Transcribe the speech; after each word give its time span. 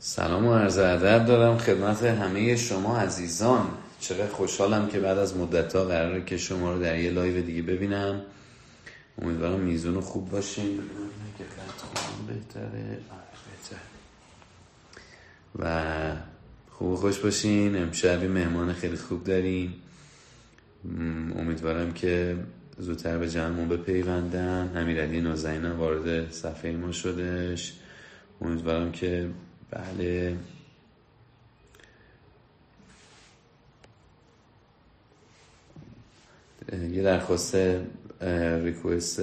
سلام 0.00 0.46
و 0.46 0.54
عرض 0.54 0.78
ادب 0.78 1.24
دارم 1.26 1.58
خدمت 1.58 2.02
همه 2.02 2.56
شما 2.56 2.98
عزیزان. 2.98 3.66
چقدر 4.00 4.26
خوشحالم 4.26 4.88
که 4.88 5.00
بعد 5.00 5.18
از 5.18 5.36
مدت 5.36 5.76
ها 5.76 5.84
قراره 5.84 6.24
که 6.24 6.36
شما 6.36 6.72
رو 6.72 6.82
در 6.82 6.98
یه 6.98 7.10
لایو 7.10 7.42
دیگه 7.42 7.62
ببینم. 7.62 8.20
امیدوارم 9.22 9.60
میزون 9.60 10.00
خوب 10.00 10.30
باشین. 10.30 10.80
و 15.58 15.82
خوب 16.70 16.94
خوش 16.94 17.18
باشین. 17.18 17.82
امشب 17.82 18.24
مهمان 18.24 18.72
خیلی 18.72 18.96
خوب 18.96 19.24
داریم 19.24 19.74
امیدوارم 21.36 21.92
که 21.92 22.36
زودتر 22.78 23.18
به 23.18 23.30
جمعمون 23.30 23.68
بپیوندن. 23.68 24.72
امیرعلی 24.76 25.20
نازنین 25.20 25.70
وارد 25.70 26.30
صفحه 26.32 26.72
ما 26.72 26.92
شدش 26.92 27.72
امیدوارم 28.40 28.92
که 28.92 29.28
بله. 29.70 30.36
یه 36.72 37.02
درخواست 37.02 37.56
ریکوست 38.62 39.20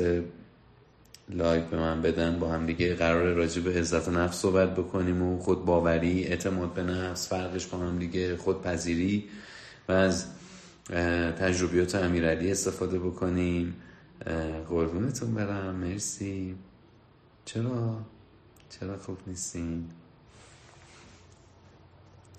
لایک 1.29 1.63
به 1.63 1.77
من 1.77 2.01
بدن 2.01 2.39
با 2.39 2.49
هم 2.49 2.65
دیگه 2.65 2.95
قرار 2.95 3.33
راجع 3.33 3.61
به 3.61 3.79
عزت 3.79 4.09
نفس 4.09 4.41
صحبت 4.41 4.75
بکنیم 4.75 5.21
و 5.21 5.39
خود 5.39 5.65
باوری 5.65 6.23
اعتماد 6.23 6.73
به 6.73 6.83
نفس 6.83 7.29
فرقش 7.29 7.65
با 7.65 7.77
هم 7.77 7.99
دیگه 7.99 8.37
خود 8.37 8.61
پذیری 8.61 9.29
و 9.89 9.91
از 9.91 10.25
تجربیات 11.39 11.95
امیرعلی 11.95 12.51
استفاده 12.51 12.99
بکنیم. 12.99 13.75
قربونتون 14.69 15.33
برم 15.33 15.75
مرسی. 15.75 16.55
چرا؟ 17.45 17.97
چرا 18.69 18.97
خوب 18.97 19.17
نیستین؟ 19.27 19.89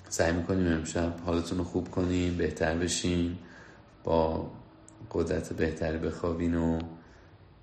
سعی 0.08 0.32
می‌کنیم 0.32 0.72
امشب 0.72 1.20
حالتون 1.26 1.58
رو 1.58 1.64
خوب 1.64 1.90
کنیم 1.90 2.36
بهتر 2.36 2.74
بشین 2.74 3.38
با 4.04 4.50
قدرت 5.10 5.52
بهتری 5.52 5.98
بخوابین 5.98 6.54
و 6.54 6.80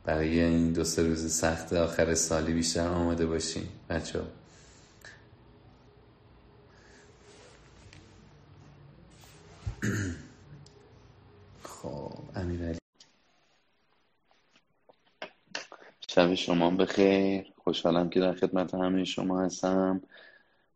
برای 0.03 0.39
این 0.39 0.73
دو 0.73 0.83
سه 0.83 1.03
روز 1.03 1.33
سخت 1.33 1.73
آخر 1.73 2.13
سالی 2.15 2.53
بیشتر 2.53 2.87
آماده 2.87 3.25
باشین. 3.25 3.63
بچه 3.89 4.19
ها. 4.19 4.25
خب 11.63 12.13
امیرعلی. 12.35 12.77
شب 16.07 16.33
شما 16.33 16.69
بخیر. 16.69 17.53
خوشحالم 17.63 18.09
که 18.09 18.19
در 18.19 18.33
خدمت 18.33 18.73
همه 18.73 19.03
شما 19.03 19.41
هستم. 19.41 20.01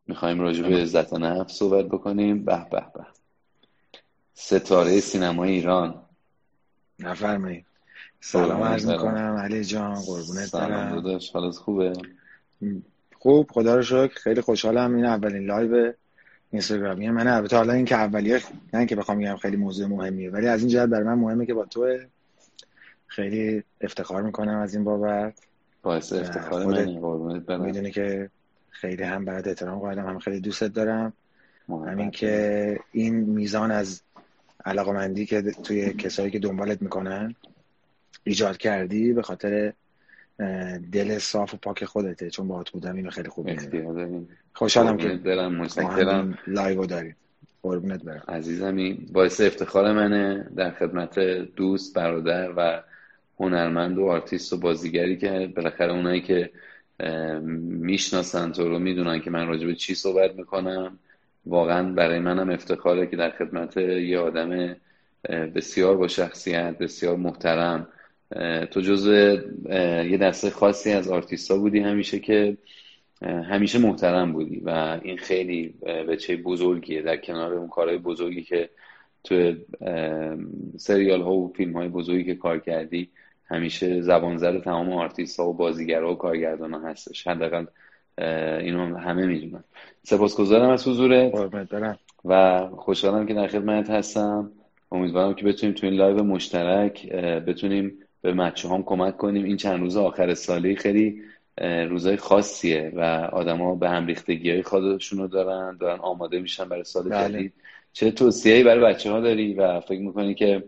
می‌خوایم 0.07 0.41
راجع 0.41 0.69
به 0.69 0.75
عزت 0.75 1.13
نفس 1.13 1.53
صحبت 1.53 1.85
بکنیم. 1.85 2.45
به 2.45 2.65
به 2.71 2.85
به. 2.95 3.05
ستاره 4.33 4.99
سینمای 4.99 5.51
ایران. 5.51 6.01
نفرمایید. 6.99 7.65
سلام 8.19 8.63
عرض 8.63 8.85
می‌کنم. 8.89 9.35
علی 9.43 9.63
جان 9.63 9.93
قربونت 9.93 10.51
برم. 10.51 10.67
سلام 10.67 10.95
داداش. 10.95 11.31
حالت 11.31 11.55
خوبه؟ 11.55 11.93
خوب. 13.15 13.51
خدا 13.51 13.75
رو 13.75 13.81
شکر. 13.81 14.19
خیلی 14.19 14.41
خوشحالم. 14.41 14.95
این 14.95 15.05
اولین 15.05 15.45
live 15.45 15.93
اینستاگرامی 16.51 17.09
من 17.09 17.27
البته 17.27 17.57
حالا 17.57 17.73
این 17.73 17.85
که 17.85 17.95
اولیه 17.95 18.41
نه 18.73 18.85
که 18.85 18.95
بخوام 18.95 19.19
بگم 19.19 19.35
خیلی 19.35 19.57
موضوع 19.57 19.87
مهمیه 19.87 20.29
ولی 20.29 20.47
از 20.47 20.59
این 20.59 20.69
جهت 20.69 20.89
برای 20.89 21.03
من 21.03 21.13
مهمه 21.13 21.45
که 21.45 21.53
با 21.53 21.65
تو 21.65 21.97
خیلی 23.07 23.63
افتخار 23.81 24.21
می‌کنم 24.21 24.57
از 24.57 24.75
این 24.75 24.83
بابت. 24.83 25.39
باعث 25.83 26.13
افتخار 26.13 26.65
منی. 26.65 26.99
قربونت 26.99 27.45
برم. 27.45 27.61
می‌دونی 27.61 27.91
که 27.91 28.29
خیلی 28.81 29.03
هم 29.03 29.25
برات 29.25 29.47
احترام 29.47 29.79
قائلم 29.79 30.07
هم 30.07 30.19
خیلی 30.19 30.39
دوستت 30.39 30.73
دارم. 30.73 31.13
همین 31.69 32.11
که 32.11 32.79
این 32.91 33.15
میزان 33.15 33.71
از 33.71 34.01
علاقمندی 34.65 35.25
که 35.25 35.41
توی 35.41 35.93
کسایی 35.93 36.31
که 36.31 36.39
دنبالت 36.39 36.81
می‌کنن 36.81 37.35
ایجاد 38.23 38.57
کردی 38.57 39.13
به 39.13 39.21
خاطر 39.21 39.73
دل 40.91 41.17
صاف 41.17 41.53
و 41.53 41.57
پاک 41.57 41.85
خودته. 41.85 42.29
چون 42.29 42.47
باهات 42.47 42.69
بودم 42.69 42.95
اینو 42.95 43.09
خیلی 43.09 43.29
خوب 43.29 43.49
خوشحالم 44.53 44.97
که 44.97 45.09
دارم 45.09 45.55
مشترکا 45.55 46.37
live 46.47 46.85
داریم. 46.85 47.15
قربونت 47.61 48.03
برم. 48.03 48.23
عزیزمی 48.27 48.93
باعث 49.13 49.41
افتخار 49.41 49.93
منه 49.93 50.47
در 50.55 50.71
خدمت 50.71 51.19
دوست 51.55 51.95
برادر 51.95 52.53
و 52.57 52.83
هنرمند 53.39 53.97
و 53.97 54.05
آرتیست 54.05 54.53
و 54.53 54.57
بازیگری 54.57 55.17
که 55.17 55.53
بالاخره 55.55 55.93
اونایی 55.93 56.21
که 56.21 56.51
می‌شناسن 57.69 58.51
تو 58.51 58.69
رو 58.69 58.79
می‌دونن 58.79 59.19
که 59.19 59.29
من 59.29 59.47
راجع 59.47 59.67
به 59.67 59.75
چی 59.75 59.95
صحبت 59.95 60.35
می‌کنم. 60.35 60.99
واقعا 61.45 61.93
برای 61.93 62.19
منم 62.19 62.49
افتخاره 62.49 63.07
که 63.07 63.15
در 63.15 63.29
خدمت 63.29 63.77
یه 63.77 64.19
آدم 64.19 64.75
بسیار 65.55 65.97
با 65.97 66.07
شخصیت 66.07 66.77
بسیار 66.77 67.15
محترم. 67.15 67.87
تو 68.71 68.81
جز 68.81 69.07
یه 70.11 70.17
دسته 70.21 70.49
خاصی 70.49 70.91
از 70.91 71.07
آرتیستا 71.07 71.57
بودی 71.57 71.79
همیشه 71.79 72.19
که 72.19 72.57
همیشه 73.21 73.79
محترم 73.79 74.33
بودی 74.33 74.59
و 74.59 74.99
این 75.01 75.17
خیلی 75.17 75.75
وجهه 76.09 76.37
بزرگیه. 76.37 77.01
در 77.01 77.17
کنار 77.17 77.53
اون 77.53 77.67
کارهای 77.67 77.97
بزرگی 77.97 78.43
که 78.43 78.69
تو 79.23 79.53
سریال 80.77 81.21
ها 81.21 81.33
و 81.33 81.53
فیلم 81.53 81.73
های 81.73 81.87
بزرگی 81.87 82.23
که 82.23 82.35
کار 82.35 82.59
کردی 82.59 83.09
همیشه 83.49 84.01
زبان 84.01 84.37
زد 84.37 84.63
تمام 84.63 84.93
آرتیست 84.93 85.39
ها 85.39 85.49
و 85.49 85.53
بازیگرها 85.53 86.11
و 86.11 86.15
کارگردان 86.15 86.73
ها 86.73 86.89
هستش. 86.89 87.27
حداقل 87.27 87.65
اینو 88.61 88.97
همه 88.97 89.25
می‌دونن. 89.25 89.63
سپاسگزارم 90.03 90.69
از 90.69 90.87
حضورت. 90.87 91.33
و 92.25 92.61
خوشحالم 92.77 93.25
که 93.25 93.33
در 93.33 93.47
خدمت 93.47 93.89
هستم. 93.89 94.51
امیدوارم 94.91 95.33
که 95.33 95.45
بتونیم 95.45 95.75
تو 95.75 95.87
این 95.87 95.95
live 95.95 96.23
مشترک 96.23 97.11
بتونیم 97.13 97.93
به 98.21 98.33
مچه 98.33 98.69
هم 98.69 98.83
کمک 98.83 99.17
کنیم. 99.17 99.43
این 99.45 99.57
چند 99.57 99.79
روز 99.79 99.97
آخر 99.97 100.33
سالی 100.33 100.75
خیلی 100.75 101.21
روزای 101.61 102.17
خاصیه 102.17 102.91
و 102.95 103.01
آدما 103.31 103.75
به 103.75 103.89
هم 103.89 104.05
ریختگی 104.05 104.51
های 104.51 104.63
خودشون 104.63 105.19
رو 105.19 105.27
دارن 105.27 105.77
دارن 105.77 105.99
آماده 105.99 106.39
میشن 106.39 106.69
برای 106.69 106.83
سال 106.83 107.09
بله. 107.09 107.29
جدید. 107.29 107.53
چه 107.93 108.11
توصیه‌ای 108.11 108.63
برای 108.63 108.93
بچه 108.93 109.11
ها 109.11 109.19
داری؟ 109.19 109.53
و 109.53 109.79
فکر 109.79 110.01
می‌کنی 110.01 110.35
که 110.35 110.63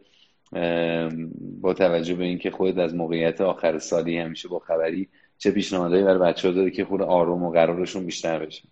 با 1.61 1.73
توجه 1.73 2.13
به 2.13 2.23
اینکه 2.23 2.51
خودت 2.51 2.77
از 2.77 2.95
موقعیت 2.95 3.41
آخر 3.41 3.79
سالی 3.79 4.17
همیشه 4.17 4.47
با 4.47 4.59
خبری 4.59 5.09
چه 5.37 5.51
پیشنهادهایی 5.51 6.03
برای 6.03 6.19
بچه 6.19 6.47
ها 6.47 6.53
داری 6.53 6.71
که 6.71 6.85
خود 6.85 7.01
آروم 7.01 7.43
و 7.43 7.51
قرارشون 7.51 8.05
بیشتر 8.05 8.45
بشه؟ 8.45 8.63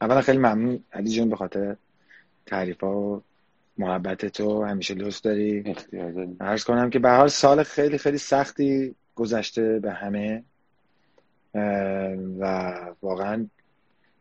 اولا 0.00 0.20
خیلی 0.20 0.38
ممنون 0.38 0.84
علی 0.92 1.10
جون 1.10 1.28
به 1.28 1.36
خاطر 1.36 1.76
تعریف 2.46 2.84
و 2.84 3.22
محبت 3.78 4.26
تو 4.26 4.64
همیشه 4.64 4.94
دوست 4.94 5.24
داری. 5.24 5.74
عرض 6.40 6.64
کنم 6.64 6.90
که 6.90 6.98
به 6.98 7.10
حال 7.10 7.28
سال 7.28 7.62
خیلی 7.62 7.98
خیلی 7.98 8.18
سختی 8.18 8.94
گذشته 9.14 9.78
به 9.78 9.92
همه. 9.92 10.44
و 12.38 12.74
واقعا 13.02 13.46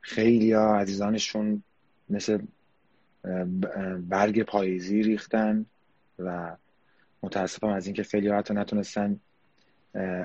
خیلی 0.02 0.54
ها 0.54 0.80
عزیزانشون 0.80 1.64
مثل 2.10 2.40
برگ 4.10 4.44
پاییزی 4.44 5.04
ریختن 5.04 5.66
و 6.20 6.56
متاسفم 7.24 7.68
از 7.68 7.86
اینکه 7.86 8.04
خیلی 8.04 8.30
حتی 8.30 8.54
نتونستن 8.54 9.20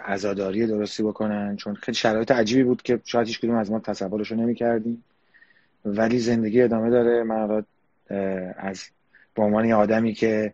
عزاداری 0.05 0.67
درستی 0.67 1.03
بکنن 1.03 1.57
چون 1.57 1.75
خیلی 1.75 1.95
شرایط 1.95 2.31
عجیبی 2.31 2.63
بود 2.63 2.83
که 2.83 3.01
شاید 3.05 3.27
هیچ 3.27 3.41
کدوم 3.41 3.55
از 3.55 3.71
ما 3.71 3.81
تصورش 3.81 4.31
رو 4.31 4.37
نمی 4.37 4.55
کردیم 4.55 5.05
ولی 5.85 6.19
زندگی 6.19 6.63
ادامه 6.63 6.91
داره. 6.91 7.23
من 7.23 7.65
از 8.57 8.85
به 9.35 9.43
عنوان 9.43 9.73
آدمی 9.73 10.13
که 10.13 10.53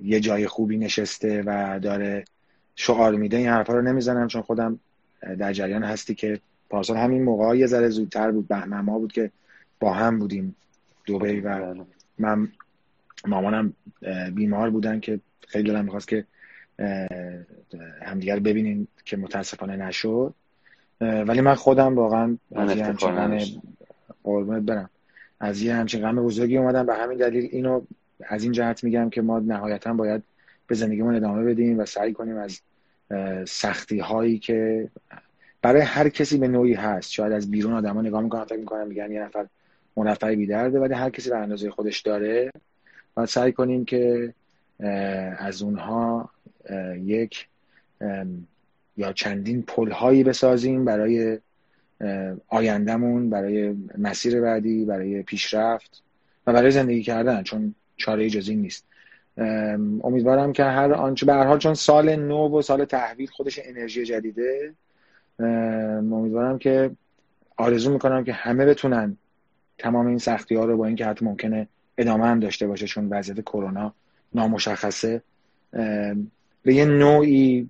یه 0.00 0.20
جای 0.20 0.46
خوبی 0.46 0.78
نشسته 0.78 1.42
و 1.46 1.78
داره 1.82 2.24
شعار 2.76 3.14
میده 3.14 3.36
این 3.36 3.48
حرفا 3.48 3.74
رو 3.74 3.82
نمی‌زنم 3.82 4.28
چون 4.28 4.42
خودم 4.42 4.80
در 5.38 5.52
جریان 5.52 5.82
هستی 5.82 6.14
که 6.14 6.40
پارسال 6.70 6.96
همین 6.96 7.22
موقع 7.22 7.58
یه 7.58 7.66
ذره 7.66 7.88
زودتر 7.88 8.30
بود 8.30 8.48
بهمن 8.48 8.80
ما 8.80 8.98
بود 8.98 9.12
که 9.12 9.30
با 9.80 9.92
هم 9.92 10.18
بودیم. 10.18 10.56
دوبی 11.04 11.40
و 11.40 11.74
من 12.18 12.48
مامانم 13.26 13.72
بیمار 14.34 14.70
بودن 14.70 15.00
که 15.00 15.20
خیلی 15.48 15.70
دلم 15.70 15.84
می‌خواست 15.84 16.08
که 16.08 16.24
همدیگر 18.02 18.38
ببینین 18.38 18.86
که 19.04 19.16
متاسفانه 19.16 19.76
نشد. 19.76 20.34
ولی 21.00 21.40
من 21.40 21.54
خودم 21.54 21.94
واقعا 21.94 22.36
از 22.54 22.76
یه 22.76 22.84
همچین 22.84 23.60
قربونت 24.22 24.62
برم. 24.62 24.90
از 25.40 25.62
یه 25.62 25.74
همچین 25.74 26.02
غم 26.02 26.16
بزرگی 26.16 26.56
اومدم. 26.56 26.86
به 26.86 26.94
همین 26.94 27.18
دلیل 27.18 27.48
اینو 27.52 27.82
از 28.28 28.42
این 28.42 28.52
جهت 28.52 28.84
میگم 28.84 29.10
که 29.10 29.22
ما 29.22 29.38
نهایتا 29.38 29.92
باید 29.92 30.22
به 30.66 30.74
زندگیمون 30.74 31.14
ادامه 31.14 31.44
بدیم 31.44 31.78
و 31.78 31.86
سعی 31.86 32.12
کنیم 32.12 32.36
از 32.36 32.60
سختی 33.48 33.98
هایی 33.98 34.38
که 34.38 34.88
برای 35.62 35.82
هر 35.82 36.08
کسی 36.08 36.38
به 36.38 36.48
نوعی 36.48 36.74
هست. 36.74 37.10
شاید 37.10 37.32
از 37.32 37.50
بیرون 37.50 37.72
آدما 37.72 38.02
نگاه 38.02 38.22
می‌کنن 38.22 38.44
فکر 38.44 38.58
می‌کنن 38.58 38.88
میگن 38.88 39.12
یه 39.12 39.22
نفر 39.22 39.46
منفعی 39.96 40.36
بی 40.36 40.46
درده 40.46 40.80
ولی 40.80 40.94
هر 40.94 41.10
کسی 41.10 41.30
به 41.30 41.36
اندازه 41.36 41.70
خودش 41.70 42.00
داره. 42.00 42.50
باید 43.14 43.28
سعی 43.28 43.52
کنیم 43.52 43.84
که 43.84 44.34
از 45.38 45.62
اونها 45.62 46.30
یک 46.96 47.48
یا 48.96 49.12
چندین 49.12 49.62
پل 49.62 49.90
هایی 49.90 50.24
بسازیم 50.24 50.84
برای 50.84 51.38
آیندهمون 52.48 53.30
برای 53.30 53.76
مسیر 53.98 54.40
بعدی 54.40 54.84
برای 54.84 55.22
پیشرفت 55.22 56.02
و 56.46 56.52
برای 56.52 56.70
زندگی 56.70 57.02
کردن 57.02 57.42
چون 57.42 57.74
چاره 57.96 58.30
جز 58.30 58.50
نیست. 58.50 58.86
امیدوارم 60.04 60.52
که 60.52 60.64
هر 60.64 60.92
آنچه 60.92 61.26
به 61.26 61.34
حال 61.34 61.58
چون 61.58 61.74
سال 61.74 62.16
نو 62.16 62.58
و 62.58 62.62
سال 62.62 62.84
تحویل 62.84 63.28
خودش 63.28 63.60
انرژی 63.64 64.04
جدیده 64.04 64.74
امیدوارم 66.12 66.58
که 66.58 66.90
آرزو 67.56 67.92
می‌کنم 67.92 68.24
که 68.24 68.32
همه 68.32 68.66
بتونن 68.66 69.16
تمام 69.80 70.06
این 70.06 70.18
سختی 70.18 70.54
ها 70.54 70.64
رو 70.64 70.76
با 70.76 70.86
اینکه 70.86 71.06
حتی 71.06 71.24
ممکنه 71.24 71.68
ادامه 71.98 72.26
هم 72.26 72.40
داشته 72.40 72.66
باشه 72.66 72.86
چون 72.86 73.08
وضعیت 73.08 73.40
کرونا 73.40 73.94
نامشخصه 74.34 75.22
به 76.62 76.74
یه 76.74 76.84
نوعی 76.84 77.68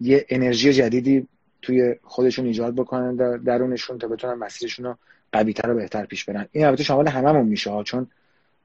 یه 0.00 0.26
انرژی 0.28 0.72
جدیدی 0.72 1.26
توی 1.62 1.94
خودشون 2.02 2.46
ایجاد 2.46 2.74
بکنن 2.74 3.16
در 3.16 3.36
درونشون 3.36 3.98
تا 3.98 4.08
بتونن 4.08 4.34
مسیرشون 4.34 4.84
رو 4.84 4.96
قویتر 5.32 5.70
و 5.70 5.74
بهتر 5.74 6.04
پیش 6.04 6.24
برن. 6.24 6.46
این 6.52 6.64
البته 6.64 6.82
شامل 6.82 7.08
هممون 7.08 7.46
میشه 7.46 7.82
چون 7.84 8.06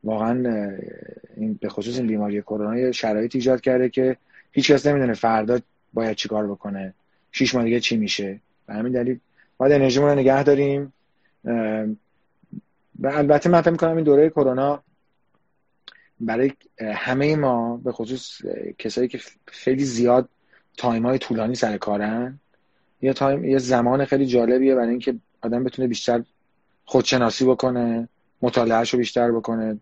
واقعا 0.03 0.67
این 1.37 1.59
به 1.61 1.69
خصوص 1.69 1.97
این 1.97 2.07
بیماری 2.07 2.41
کرونا 2.41 2.91
شرایط 2.91 3.35
ایجاد 3.35 3.61
کرده 3.61 3.89
که 3.89 4.17
هیچ 4.51 4.71
کس 4.71 4.87
نمی‌دونه 4.87 5.13
فردا 5.13 5.59
باید 5.93 6.15
چیکار 6.15 6.47
بکنه 6.47 6.93
شیش 7.31 7.55
ماه 7.55 7.63
دیگه 7.63 7.79
چی 7.79 7.97
میشه. 7.97 8.39
به 8.67 8.73
همین 8.73 8.91
دلیل 8.91 9.19
باید 9.57 9.73
انرژیمون 9.73 10.09
رو 10.09 10.15
نگه 10.15 10.43
داریم. 10.43 10.93
و 12.99 13.07
البته 13.07 13.49
من 13.49 13.61
فکر 13.61 13.71
می‌کنم 13.71 13.95
این 13.95 14.03
دوره 14.03 14.29
کرونا 14.29 14.83
برای 16.19 16.51
همه 16.79 17.35
ما 17.35 17.77
به 17.77 17.91
خصوص 17.91 18.41
کسایی 18.79 19.07
که 19.07 19.19
خیلی 19.45 19.83
زیاد 19.83 20.29
time 20.77 21.05
های 21.05 21.17
طولانی 21.17 21.55
سر 21.55 21.77
کارن 21.77 22.39
یه 23.01 23.13
time 23.13 23.45
یه 23.45 23.57
زمان 23.57 24.05
خیلی 24.05 24.25
جالبیه 24.25 24.75
برای 24.75 24.89
اینکه 24.89 25.15
آدم 25.41 25.63
بتونه 25.63 25.87
بیشتر 25.87 26.23
خودشناسی 26.85 27.45
بکنه 27.45 28.09
مطالعهش 28.41 28.89
رو 28.93 28.99
بیشتر 28.99 29.31
بکنه. 29.31 29.77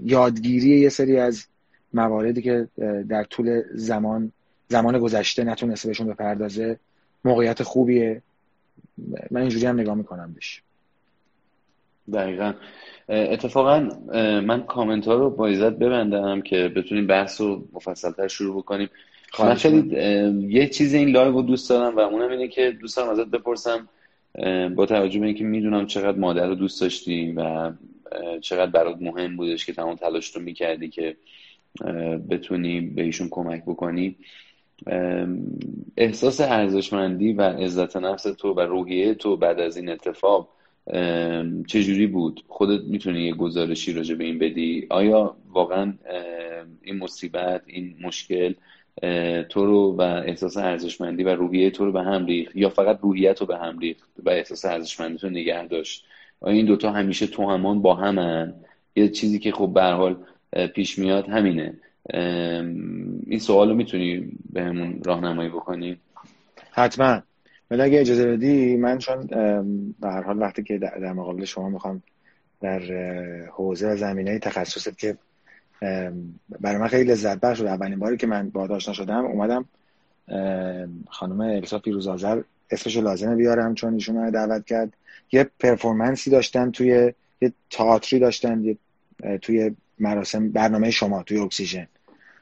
یادگیری 0.00 0.80
یه 0.80 0.88
سری 0.88 1.18
از 1.18 1.46
مواردی 1.92 2.42
که 2.42 2.68
در 3.08 3.24
طول 3.24 3.62
زمان 3.74 4.32
زمان 4.68 4.98
گذشته 4.98 5.44
نتونسته 5.44 5.88
بهشون 5.88 6.06
بپردازه 6.06 6.78
موقعیت 7.24 7.62
خوبیه. 7.62 8.22
من 9.30 9.40
اینجوری 9.40 9.66
هم 9.66 9.80
نگاه 9.80 9.94
می‌کنم 9.94 10.32
بهش. 10.32 10.62
دقیقا. 12.12 12.52
اتفاقا 13.08 13.88
من 14.40 14.62
کامنت 14.62 15.08
ها 15.08 15.14
رو 15.14 15.30
با 15.30 15.46
اجازت 15.46 15.72
ببندم 15.72 16.40
که 16.40 16.68
بتونیم 16.68 17.06
بحث 17.06 17.40
رو 17.40 17.68
مفصلتر 17.72 18.28
شروع 18.28 18.56
بکنیم. 18.56 18.90
من 19.38 19.54
خیلی 19.54 19.96
یه 20.48 20.68
چیز 20.68 20.94
این 20.94 21.08
لایو 21.08 21.32
رو 21.32 21.42
دوست 21.42 21.70
دارم 21.70 21.96
و 21.96 22.00
اونم 22.00 22.30
اینه 22.30 22.48
که 22.48 22.70
دوست 22.70 22.96
دارم 22.96 23.10
ازت 23.10 23.26
بپرسم 23.26 23.88
با 24.74 24.86
توجه 24.86 25.20
به 25.20 25.26
اینکه 25.26 25.44
می‌دونم 25.44 25.86
چقدر 25.86 26.18
مادر 26.18 26.46
رو 26.46 26.54
دوست 26.54 26.80
داشتی 26.80 27.32
و 27.32 27.72
چقدر 28.40 28.70
برات 28.70 28.96
مهم 29.00 29.36
بودش 29.36 29.66
که 29.66 29.72
تمام 29.72 29.94
تلاش 29.94 30.36
رو 30.36 30.42
می‌کردی 30.42 30.88
که 30.88 31.16
بتونی 32.30 32.80
به 32.80 33.02
ایشون 33.02 33.28
کمک 33.30 33.62
بکنی. 33.62 34.16
احساس 35.96 36.40
ارزشمندی 36.40 37.32
و 37.32 37.42
عزت 37.42 37.96
نفس 37.96 38.22
تو 38.22 38.52
و 38.52 38.60
روحیه 38.60 39.14
تو 39.14 39.36
بعد 39.36 39.60
از 39.60 39.76
این 39.76 39.88
اتفاق 39.88 40.48
چجوری 41.66 42.06
بود؟ 42.06 42.44
خودت 42.48 42.84
می‌تونی 42.84 43.22
یه 43.22 43.34
گزارشی 43.34 43.92
راجع 43.92 44.14
به 44.14 44.24
این 44.24 44.38
بدی؟ 44.38 44.86
آیا 44.90 45.36
واقعا 45.52 45.94
این 46.82 46.98
مصیبت 46.98 47.62
این 47.66 47.94
مشکل 48.02 48.54
تو 49.48 49.66
رو 49.66 49.96
و 49.96 50.00
احساس 50.00 50.56
ارزشمندی 50.56 51.24
و 51.24 51.28
روحیه 51.28 51.70
تو 51.70 51.84
رو 51.84 51.92
به 51.92 52.02
هم 52.02 52.26
ریخت 52.26 52.56
یا 52.56 52.68
فقط 52.68 52.98
روحیت 53.02 53.40
رو 53.40 53.46
به 53.46 53.56
هم 53.58 53.78
ریخت 53.78 54.08
و 54.24 54.30
احساس 54.30 54.64
ارزشمندی 54.64 55.18
تو 55.18 55.30
نگه 55.30 55.66
داشت؟ 55.66 56.04
آیا 56.40 56.56
این 56.56 56.66
دوتا 56.66 56.92
همیشه 56.92 57.26
تو 57.26 57.50
همان 57.50 57.82
با 57.82 57.94
همن 57.94 58.54
یه 58.96 59.08
چیزی 59.08 59.38
که 59.38 59.52
خب 59.52 59.70
به 59.74 59.82
حال 59.82 60.16
پیش 60.74 60.98
میاد 60.98 61.28
همینه. 61.28 61.74
این 63.26 63.38
سوال 63.38 63.68
رو 63.68 63.74
می‌تونی 63.74 64.32
به 64.52 64.62
همون 64.62 65.00
راهنمایی 65.04 65.48
بکنی؟ 65.48 65.96
حتما. 66.70 67.22
ولی 67.70 67.82
اگه 67.82 68.00
اجازه 68.00 68.26
بدی 68.26 68.76
من 68.76 68.98
چون 68.98 69.26
به 70.00 70.08
هر 70.08 70.22
حال 70.22 70.42
وقتی 70.42 70.62
که 70.62 70.78
در 70.78 71.12
مقابل 71.12 71.44
شما 71.44 71.68
می‌خوام 71.68 72.02
در 72.60 72.80
حوزه 73.52 73.88
و 73.88 73.96
زمینه 73.96 74.38
تخصصت 74.38 74.98
که 74.98 75.16
برای 76.60 76.78
من 76.78 76.88
خیلی 76.88 77.12
لذت 77.12 77.40
بخش 77.40 77.58
شد 77.58 77.66
اولین 77.66 77.98
باری 77.98 78.16
که 78.16 78.26
من 78.26 78.50
با 78.50 78.68
آشنا 78.68 78.94
شدم 78.94 79.24
اومدم 79.24 79.64
خانم 81.08 81.40
السا 81.40 81.78
پیروزآذر 81.78 82.42
اسمش 82.70 82.96
لازمه 82.96 83.34
بیارم 83.34 83.74
چون 83.74 83.94
ایشون 83.94 84.16
من 84.16 84.30
دعوت 84.30 84.66
کرد. 84.66 84.92
یه 85.32 85.50
پرفورمنسی 85.58 86.30
داشتن 86.30 86.70
توی 86.70 87.12
یه 87.40 87.52
تئاتری 87.70 88.18
داشتن 88.18 88.64
یه 88.64 88.76
توی 89.38 89.76
مراسم 89.98 90.50
برنامه 90.50 90.90
شما 90.90 91.22
توی 91.22 91.38
اکسیژن. 91.38 91.86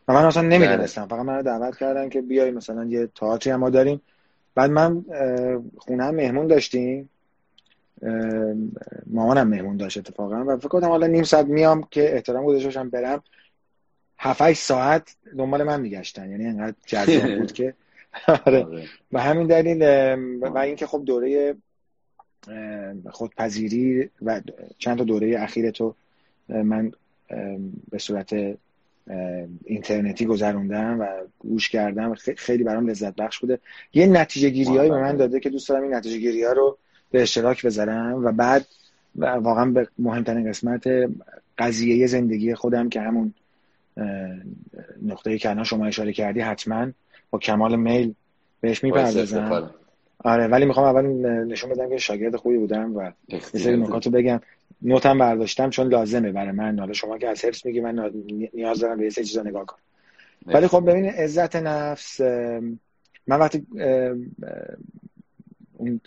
و 0.09 0.13
من 0.13 0.25
اصلا 0.25 0.43
نمی‌دونستم. 0.43 1.07
فقط 1.07 1.27
من 1.27 1.43
دعوت 1.43 1.77
کردن 1.77 2.09
که 2.09 2.23
بیای 2.23 2.51
مثلا 2.51 2.85
یه 2.85 3.07
تئاتری 3.07 3.53
هم 3.53 3.61
ما 3.61 3.71
داریم. 3.71 4.01
بعد 4.57 4.71
من 4.71 5.05
خونه 5.79 6.11
مهمون 6.11 6.47
داشتیم. 6.47 7.11
مامانم 9.07 9.49
مهمون 9.49 9.77
داشت 9.77 9.99
اتفاقا. 9.99 10.45
و 10.45 10.57
فکر 10.57 10.69
کنم 10.69 10.89
حالا 10.89 11.07
نیم 11.07 11.23
ساعت 11.23 11.47
میام 11.47 11.89
که 11.91 12.15
احترام 12.15 12.45
گذاشته 12.45 12.69
باشم 12.69 12.91
برم. 12.91 13.23
هفت 14.19 14.53
ساعت 14.53 15.17
دنبال 15.39 15.63
من 15.63 15.81
میگشتن. 15.81 16.31
یعنی 16.31 16.47
انقدر 16.47 16.77
جذاب 16.87 17.39
بود 17.39 17.53
که. 17.53 17.75
آره. 18.47 18.65
آره. 18.65 18.85
و 19.13 19.21
همین 19.21 19.47
دلیل 19.47 19.83
و 20.43 20.59
اینکه 20.59 20.87
خب 20.87 21.03
دوره 21.07 21.57
خودپذیری 23.11 24.11
و 24.23 24.41
چند 24.79 24.99
تا 24.99 25.05
دوره 25.05 25.41
اخیر 25.43 25.71
تو 25.71 25.95
من 26.49 26.93
به 27.91 27.99
صورت 27.99 28.57
اینترنتی 29.65 30.27
گذروندم 30.27 31.01
و 31.01 31.07
گوش 31.39 31.69
کردم. 31.69 32.15
خیلی 32.15 32.65
برام 32.65 32.89
لذت 32.89 33.17
بخش 33.17 33.39
بوده. 33.39 33.59
یه 33.95 34.07
نتیجه 34.07 34.49
گیری 34.49 34.79
به 34.79 34.89
من 34.89 35.17
داده 35.17 35.41
که 35.41 35.51
دوست 35.51 35.69
دارم 35.69 35.83
این 35.83 35.95
نتیجه 35.95 36.19
گیری 36.19 36.45
ها 36.45 36.53
رو 36.53 36.79
به 37.11 37.23
اشتراک 37.23 37.67
بذارم 37.67 38.25
و 38.25 38.33
بعد 38.33 38.67
واقعا 39.17 39.65
به 39.65 39.89
مهمترین 39.99 40.49
قسمت 40.49 40.89
قضیه 41.59 42.07
زندگی 42.07 42.55
خودم 42.55 42.89
که 42.89 43.01
همون 43.01 43.35
نقطه 45.03 45.39
که 45.39 45.57
شما 45.65 45.87
اشاره 45.87 46.13
کردی 46.13 46.41
حتما 46.41 46.87
با 47.31 47.39
کمال 47.39 47.77
میل 47.77 48.15
بهش 48.61 48.85
می‌پردازم. 48.85 49.71
آره 50.27 50.47
ولی 50.47 50.65
می‌خوام 50.65 50.87
اول 50.87 51.07
نشون 51.45 51.71
بدم 51.71 51.89
که 51.89 51.97
شاگرد 51.97 52.37
خوبی 52.37 52.59
بودم 52.59 52.97
و 52.97 53.13
یه 53.29 53.41
سری 53.41 53.77
نکات 53.77 54.07
رو 54.07 54.13
بگم. 54.13 54.41
نوتم 54.83 55.19
برداشتم 55.19 55.71
چون 55.71 55.89
لازمه 55.89 56.33
برای 56.33 56.53
من. 56.53 56.79
حالا 56.79 56.93
شما 56.93 57.19
که 57.19 57.29
از 57.29 57.45
حفظ 57.45 57.67
میگی 57.67 57.81
من 57.81 58.11
نیاز 58.55 58.81
دارم 58.81 58.99
به 58.99 59.05
یه 59.05 59.11
چیزا 59.11 59.43
نگاه 59.43 59.67
کنم. 59.67 59.79
ولی 60.47 60.67
خب 60.67 60.91
ببین 60.91 61.05
عزت 61.05 61.57
نفس 61.57 62.21
من 63.27 63.39
وقتی 63.39 63.67
اون 65.77 66.01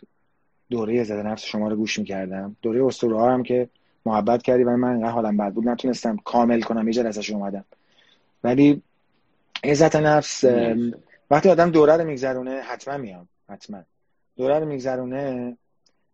دوره 0.69 1.01
عزت 1.01 1.25
نفس 1.25 1.43
شما 1.43 1.67
رو 1.67 1.75
گوش 1.75 1.99
می‌کردم. 1.99 2.55
دوره 2.61 2.85
اسطوره 2.85 3.17
ها 3.17 3.33
هم 3.33 3.43
که 3.43 3.69
محبت 4.05 4.41
کردی 4.41 4.63
و 4.63 4.77
من 4.77 4.89
انقدر 4.89 5.09
حالم 5.09 5.37
بد 5.37 5.53
بود 5.53 5.69
نتونستم 5.69 6.17
کامل 6.17 6.61
کنم 6.61 6.87
یه 6.87 6.93
جلسه 6.93 7.33
اومدم. 7.33 7.65
ولی 8.43 8.81
عزت 9.63 9.95
نفس 9.95 10.43
وقتی 11.31 11.49
آدم 11.49 11.71
دوره 11.71 11.97
رو 11.97 12.03
میگذرونه 12.03 12.61
حتما 12.61 12.97
میام. 12.97 13.27
حتما. 13.49 13.83
دوره 14.39 14.59
رو 14.59 14.65
میگذرونه 14.65 15.57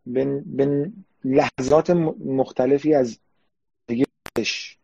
به 0.06 0.92
لحظات 1.24 1.90
مختلفی 2.26 2.94
از 2.94 3.18
دیگهش 3.88 4.78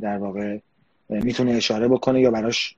در 0.00 0.18
واقع 0.18 0.58
می‌تونه 1.08 1.52
اشاره 1.52 1.88
بکنه 1.88 2.20
یا 2.20 2.30
براش 2.30 2.76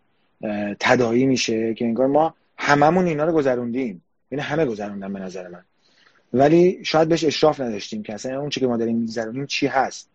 تدایی 0.80 1.26
میشه 1.26 1.74
که 1.74 1.84
انگار 1.84 2.06
ما 2.06 2.34
هممون 2.58 3.06
اینا 3.06 3.24
رو 3.24 3.32
گذروندیم. 3.32 4.02
یعنی 4.30 4.42
همه 4.42 4.66
گذروندن 4.66 5.12
به 5.12 5.18
نظر 5.18 5.48
من. 5.48 5.64
ولی 6.32 6.84
شاید 6.84 7.08
بهش 7.08 7.24
اشراف 7.24 7.60
نداشتیم 7.60 8.02
که 8.02 8.14
اصلا 8.14 8.40
اون 8.40 8.48
چی 8.48 8.60
که 8.60 8.66
ما 8.66 8.76
داریم 8.76 8.96
میگذرونیم 8.96 9.46
چی 9.46 9.66
هست. 9.66 10.08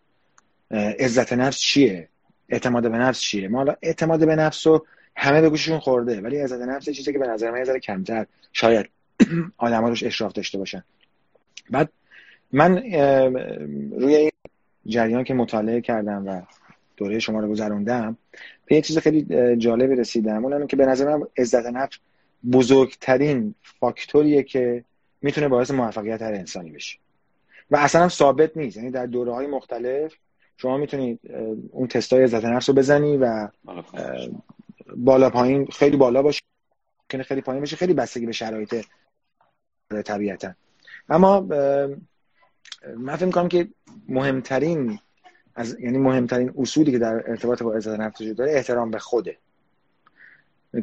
عزت 0.70 1.32
نفس 1.32 1.58
چیه؟ 1.58 2.08
اعتماد 2.48 2.90
به 2.90 2.98
نفس 2.98 3.20
چیه؟ 3.20 3.48
ما 3.48 3.58
حالا 3.58 3.76
اعتماد 3.82 4.26
به 4.26 4.36
نفس 4.36 4.66
رو 4.66 4.86
همه 5.16 5.40
به 5.40 5.50
گوششون 5.50 5.78
خورده 5.78 6.20
ولی 6.20 6.38
عزت 6.38 6.60
نفس 6.60 6.90
چیزی 6.90 7.12
که 7.12 7.18
به 7.18 7.26
نظر 7.26 7.50
من 7.50 7.66
یه 7.66 7.78
کمتر 7.78 8.26
شاید 8.52 8.97
آدم 9.58 9.84
روش 9.84 10.02
اشراف 10.02 10.32
داشته 10.32 10.58
باشن. 10.58 10.84
بعد 11.70 11.88
من 12.52 12.76
روی 13.92 14.16
این 14.16 14.30
جریان 14.86 15.24
که 15.24 15.34
مطالعه 15.34 15.80
کردم 15.80 16.26
و 16.26 16.42
دوره 16.96 17.18
شما 17.18 17.40
رو 17.40 17.48
گذروندم 17.48 18.16
به 18.66 18.74
یه 18.74 18.82
چیز 18.82 18.98
خیلی 18.98 19.56
جالبی 19.56 19.96
رسیدم. 19.96 20.44
اونم 20.44 20.66
که 20.66 20.76
به 20.76 20.86
نظر 20.86 21.16
من 21.16 21.26
عزت 21.38 21.66
نفس 21.66 21.98
بزرگترین 22.52 23.54
فاکتوریه 23.62 24.42
که 24.42 24.84
می‌تونه 25.22 25.48
باعث 25.48 25.70
موفقیت 25.70 26.22
هر 26.22 26.32
انسانی 26.32 26.70
بشه. 26.70 26.98
و 27.70 27.76
اصلا 27.76 28.02
هم 28.02 28.08
ثابت 28.08 28.56
نیست. 28.56 28.76
یعنی 28.76 28.90
در 28.90 29.06
دوره 29.06 29.32
های 29.32 29.46
مختلف 29.46 30.14
شما 30.56 30.76
می‌تونید 30.76 31.20
اون 31.70 31.88
تستای 31.88 32.22
عزت 32.22 32.44
نفس 32.44 32.68
رو 32.68 32.74
بزنی 32.74 33.16
و 33.16 33.48
بالا 34.96 35.30
پایین 35.30 35.66
خیلی 35.66 35.96
بالا 35.96 36.22
باشه 36.22 36.40
خیلی 37.22 37.40
پایین 37.40 37.62
بشه 37.62 37.76
خیلی 37.76 37.94
بستگی 37.94 38.26
به 38.26 38.32
شرایط 38.32 38.84
طبیعتا. 39.88 40.54
اما 41.08 41.40
من 42.96 43.16
فکر 43.16 43.24
می‌کنم 43.24 43.48
که 43.48 43.68
مهمترین 44.08 44.98
از 45.54 45.76
یعنی 45.80 45.98
مهمترین 45.98 46.52
اصولی 46.58 46.92
که 46.92 46.98
در 46.98 47.30
ارتباط 47.30 47.62
با 47.62 47.74
عزت 47.74 48.00
نفس 48.00 48.20
وجود 48.20 48.36
داره 48.36 48.52
احترام 48.52 48.90
به 48.90 48.98
خوده. 48.98 49.36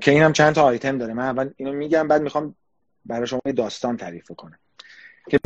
که 0.01 0.11
این 0.11 0.21
هم 0.21 0.33
چند 0.33 0.55
تا 0.55 0.63
آیتم 0.63 0.97
داره. 0.97 1.13
من 1.13 1.23
اول 1.23 1.49
اینو 1.57 1.73
میگم 1.73 2.07
بعد 2.07 2.21
می‌خوام 2.21 2.55
برای 3.05 3.27
شما 3.27 3.41
داستان 3.55 3.97
تعریف 3.97 4.31
کنم. 4.31 4.59
که 5.29 5.39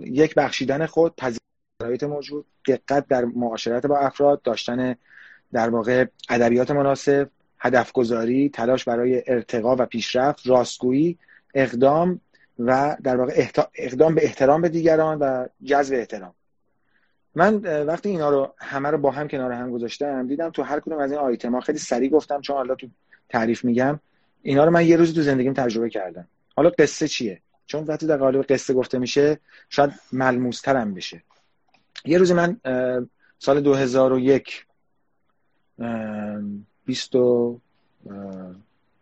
یک 0.00 0.34
بخشیدن 0.34 0.86
خود 0.86 1.14
پذیرایت 1.16 2.02
موجود 2.02 2.46
دقت 2.66 3.08
در 3.08 3.24
معاشرت 3.24 3.86
با 3.86 3.98
افراد 3.98 4.42
داشتن 4.42 4.96
در 5.52 5.70
واقع 5.70 6.06
ادبیات 6.30 6.70
مناسب 6.70 7.30
هدف 7.58 7.92
گذاری 7.92 8.48
تلاش 8.48 8.84
برای 8.84 9.22
ارتقا 9.26 9.76
و 9.76 9.86
پیشرفت 9.86 10.46
راستگویی 10.46 11.18
اقدام 11.54 12.20
و 12.58 12.96
در 13.02 13.16
واقع 13.16 13.48
اقدام 13.74 14.14
به 14.14 14.24
احترام 14.24 14.62
به 14.62 14.68
دیگران 14.68 15.18
و 15.18 15.46
جذب 15.64 15.94
احترام. 15.94 16.34
من 17.34 17.54
وقتی 17.84 18.08
اینا 18.08 18.30
رو 18.30 18.54
همه 18.58 18.90
رو 18.90 18.98
با 18.98 19.10
هم 19.10 19.28
کنار 19.28 19.52
هم 19.52 19.70
گذاشتم 19.70 20.26
دیدم 20.26 20.50
تو 20.50 20.62
هر 20.62 20.80
کدوم 20.80 20.98
از 20.98 21.12
این 21.12 21.20
آیتما 21.20 21.60
خیلی 21.60 21.78
سریع 21.78 22.10
گفتم 22.10 22.40
چون 22.40 22.56
حالا 22.56 22.74
تو 22.74 22.86
تعریف 23.28 23.64
میگم 23.64 24.00
اینا 24.42 24.64
رو 24.64 24.70
من 24.70 24.86
یه 24.86 24.96
روزی 24.96 25.12
تو 25.12 25.22
زندگیم 25.22 25.52
تجربه 25.52 25.90
کردم. 25.90 26.28
حالا 26.56 26.70
قصه 26.70 27.08
چیه؟ 27.08 27.40
چون 27.66 27.84
وقتی 27.84 28.06
در 28.06 28.16
قالب 28.16 28.42
قصه 28.42 28.74
گفته 28.74 28.98
میشه 28.98 29.40
شاید 29.68 29.90
ملموسترم 30.12 30.94
بشه. 30.94 31.22
یه 32.04 32.18
روزی 32.18 32.34
من 32.34 32.60
سال 33.38 33.60
2001 33.60 34.66
بیست 36.84 37.14
و 37.14 37.60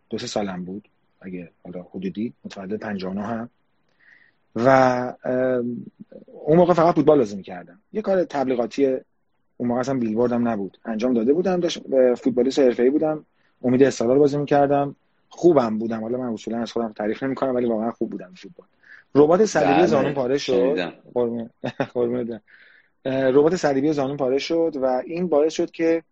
دو 0.09 0.17
سه 0.17 0.27
سالم 0.27 0.65
بود. 0.65 0.87
اگه 1.21 1.49
حالا 1.63 1.85
حدودی 1.93 2.33
متولد 2.45 2.79
59 2.79 3.21
هم. 3.21 3.49
و 4.55 5.13
اون 6.45 6.57
موقع 6.57 6.73
فقط 6.73 6.95
فوتبال 6.95 7.17
لازم 7.17 7.37
می‌کردم. 7.37 7.79
یه 7.93 8.01
کار 8.01 8.23
تبلیغاتی 8.23 8.85
اون 9.57 9.69
موقع 9.69 9.79
اصلا 9.79 9.97
بیلبوردم 9.99 10.47
نبود. 10.47 10.77
انجام 10.85 11.13
داده 11.13 11.33
بودم 11.33 11.59
داشت 11.59 11.81
فوتبالیست 12.15 12.59
حرفه‌ای 12.59 12.89
بودم. 12.89 13.25
امید 13.63 13.83
استقلال 13.83 14.17
بازی 14.17 14.37
می‌کردم. 14.37 14.95
خوبم 15.29 15.77
بودم. 15.77 16.01
حالا 16.01 16.17
من 16.17 16.33
اصولا 16.33 16.61
از 16.61 16.71
خودم 16.71 16.93
تعریف 16.93 17.23
نمی‌کنم 17.23 17.55
ولی 17.55 17.65
واقعا 17.65 17.91
خوب 17.91 18.09
بودم 18.09 18.33
فوتبال. 18.35 18.67
ربات 19.15 19.45
صلیبی 19.45 19.73
بله، 19.73 19.85
زانون 19.85 20.13
پاره 20.13 20.37
شد. 20.37 20.93
ربات 23.35 23.55
صلیبی 23.55 23.93
زانون 23.93 24.17
پاره 24.17 24.37
شد 24.37 24.77
و 24.81 25.01
این 25.05 25.27
باعث 25.27 25.53
شد 25.53 25.71
که 25.71 26.03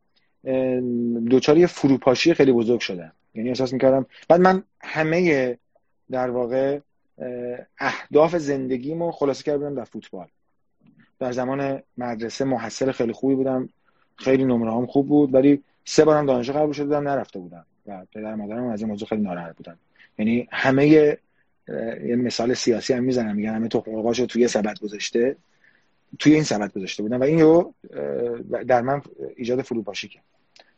دوچار 1.30 1.58
یه 1.58 1.68
فروپاشی 1.68 2.34
خیلی 2.34 2.52
بزرگ 2.52 2.80
شدم. 2.80 3.12
یعنی 3.34 3.50
احساس 3.50 3.74
می‌کردم. 3.74 4.06
بعد 4.30 4.42
من 4.42 4.64
همه 4.82 5.58
در 6.12 6.30
واقع 6.30 6.80
اهداف 7.80 8.36
زندگیمو 8.36 9.12
خلاصه 9.12 9.44
کرده 9.44 9.58
بودم 9.58 9.76
در 9.76 9.84
فوتبال. 9.84 10.28
در 11.20 11.32
زمان 11.32 11.82
مدرسه 11.98 12.46
محصل 12.46 12.92
خیلی 12.92 13.14
خوبی 13.14 13.36
بودم. 13.36 13.70
خیلی 14.16 14.46
نمره 14.46 14.72
هم 14.72 14.86
خوب 14.86 15.08
بود 15.08 15.34
ولی 15.34 15.64
سه 15.86 16.06
بارم 16.06 16.26
دانشگاه 16.26 16.62
قبول 16.62 16.74
شده 16.74 16.86
بودم 16.86 17.08
نرفته 17.08 17.40
بودم 17.40 17.66
و 17.88 18.06
پدر 18.14 18.36
مادرم 18.36 18.68
از 18.68 18.82
این 18.82 18.90
موضوع 18.90 19.08
خیلی 19.08 19.22
ناراحت 19.22 19.56
بودن. 19.56 19.78
یعنی 20.18 20.48
همه 20.52 20.88
یه 20.88 21.20
مثال 22.02 22.54
سیاسی 22.54 22.94
هم 22.94 23.04
می‌زنم 23.04 23.36
میگن 23.36 23.56
همه 23.56 23.68
تو 23.68 24.14
توی 24.14 24.48
سبد 24.48 24.80
گذاشته 24.80 25.36
توی 26.20 26.34
این 26.34 26.44
سبد 26.44 26.74
گذاشته 26.74 27.04
بودم 27.04 27.20
و 27.20 27.24
این 27.24 27.40
رو 27.40 27.74
در 28.68 28.82
من 28.82 29.02
ایجاد 29.36 29.62
فروپاشی 29.62 30.08
کرد. 30.08 30.24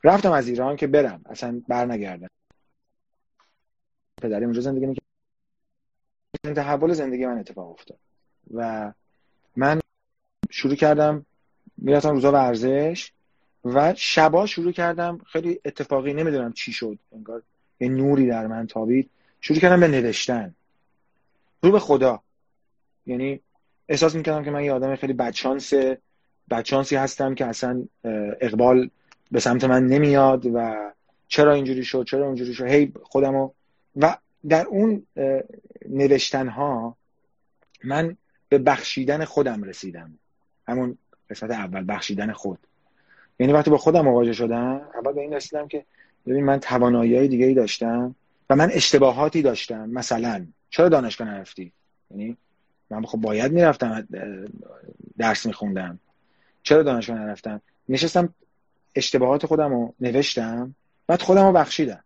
رفتم 0.04 0.32
از 0.32 0.48
ایران 0.48 0.76
که 0.76 0.88
برم 0.88 1.22
اصلا 1.26 1.62
بر 1.68 1.86
پدری 4.22 4.46
اونجا 4.46 4.62
زندگی 4.62 4.86
می‌کرد. 4.86 5.04
تحول 6.56 6.94
زندگی 6.94 7.26
من 7.26 7.38
اتفاق 7.38 7.72
افتاد. 7.72 7.98
و 8.54 8.92
من 9.56 9.80
شروع 10.50 10.76
کردم 10.76 11.26
می‌رفتم 11.78 12.10
روزا 12.10 12.32
ورزش 12.32 13.12
و 13.66 13.94
شبا 13.98 14.46
شروع 14.46 14.72
کردم 14.72 15.18
خیلی 15.26 15.60
اتفاقی 15.66 16.14
نمی‌دونم 16.14 16.54
چی 16.54 16.74
شد 16.74 17.00
انگار 17.12 17.42
یه 17.80 17.90
نوری 17.90 18.28
در 18.28 18.48
من 18.48 18.68
تابید. 18.68 19.10
شروع 19.42 19.60
کردم 19.60 19.80
به 19.80 19.88
نوشتن. 19.88 20.56
رو 21.62 21.72
به 21.72 21.80
خدا. 21.80 22.22
یعنی 23.06 23.40
احساس 23.88 24.16
می‌کردم 24.16 24.44
که 24.44 24.52
من 24.52 24.64
یه 24.64 24.74
آدم 24.74 24.96
خیلی 24.96 25.14
بدشانس 25.14 25.74
بدشانسی 26.50 26.96
هستم 26.96 27.36
که 27.36 27.46
اصلا 27.46 27.84
اقبال 28.42 28.90
به 29.32 29.40
سمت 29.40 29.64
من 29.64 29.88
نمیاد 29.88 30.46
و 30.46 30.92
چرا 31.28 31.54
اینجوری 31.54 31.84
شد 31.84 32.06
چرا 32.08 32.28
اینجوری 32.28 32.54
شد. 32.54 32.66
هی 32.66 32.94
خودمو 33.04 33.52
و 33.96 34.18
در 34.48 34.66
اون 34.66 35.06
نوشتن 35.90 36.48
ها 36.48 36.98
من 37.84 38.18
به 38.50 38.58
بخشیدن 38.58 39.26
خودم 39.26 39.64
رسیدم. 39.64 40.20
همون 40.68 40.98
قسمت 41.30 41.52
اول 41.52 41.86
بخشیدن 41.88 42.32
خود. 42.32 42.60
یعنی 43.40 43.54
وقتی 43.54 43.70
با 43.70 43.78
خودم 43.78 44.02
مواجه 44.02 44.34
شدم 44.34 44.82
اول 44.96 45.14
به 45.14 45.22
این 45.22 45.34
رسیدم 45.34 45.68
که 45.68 45.86
ببین 46.28 46.44
من 46.46 46.60
توانایی 46.60 47.16
های 47.16 47.28
دیگه 47.28 47.46
ای 47.46 47.54
داشتم 47.54 48.16
و 48.50 48.56
من 48.56 48.70
اشتباهاتی 48.72 49.42
داشتم 49.42 49.90
مثلا. 49.90 50.46
چرا 50.70 50.90
دانشگاه 50.90 51.28
نرفتی؟ 51.28 51.72
یعنی 52.12 52.38
من 52.90 53.06
خب 53.06 53.18
باید 53.18 53.52
می‌رفتم 53.52 54.08
درس 55.18 55.46
میخوندم. 55.46 56.00
چرا 56.64 56.84
دانشگاه 56.84 57.20
نرفتم؟ 57.20 57.62
نشستم 57.90 58.34
اشتباهات 58.96 59.46
خودم 59.46 59.70
رو 59.70 59.94
نوشتم 60.00 60.76
بعد 61.08 61.22
خودم 61.22 61.46
رو 61.46 61.52
بخشیدم. 61.52 62.04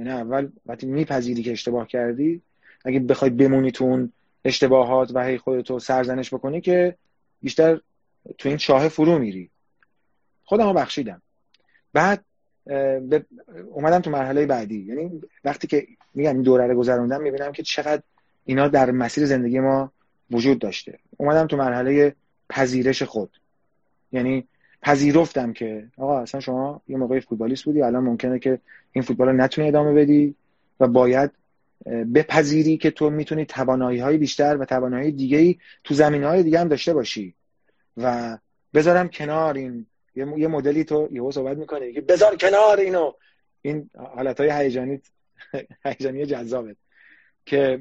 یعنی 0.00 0.12
اول 0.12 0.48
وقتی 0.66 0.86
میپذیری 0.86 1.42
که 1.42 1.52
اشتباه 1.52 1.86
کردی 1.86 2.42
اگه 2.84 3.00
بخوای 3.00 3.30
بمونی 3.30 3.70
تو 3.70 3.84
اون 3.84 4.12
اشتباهات 4.44 5.10
و 5.14 5.24
هی 5.24 5.38
خودتو 5.38 5.78
سرزنش 5.78 6.34
بکنی 6.34 6.60
که 6.60 6.96
بیشتر 7.42 7.80
تو 8.38 8.48
این 8.48 8.58
چاه 8.58 8.88
فرو 8.88 9.18
میری. 9.18 9.50
خودم 10.44 10.66
رو 10.66 10.72
بخشیدم. 10.72 11.22
بعد 11.92 12.24
اومدم 13.70 14.00
تو 14.00 14.10
مرحله 14.10 14.46
بعدی. 14.46 14.78
یعنی 14.78 15.22
وقتی 15.44 15.66
که 15.66 15.86
میگم 16.14 16.32
این 16.32 16.42
دوره 16.42 16.66
رو 16.66 16.74
گذروندم 16.74 17.22
می‌بینم 17.22 17.52
که 17.52 17.62
چقدر 17.62 18.02
اینا 18.44 18.68
در 18.68 18.90
مسیر 18.90 19.26
زندگی 19.26 19.60
ما 19.60 19.92
وجود 20.30 20.58
داشته. 20.58 20.98
اومدم 21.16 21.46
تو 21.46 21.56
مرحله 21.56 22.14
پذیرش 22.48 23.02
خود. 23.02 23.36
یعنی 24.12 24.48
پذیرفتم 24.82 25.52
که 25.52 25.88
آقا 25.96 26.20
اصلا 26.20 26.40
شما 26.40 26.82
یه 26.88 26.96
موقعی 26.96 27.20
فوتبالیست 27.20 27.64
بودی 27.64 27.82
الان 27.82 28.04
ممکنه 28.04 28.38
که 28.38 28.58
این 28.92 29.04
فوتبال 29.04 29.28
رو 29.28 29.34
نتونی 29.34 29.68
ادامه 29.68 29.92
بدی 29.92 30.34
و 30.80 30.88
باید 30.88 31.30
بپذیری 32.14 32.76
که 32.76 32.90
تو 32.90 33.10
می‌تونی 33.10 33.44
توانایی 33.44 33.98
های 33.98 34.18
بیشتر 34.18 34.56
و 34.56 34.64
توانایی 34.64 35.12
دیگه 35.12 35.38
ای 35.38 35.58
تو 35.84 35.94
زمین 35.94 36.24
های 36.24 36.42
دیگه 36.42 36.60
هم 36.60 36.68
داشته 36.68 36.94
باشی. 36.94 37.34
و 37.96 38.38
بذارم 38.74 39.08
کنار 39.08 39.54
این 39.54 39.86
یه 40.14 40.48
مدلی 40.48 40.84
تو 40.84 41.08
یهو 41.12 41.32
صحبت 41.32 41.56
می‌کنه 41.56 41.92
که 41.92 42.00
بذار 42.00 42.36
کنار 42.36 42.80
اینو. 42.80 43.12
این 43.62 43.90
حالت 44.14 44.40
های 44.40 44.50
هیجانی 44.50 45.00
هیجانی 45.84 46.26
جذابه. 46.26 46.76
که 47.46 47.80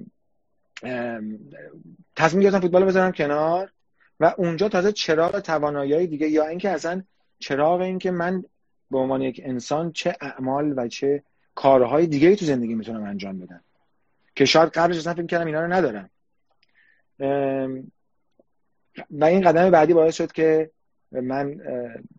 تصمیم 2.16 2.44
گرفتم 2.44 2.60
فوتبال 2.60 2.86
بذارم 2.86 3.12
کنار. 3.12 3.72
و 4.20 4.34
اونجا 4.38 4.70
تازه 4.70 4.92
چراغ 4.92 5.40
توانایی 5.40 6.08
دیگه 6.08 6.28
یا 6.28 6.48
اینکه 6.48 6.70
اصلا 6.70 7.04
چراغ 7.40 7.82
اینکه 7.82 8.12
من 8.12 8.44
به 8.92 8.98
عنوان 8.98 9.22
یک 9.22 9.42
انسان 9.44 9.92
چه 9.92 10.16
اعمال 10.22 10.74
و 10.78 10.88
چه 10.88 11.24
کارهای 11.56 12.08
دیگه 12.08 12.28
ای 12.28 12.36
تو 12.36 12.46
زندگی 12.46 12.76
می‌تونم 12.76 13.04
انجام 13.04 13.40
بدم. 13.40 13.62
که 14.36 14.46
شاید 14.46 14.70
قبلش 14.70 14.98
اصلا 14.98 15.14
فکر 15.14 15.26
کردم 15.26 15.46
اینا 15.46 15.62
رو 15.62 15.74
ندارم. 15.74 16.10
و 19.12 19.26
این 19.26 19.42
قدم 19.42 19.72
بعدی 19.72 19.94
باعث 19.94 20.16
شد 20.16 20.32
که 20.32 20.70
من 21.12 21.62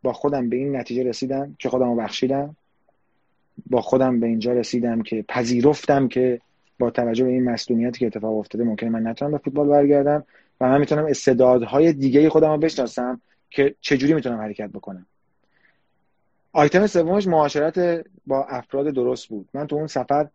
با 0.02 0.12
خودم 0.12 0.48
به 0.48 0.56
این 0.56 0.76
نتیجه 0.76 1.02
رسیدم 1.02 1.56
که 1.58 1.68
خودم 1.68 1.86
رو 1.86 1.96
بخشیدم. 1.96 2.56
با 3.66 3.80
خودم 3.80 4.20
به 4.20 4.26
اینجا 4.26 4.52
رسیدم 4.52 5.02
که 5.02 5.24
پذیرفتم 5.28 6.08
که 6.08 6.40
با 6.78 6.90
توجه 6.90 7.24
به 7.24 7.30
این 7.30 7.44
مسئولیتی 7.44 7.98
که 7.98 8.06
اتفاق 8.06 8.36
افتاده 8.36 8.64
ممکنه 8.64 8.90
من 8.90 9.06
نتونم 9.06 9.30
به 9.30 9.38
فوتبال 9.38 9.68
برگردم. 9.68 10.24
و 10.60 10.68
من 10.68 10.80
می‌تونم 10.80 11.04
استعدادهای 11.04 11.92
دیگه 11.92 12.28
خودم 12.28 12.50
رو 12.50 12.58
بشناسم 12.58 13.20
که 13.50 13.74
چجوری 13.80 14.14
می‌تونم 14.14 14.40
حرکت 14.40 14.70
بکنم. 14.70 15.06
آیتم 16.52 16.86
سومش 16.86 17.26
معاشرت 17.26 18.04
با 18.26 18.44
افراد 18.44 18.86
درست 18.86 19.28
بود. 19.28 19.48
من 19.54 19.66
تو 19.66 19.76
اون 19.76 19.86
سفر 19.86 20.28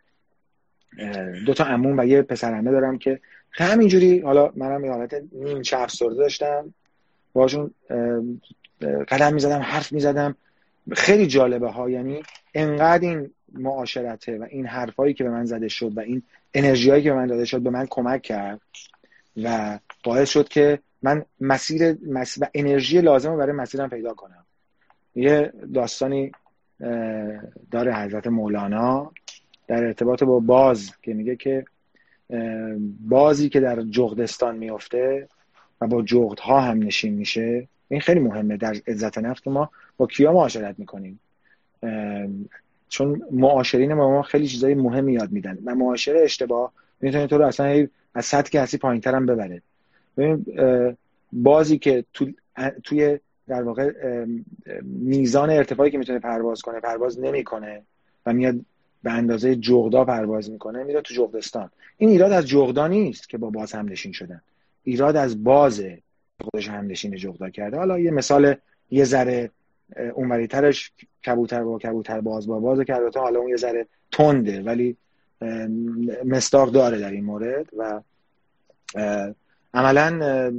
دو 1.46 1.54
تا 1.54 1.64
عموم 1.64 2.00
و 2.00 2.06
یه 2.06 2.22
پسرمه 2.22 2.72
دارم 2.72 2.98
که 2.98 3.20
همینجوری 3.52 4.20
حالا 4.20 4.52
منم 4.56 4.86
یه 4.86 4.92
حالت 4.92 5.24
نیم 5.32 5.62
چه 5.62 5.80
افسرده 5.80 6.16
داشتم. 6.16 6.74
باشون 7.34 7.72
قدم 9.08 9.34
می‌زدم 9.34 9.60
حرف 9.60 9.92
می‌زدم. 9.92 10.36
خیلی 10.92 11.28
جالبه 11.28 11.70
ها 11.70 11.90
یعنی 11.90 12.24
انقدر 12.54 13.10
این 13.10 13.32
معاشرته 13.54 14.38
و 14.38 14.48
این 14.50 14.66
حرفایی 14.66 15.14
که 15.14 15.24
به 15.24 15.30
من 15.30 15.46
زده 15.46 15.68
شد 15.68 15.98
و 15.98 16.00
این 16.00 16.24
انرژی 16.54 16.90
هایی 16.90 17.04
که 17.04 17.10
به 17.10 17.16
من 17.16 17.28
داده 17.28 17.46
شد 17.46 17.62
به 17.62 17.70
من 17.70 17.88
کمک 17.90 18.22
کرد. 18.22 18.62
و 19.44 19.80
باعث 20.04 20.30
شد 20.30 20.48
که 20.48 20.80
من 21.02 21.26
مسیر 21.42 21.98
و 22.42 22.48
انرژی 22.54 23.02
لازم 23.02 23.32
رو 23.32 23.38
برای 23.38 23.52
مسیرم 23.52 23.90
پیدا 23.90 24.14
کنم. 24.14 24.46
یه 25.16 25.54
داستانی 25.74 26.32
داره 27.72 27.96
حضرت 27.96 28.28
مولانا 28.28 29.12
در 29.68 29.84
ارتباط 29.84 30.24
با 30.24 30.40
باز 30.40 30.92
که 31.02 31.14
میگه 31.14 31.36
که 31.36 31.66
بازی 33.00 33.50
که 33.50 33.60
در 33.60 33.82
جغدستان 33.82 34.58
میفته 34.58 35.28
و 35.82 35.88
با 35.88 36.02
جغدها 36.02 36.62
هم 36.62 36.84
نشین 36.84 37.14
میشه. 37.14 37.68
این 37.90 38.00
خیلی 38.00 38.20
مهمه 38.20 38.58
در 38.58 38.76
عزت 38.88 39.42
که 39.44 39.50
ما 39.50 39.70
با 39.98 40.08
کیا 40.08 40.34
معاشرت 40.34 40.80
می‌کنیم. 40.80 41.20
چون 42.90 43.22
معاشرین 43.32 43.94
ما, 43.94 44.10
ما 44.10 44.22
خیلی 44.22 44.48
چیزای 44.48 44.76
مهمی 44.76 45.14
یاد 45.14 45.32
میدن 45.32 45.58
و 45.66 45.76
معاشره 45.76 46.20
اشتباه 46.20 46.74
می‌تونه 47.02 47.28
تو 47.28 47.38
رو 47.38 47.46
اصلا 47.46 47.88
از 48.16 48.26
سطح 48.26 48.60
هستی 48.60 48.78
پایین 48.78 49.02
هم 49.06 49.26
ببره. 49.26 49.62
ببین 50.18 50.46
بازی 51.34 51.78
که 51.78 52.06
تو 52.14 52.32
توی 52.84 53.20
در 53.48 53.64
واقع 53.64 53.92
میزان 54.84 55.50
ارتفاعی 55.50 55.92
که 55.92 55.98
می‌تونه 55.98 56.20
پرواز 56.20 56.62
کنه 56.62 56.80
پرواز 56.80 57.20
نمی‌کنه 57.20 57.82
و 58.26 58.34
میاد 58.34 58.56
به 59.04 59.12
اندازه 59.12 59.56
جغدا 59.56 60.06
پرواز 60.06 60.50
می‌کنه 60.50 60.84
میره 60.84 61.02
تو 61.02 61.14
جغدستان. 61.14 61.70
این 61.98 62.10
ایراد 62.10 62.32
از 62.32 62.48
جغدا 62.48 62.88
نیست 62.88 63.30
که 63.30 63.38
با 63.38 63.50
باز 63.50 63.72
هم 63.72 63.90
نشین 63.90 64.12
شدن. 64.12 64.42
ایراد 64.84 65.16
از 65.16 65.44
بازه 65.44 66.00
خودش 66.42 66.70
هم 66.70 66.88
نشین 66.88 67.16
جغدا 67.16 67.50
کرده. 67.50 67.78
حالا 67.78 68.00
یه 68.00 68.12
مثال 68.12 68.56
یه 68.92 69.04
ذره 69.04 69.52
اونوری 70.14 70.48
ترش 70.48 70.92
کبوتر 71.26 71.64
با 71.64 71.80
کبوتر 71.80 72.22
باز 72.22 72.48
با 72.48 72.60
باز 72.60 72.80
کرده 72.80 73.10
تا 73.10 73.22
حالا 73.22 73.40
اون 73.40 73.50
یه 73.50 73.56
ذره 73.56 73.88
تنده 74.12 74.62
ولی 74.64 74.98
مستاق 76.26 76.72
داره 76.72 77.00
در 77.00 77.12
این 77.12 77.26
مورد 77.26 77.66
و 77.78 78.02
عملا 79.74 80.52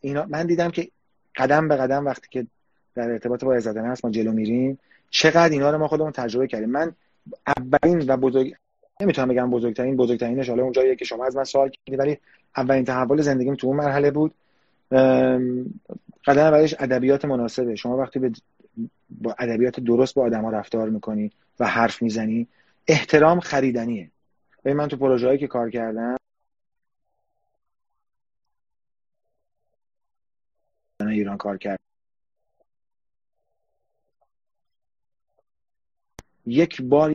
اینا 0.00 0.26
من 0.28 0.46
دیدم 0.46 0.70
که 0.70 0.88
قدم 1.36 1.68
به 1.68 1.76
قدم 1.76 2.06
وقتی 2.06 2.26
که 2.30 2.46
در 2.94 3.10
ارتباط 3.10 3.44
با 3.44 3.54
عزت 3.54 3.76
هست 3.76 4.04
ما 4.04 4.10
جلو 4.10 4.32
میریم 4.32 4.78
چقدر 5.10 5.52
اینا 5.52 5.70
رو 5.70 5.78
ما 5.78 5.88
خودمون 5.88 6.12
تجربه 6.12 6.46
کردیم. 6.46 6.70
من 6.70 6.92
اولین 7.46 8.04
و 8.10 8.16
بزرگ 8.16 8.54
نمی‌تونم 9.00 9.28
بگم 9.28 9.50
بزرگترین 9.50 9.96
بزرگترینش 9.96 10.48
حالا 10.48 10.62
اون 10.62 10.72
جاییه 10.72 10.96
که 10.96 11.04
شما 11.04 11.26
از 11.26 11.36
من 11.36 11.44
سوال 11.44 11.68
کردید 11.68 12.00
ولی 12.00 12.18
اولین 12.56 12.84
تحول 12.84 13.20
زندگیم 13.22 13.54
تو 13.54 13.66
اون 13.66 13.76
مرحله 13.76 14.10
بود. 14.10 14.34
قدم 16.26 16.50
بعدش 16.50 16.74
ادبیات 16.78 17.24
مناسبه. 17.24 17.76
شما 17.76 17.96
وقتی 17.96 18.18
به 18.18 18.32
با 19.10 19.34
ادبیات 19.38 19.80
درست 19.80 20.14
با 20.14 20.22
آدما 20.22 20.50
رفتار 20.50 20.88
می‌کنی 20.88 21.30
و 21.60 21.66
حرف 21.66 22.02
می‌زنی 22.02 22.48
احترام 22.88 23.40
خریدنیه. 23.40 24.10
ببین 24.64 24.76
من 24.76 24.88
تو 24.88 24.96
پروژه‌ای 24.96 25.38
که 25.38 25.46
کار 25.46 25.70
کردم 25.70 26.16
ایران 31.00 31.36
کار 31.36 31.58
کرد 31.58 31.78
یک 36.46 36.82
بار 36.82 37.14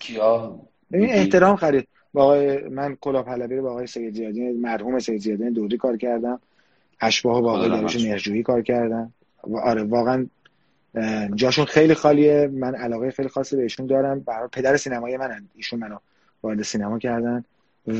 کیا؟ 0.00 0.60
ببین 0.92 1.10
احترام 1.10 1.56
خرید. 1.56 1.88
با 2.12 2.22
آقای 2.22 2.68
من 2.68 2.96
کلا 2.96 3.22
پهلوی 3.22 3.56
رو 3.56 3.62
با 3.62 3.70
آقای 3.70 3.86
سید 3.86 4.14
زیادی 4.14 4.52
مرحوم 4.52 4.98
سید 4.98 5.20
زیادی 5.20 5.50
دوری 5.50 5.76
کار 5.76 5.96
کردم. 5.96 6.40
اشباه 7.00 7.40
با 7.40 7.52
آقای 7.52 7.68
داروش 7.68 8.04
مرجویی 8.04 8.42
کار 8.42 8.62
کردم. 8.62 9.14
و 9.44 9.56
آره 9.56 9.82
واقعا 9.82 10.26
جاشون 11.34 11.64
خیلی 11.64 11.94
خالیه. 11.94 12.50
من 12.52 12.74
علاقه 12.74 13.10
خیلی 13.10 13.28
خاصی 13.28 13.56
بهشون 13.56 13.86
دارم. 13.86 14.20
برای 14.20 14.48
پدر 14.52 14.76
سینمای 14.76 15.16
من 15.16 15.44
ایشون 15.54 15.80
منو 15.80 15.98
وارد 16.42 16.62
سینما 16.62 16.98
کردن 16.98 17.44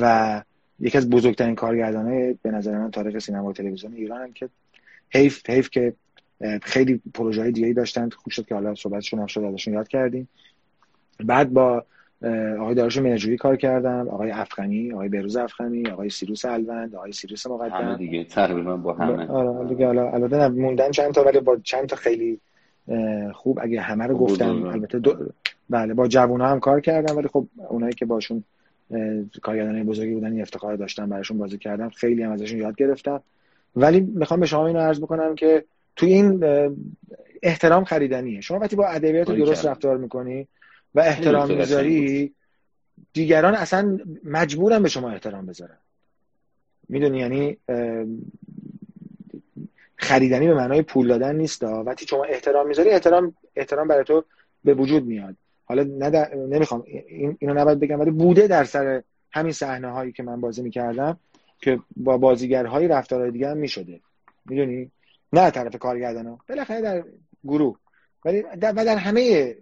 و 0.01 0.43
یکی 0.81 0.99
از 0.99 1.11
بزرگترین 1.11 1.55
کارگردانه 1.55 2.35
به 2.43 2.51
نظر 2.51 2.79
من 2.79 2.91
تاریخ 2.91 3.19
سینما 3.19 3.49
و 3.49 3.53
تلویزیون 3.53 3.95
ایران 3.95 4.21
هم 4.23 4.33
که 4.33 4.49
حیف 5.11 5.51
حیف 5.51 5.71
که 5.71 5.93
خیلی 6.63 7.01
پروژه 7.15 7.43
های 7.43 7.53
دیگه 7.53 7.73
داشتن. 7.73 8.09
خوب 8.09 8.33
شد 8.33 8.47
که 8.47 8.55
حالا 8.55 8.75
صحبتشون 8.75 9.21
هم 9.21 9.27
شد 9.27 9.41
ازشون 9.41 9.75
یاد 9.75 9.89
کردیم. 9.89 10.29
بعد 11.25 11.53
با 11.53 11.85
آقای 12.61 12.75
داروش 12.75 12.99
منجوری 12.99 13.37
کار 13.37 13.57
کردم. 13.57 14.09
آقای 14.09 14.31
افغانی 14.31 14.93
آقای 14.93 15.09
بروز 15.09 15.37
افغانی 15.37 15.87
آقای 15.89 16.11
سیروس 16.11 16.45
الوند 16.45 16.95
آقای 16.95 17.13
سیروس 17.13 17.47
مقدم. 17.47 17.75
همه 17.75 17.97
دیگه 17.97 18.25
تقریبا 18.25 18.77
با 18.77 18.93
همه. 18.95 19.27
آره 19.27 19.69
دیگه 19.69 19.87
حالا 19.87 20.11
البته 20.11 20.49
موندن 20.49 20.91
چند 20.91 21.15
تا 21.15 21.25
ولی 21.25 21.41
با 21.41 21.57
چند 21.57 21.87
تا 21.87 21.97
خیلی 21.97 22.41
خوب 23.35 23.59
اگه 23.63 23.81
همه 23.81 24.07
رو 24.07 24.19
گفتم 24.19 24.63
البته 24.63 24.99
دو... 24.99 25.17
بله 25.71 25.95
با 25.95 26.09
جوونا 26.09 26.49
هم 26.49 26.61
کار 26.61 26.81
کردم 26.81 27.17
ولی 27.17 27.29
خب 27.29 27.47
اونایی 27.69 27.95
که 27.95 28.07
باشون 28.07 28.45
کارگردانای 29.43 29.83
بزرگی 29.83 30.15
بودن 30.15 30.33
این 30.33 30.43
افتخار 30.43 30.77
داشتم 30.77 31.09
براشون 31.09 31.39
بازی 31.39 31.59
کردم. 31.59 31.89
خیلی 31.89 32.23
هم 32.23 32.33
ازشون 32.33 32.59
یاد 32.59 32.77
گرفتم. 32.77 33.23
ولی 33.77 34.01
می‌خوام 34.01 34.41
به 34.41 34.47
شما 34.47 34.67
اینو 34.67 34.79
عرض 34.79 35.01
بکنم 35.01 35.35
که 35.35 35.65
توی 35.97 36.13
این 36.13 36.45
احترام 37.43 37.85
خریدنیه. 37.85 38.41
شما 38.41 38.59
وقتی 38.59 38.77
با 38.77 38.87
ادبیات 38.87 39.31
درست 39.31 39.67
رفتار 39.67 39.97
می‌کنی 39.97 40.49
و 40.95 41.01
احترام 41.01 41.57
می‌ذاری 41.57 42.33
دیگران 43.13 43.55
اصلا 43.55 43.99
مجبورن 44.25 44.83
به 44.83 44.89
شما 44.89 45.11
احترام 45.11 45.47
بذارن. 45.47 45.79
می‌دونی؟ 46.89 47.19
یعنی 47.19 47.57
خریدنی 49.97 50.47
به 50.47 50.55
معنای 50.55 50.83
پول 50.83 51.09
دادن 51.09 51.37
نیست 51.37 51.63
وقتی 51.63 52.07
شما 52.07 52.25
احترام 52.25 52.69
می‌ذاری 52.69 52.91
احترام 52.91 53.35
احترام 53.57 53.89
برای 53.89 54.05
تو 54.05 54.25
به 54.65 54.75
وجود 54.75 55.05
میاد. 55.05 55.35
حالا 55.65 55.83
نمی‌خوام 56.35 56.85
این 56.87 57.37
اینو 57.41 57.55
نباید 57.55 57.81
بگم 57.81 58.01
ولی 58.01 58.11
بوده 58.11 58.47
در 58.47 58.65
سر 58.65 59.03
همین 59.33 59.53
صحنه 59.53 59.91
هایی 59.91 60.13
که 60.13 60.23
من 60.23 60.41
بازی 60.41 60.63
می‌کردم 60.63 61.19
که 61.61 61.81
با 61.97 62.19
بازیگرهای 62.19 62.89
رفتارهای 62.89 63.31
دیگه 63.31 63.49
هم 63.49 63.57
می‌شده. 63.57 64.01
می‌دونی؟ 64.45 64.91
نه 65.33 65.51
طرف 65.51 65.79
کارگردان 65.79 66.39
بالاخره 66.49 66.81
در 66.81 67.05
گروه. 67.45 67.79
ولی 68.25 68.43
در 68.61 68.73
و 68.77 68.85
در 68.85 68.97
همه 68.97 69.55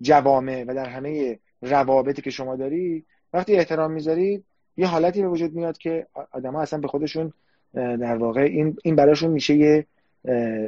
جوامع 0.00 0.64
و 0.68 0.74
در 0.74 0.86
همه 0.88 1.38
روابطی 1.62 2.22
که 2.22 2.30
شما 2.30 2.56
داری 2.56 3.04
وقتی 3.32 3.56
احترام 3.56 3.92
می‌ذاری 3.92 4.44
یه 4.76 4.86
حالتی 4.86 5.22
به 5.22 5.28
وجود 5.28 5.54
میاد 5.54 5.78
که 5.78 6.06
ها 6.14 6.62
اصلا 6.62 6.78
به 6.78 6.88
خودشون 6.88 7.32
در 7.74 8.16
واقع 8.16 8.40
این 8.40 8.76
این 8.84 8.96
براشون 8.96 9.30
میشه 9.30 9.54
یه 9.54 9.86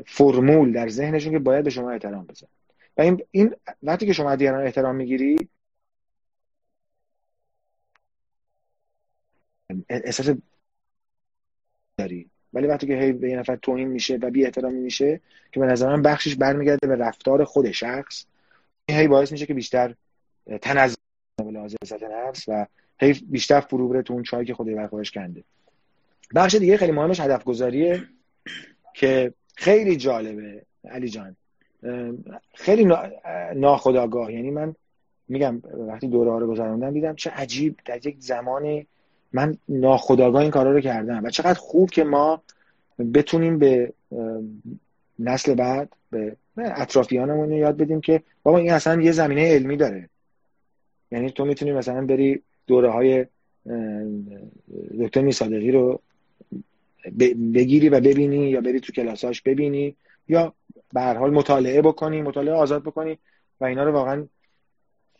فرمول 0.07 0.73
در 0.73 0.89
ذهنشون 0.89 1.33
که 1.33 1.39
باید 1.39 1.65
به 1.65 1.71
شما 1.71 1.91
احترام 1.91 2.27
بذارن. 2.27 2.53
و 2.97 3.03
این, 3.03 3.23
این 3.31 3.55
وقتی 3.83 4.07
که 4.07 4.13
شما 4.13 4.37
دیگران 4.37 4.65
احترام 4.65 4.97
می‌گیری 4.97 5.49
احساس 9.89 10.37
داری. 11.99 12.31
ولی 12.53 12.67
وقتی 12.67 12.87
که 12.87 12.95
هی 12.95 13.13
به 13.13 13.31
یه 13.31 13.37
نفر 13.37 13.57
توهین 13.57 13.89
میشه 13.89 14.19
و 14.23 14.31
بی 14.31 14.45
احترامی 14.45 14.81
میشه 14.81 15.21
که 15.53 15.61
به 15.61 15.67
نظر 15.67 15.97
من 15.97 16.03
بخشش 16.03 16.35
برمیگرده 16.35 16.87
به 16.87 16.97
رفتار 16.97 17.45
خود 17.45 17.71
شخص 17.71 18.25
هی 18.91 19.09
باعث 19.09 19.33
میشه 19.33 19.47
که 19.47 19.55
بیشتر 19.55 19.95
تنظیم 20.63 20.97
به 21.37 21.51
لحاظ 21.51 21.75
نفس 22.03 22.49
و 22.49 22.67
هی 23.01 23.13
بیشتر 23.13 23.61
فرو 23.61 23.89
بره 23.89 24.03
تو 24.03 24.15
اون 24.15 24.23
چایی 24.23 24.47
که 24.47 24.55
خودی 24.55 24.75
برخورش 24.75 25.11
کنده. 25.11 25.45
بخش 26.35 26.55
دیگه 26.55 26.77
خیلی 26.77 26.93
مهمش 26.93 27.21
هدف 27.21 27.45
گذاریه 27.45 28.03
که 28.95 29.33
خیلی 29.55 29.97
جالبه. 29.97 30.62
علی 30.85 31.09
جان 31.09 31.37
خیلی 32.55 32.85
ناخداگاه 33.55 34.33
یعنی 34.33 34.51
من 34.51 34.75
میگم 35.29 35.62
وقتی 35.88 36.09
دوره 36.09 36.31
ها 36.31 36.38
رو 36.38 36.47
گذروندم 36.47 36.90
دیدم 36.90 37.14
چه 37.14 37.31
عجیب 37.31 37.77
در 37.85 38.07
یک 38.07 38.16
زمانی 38.19 38.87
من 39.33 39.57
ناخداگاه 39.69 40.43
این 40.43 40.51
کارا 40.51 40.73
رو 40.73 40.81
کردم 40.81 41.25
و 41.25 41.31
چقدر 41.31 41.59
خوب 41.59 41.90
که 41.90 42.05
ما 42.05 42.43
بتونیم 43.14 43.59
به 43.59 43.93
نسل 45.19 45.55
بعد 45.55 45.93
به 46.11 46.37
اطرافیانمون 46.57 47.53
یاد 47.53 47.77
بدیم 47.77 48.01
که 48.01 48.23
بابا 48.43 48.59
این 48.59 48.73
اصلا 48.73 49.03
یه 49.03 49.12
زمینه 49.12 49.55
علمی 49.55 49.77
داره. 49.77 50.09
یعنی 51.11 51.31
تو 51.31 51.45
می‌تونی 51.45 51.73
مثلا 51.73 52.07
بری 52.07 52.43
دوره 52.66 52.90
های 52.90 53.27
دکتر 55.01 55.21
میصادقی 55.21 55.71
رو 55.71 56.01
بگیری 57.55 57.88
و 57.88 58.00
ببینی 58.00 58.50
یا 58.50 58.61
بری 58.61 58.81
تو 58.81 58.92
کلاساش 58.92 59.42
ببینی 59.42 59.96
یا 60.29 60.55
به 60.92 61.00
هر 61.00 61.14
حال 61.14 61.31
مطالعه 61.31 61.83
بکنی 61.83 62.22
مطالعه 62.22 62.55
آزاد 62.55 62.83
بکنی 62.83 63.18
و 63.61 63.64
اینا 63.64 63.85
رو 63.85 63.92
واقعا 63.92 64.26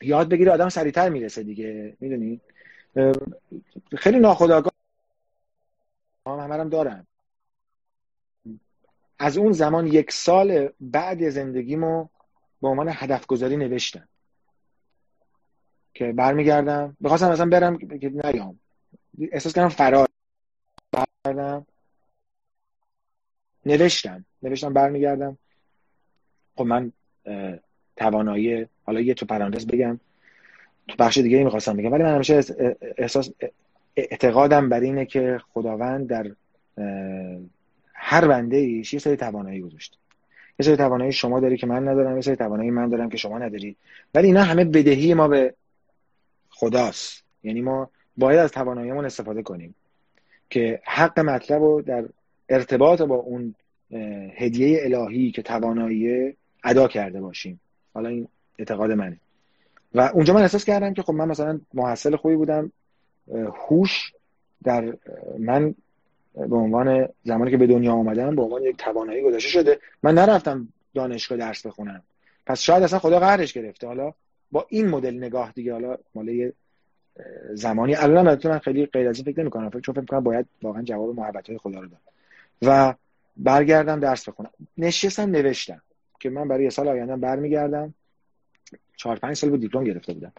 یاد 0.03 0.29
بگیری 0.29 0.51
آدم 0.51 0.69
سریعتر 0.69 1.09
می‌رسه 1.09 1.43
دیگه. 1.43 1.97
می‌دونی؟ 2.01 2.41
خیلی 3.97 4.19
ناخداگاه 4.19 4.73
همه 6.27 6.55
هم 6.55 6.69
دارم 6.69 7.07
از 9.19 9.39
اون 9.39 9.53
زمان 9.53 9.87
یک 9.87 10.13
سال 10.13 10.69
بعد 10.81 11.29
زندگیمو 11.29 12.09
به 12.63 12.69
عنوان 12.69 12.89
هدف 12.93 13.27
گذاری 13.27 13.57
نوشتم. 13.57 14.09
که 15.95 16.13
برمیگردم 16.13 16.97
بخواستم 17.03 17.31
مثلا 17.31 17.47
برم 17.47 17.79
که 17.79 18.13
نیام. 18.25 18.61
احساس 19.33 19.55
کردم 19.55 19.69
فرار. 19.69 20.09
برگردم 20.93 21.67
نوشتم. 23.67 24.25
نوشتم 24.43 24.73
برمیگردم. 24.73 25.39
خب 26.57 26.63
من 26.63 26.93
توانایی 27.97 28.67
حالا 28.85 29.01
یه 29.01 29.15
تو 29.15 29.27
پرانتز 29.27 29.67
بگم. 29.67 30.01
تو 30.89 30.97
بخش 30.99 31.19
دیگه 31.19 31.45
می‌خواستم 31.45 31.77
بگم. 31.77 31.93
ولی 31.93 32.03
من 32.03 32.15
همیشه 32.15 32.41
احساس 32.99 33.31
اعتقادم 33.97 34.69
بر 34.69 34.81
اینه 34.81 35.07
که 35.07 35.41
خداوند 35.53 36.07
در 36.07 36.31
هر 37.93 38.29
بنده 38.29 38.57
ایش 38.57 38.95
یه 38.95 39.01
سری 39.01 39.17
توانایی 39.17 39.61
گذاشته 39.61 39.97
یه 40.59 40.67
سری 40.67 40.77
توانایی 40.77 41.13
شما 41.13 41.41
داری 41.41 41.57
که 41.57 41.67
من 41.67 41.89
ندارم 41.89 42.17
یه 42.17 42.23
سری 42.23 42.37
توانایی 42.37 42.71
من 42.71 42.89
دارم 42.89 43.09
که 43.09 43.17
شما 43.17 43.39
نداری. 43.39 43.77
ولی 44.15 44.27
اینا 44.27 44.43
همه 44.43 44.65
بدهی 44.65 45.15
ما 45.15 45.29
به 45.29 45.55
خداست. 46.51 47.25
یعنی 47.43 47.61
ما 47.61 47.91
باید 48.17 48.39
از 48.39 48.53
تواناییمون 48.53 49.05
استفاده 49.05 49.43
کنیم. 49.43 49.75
که 50.51 50.81
حق 50.85 51.21
مطلب 51.21 51.63
رو 51.63 51.83
در 51.83 52.05
ارتباط 52.49 53.03
با 53.03 53.15
اون 53.15 53.55
هدیه 54.37 54.81
الهی 54.83 55.31
که 55.31 55.43
توانایی 55.43 56.37
ادا 56.65 56.89
کرده 56.89 57.21
باشیم. 57.21 57.61
حالا 57.95 58.09
این 58.09 58.29
اعتقاد 58.59 58.93
منه. 58.93 59.17
و 59.95 60.01
اونجا 60.01 60.35
من 60.35 60.43
احساس 60.43 60.65
کردم 60.65 60.95
که 60.95 61.03
خب 61.03 61.13
من 61.13 61.29
مثلا 61.29 61.61
محصل 61.75 62.17
خوبی 62.17 62.37
بودم. 62.37 62.73
هوش 63.69 64.13
در 64.65 64.97
من 65.39 65.75
به 66.35 66.57
عنوان 66.57 67.09
زمانی 67.25 67.51
که 67.51 67.57
به 67.57 67.67
دنیا 67.67 67.93
آمدم 67.93 68.37
به 68.37 68.43
عنوان 68.43 68.63
یک 68.63 68.77
توانایی 68.77 69.23
گذاشته 69.23 69.49
شده. 69.49 69.79
من 70.03 70.15
نرفتم 70.15 70.69
دانشگاه 70.95 71.39
درس 71.39 71.67
بخونم. 71.67 72.03
پس 72.47 72.61
شاید 72.61 72.83
اصلا 72.83 72.99
خدا 72.99 73.19
قهرش 73.21 73.53
گرفته. 73.53 73.87
حالا 73.87 74.13
با 74.53 74.67
این 74.69 74.89
مدل 74.89 75.15
نگاه 75.15 75.53
دیگه 75.53 75.73
حالا 75.73 75.97
مال 76.15 76.53
زمانی. 77.53 77.95
الان 77.95 78.39
من 78.45 78.59
خیلی 78.59 78.87
غیر 78.87 79.09
از 79.09 79.17
این 79.17 79.25
فکر 79.25 79.41
نمی‌کنم 79.41 79.71
چون 79.71 79.95
فکر 79.95 80.05
کنم 80.05 80.21
باید 80.21 80.47
واقعا 80.63 80.83
جواب 80.83 81.17
محبت 81.17 81.49
های 81.49 81.59
خدا 81.59 81.81
رو 81.81 81.89
داد 81.89 82.01
و 82.63 82.95
برگردم 83.37 84.01
درس 84.01 84.29
بخونم. 84.29 84.51
نشستم 84.79 85.31
نوشتم 85.31 85.83
که 86.21 86.31
من 86.31 86.49
برای 86.49 86.71
سال 86.71 86.89
آینده 86.89 87.17
برمیگردم. 87.17 87.95
چهار 88.97 89.17
پنج 89.17 89.37
سال 89.37 89.51
بود 89.51 89.61
دیپلم 89.61 89.85
گرفته 89.85 90.13
بودم. 90.13 90.33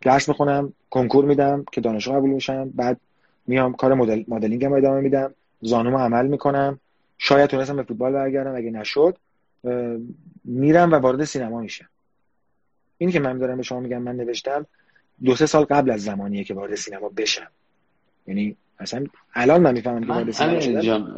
درس 0.00 0.28
بخونم 0.28 0.72
کنکور 0.90 1.24
میدم 1.24 1.64
که 1.72 1.80
دانشگاه 1.80 2.16
قبول 2.16 2.30
میشم. 2.30 2.70
بعد 2.70 3.00
میام 3.46 3.72
کار 3.72 3.94
مدل 3.94 4.24
مدلینگم 4.28 4.72
ادامه 4.72 5.00
میدم. 5.00 5.34
زانومو 5.60 5.98
عمل 5.98 6.26
می‌کنم. 6.26 6.80
شاید 7.18 7.50
تونستم 7.50 7.76
به 7.76 7.82
فوتبال 7.82 8.12
برگردم 8.12 8.56
اگه 8.56 8.70
نشد 8.70 9.16
میرم 10.44 10.92
و 10.92 10.94
وارد 10.94 11.24
سینما 11.24 11.60
میشم. 11.60 11.88
این 12.98 13.10
که 13.10 13.20
من 13.20 13.38
دارم 13.38 13.56
به 13.56 13.62
شما 13.62 13.80
میگم 13.80 14.02
من 14.02 14.16
نوشتم. 14.16 14.66
دو 15.24 15.34
سه 15.34 15.46
سال 15.46 15.64
قبل 15.64 15.90
از 15.90 16.02
زمانیه 16.02 16.44
که 16.44 16.54
وارد 16.54 16.74
سینما 16.74 17.08
بشم. 17.08 17.50
یعنی 18.26 18.56
اصلا 18.78 19.04
الان 19.34 19.60
من 19.60 19.72
می‌فهمم 19.72 20.00
که 20.00 20.12
وارد 20.12 20.30
سینما 20.30 20.60
شدم. 20.60 21.16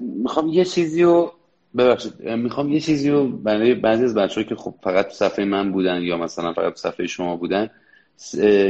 می‌خوام 0.00 0.48
یه 0.48 0.64
چیزی 0.64 1.02
رو 1.02 1.32
ببخشید 1.76 2.28
می‌خوام 2.28 2.72
یه 2.72 2.80
چیزی 2.80 3.10
رو 3.10 3.28
برای 3.28 3.74
بعضی 3.74 4.04
از 4.04 4.14
بچه‌ها 4.14 4.48
که 4.48 4.54
خب 4.54 4.74
فقط 4.82 5.06
تو 5.06 5.12
صفحه 5.12 5.44
من 5.44 5.72
بودن 5.72 6.02
یا 6.02 6.16
مثلا 6.16 6.52
فقط 6.52 6.76
صفحه 6.76 7.06
شما 7.06 7.36
بودن 7.36 7.70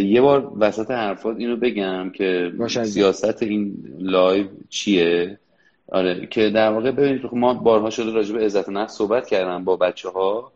یه 0.01 0.21
بار 0.21 0.53
وسط 0.59 0.91
حرفات 0.91 1.37
اینو 1.37 1.57
بگم 1.57 2.11
که 2.11 2.53
سیاست 2.85 3.43
این 3.43 3.75
لایو 3.99 4.47
چیه؟ 4.69 5.39
آره 5.89 6.27
که 6.27 6.51
در 6.51 6.71
واقع 6.71 6.91
ببینید 6.91 7.23
ما 7.33 7.55
بارها 7.55 7.91
شده 7.91 8.13
راجع 8.13 8.35
به 8.35 8.45
عزت 8.45 8.69
نفس 8.69 8.95
صحبت 8.95 9.27
کردم 9.27 9.65
با 9.65 9.77
بچه 9.77 10.09
ها 10.09 10.53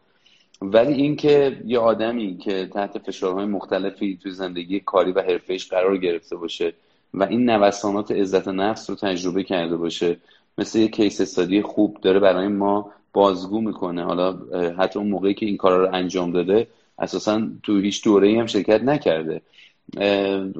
ولی 0.63 0.93
اینکه 0.93 1.63
یه 1.67 1.79
آدمی 1.79 2.39
که 2.39 2.67
تحت 2.67 2.99
فشارهای 2.99 3.47
مختلفی 3.47 4.19
تو 4.23 4.31
زندگی 4.31 4.81
کاری 4.81 5.13
و 5.13 5.21
حرفهش 5.21 5.69
قرار 5.69 5.97
گرفته 5.97 6.37
باشه 6.37 6.73
و 7.15 7.23
این 7.23 7.51
نوسانات 7.51 8.11
عزت 8.11 8.49
نفس 8.49 8.91
رو 8.91 8.97
تجربه 8.97 9.43
کرده 9.43 9.77
باشه 9.77 10.17
مثل 10.59 10.79
یه 10.79 10.89
case 10.89 11.21
study 11.21 11.63
خوب 11.63 11.99
داره 12.03 12.21
برای 12.21 12.49
ما 12.49 12.93
بازگو 13.13 13.61
می‌کنه. 13.61 14.05
حالا 14.05 14.39
حتی 14.79 14.99
اون 14.99 15.09
موقعی 15.09 15.35
که 15.35 15.47
این 15.47 15.57
کارا 15.57 15.85
رو 15.85 15.95
انجام 15.95 16.33
داده 16.33 16.67
اساسا 16.99 17.49
تو 17.63 17.79
هیچ 17.79 18.05
دوره 18.05 18.39
هم 18.41 18.47
شرکت 18.47 18.83
نکرده. 18.83 19.43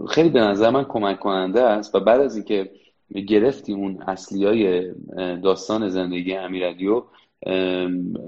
خیلی 0.09 0.29
به 0.29 0.41
نظر 0.41 0.71
من 0.71 0.85
کمک 0.85 1.21
کننده 1.21 1.63
است 1.63 1.95
و 1.95 2.01
بعد 2.01 2.21
از 2.21 2.37
اینکه 2.37 2.71
گرفتی 3.29 3.73
اون 3.73 4.03
اصلی 4.03 4.45
های 4.45 4.93
داستان 5.43 5.89
زندگی 5.89 6.35
امیرعلیو 6.35 7.03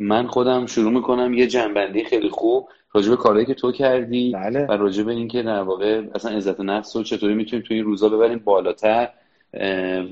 من 0.01 0.27
خودم 0.27 0.67
شروع 0.67 0.93
می‌کنم 0.93 1.35
یه 1.35 1.47
جنبندی 1.47 2.05
خیلی 2.05 2.29
خوب 2.29 2.69
راجب 2.93 3.15
کارهایی 3.15 3.47
که 3.47 3.55
تو 3.55 3.73
کردی 3.73 4.33
بله. 4.33 4.67
و 4.67 4.73
راجب 4.73 5.09
اینکه 5.09 5.43
در 5.43 5.63
واقع 5.63 6.03
اصلا 6.15 6.31
عزت 6.37 6.61
نفس 6.61 6.97
رو 6.97 7.03
چطوری 7.03 7.35
می‌تونیم 7.35 7.65
تو 7.65 7.75
این 7.75 7.85
روزا 7.85 8.09
ببریم 8.09 8.39
بالاتر 8.39 9.09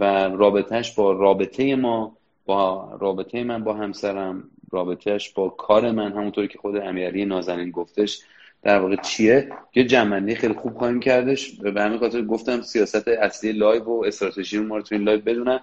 و 0.01 0.29
رابطهش 0.29 0.93
با 0.93 1.13
رابطه 1.13 1.77
ما 1.77 2.17
با 2.47 2.97
رابطه 3.01 3.45
من 3.45 3.65
با 3.65 3.75
همسرم 3.75 4.51
رابطهش 4.71 5.31
با 5.31 5.49
کار 5.49 5.91
من 5.91 6.13
همونطوری 6.13 6.49
که 6.49 6.59
خود 6.59 6.77
امیرعلی 6.77 7.25
نازنین 7.25 7.71
گفتش 7.71 8.21
در 8.63 8.79
واقع 8.79 8.97
چیه؟ 8.97 9.49
یه 9.75 9.85
جمع‌بندی 9.85 10.35
خیلی 10.35 10.55
خوب 10.55 10.79
خواهیم 10.79 11.01
کردش. 11.01 11.51
به 11.51 11.83
همین 11.83 11.99
خاطر 11.99 12.23
گفتم 12.23 12.63
سیاست 12.63 13.09
اصلی 13.09 13.53
لایو 13.53 13.85
و 13.85 14.05
استراتژی 14.07 14.59
ما 14.59 14.77
رو 14.77 14.83
تو 14.83 14.95
این 14.95 15.05
لایو 15.05 15.21
بدونن 15.21 15.61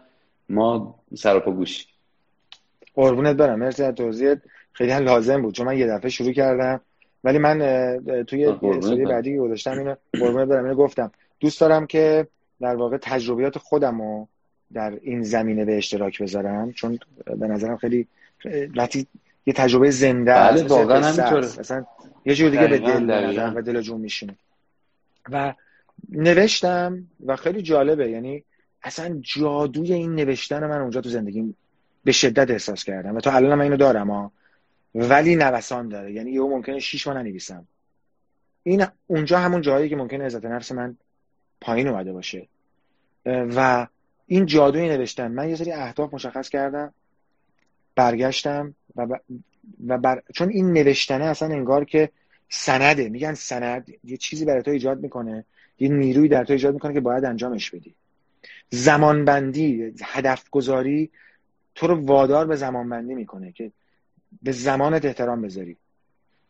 ما 0.49 0.95
سراپا 1.15 1.51
گوشیم. 1.51 1.92
قربونت 2.93 3.35
برم. 3.35 3.59
مرسی 3.59 3.83
از 3.83 3.95
توضیحت. 3.95 4.37
خیلی 4.73 4.91
هم 4.91 5.03
لازم 5.03 5.41
بود 5.41 5.53
چون 5.53 5.65
من 5.65 5.77
یه 5.77 5.87
دفعه 5.87 6.09
شروع 6.09 6.31
کردم. 6.31 6.81
ولی 7.23 7.37
من 7.37 7.59
توی 8.27 8.45
استوری 8.45 9.05
بعدی 9.05 9.33
که 9.33 9.39
گذاشتم 9.39 9.71
اینو 9.71 9.95
قربونت 10.19 10.47
برم 10.47 10.63
اینو 10.63 10.75
گفتم. 10.75 11.11
دوست 11.39 11.61
دارم 11.61 11.87
که 11.87 12.27
در 12.61 12.75
واقع 12.75 12.97
تجربیات 12.97 13.57
خودم 13.57 14.01
رو 14.01 14.27
در 14.73 14.99
این 15.01 15.23
زمینه 15.23 15.65
به 15.65 15.77
اشتراک 15.77 16.21
بذارم 16.21 16.71
چون 16.71 16.99
به 17.37 17.47
نظرم 17.47 17.77
خیلی 17.77 18.07
وقتی 18.75 19.07
یه 19.45 19.53
تجربه 19.53 19.91
زنده 19.91 20.33
بله 20.33 20.63
واقعا 20.63 21.01
همینطوره. 21.01 21.59
مثلا 21.59 21.85
یه 22.25 22.35
جور 22.35 22.49
دیگه 22.49 22.67
به 22.67 22.77
دل 22.77 23.53
و 23.55 23.61
دل 23.61 23.81
جون 23.81 24.01
میشینه. 24.01 24.35
و 25.31 25.53
نوشتم 26.09 27.07
و 27.25 27.35
خیلی 27.35 27.61
جالبه 27.61 28.09
یعنی 28.09 28.43
اصلا 28.83 29.19
جادوی 29.21 29.93
این 29.93 30.15
نوشتن 30.15 30.67
من 30.67 30.81
اونجا 30.81 31.01
تو 31.01 31.09
زندگی 31.09 31.55
به 32.03 32.11
شدت 32.11 32.51
احساس 32.51 32.83
کردم 32.83 33.15
و 33.15 33.21
تا 33.21 33.31
الان 33.31 33.57
من 33.57 33.63
اینو 33.63 33.77
دارم 33.77 34.11
ها 34.11 34.31
ولی 34.95 35.35
نوسان 35.35 35.89
داره. 35.89 36.13
یعنی 36.13 36.31
یهو 36.31 36.49
ممکنه 36.49 36.79
شیش 36.79 37.07
ماه 37.07 37.17
ننویسم. 37.17 37.67
این 38.63 38.85
اونجا 39.07 39.39
همون 39.39 39.61
جایی 39.61 39.89
که 39.89 39.95
ممکنه 39.95 40.25
عزت 40.25 40.45
نفس 40.45 40.71
من 40.71 40.97
پایین 41.61 41.87
اومده 41.87 42.13
باشه. 42.13 42.47
و 43.25 43.87
این 44.27 44.45
جادوی 44.45 44.89
نوشتن. 44.89 45.31
من 45.31 45.49
یه 45.49 45.55
سری 45.55 45.71
اهداف 45.71 46.13
مشخص 46.13 46.49
کردم 46.49 46.93
برگشتم 47.95 48.75
و, 48.95 49.19
و 49.87 49.97
بر... 49.97 50.21
چون 50.33 50.49
این 50.49 50.73
نوشتنه 50.73 51.25
اصلا 51.25 51.47
انگار 51.47 51.85
که 51.85 52.09
سنده. 52.49 53.09
میگن 53.09 53.33
سند 53.33 53.93
یه 54.03 54.17
چیزی 54.17 54.45
برای 54.45 54.61
تو 54.61 54.71
ایجاد 54.71 54.99
می‌کنه 54.99 55.45
یه 55.79 55.89
نیروی 55.89 56.27
در 56.27 56.43
تو 56.43 56.53
ایجاد 56.53 56.73
می‌کنه 56.73 56.93
که 56.93 56.99
باید 56.99 57.25
انجامش 57.25 57.71
بدی. 57.71 57.95
هدف 60.03 60.49
گذاری 60.49 61.11
تو 61.75 61.87
رو 61.87 62.05
وادار 62.05 62.47
به 62.47 62.55
زمانبندی 62.55 63.15
می‌کنه 63.15 63.51
که 63.51 63.71
به 64.43 64.51
زمانت 64.51 65.05
احترام 65.05 65.41
بذاری. 65.41 65.77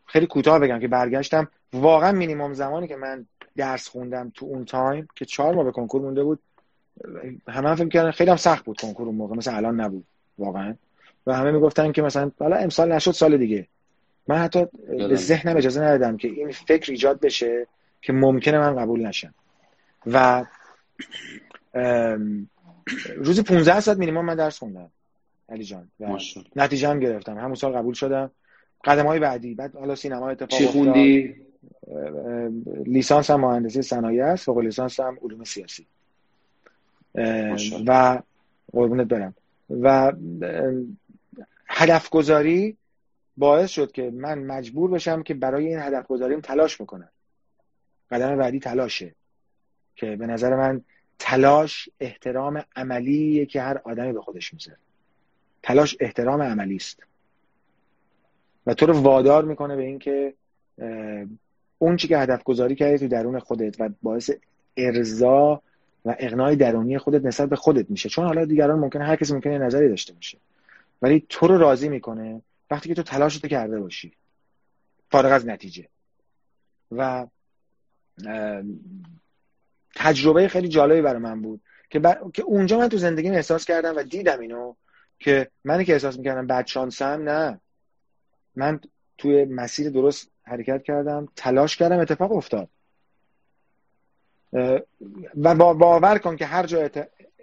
خیلی 0.06 0.28
کوتاه 0.28 0.60
بگم 0.60 0.80
که 0.80 0.88
برگشتم. 0.88 1.48
واقعا 1.74 2.12
مینیمم 2.12 2.54
زمانی 2.54 2.88
که 2.88 2.96
من 2.96 3.26
درس 3.56 3.88
خوندم 3.88 4.32
تو 4.36 4.46
اون 4.46 4.66
تایم 4.66 5.08
که 5.16 5.26
چهار 5.26 5.56
ماه 5.56 5.66
به 5.66 5.72
کنکور 5.72 6.02
مونده 6.02 6.24
بود 6.24 6.40
همه 7.48 7.70
هم 7.70 7.76
فکر 7.76 7.88
کردن 7.88 8.12
خیلی 8.12 8.30
هم 8.30 8.38
سخت 8.38 8.66
بود 8.66 8.82
کنکور 8.82 9.08
اون 9.08 9.16
موقع 9.16 9.36
مثلا 9.36 9.56
الان 9.56 9.82
نبود 9.82 10.06
واقعا. 10.38 10.76
و 11.28 11.34
همه 11.34 11.52
می‌گفتن 11.52 11.92
که 11.92 12.02
مثلا 12.02 12.32
حالا 12.40 12.56
امسال 12.56 12.92
نشد 12.92 13.12
سال 13.12 13.38
دیگه. 13.38 13.68
من 14.28 14.38
حتی 14.38 14.66
به 14.88 15.16
ذهنم 15.16 15.58
اجازه 15.58 15.82
ندادم 15.82 16.18
که 16.18 16.28
این 16.28 16.52
فکر 16.52 16.92
ایجاد 16.92 17.20
بشه 17.20 17.68
که 18.02 18.14
ممکنه 18.14 18.60
من 18.60 18.76
قبول 18.76 19.08
نشم. 19.08 19.34
و 20.06 20.46
روزی 23.18 23.44
15 23.44 23.80
ساعت 23.80 23.98
مینیمم 23.98 24.26
من 24.26 24.36
درس 24.36 24.60
خوندم. 24.60 24.92
علی 25.50 25.64
جان. 25.64 25.92
نتیجه 26.56 26.90
هم 26.90 27.00
گرفتم 27.00 27.38
همون 27.38 27.56
سال 27.56 27.74
قبول 27.74 27.94
شدم. 27.94 28.32
قدم 28.84 29.06
های 29.06 29.20
بعدی. 29.20 29.56
بعد 29.56 29.76
حالا 29.76 29.96
سینما 29.96 30.30
اتفاق 30.30 30.60
چی 30.60 30.66
خوندی؟ 30.66 31.36
لیسانس 32.86 33.32
هم 33.32 33.40
مهندسی 33.40 33.82
صنایع 33.82 34.26
است. 34.26 34.46
فوق 34.46 34.60
لیسانس 34.60 35.00
هم 35.00 35.18
علوم 35.22 35.44
سیاسی. 35.44 35.88
و 37.88 38.22
قربونت 38.72 39.08
برم. 39.08 39.36
و 39.70 40.14
هدف 41.68 42.10
گذاری 42.10 42.78
باعث 43.38 43.70
شد 43.70 43.92
که 43.92 44.12
من 44.12 44.40
مجبور 44.40 44.92
بشم 44.92 45.24
که 45.24 45.34
برای 45.34 45.68
این 45.68 45.80
هدف 45.80 46.08
گذاریم 46.08 46.42
تلاش 46.42 46.82
می‌کنم 46.82 47.10
قدم 48.12 48.38
بعدی 48.38 48.60
تلاشه. 48.60 49.16
که 49.96 50.16
به 50.16 50.28
نظر 50.28 50.56
من 50.56 50.82
تلاش 51.20 51.90
احترام 52.00 52.64
عملیه 52.76 53.46
که 53.46 53.62
هر 53.62 53.82
آدمی 53.84 54.14
به 54.14 54.22
خودش 54.22 54.54
می‌ذاره. 54.54 54.78
تلاش 55.64 55.98
احترام 56.00 56.42
عملی 56.42 56.76
است. 56.76 57.04
و 58.66 58.74
تو 58.74 58.86
رو 58.86 59.02
وادار 59.02 59.46
می‌کنه 59.46 59.76
به 59.76 59.84
اینکه 59.84 60.34
اون 61.78 61.98
چی 61.98 62.08
که 62.08 62.18
هدف 62.18 62.44
گذاری 62.44 62.76
کردی 62.76 62.98
تو 62.98 63.08
درون 63.08 63.40
خودت 63.40 63.82
و 63.82 63.90
باعث 64.02 64.32
ارضا 64.78 65.62
و 66.06 66.16
اقناع 66.20 66.56
درونی 66.56 66.98
خودت 66.98 67.26
نسبت 67.26 67.50
به 67.50 67.56
خودت 67.56 67.90
میشه. 67.90 68.10
چون 68.10 68.26
حالا 68.26 68.46
دیگران 68.46 68.80
ممکنه 68.80 69.06
هر 69.06 69.16
کسی 69.16 69.34
ممکنه 69.34 69.58
نظری 69.58 69.90
داشته 69.90 70.14
باشه. 70.14 70.38
ولی 71.02 71.26
تو 71.30 71.48
رو 71.48 71.58
راضی 71.58 71.90
می‌کنه 71.90 72.42
وقتی 72.72 72.90
که 72.90 72.96
تو 72.96 73.04
تلاشتو 73.04 73.48
کرده 73.48 73.80
باشی. 73.80 74.12
فارغ 75.12 75.32
از 75.32 75.48
نتیجه. 75.48 75.88
و 76.92 77.28
تجربه 79.96 80.48
خیلی 80.48 80.68
جالبی 80.68 81.02
برای 81.02 81.22
من 81.22 81.42
بود 81.42 81.62
که, 81.90 82.02
که 82.34 82.44
اونجا 82.44 82.78
من 82.78 82.90
تو 82.90 82.98
زندگی 82.98 83.30
احساس 83.30 83.66
کردم 83.66 83.96
و 83.96 84.04
دیدم 84.04 84.40
اینو 84.40 84.76
که 85.24 85.48
منی 85.64 85.86
که 85.86 85.94
احساس 85.94 86.18
می‌کردم 86.18 86.48
بعد 86.48 86.68
شانسم 86.68 87.06
نه. 87.06 87.60
من 88.56 88.80
توی 89.18 89.46
مسیر 89.46 89.90
درست 89.90 90.32
حرکت 90.44 90.84
کردم 90.84 91.28
تلاش 91.36 91.78
کردم 91.78 92.00
اتفاق 92.00 92.32
افتاد. 92.32 92.70
و 95.38 95.56
باور 95.56 96.18
کن 96.18 96.36
که 96.36 96.46
هر 96.46 96.66
جا 96.66 96.90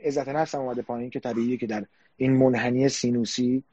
عزت 0.02 0.28
نفسم 0.28 0.60
اومده 0.60 0.82
پایین 0.82 1.10
که 1.10 1.20
طبیعیه 1.20 1.56
که 1.56 1.66
در 1.66 1.84
این 2.16 2.32
منحنی 2.32 2.88
سینوسی 2.88 3.64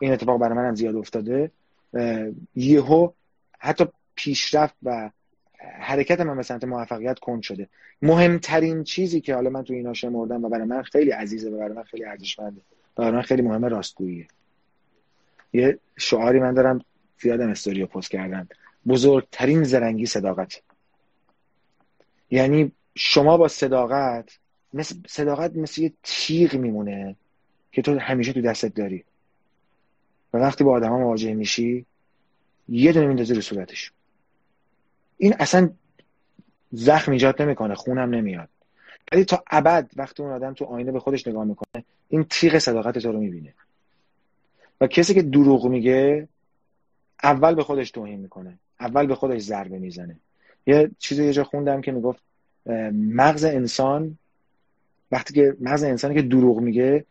این 0.00 0.12
اتفاق 0.12 0.40
برای 0.40 0.56
منم 0.56 0.74
زیاد 0.74 0.96
افتاده. 0.96 1.50
یهو 2.54 3.10
حتی 3.58 3.86
پیشرفت 4.14 4.74
و 4.82 5.10
حرکت 5.80 6.20
من 6.20 6.36
به 6.36 6.42
سمت 6.42 6.64
موفقیت 6.64 7.18
کند 7.18 7.42
شده. 7.42 7.68
مهمترین 8.02 8.84
چیزی 8.84 9.20
که 9.20 9.34
حالا 9.34 9.50
من 9.50 9.64
تو 9.64 9.72
اینا 9.74 9.92
شمردم 9.92 10.44
و 10.44 10.48
برای 10.48 10.66
من 10.66 10.82
خیلی 10.82 11.10
عزیزه 11.10 11.50
و 11.50 11.58
برای 11.58 11.72
من 11.72 11.82
خیلی 11.82 12.04
ارزشمنده. 12.04 12.60
برای 12.98 13.12
من 13.12 13.22
خیلی 13.22 13.42
مهمه 13.42 13.68
راستگوییه. 13.68 14.26
یه 15.52 15.78
شعاری 15.96 16.40
من 16.40 16.54
دارم 16.54 16.80
زیادم 17.20 17.50
استوریو 17.50 17.86
پست 17.86 18.10
کردم 18.10 18.48
بزرگترین 18.88 19.64
زرنگی 19.64 20.06
صداقت. 20.06 20.62
یعنی 22.30 22.72
شما 22.94 23.36
با 23.36 23.48
صداقت 23.48 24.38
مثل 24.74 24.94
صداقت 25.08 25.56
مثل 25.56 25.82
یه 25.82 25.92
تیغ 26.02 26.54
میمونه 26.54 27.16
که 27.72 27.82
تو 27.82 27.98
همیشه 27.98 28.32
تو 28.32 28.40
دستت 28.40 28.74
داری. 28.74 29.04
و 30.34 30.38
وقتی 30.38 30.64
با 30.64 30.72
آدم 30.72 30.88
ها 30.88 30.98
مواجه 30.98 31.34
میشی 31.34 31.86
یه 32.68 32.92
دونه 32.92 33.06
میندازی 33.06 33.34
رو 33.34 33.40
صورتش. 33.40 33.92
این 35.18 35.34
اصلا 35.38 35.70
زخم 36.72 37.12
ایجاد 37.12 37.42
نمی‌کنه 37.42 37.74
خونم 37.74 38.14
نمیاد. 38.14 38.48
ولی 39.12 39.24
تا 39.24 39.44
ابد 39.50 39.90
وقتی 39.96 40.22
اون 40.22 40.32
آدم 40.32 40.54
تو 40.54 40.64
آینه 40.64 40.92
به 40.92 41.00
خودش 41.00 41.26
نگاه 41.26 41.44
می‌کنه 41.44 41.84
این 42.08 42.24
تیغ 42.30 42.58
صداقت 42.58 42.98
تو 42.98 43.12
رو 43.12 43.20
می‌بینه. 43.20 43.54
و 44.80 44.86
کسی 44.86 45.14
که 45.14 45.22
دروغ 45.22 45.66
میگه 45.66 46.28
اول 47.22 47.54
به 47.54 47.62
خودش 47.62 47.90
توهین 47.90 48.20
می‌کنه. 48.20 48.58
اول 48.80 49.06
به 49.06 49.14
خودش 49.14 49.40
ضربه 49.40 49.78
می‌زنه. 49.78 50.16
یه 50.66 50.90
چیزی 50.98 51.24
یه 51.24 51.32
جا 51.32 51.44
خوندم 51.44 51.80
که 51.80 51.92
می‌گفت 51.92 52.22
مغز 52.92 53.44
انسان 53.44 54.18
وقتی 55.12 55.34
که 55.34 55.56
مغز 55.60 55.82
انسانی 55.82 56.14
که 56.14 56.22
دروغ 56.22 56.60
میگه 56.60 57.04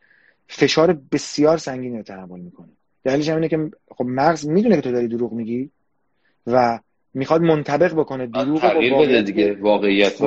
فشار 0.47 0.99
بسیار 1.11 1.57
سنگینی 1.57 1.97
رو 1.97 2.03
تحمل 2.03 2.39
می‌کنه. 2.39 2.69
دلیلش 3.03 3.29
اینه 3.29 3.47
که 3.47 3.71
خب 3.91 4.05
مغز 4.05 4.47
می‌دونه 4.47 4.75
که 4.75 4.81
تو 4.81 4.91
داری 4.91 5.07
دروغ 5.07 5.33
میگی 5.33 5.69
و 6.47 6.79
می‌خواد 7.13 7.41
منطبق 7.41 7.93
بکنه 7.93 8.27
دروغ 8.27 8.61
تغییر 8.61 8.93
بده 8.95 9.21
دیگه 9.21 9.53
واقعیت. 9.53 10.21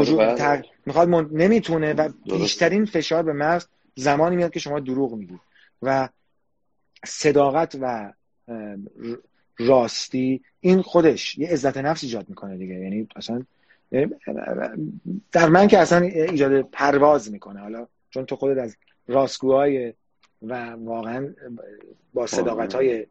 می‌خواد 0.86 1.08
من... 1.08 1.28
نمی‌تونه 1.32 1.92
و 1.92 2.08
بیشترین 2.24 2.84
فشار 2.84 3.22
به 3.22 3.32
مغز 3.32 3.66
زمانی 4.00 4.36
میاد 4.36 4.50
که 4.50 4.60
شما 4.60 4.80
دروغ 4.80 5.14
میگی 5.14 5.38
و 5.82 6.08
صداقت 7.04 7.76
و 7.80 8.12
راستی 9.58 10.42
این 10.60 10.82
خودش 10.82 11.38
یه 11.38 11.48
عزت 11.48 11.76
نفس 11.76 12.04
ایجاد 12.04 12.28
می‌کنه 12.28 12.56
دیگه. 12.56 12.74
یعنی 12.74 13.08
اصلا 13.16 13.42
در 15.32 15.48
من 15.48 15.68
که 15.68 15.78
اصلا 15.78 16.00
ایجاد 16.06 16.60
پرواز 16.60 17.32
می‌کنه. 17.32 17.60
حالا 17.60 17.86
چون 18.10 18.24
تو 18.26 18.36
خودت 18.36 18.58
از 18.58 18.76
راستگوهای 19.08 19.94
و 20.42 20.70
واقعا 20.70 21.34
با 22.14 22.26
صداقت 22.26 22.74
های 22.74 23.06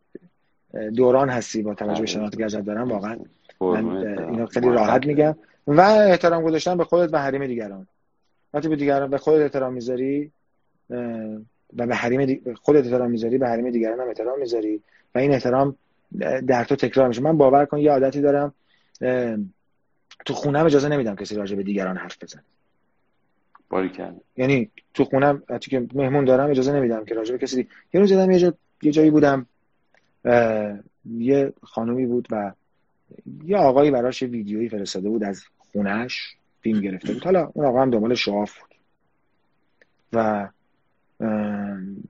دوران 0.96 1.30
هستی 1.30 1.62
با 1.62 1.74
توجه 1.74 2.02
به 2.02 2.08
شناختی 2.08 2.38
که 2.38 2.46
ازت 2.46 2.62
دارم 2.62 2.92
واقعا. 2.92 3.20
من 3.62 4.08
اینو 4.08 4.46
خیلی 4.46 4.70
راحت 4.70 5.06
میگم. 5.06 5.36
و 5.68 5.82
احترام 5.82 6.44
گذاشتن 6.44 6.78
به 6.78 6.84
خودت 6.84 7.14
و 7.14 7.18
حریم 7.18 7.48
دیگران. 7.48 7.88
وقتی 8.54 8.68
به 8.68 8.76
دیگران 8.76 9.10
به 9.10 9.18
خودت 9.18 9.42
احترام 9.42 9.74
می‌ذاری؟ 9.74 10.32
و 11.78 11.88
به 11.88 11.96
حریم 11.96 12.42
خودت 12.56 12.86
احترام 12.86 13.12
می‌ذاری 13.12 13.38
به 13.38 13.48
حریم 13.48 13.70
دیگران 13.70 14.00
هم 14.00 14.08
احترام 14.08 14.40
می‌ذاری. 14.40 14.82
و 15.16 15.20
این 15.20 15.34
احترام 15.34 15.76
در 16.48 16.64
تو 16.64 16.76
تکرار 16.76 17.08
میشه. 17.08 17.22
من 17.22 17.38
باور 17.38 17.66
کن 17.66 17.78
یه 17.78 17.92
عادتی 17.92 18.22
دارم 18.22 18.54
تو 20.26 20.34
خونم 20.34 20.66
اجازه 20.66 20.90
نمیدم 20.90 21.16
کسی 21.16 21.36
راجع 21.36 21.56
به 21.56 21.64
دیگران 21.64 21.98
حرف 21.98 22.24
بزنه. 22.24 22.44
یعنی 24.38 24.70
تو 24.94 25.06
خونم 25.06 25.44
حتی 25.50 25.72
که 25.72 25.88
مهمون 25.94 26.26
دارم 26.26 26.50
اجازه 26.50 26.74
نمیدم 26.74 27.06
که 27.06 27.16
راجع 27.16 27.32
به 27.32 27.38
کسی 27.38 27.68
یه 27.94 28.02
روز 28.02 28.12
یه, 28.12 28.40
جا... 28.40 28.54
یه 28.82 28.92
جایی 28.92 29.12
بودم 29.12 29.46
یه 31.06 31.54
خانومی 31.64 32.06
بود 32.06 32.28
و 32.32 32.52
یه 33.46 33.58
آقایی 33.58 33.92
براش 33.92 34.24
ویدیویی 34.24 34.70
فرستاده 34.70 35.10
بود 35.10 35.24
از 35.24 35.44
خونش 35.58 36.36
فیلم 36.62 36.82
گرفته 36.82 37.14
بود. 37.14 37.24
حالا 37.24 37.52
اون 37.54 37.66
آقا 37.66 37.82
هم 37.82 37.90
دنبال 37.90 38.16
شعاف 38.16 38.60
بود. 38.60 38.76
و 40.14 40.48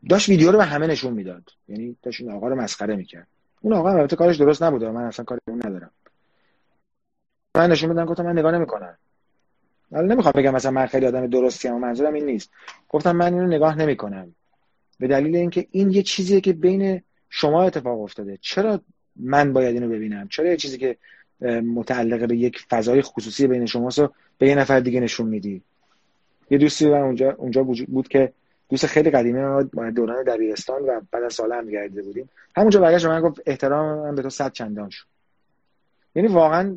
داشت 0.10 0.30
ویدیو 0.30 0.52
رو 0.52 0.58
به 0.58 0.66
همه 0.66 0.88
نشون 0.88 1.14
می‌داد. 1.14 1.44
یعنی 1.68 1.96
داشت 2.04 2.22
این 2.22 2.32
آقا 2.32 2.48
رو 2.48 2.56
مسخره 2.56 2.96
می‌کرد. 2.96 3.28
اون 3.62 3.74
آقا 3.74 3.90
البته 3.90 4.16
کارش 4.16 4.38
درست 4.38 4.64
نبوده. 4.64 4.92
من 4.92 5.04
اصلا 5.04 5.26
کاری 5.26 5.42
اون 5.48 5.62
ندارم. 5.66 5.92
من 7.58 7.72
نشون 7.72 7.90
میدم 7.90 8.06
گفتم 8.06 8.26
من 8.26 8.40
نگاه 8.40 8.52
نمی‌کنم. 8.52 8.98
حالا 9.92 10.08
نمی‌خوام 10.14 10.34
بگم 10.36 10.54
مثلا 10.54 10.72
من 10.72 10.86
خیلی 10.86 11.06
آدم 11.06 11.28
درستی 11.28 11.68
ام 11.68 11.82
منظورم 11.82 12.14
این 12.14 12.26
نیست. 12.26 12.52
گفتم 12.90 13.16
من 13.16 13.34
اینو 13.34 13.48
نگاه 13.48 13.76
نمی‌کنم. 13.76 14.36
به 15.00 15.08
دلیل 15.08 15.36
اینکه 15.36 15.68
این 15.72 15.92
یه 15.92 16.04
چیزیه 16.04 16.42
که 16.42 16.54
بین 16.54 17.02
شما 17.30 17.64
اتفاق 17.64 18.02
افتاده. 18.02 18.38
چرا 18.42 18.82
من 19.16 19.54
باید 19.54 19.76
اینو 19.76 19.90
ببینم؟ 19.90 20.28
چرا 20.28 20.48
یه 20.48 20.58
چیزی 20.58 20.78
که 20.78 20.98
متعلقه 21.62 22.28
به 22.28 22.38
یک 22.38 22.60
فضای 22.70 23.02
خصوصی 23.02 23.48
بین 23.48 23.66
شماست 23.66 24.02
به 24.38 24.48
یه 24.48 24.56
نفر 24.56 24.80
دیگه 24.80 25.00
نشون 25.00 25.28
میدی؟ 25.28 25.62
یه 26.50 26.58
دوستی 26.58 26.90
من 26.90 27.02
اونجا 27.02 27.32
اونجا 27.32 27.64
بود 27.64 28.08
که 28.08 28.34
دوست 28.70 28.86
خیلی 28.86 29.10
قدیمی 29.10 29.42
ما 29.42 29.90
دوران 29.96 30.24
دبیرستان 30.24 30.82
و 30.82 31.02
بعد 31.12 31.24
از 31.24 31.34
سال 31.34 31.52
هم 31.52 31.70
گردیده 31.70 32.02
بودیم. 32.02 32.30
همونجا 32.56 32.80
برگشت 32.80 33.06
من 33.06 33.22
گفت 33.22 33.42
احترام 33.46 34.00
من 34.00 34.16
به 34.16 34.22
تو 34.22 34.30
صد 34.30 34.52
چندان 34.52 34.90
شد. 34.90 35.06
یعنی 36.16 36.28
واقعا 36.28 36.76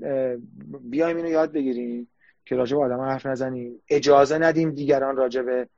بیایم 0.81 1.17
اینو 1.17 1.29
یاد 1.29 1.53
بگیریم 1.53 2.09
که 2.47 2.57
راجع 2.57 2.77
به 2.77 2.83
آدم 2.83 3.01
حرف 3.01 3.27
نزنیم. 3.27 3.81
اجازه 3.89 4.39
ندیم 4.39 4.71
دیگران 4.71 5.17
راجع 5.17 5.43
به 5.43 5.69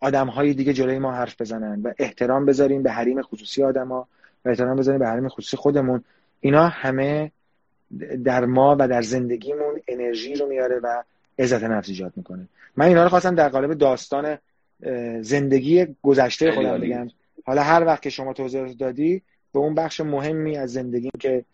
آدم 0.00 0.26
های 0.26 0.54
دیگه 0.54 0.72
جلوی 0.72 0.98
ما 0.98 1.12
حرف 1.12 1.40
بزنن 1.40 1.82
و 1.82 1.92
احترام 1.98 2.46
بذاریم 2.46 2.82
به 2.82 2.90
حریم 2.90 3.22
خصوصی 3.22 3.64
آدما 3.64 4.08
و 4.44 4.48
احترام 4.48 4.76
بذاریم 4.76 4.98
به 4.98 5.06
حریم 5.06 5.28
خصوصی 5.28 5.56
خودمون. 5.56 6.04
اینا 6.40 6.68
همه 6.68 7.32
در 8.24 8.44
ما 8.44 8.76
و 8.78 8.88
در 8.88 9.02
زندگیمون 9.02 9.80
انرژی 9.88 10.34
رو 10.34 10.46
میاره 10.46 10.80
و 10.82 11.02
عزت 11.38 11.64
نفس 11.64 11.88
ایجاد 11.88 12.12
می‌کنه. 12.16 12.48
من 12.76 12.86
اینا 12.86 13.02
رو 13.02 13.08
خواستم 13.08 13.34
در 13.34 13.48
قالب 13.48 13.74
داستان 13.74 14.38
زندگی 15.20 15.86
گذشته 16.02 16.52
خودم 16.52 16.80
بگم. 16.80 17.08
حالا 17.44 17.62
هر 17.62 17.84
وقت 17.84 18.02
که 18.02 18.10
شما 18.10 18.32
توضیح 18.32 18.72
دادی 18.72 19.22
به 19.52 19.58
اون 19.58 19.74
بخش 19.74 20.00
مهمی 20.00 20.56
از 20.56 20.72
زندگیم 20.72 21.10
که 21.20 21.44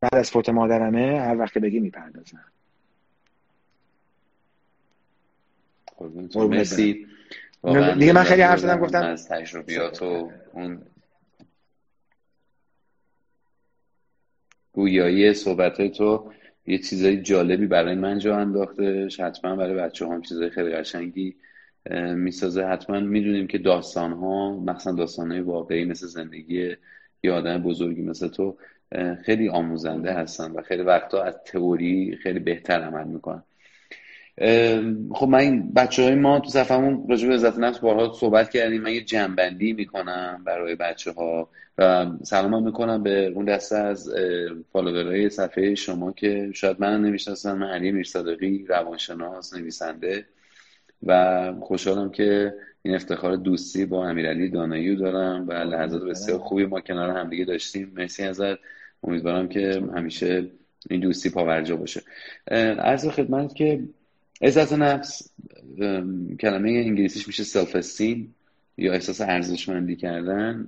بعد 0.00 0.14
از 0.14 0.30
فوت 0.30 0.48
مادرمه 0.48 1.20
هر 1.20 1.38
وقت 1.38 1.52
که 1.52 1.60
بگی 1.60 1.80
می‌پردازم. 1.80 2.44
مرسی. 6.34 7.06
دیگه 7.98 8.12
من 8.12 8.22
خیلی 8.22 8.42
حرف 8.42 8.58
زدم 8.58 8.80
گفتم 8.80 9.02
از 9.02 9.28
تجربیات 9.28 10.02
و 10.02 10.30
اون 10.52 10.82
گویایی 14.72 15.34
صحبت 15.34 15.92
تو 15.92 16.32
یه 16.66 16.78
چیزای 16.78 17.22
جالبی 17.22 17.66
برای 17.66 17.94
من 17.94 18.18
جا 18.18 18.36
انداخته 18.36 19.08
حتما 19.18 19.56
برای 19.56 19.74
بچه 19.74 20.06
هم 20.06 20.22
چیزای 20.22 20.50
خیلی 20.50 20.70
قشنگی. 20.70 21.36
می‌سازه. 22.14 22.64
حتما 22.64 23.00
می‌دونیم 23.00 23.46
که 23.46 23.58
داستان 23.58 24.12
ها 24.12 24.60
مثلا 24.60 24.92
داستان 24.92 25.32
های 25.32 25.40
واقعی 25.40 25.84
مثل 25.84 26.06
زندگی 26.06 26.76
یه 27.22 27.32
آدم 27.32 27.62
بزرگی 27.62 28.02
مثل 28.02 28.28
تو 28.28 28.56
خیلی 29.24 29.48
آموزنده 29.48 30.12
هستن 30.12 30.50
و 30.50 30.62
خیلی 30.62 30.82
وقتا 30.82 31.22
از 31.22 31.34
تئوری 31.46 32.18
خیلی 32.22 32.38
بهتر 32.38 32.80
عمل 32.80 33.04
می‌کنن. 33.04 33.42
خب 35.10 35.28
من 35.28 35.38
این 35.38 35.72
بچه 35.72 36.02
های 36.02 36.14
ما 36.14 36.40
تو 36.40 36.48
صفحمون 36.48 37.06
راجع 37.08 37.28
به 37.28 37.34
عزت 37.34 37.58
نفس 37.58 37.78
بارها 37.78 38.12
صحبت 38.12 38.50
کردیم. 38.50 38.82
من 38.82 38.92
یه 38.92 39.04
جنبندی 39.04 39.72
می‌کنم 39.72 40.42
برای 40.46 40.74
بچه 40.74 41.12
ها 41.12 41.48
و 41.78 42.06
سلام 42.22 42.62
می‌کنم 42.62 43.02
به 43.02 43.26
اون 43.26 43.44
دسته 43.44 43.76
از 43.76 44.14
فالوورهای 44.72 45.30
صفحه 45.30 45.74
شما 45.74 46.12
که 46.12 46.50
شاید 46.54 46.76
من 46.80 47.02
نمی‌شناسن. 47.02 47.58
من 47.58 47.66
علی 47.66 47.92
میرصادقی 47.92 48.64
روانشناس 48.68 49.54
نویسنده. 49.54 50.26
و 51.02 51.52
خوشحالم 51.60 52.10
که 52.10 52.54
این 52.82 52.94
افتخار 52.94 53.36
دوستی 53.36 53.86
با 53.86 54.08
امیرعلی 54.08 54.50
دانایی 54.50 54.96
دارم 54.96 55.48
و 55.48 55.52
لحظات 55.52 56.02
بسیار 56.02 56.38
خوبی 56.38 56.66
ما 56.66 56.80
کنار 56.80 57.10
همدیگه 57.10 57.44
داشتیم. 57.44 57.92
مرسی 57.96 58.22
ازت. 58.22 58.58
امیدوارم 59.02 59.48
که 59.48 59.82
همیشه 59.96 60.50
این 60.90 61.00
دوستی 61.00 61.30
پاورجا 61.30 61.76
باشه. 61.76 62.02
عرض 62.78 63.08
خدمت 63.08 63.54
که 63.54 63.80
عزت 64.42 64.72
نفس 64.72 65.30
کلمه 66.40 66.70
انگلیسیش 66.70 67.26
میشه 67.26 67.44
سلف 67.44 67.76
استیم 67.76 68.35
یا 68.78 68.92
احساس 68.92 69.20
ارزشمندی 69.20 69.96
کردن 69.96 70.66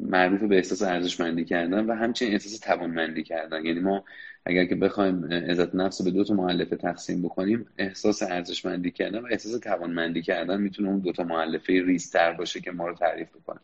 معروف 0.00 0.42
به 0.42 0.56
احساس 0.56 0.82
ارزشمندی 0.82 1.44
کردن 1.44 1.86
و 1.86 1.94
همچنین 1.94 2.32
احساس 2.32 2.58
توانمندی 2.58 3.22
کردن. 3.22 3.64
یعنی 3.64 3.80
ما 3.80 4.04
اگر 4.44 4.64
که 4.64 4.74
بخوایم 4.74 5.24
عزت 5.24 5.74
نفس 5.74 6.02
به 6.02 6.10
دو 6.10 6.24
تا 6.24 6.34
معلفه 6.34 6.76
تقسیم 6.76 7.22
بکنیم 7.22 7.66
احساس 7.78 8.22
ارزشمندی 8.22 8.90
کردن 8.90 9.18
و 9.18 9.26
احساس 9.30 9.60
توانمندی 9.60 10.22
کردن 10.22 10.60
می‌تونه 10.60 10.88
اون 10.88 10.98
دو 10.98 11.12
تا 11.12 11.24
معلفه 11.24 11.72
ریزتر 11.72 12.32
باشه 12.32 12.60
که 12.60 12.70
ما 12.70 12.88
رو 12.88 12.94
تعریف 12.94 13.28
بکنه. 13.28 13.58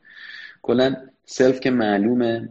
کلا 0.62 0.96
self 1.24 1.60
که 1.60 1.70
معلومه 1.70 2.48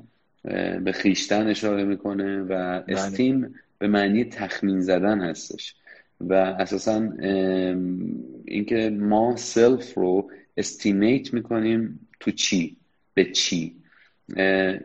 به 0.83 0.91
خویشتن 0.93 1.47
اشاره 1.47 1.83
می‌کنه 1.83 2.41
و 2.41 2.47
بله. 2.47 2.83
esteem 2.87 3.55
به 3.79 3.87
معنی 3.87 4.25
تخمین 4.25 4.81
زدن 4.81 5.21
هستش. 5.21 5.75
و 6.21 6.33
اساسا 6.33 7.09
اینکه 8.45 8.89
ما 8.89 9.35
self 9.35 9.93
رو 9.93 10.31
estimate 10.57 11.33
می‌کنیم 11.33 12.07
تو 12.19 12.31
چی 12.31 12.77
به 13.13 13.25
چی. 13.25 13.75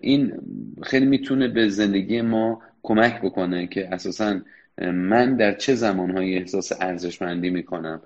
این 0.01 0.33
خیلی 0.83 1.07
می‌تونه 1.07 1.49
به 1.49 1.69
زندگی 1.69 2.21
ما 2.21 2.63
کمک 2.83 3.21
بکنه 3.21 3.67
که 3.67 3.95
اساسا 3.95 4.41
من 4.83 5.37
در 5.37 5.55
چه 5.55 5.75
زمانهایی 5.75 6.37
احساس 6.37 6.73
ارزشمندی 6.81 7.51
می‌کنم. 7.51 8.03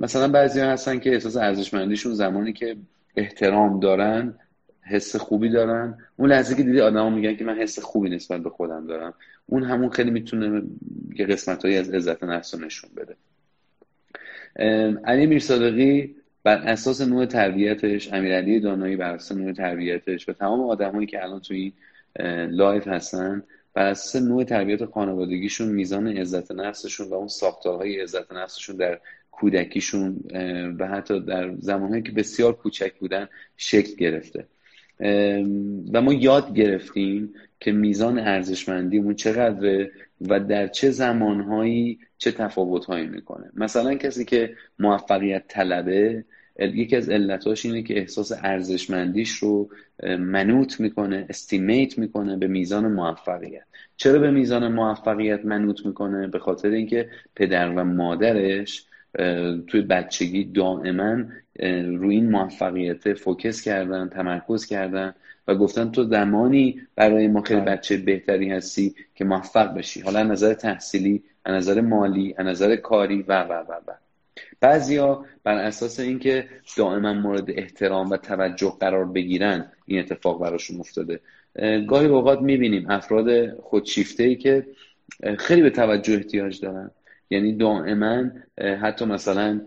مثلا 0.00 0.28
بعضی 0.28 0.60
ها 0.60 0.70
هستن 0.70 0.98
که 0.98 1.12
احساس 1.12 1.36
ارزشمندیشون 1.36 2.14
زمانی 2.14 2.52
که 2.52 2.76
احترام 3.16 3.80
دارن 3.80 4.34
حس 4.82 5.16
خوبی 5.16 5.48
دارن. 5.48 5.98
اون 6.16 6.30
لحظه 6.30 6.54
که 6.54 6.62
دیدی 6.62 6.80
آدم 6.80 7.12
میگن 7.12 7.36
که 7.36 7.44
من 7.44 7.58
حس 7.58 7.78
خوبی 7.78 8.10
نسبت 8.10 8.42
به 8.42 8.50
خودم 8.50 8.86
دارم. 8.86 9.14
اون 9.46 9.62
همون 9.62 9.90
خیلی 9.90 10.10
می‌تونه 10.10 10.62
یه 11.14 11.26
قسمت 11.26 11.64
از 11.64 11.90
عزت 11.90 12.24
نفس 12.24 12.54
نشون 12.54 12.90
بده. 12.96 13.16
علی 15.04 15.26
میرصادقی 15.26 16.16
بر 16.44 16.56
اساس 16.56 17.00
نوع 17.00 17.26
تربیتش 17.26 18.12
امیرعلی 18.12 18.60
دانایی 18.60 18.96
بر 18.96 19.14
اساس 19.14 19.38
نوع 19.38 19.52
تربیتش 19.52 20.28
و 20.28 20.32
تمام 20.32 20.60
آدمایی 20.60 21.06
که 21.06 21.22
الان 21.22 21.40
توی 21.40 21.58
این 21.58 21.72
لایو 22.50 22.88
هستن 22.88 23.42
بر 23.74 23.86
اساس 23.86 24.22
نوع 24.22 24.44
تربیت 24.44 24.84
خانوادگیشون 24.84 25.68
میزان 25.68 26.06
عزت 26.08 26.52
نفسشون 26.52 27.08
و 27.08 27.14
اون 27.14 27.28
ساختارهای 27.28 28.00
عزت 28.00 28.32
نفسشون 28.32 28.76
در 28.76 29.00
کودکیشون 29.30 30.16
و 30.78 30.88
حتی 30.88 31.20
در 31.20 31.54
زمانهایی 31.58 32.02
که 32.02 32.12
بسیار 32.12 32.52
کوچک 32.52 32.94
بودن 32.94 33.28
شکل 33.56 33.96
گرفته. 33.96 34.46
و 35.92 36.00
ما 36.02 36.12
یاد 36.12 36.54
گرفتیم 36.54 37.34
که 37.60 37.72
میزان 37.72 38.18
ارزشمندیمون 38.18 39.14
چقدره؟ 39.14 39.90
و 40.20 40.40
در 40.40 40.66
چه 40.66 40.90
زمانهایی 40.90 41.98
چه 42.18 42.32
تفاوتهایی 42.32 43.06
می‌کنه. 43.06 43.50
مثلا 43.54 43.94
کسی 43.94 44.24
که 44.24 44.56
موفقیت 44.78 45.44
طلبه 45.48 46.24
یکی 46.58 46.96
از 46.96 47.10
علتاش 47.10 47.66
اینه 47.66 47.82
که 47.82 47.98
احساس 47.98 48.32
ارزشمندیش 48.42 49.30
رو 49.30 49.70
منوط 50.18 50.80
می‌کنه 50.80 51.26
استیمیت 51.28 51.98
می‌کنه 51.98 52.36
به 52.36 52.46
میزان 52.46 52.92
موفقیت. 52.92 53.64
چرا 53.96 54.18
به 54.18 54.30
میزان 54.30 54.72
موفقیت 54.72 55.44
منوط 55.44 55.86
می‌کنه؟ 55.86 56.26
به 56.26 56.38
خاطر 56.38 56.68
اینکه 56.68 57.08
پدر 57.36 57.70
و 57.70 57.84
مادرش 57.84 58.86
توی 59.66 59.80
بچگی 59.80 60.44
دائما 60.44 61.16
روی 61.98 62.14
این 62.14 62.30
موفقیت 62.30 63.14
فوکس 63.14 63.62
کردن 63.62 64.08
تمرکز 64.08 64.66
کردن 64.66 65.14
و 65.48 65.54
گفتن 65.54 65.90
تو 65.90 66.04
زمانی 66.04 66.80
برای 66.96 67.28
ما 67.28 67.42
خیلی 67.42 67.60
بله. 67.60 67.70
بچه 67.70 67.96
بهتری 67.96 68.50
هستی 68.50 68.94
که 69.14 69.24
موفق 69.24 69.74
بشی. 69.74 70.00
حالا 70.00 70.22
نظر 70.22 70.54
تحصیلی 70.54 71.22
از 71.44 71.54
نظر 71.54 71.80
مالی 71.80 72.34
از 72.38 72.46
نظر 72.46 72.76
کاری 72.76 73.22
و 73.22 73.42
و 73.42 73.52
و 73.52 73.72
و. 73.72 73.92
بعضیا 74.60 75.24
بر 75.44 75.54
اساس 75.58 76.00
اینکه 76.00 76.48
دائما 76.76 77.12
مورد 77.12 77.50
احترام 77.50 78.10
و 78.10 78.16
توجه 78.16 78.72
قرار 78.80 79.04
بگیرن 79.04 79.72
این 79.86 79.98
اتفاق 79.98 80.40
براشون 80.40 80.80
افتاده. 80.80 81.20
گاهی 81.88 82.06
اوقات 82.06 82.40
می‌بینیم 82.40 82.90
افراد 82.90 83.58
خودشیفته 83.60 84.22
ای 84.22 84.36
که 84.36 84.66
خیلی 85.38 85.62
به 85.62 85.70
توجه 85.70 86.14
احتیاج 86.14 86.60
دارن. 86.60 86.90
یعنی 87.30 87.52
دائما 87.56 88.24
حتی 88.82 89.04
مثلا 89.04 89.60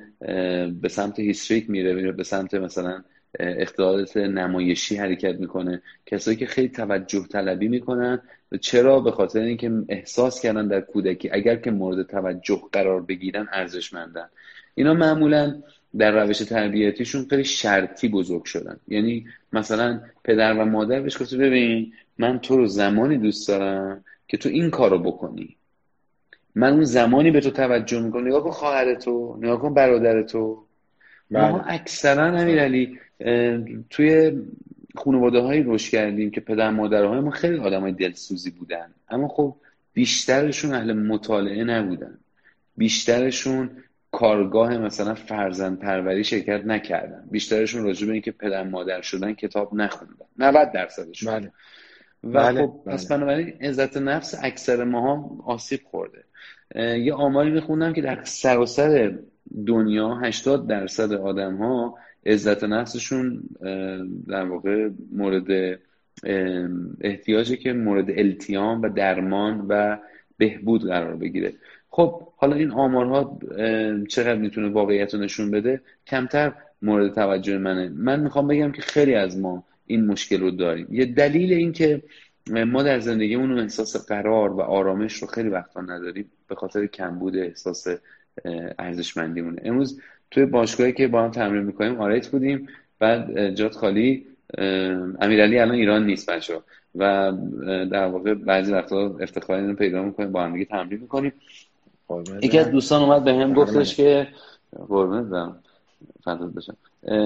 به 0.82 0.90
سمت 0.90 1.20
هیستریک 1.20 1.70
میره 1.70 2.12
به 2.12 2.24
سمت 2.24 2.54
مثلا 2.54 3.04
اختلالات 3.40 4.18
نمایشی 4.18 4.96
حرکت 4.96 5.36
می‌کنه. 5.40 5.82
کسایی 6.06 6.38
که 6.38 6.46
خیلی 6.46 6.70
توجه 6.70 7.28
طلبی 7.28 7.68
می‌کنن 7.68 8.22
چرا؟ 8.62 9.00
به 9.00 9.12
خاطر 9.12 9.40
اینکه 9.40 9.72
احساس 9.90 10.42
کردن 10.42 10.68
در 10.68 10.82
کودکی 10.82 11.30
اگر 11.30 11.56
که 11.56 11.72
مورد 11.72 12.08
توجه 12.08 12.62
قرار 12.72 13.02
بگیرن 13.02 13.48
ارزشمندن. 13.54 14.30
اینا 14.76 14.94
معمولا 14.94 15.62
در 15.98 16.24
روش 16.24 16.38
تربیتیشون 16.38 17.26
خیلی 17.30 17.44
شرطی 17.44 18.08
بزرگ 18.10 18.44
شدن. 18.44 18.80
یعنی 18.88 19.26
مثلا 19.54 20.02
پدر 20.24 20.54
و 20.54 20.66
مادر 20.66 21.00
بهش 21.00 21.22
گفته 21.22 21.38
ببین 21.38 21.94
من 22.18 22.40
تو 22.40 22.58
رو 22.58 22.68
زمانی 22.68 23.18
دوست 23.18 23.48
دارم 23.48 24.04
که 24.28 24.38
تو 24.38 24.50
این 24.50 24.70
کارو 24.70 25.00
بکنی. 25.00 25.56
من 26.56 26.74
اون 26.74 26.84
زمانی 26.84 27.32
به 27.32 27.42
تو 27.42 27.52
توجه 27.52 28.02
می‌کنم. 28.02 28.28
نگاه 28.28 28.44
کن 28.44 28.52
خواهر 28.52 28.96
تو 28.96 29.38
نگاه 29.42 29.62
کن 29.62 29.74
برادر 29.74 30.22
تو. 30.22 30.64
ما 31.32 31.52
بله. 31.52 31.74
اکثرا 31.74 32.26
امیرعلی 32.26 33.00
توی 33.90 34.42
خانواده 34.96 35.40
هایی 35.40 35.64
روش 35.64 35.90
کردیم 35.90 36.32
که 36.32 36.42
پدر 36.42 36.70
مادرهای 36.70 37.20
ما 37.20 37.32
خیلی 37.32 37.58
آدم 37.58 37.82
های 37.82 37.92
دلسوزی 37.92 38.52
بودن 38.52 38.94
اما 39.10 39.28
خب 39.28 39.56
بیشترشون 39.94 40.74
اهل 40.74 40.94
مطالعه 40.94 41.64
نبودن 41.64 42.18
بیشترشون 42.78 43.70
کارگاه 44.12 44.78
مثلا 44.78 45.16
فرزند 45.16 45.80
پروری 45.80 46.24
شرکت 46.24 46.66
نکردن 46.66 47.28
بیشترشون 47.32 47.84
راجع 47.84 48.08
به 48.08 48.14
اینکه 48.14 48.32
پدر 48.32 48.64
مادر 48.64 49.02
شدن 49.02 49.34
کتاب 49.34 49.74
نخوندن 49.74 50.26
90 50.38 50.72
درصدشون 50.72 51.40
بله. 51.40 51.52
و 52.24 52.30
بله. 52.30 52.62
خب 52.62 52.82
بله. 52.86 52.94
پس 52.94 53.08
بنابراین 53.08 53.54
عزت 53.62 53.98
نفس 53.98 54.36
اکثر 54.44 54.84
ماها 54.84 55.38
آسیب 55.46 55.80
خورده 55.84 56.24
یه 56.76 57.14
آماری 57.14 57.52
میخوندم 57.52 57.94
که 57.94 58.02
در 58.02 58.24
سراسر 58.24 59.18
دنیا 59.68 60.16
80 60.16 60.68
درصد 60.68 61.14
آدم 61.14 61.56
ها 61.56 61.98
عزت 62.28 62.64
نفسشون 62.64 63.44
در 64.28 64.46
واقع 64.46 64.90
مورد 65.12 65.80
احتیاجه 67.02 67.56
که 67.56 67.74
مورد 67.74 68.10
التیام 68.10 68.82
و 68.82 68.90
درمان 68.90 69.66
و 69.70 69.98
بهبود 70.38 70.84
قرار 70.84 71.16
بگیره. 71.16 71.54
خب 71.90 72.22
حالا 72.38 72.56
این 72.56 72.72
آمارها 72.72 73.40
چقدر 74.10 74.36
می‌تونه 74.36 74.70
واقعیت 74.70 75.14
رو 75.14 75.20
نشون 75.20 75.52
بده؟ 75.52 75.82
کمتر 76.08 76.54
مورد 76.82 77.14
توجه 77.14 77.58
منه. 77.58 77.90
من 77.90 78.20
می‌خوام 78.20 78.48
بگم 78.48 78.72
که 78.72 78.82
خیلی 78.82 79.16
از 79.16 79.40
ما 79.40 79.64
این 79.86 80.06
مشکل 80.06 80.40
رو 80.40 80.52
داریم. 80.52 80.88
یه 80.92 81.06
دلیل 81.06 81.54
این 81.54 81.72
که 81.72 82.04
ما 82.48 82.84
در 82.84 83.00
زندگیمون 83.00 83.60
احساس 83.60 84.08
قرار 84.08 84.54
و 84.54 84.62
آرامش 84.62 85.14
رو 85.14 85.28
خیلی 85.28 85.50
وقتا 85.50 85.82
نداریم 85.82 86.32
به 86.48 86.56
خاطر 86.56 86.86
کمبود 86.86 87.38
احساس 87.38 87.88
ارزشمندیمونه. 88.80 89.62
امروز 89.66 90.02
توی 90.32 90.46
باشگاهی 90.46 90.94
که 90.94 91.08
با 91.08 91.24
هم 91.24 91.32
تمرین 91.32 91.64
می‌کنیم 91.64 92.02
آریت 92.02 92.28
بودیم. 92.28 92.68
بعد 93.00 93.50
جات 93.50 93.76
خالی 93.76 94.26
امیرعلی 95.20 95.60
الان 95.60 95.76
ایران 95.76 96.06
نیست 96.06 96.30
بچه 96.30 96.62
و 96.96 97.34
در 97.92 98.08
واقع 98.08 98.34
بعضی 98.34 98.72
وقتا 98.72 99.18
افتخاری 99.22 99.68
رو 99.68 99.76
پیدا 99.76 100.04
می‌کنیم 100.04 100.32
با 100.32 100.44
هم 100.44 100.54
دیگه 100.54 100.66
تمرین 100.66 101.00
می‌کنیم. 101.00 101.34
یکی 102.42 102.60
از 102.60 102.72
دوستان 102.72 103.02
اومد 103.02 103.24
به 103.24 103.34
هم 103.34 103.54
گفتش 103.54 103.96
که 103.96 104.28
قربونت 104.88 105.30
دارم 105.30 106.54
بشم 106.56 106.78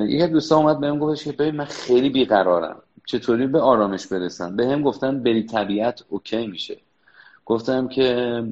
یکی 0.07 0.23
از 0.23 0.31
دوستان 0.31 0.63
اومد 0.63 0.79
به 0.79 0.87
هم 0.87 0.99
گفتش 0.99 1.23
که 1.23 1.31
ببین 1.31 1.55
من 1.55 1.65
خیلی 1.65 2.09
بیقرارم. 2.09 2.81
چطوری 3.05 3.47
به 3.47 3.59
آرامش 3.59 4.07
برسم؟ 4.07 4.55
به 4.55 4.67
هم 4.67 4.81
گفتن 4.81 5.23
بری 5.23 5.43
طبیعت 5.43 6.03
اوکی 6.09 6.47
میشه. 6.47 6.77
گفتم 7.45 7.87
که 7.87 8.43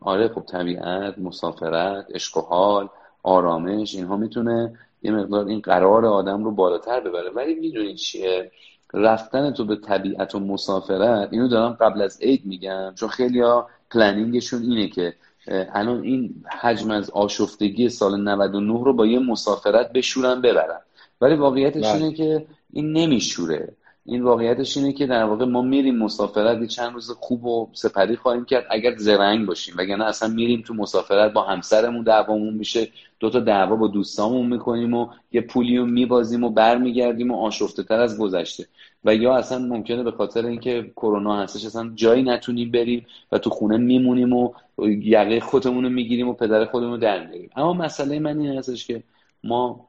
آره 0.00 0.28
خب 0.28 0.42
طبیعت 0.52 1.18
مسافرت 1.18 2.06
عشق 2.14 2.36
و 2.36 2.40
حال. 2.40 2.88
آرامش 3.22 3.94
اینها 3.94 4.16
می‌تونه 4.16 4.78
یه 5.02 5.12
مقدار 5.12 5.46
این 5.46 5.60
قرار 5.60 6.06
آدم 6.06 6.44
رو 6.44 6.50
بالاتر 6.50 7.00
ببره. 7.00 7.30
ولی 7.30 7.54
می‌دونید 7.54 7.96
چیه؟ 7.96 8.50
رفتن 8.94 9.50
تو 9.50 9.64
به 9.64 9.76
طبیعت 9.76 10.34
و 10.34 10.40
مسافرت 10.40 11.28
اینو 11.32 11.48
دارم 11.48 11.72
قبل 11.72 12.02
از 12.02 12.20
عید 12.20 12.42
میگم 12.44 12.92
چون 12.94 13.08
خیلی 13.08 13.40
ها 13.40 13.68
پلنینگشون 13.90 14.62
اینه 14.62 14.88
که 14.88 15.14
الان 15.48 16.02
این 16.02 16.44
حجم 16.60 16.90
از 16.90 17.10
آشفتگی 17.10 17.88
سال 17.88 18.20
99 18.20 18.84
رو 18.84 18.92
با 18.92 19.06
یه 19.06 19.18
مسافرت 19.18 19.92
بشورن 19.92 20.40
ببرن. 20.40 20.80
ولی 21.20 21.34
واقعیتش 21.34 21.82
بله. 21.82 21.94
اینه 21.94 22.12
که 22.12 22.46
این 22.72 22.92
نمیشوره. 22.92 23.72
این 24.04 24.22
واقعیتش 24.22 24.76
اینه 24.76 24.92
که 24.92 25.06
در 25.06 25.24
واقع 25.24 25.44
ما 25.44 25.62
میریم 25.62 25.98
مسافرت 25.98 26.64
چند 26.66 26.92
روز 26.92 27.10
خوب 27.10 27.44
و 27.44 27.70
سپری 27.72 28.16
خواهیم 28.16 28.44
کرد 28.44 28.66
اگر 28.70 28.96
زرنگ 28.96 29.46
باشیم. 29.46 29.74
وگرنه 29.78 30.04
اصلا 30.04 30.28
میریم 30.28 30.62
تو 30.66 30.74
مسافرت 30.74 31.32
با 31.32 31.42
همسرمون 31.42 32.02
دعوامون 32.02 32.54
میشه 32.54 32.88
دو 33.20 33.30
تا 33.30 33.40
دعوا 33.40 33.76
با 33.76 33.88
دوستامون 33.88 34.46
می‌کنیم 34.46 34.94
و 34.94 35.08
یه 35.32 35.40
پولی 35.40 35.78
رو 35.78 35.86
میبازیم 35.86 36.44
و 36.44 36.50
برمیگردیم 36.50 37.30
و 37.30 37.36
آشفته 37.36 37.82
تر 37.82 38.00
از 38.00 38.18
گذشته. 38.18 38.66
و 39.04 39.14
یا 39.14 39.36
اصلا 39.36 39.58
ممکنه 39.58 40.02
به 40.02 40.10
خاطر 40.10 40.46
اینکه 40.46 40.92
کرونا 40.96 41.42
هستش 41.42 41.64
اصلا 41.64 41.92
جایی 41.94 42.22
نتونیم 42.22 42.70
بریم 42.70 43.06
و 43.32 43.38
تو 43.38 43.50
خونه 43.50 43.76
میمونیم 43.76 44.32
و 44.32 44.52
یقه 44.86 45.40
خودمون 45.40 45.84
رو 45.84 45.90
می‌گیریم 45.90 46.28
و 46.28 46.32
پدر 46.32 46.64
خودمون 46.64 46.92
رو 46.92 46.98
در 46.98 47.26
میاریم 47.26 47.50
اما 47.56 47.72
مسئله 47.72 48.18
من 48.18 48.40
این 48.40 48.58
هستش 48.58 48.86
که 48.86 49.02
ما 49.44 49.88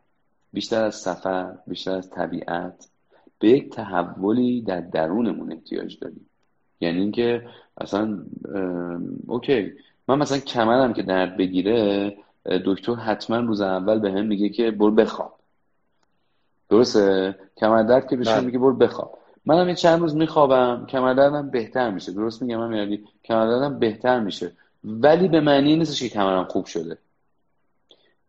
بیشتر 0.53 0.83
از 0.83 0.95
سفر 0.95 1.57
بیشتر 1.67 1.91
از 1.91 2.09
طبیعت 2.09 2.92
به 3.43 3.49
یک 3.49 3.69
تحولی 3.69 4.61
در 4.61 4.81
درونمون 4.81 5.51
احتیاج 5.51 5.99
داریم. 5.99 6.29
یعنی 6.81 6.99
اینکه 6.99 7.47
اصلا 7.77 8.19
اوکی 9.27 9.71
من 10.07 10.17
مثلا 10.17 10.39
کمرم 10.39 10.93
که 10.93 11.03
درد 11.03 11.37
بگیره 11.37 12.13
دکتر 12.65 12.93
حتما 12.93 13.37
روز 13.37 13.61
اول 13.61 13.99
به 13.99 14.11
هم 14.11 14.25
میگه 14.25 14.49
که 14.49 14.71
برو 14.71 14.91
بخواب. 14.91 15.35
درسته؟ 16.69 17.35
کمر 17.57 17.83
درد 17.83 18.09
که 18.09 18.17
بشه 18.17 18.35
بله. 18.35 18.45
میگه 18.45 18.59
برو 18.59 18.75
بخواب. 18.75 19.17
منم 19.45 19.65
این 19.65 19.75
چند 19.75 19.99
روز 19.99 20.15
میخوابم 20.15 20.85
کمر 20.85 21.13
دردم 21.13 21.49
بهتر 21.49 21.91
میشه. 21.91 22.11
درست 22.11 22.41
میگم 22.41 22.57
من 22.57 22.75
یعنی 22.75 23.03
کمر 23.23 23.47
دردم 23.47 23.79
بهتر 23.79 24.19
میشه. 24.19 24.51
ولی 24.83 25.27
به 25.27 25.41
معنی 25.41 25.75
نیستش 25.75 25.99
که 26.03 26.09
کمرم 26.09 26.45
خوب 26.45 26.65
شده. 26.65 26.97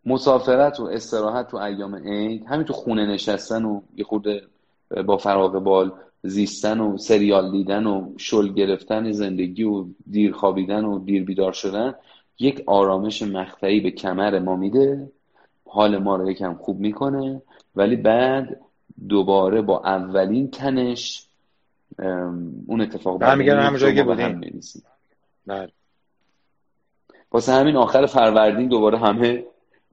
مسافرت 0.06 0.80
و 0.80 0.84
استراحت 0.84 1.48
تو 1.48 1.56
ایام 1.56 1.94
عید 1.94 2.46
همین 2.46 2.64
تو 2.64 2.72
خونه 2.72 3.06
نشستن 3.06 3.64
و 3.64 3.80
یه 3.96 4.04
خورده 4.04 4.42
با 5.06 5.16
فراغ 5.16 5.52
بال 5.52 5.92
زیستن 6.22 6.80
و 6.80 6.98
سریال 6.98 7.50
دیدن 7.50 7.86
و 7.86 8.12
شل 8.16 8.48
گرفتن 8.48 9.12
زندگی 9.12 9.62
و 9.62 9.84
دیر 10.10 10.32
خوابیدن 10.32 10.84
و 10.84 10.98
دیر 10.98 11.24
بیدار 11.24 11.52
شدن 11.52 11.94
یک 12.38 12.62
آرامش 12.66 13.22
مقطعی 13.22 13.80
به 13.80 13.90
کمر 13.90 14.38
ما 14.38 14.56
میده. 14.56 15.10
حال 15.66 15.98
ما 15.98 16.16
رو 16.16 16.30
یکم 16.30 16.54
خوب 16.54 16.80
می‌کنه. 16.80 17.42
ولی 17.76 17.96
بعد 17.96 18.60
دوباره 19.08 19.62
با 19.62 19.82
اولین 19.84 20.50
تنش 20.50 21.26
اون 22.66 22.80
اتفاق 22.80 23.18
بودیم. 24.02 24.50
بله. 25.46 25.68
واسه 27.32 27.52
همین 27.52 27.76
آخر 27.76 28.06
فروردین 28.06 28.68
دوباره 28.68 28.98
همه 28.98 29.44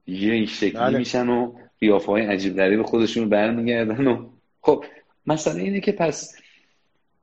یه 0.06 0.32
این 0.32 0.46
شکلی 0.46 0.70
بله. 0.70 0.98
میشن 0.98 1.28
و 1.28 1.52
قیافه 1.80 2.12
های 2.12 2.22
عجیب 2.22 2.56
غریب 2.56 2.82
خودشون 2.82 3.28
برمیگردن 3.28 4.06
و 4.06 4.26
خب 4.62 4.84
مسئله 5.26 5.62
اینه 5.62 5.80
که 5.80 5.92
پس 5.92 6.34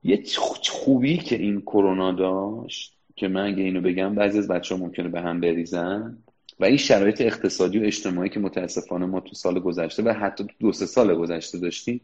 یه 0.03 0.23
خوبی 0.69 1.17
که 1.17 1.35
این 1.35 1.61
کرونا 1.61 2.11
داشت 2.11 2.93
که 3.15 3.27
من 3.27 3.45
اگه 3.45 3.63
اینو 3.63 3.81
بگم 3.81 4.15
بعضی 4.15 4.37
از 4.37 4.47
بچه 4.47 4.75
ها 4.75 4.81
ممکنه 4.81 5.09
به 5.09 5.21
هم 5.21 5.41
بریزن 5.41 6.17
و 6.59 6.65
این 6.65 6.77
شرایط 6.77 7.21
اقتصادی 7.21 7.79
و 7.79 7.83
اجتماعی 7.83 8.29
که 8.29 8.39
متاسفانه 8.39 9.05
ما 9.05 9.19
تو 9.19 9.35
سال 9.35 9.59
گذشته 9.59 10.03
و 10.03 10.09
حتی 10.09 10.43
تو 10.43 10.53
دو 10.59 10.71
سه 10.71 10.85
سال 10.85 11.15
گذشته 11.15 11.59
داشتیم 11.59 12.01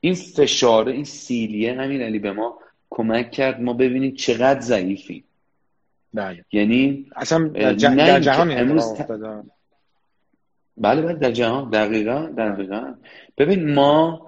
این 0.00 0.14
فشاره 0.14 0.92
این 0.92 1.04
سیلیه 1.04 1.74
همین 1.74 2.02
علی 2.02 2.18
به 2.18 2.32
ما 2.32 2.58
کمک 2.90 3.30
کرد 3.30 3.60
ما 3.60 3.72
ببینیم 3.72 4.14
چقدر 4.14 4.60
ضعیفیم. 4.60 5.24
بله. 6.14 6.44
یعنی 6.52 7.06
اصلا 7.16 7.48
در, 7.48 7.72
در 7.72 8.20
جهان 8.20 8.50
امروز 8.50 8.94
بله 10.76 11.02
بله 11.02 11.14
در 11.14 11.30
جهان 11.30 11.70
دقیقا 11.70 12.26
دقیقا. 12.36 12.94
ببین 13.38 13.74
ما 13.74 14.25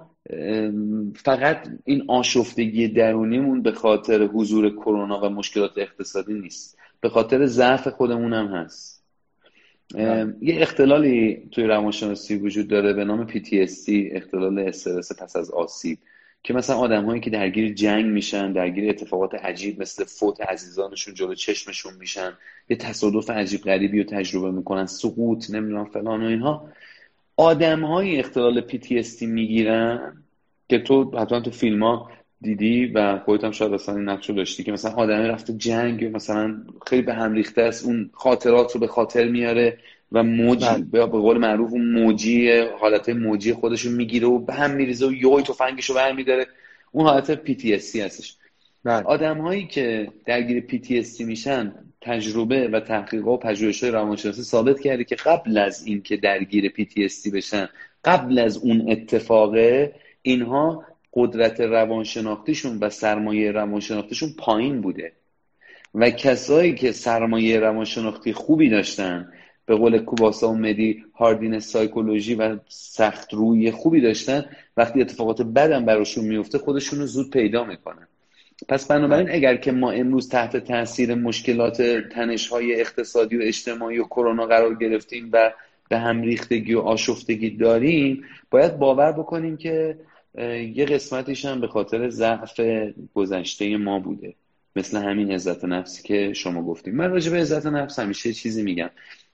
فقط 1.15 1.67
این 1.85 2.03
آشفتگی 2.07 2.87
درونیمون 2.87 3.61
به 3.61 3.71
خاطر 3.71 4.23
حضور 4.23 4.69
کرونا 4.69 5.21
و 5.21 5.29
مشکلات 5.29 5.77
اقتصادی 5.77 6.33
نیست. 6.33 6.77
به 7.01 7.09
خاطر 7.09 7.45
ضعف 7.45 7.87
خودمون 7.87 8.33
هم 8.33 8.47
هست 8.47 9.03
بله. 9.95 10.35
یه 10.41 10.61
اختلالی 10.61 11.49
توی 11.51 11.63
روانشناسی 11.63 12.35
وجود 12.35 12.67
داره 12.67 12.93
به 12.93 13.05
نام 13.05 13.27
PTSD 13.27 13.89
اختلال 13.89 14.59
استرس 14.59 15.21
پس 15.21 15.35
از 15.35 15.51
آسیب 15.51 15.97
که 16.43 16.53
مثلا 16.53 16.75
آدم 16.75 17.05
هایی 17.05 17.21
که 17.21 17.29
درگیر 17.29 17.73
جنگ 17.73 18.05
میشن 18.05 18.53
درگیر 18.53 18.89
اتفاقات 18.89 19.35
عجیب 19.35 19.81
مثل 19.81 20.03
فوت 20.03 20.41
عزیزانشون 20.41 21.13
جلو 21.13 21.35
چشمشون 21.35 21.93
میشن 21.99 22.33
یه 22.69 22.77
تصادف 22.77 23.29
عجیب 23.29 23.61
غریبی 23.61 24.03
رو 24.03 24.09
تجربه 24.09 24.51
می‌کنن 24.51 24.85
سقوط 24.85 25.49
نمی‌دونم 25.49 25.85
فلان 25.85 26.23
و 26.23 26.25
اینها. 26.25 26.69
آدم 27.39 27.85
های 27.85 28.19
اختلال 28.19 28.67
PTSD 28.67 29.21
می‌گیرن 29.21 30.23
که 30.69 30.79
تو 30.79 31.17
حتما 31.19 31.39
تو 31.39 31.51
فیلم 31.51 31.83
ها 31.83 32.11
دیدی 32.41 32.85
و 32.85 33.19
خودت 33.19 33.43
هم 33.43 33.51
شاید 33.51 33.73
اصلا 33.73 33.95
این 33.95 34.09
نقش 34.09 34.29
داشتی 34.29 34.63
که 34.63 34.71
مثلا 34.71 34.91
آدمی 34.91 35.27
رفته 35.27 35.53
جنگ 35.53 36.05
مثلا 36.05 36.63
خیلی 36.87 37.01
به 37.01 37.13
هم 37.13 37.33
ریخته 37.33 37.61
است 37.61 37.85
اون 37.85 38.09
خاطرات 38.13 38.71
رو 38.71 38.79
به 38.79 38.87
خاطر 38.87 39.27
میاره 39.27 39.77
و 40.11 40.23
موج 40.23 40.65
بله. 40.65 40.83
به 40.83 41.05
قول 41.05 41.37
معروف 41.37 41.71
اون 41.71 41.91
موجی 41.91 42.51
حالت 42.59 43.09
موجی 43.09 43.53
خودش 43.53 43.81
رو 43.81 43.91
می‌گیره 43.91 44.27
و 44.27 44.39
به 44.39 44.53
هم 44.53 44.71
میریزه 44.71 45.07
و 45.07 45.13
یوی 45.13 45.43
تفنگش 45.43 45.85
رو 45.85 45.95
برمیداره 45.95 46.47
اون 46.91 47.05
حالت 47.05 47.31
پی 47.31 47.73
هستش 47.73 48.35
بله. 48.83 49.03
آدم 49.03 49.41
هایی 49.41 49.67
که 49.67 50.11
درگیر 50.25 50.59
پی 50.59 51.03
میشن 51.19 51.73
تجربه 52.01 52.67
و 52.67 52.79
تحقیق 52.79 53.27
و 53.27 53.37
پژوهش 53.37 53.83
های 53.83 53.91
روانشناسی 53.91 54.43
ثابت 54.43 54.79
کرده 54.79 55.03
که 55.03 55.15
قبل 55.15 55.57
از 55.57 55.87
اینکه 55.87 56.17
درگیر 56.17 56.69
پی 56.69 57.07
بشن 57.33 57.69
قبل 58.05 58.39
از 58.39 58.57
اون 58.57 58.91
اتفاقه 58.91 59.95
اینها 60.21 60.85
قدرت 61.13 61.61
روانشناختیشون 61.61 62.77
و 62.81 62.89
سرمایه 62.89 63.51
روانشناختیشون 63.51 64.29
پایین 64.37 64.81
بوده. 64.81 65.11
و 65.95 66.09
کسایی 66.09 66.75
که 66.75 66.91
سرمایه 66.91 67.59
روانشناختی 67.59 68.33
خوبی 68.33 68.69
داشتن 68.69 69.33
به 69.65 69.75
قول 69.75 69.99
کوباسا 69.99 70.49
و 70.49 70.55
مدی 70.55 71.05
hardiness 71.15 71.59
psychology 71.59 72.35
و 72.35 72.57
سخت 72.67 73.33
رویی 73.33 73.71
خوبی 73.71 74.01
داشتن 74.01 74.45
وقتی 74.77 75.01
اتفاقات 75.01 75.41
بدم 75.41 75.85
براشون 75.85 76.25
میفته 76.25 76.57
خودشون 76.57 76.99
رو 76.99 77.05
زود 77.05 77.29
پیدا 77.29 77.63
می‌کنن. 77.63 78.07
پس 78.67 78.87
بنابراین 78.87 79.31
اگر 79.31 79.55
که 79.55 79.71
ما 79.71 79.91
امروز 79.91 80.29
تحت 80.29 80.57
تاثیر 80.57 81.15
مشکلات 81.15 81.81
تنش 81.81 82.47
های 82.47 82.81
اقتصادی 82.81 83.37
و 83.37 83.41
اجتماعی 83.43 83.99
و 83.99 84.03
کرونا 84.03 84.45
قرار 84.45 84.75
گرفتیم 84.75 85.29
و 85.33 85.51
به 85.89 85.97
هم 85.97 86.21
ریختگی 86.21 86.73
و 86.73 86.79
آشفتگی 86.79 87.49
داریم 87.49 88.23
باید 88.51 88.77
باور 88.77 89.11
بکنیم 89.11 89.57
که 89.57 89.97
یه 90.75 90.85
قسمتیش 90.85 91.45
هم 91.45 91.61
به 91.61 91.67
خاطر 91.67 92.09
ضعف 92.09 92.59
گذشته 93.13 93.77
ما 93.77 93.99
بوده. 93.99 94.33
مثل 94.75 94.97
همین 94.97 95.31
عزت 95.31 95.65
نفسی 95.65 96.03
که 96.03 96.33
شما 96.33 96.63
گفتیم. 96.63 96.95
من 96.95 97.11
راجع 97.11 97.31
به 97.31 97.37
عزت 97.37 97.65
نفس 97.65 97.99
همیشه 97.99 98.33
چیزی 98.33 98.63
میگم. 98.63 98.89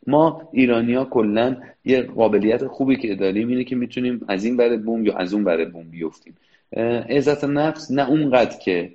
ما 0.07 0.49
ایرانیا 0.53 1.05
کلا 1.05 1.57
یه 1.85 2.01
قابلیت 2.01 2.67
خوبی 2.67 2.95
که 2.95 3.15
داریم 3.15 3.47
اینه 3.47 3.63
که 3.63 3.75
می‌تونیم 3.75 4.25
از 4.27 4.45
این 4.45 4.57
بره 4.57 4.77
بوم 4.77 5.05
یا 5.05 5.13
از 5.17 5.33
اون 5.33 5.43
بره 5.43 5.65
بوم 5.65 5.89
بیفتیم. 5.89 6.35
عزت 7.09 7.43
نفس 7.43 7.91
نه 7.91 8.09
اونقدر 8.09 8.57
که 8.57 8.91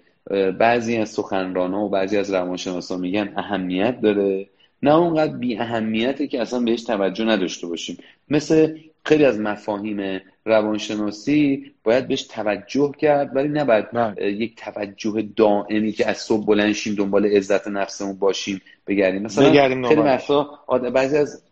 بعضی 0.59 0.97
از 0.97 1.09
سخنران 1.09 1.75
و 1.75 1.89
بعضی 1.89 2.17
از 2.17 2.35
روانشناسا 2.35 2.97
میگن 2.97 3.33
اهمیت 3.37 4.01
داره. 4.01 4.49
نه 4.83 4.95
اونقدر 4.97 5.37
بی 5.37 5.59
اهمیته 5.59 6.27
که 6.27 6.41
اصلا 6.41 6.61
بهش 6.61 6.83
توجه 6.83 7.25
نداشته 7.25 7.67
باشیم. 7.67 7.99
مثل 8.29 8.79
خیلی 9.05 9.25
از 9.25 9.41
مفاهیم 9.41 10.21
روانشناسی 10.45 11.73
باید 11.85 12.09
بهش 12.09 12.23
توجه 12.23 12.93
کرد 12.99 13.37
ولی 13.37 13.49
نباید 13.49 13.91
بله. 13.91 14.33
یک 14.33 14.57
توجه 14.57 15.29
دائمی 15.37 15.93
که 15.93 16.09
از 16.09 16.17
صبح 16.17 16.47
بلند 16.47 16.73
شیم 16.73 16.95
دنبال 16.95 17.27
عزت 17.27 17.69
نفسمون 17.69 18.17
باشیم 18.19 18.61
بگردیم. 18.87 19.23
مثلا 19.23 19.45
خیلی 19.89 20.01
وقتا 20.01 20.59
بعضی 20.95 21.17
از 21.17 21.43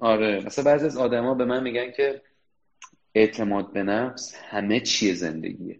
آره 0.00 0.42
مثلا 0.46 0.64
بعضی 0.64 0.86
از 0.86 0.96
آدما 0.96 1.34
به 1.34 1.44
من 1.44 1.62
میگن 1.62 1.90
که 1.96 2.20
اعتماد 3.14 3.72
به 3.72 3.82
نفس 3.82 4.34
همه 4.50 4.80
چیه 4.80 5.14
زندگیه. 5.14 5.76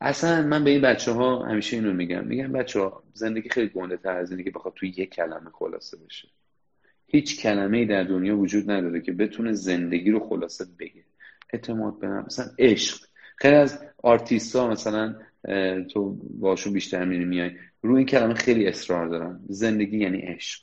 اصلا 0.00 0.42
من 0.42 0.64
به 0.64 0.70
این 0.70 0.80
بچه 0.82 1.12
ها 1.12 1.44
همیشه 1.44 1.76
اینو 1.76 1.92
میگم. 1.92 2.24
میگم 2.24 2.52
بچه 2.52 2.80
ها 2.80 3.02
زندگی 3.14 3.48
خیلی 3.48 3.68
گنده 3.68 3.96
تر 3.96 4.16
از 4.16 4.30
اینه 4.30 4.42
که 4.42 4.50
بخواد 4.50 4.74
توی 4.74 4.88
یک 4.88 5.10
کلمه 5.10 5.50
خلاصه 5.52 5.96
بشه. 5.96 6.28
هیچ 7.06 7.40
کلمه 7.40 7.78
ای 7.78 7.86
در 7.86 8.02
دنیا 8.02 8.38
وجود 8.38 8.70
نداره 8.70 9.00
که 9.00 9.12
بتونه 9.12 9.52
زندگی 9.52 10.10
رو 10.10 10.20
خلاصه 10.28 10.64
بگه. 10.78 11.04
اعتماد 11.52 11.98
به 11.98 12.08
مثلا 12.08 12.46
عشق. 12.58 13.06
خیلی 13.36 13.56
از 13.56 13.84
آرتیست 14.02 14.56
ها 14.56 14.68
مثلا 14.68 15.14
تو 15.92 16.18
باشون 16.40 16.72
بیشتر 16.72 17.04
میری 17.04 17.24
میای. 17.24 17.50
روی 17.82 17.96
این 17.96 18.06
کلمه 18.06 18.34
خیلی 18.34 18.66
اصرار 18.66 19.08
دارن. 19.08 19.40
زندگی 19.48 19.98
یعنی 19.98 20.18
عشق. 20.18 20.60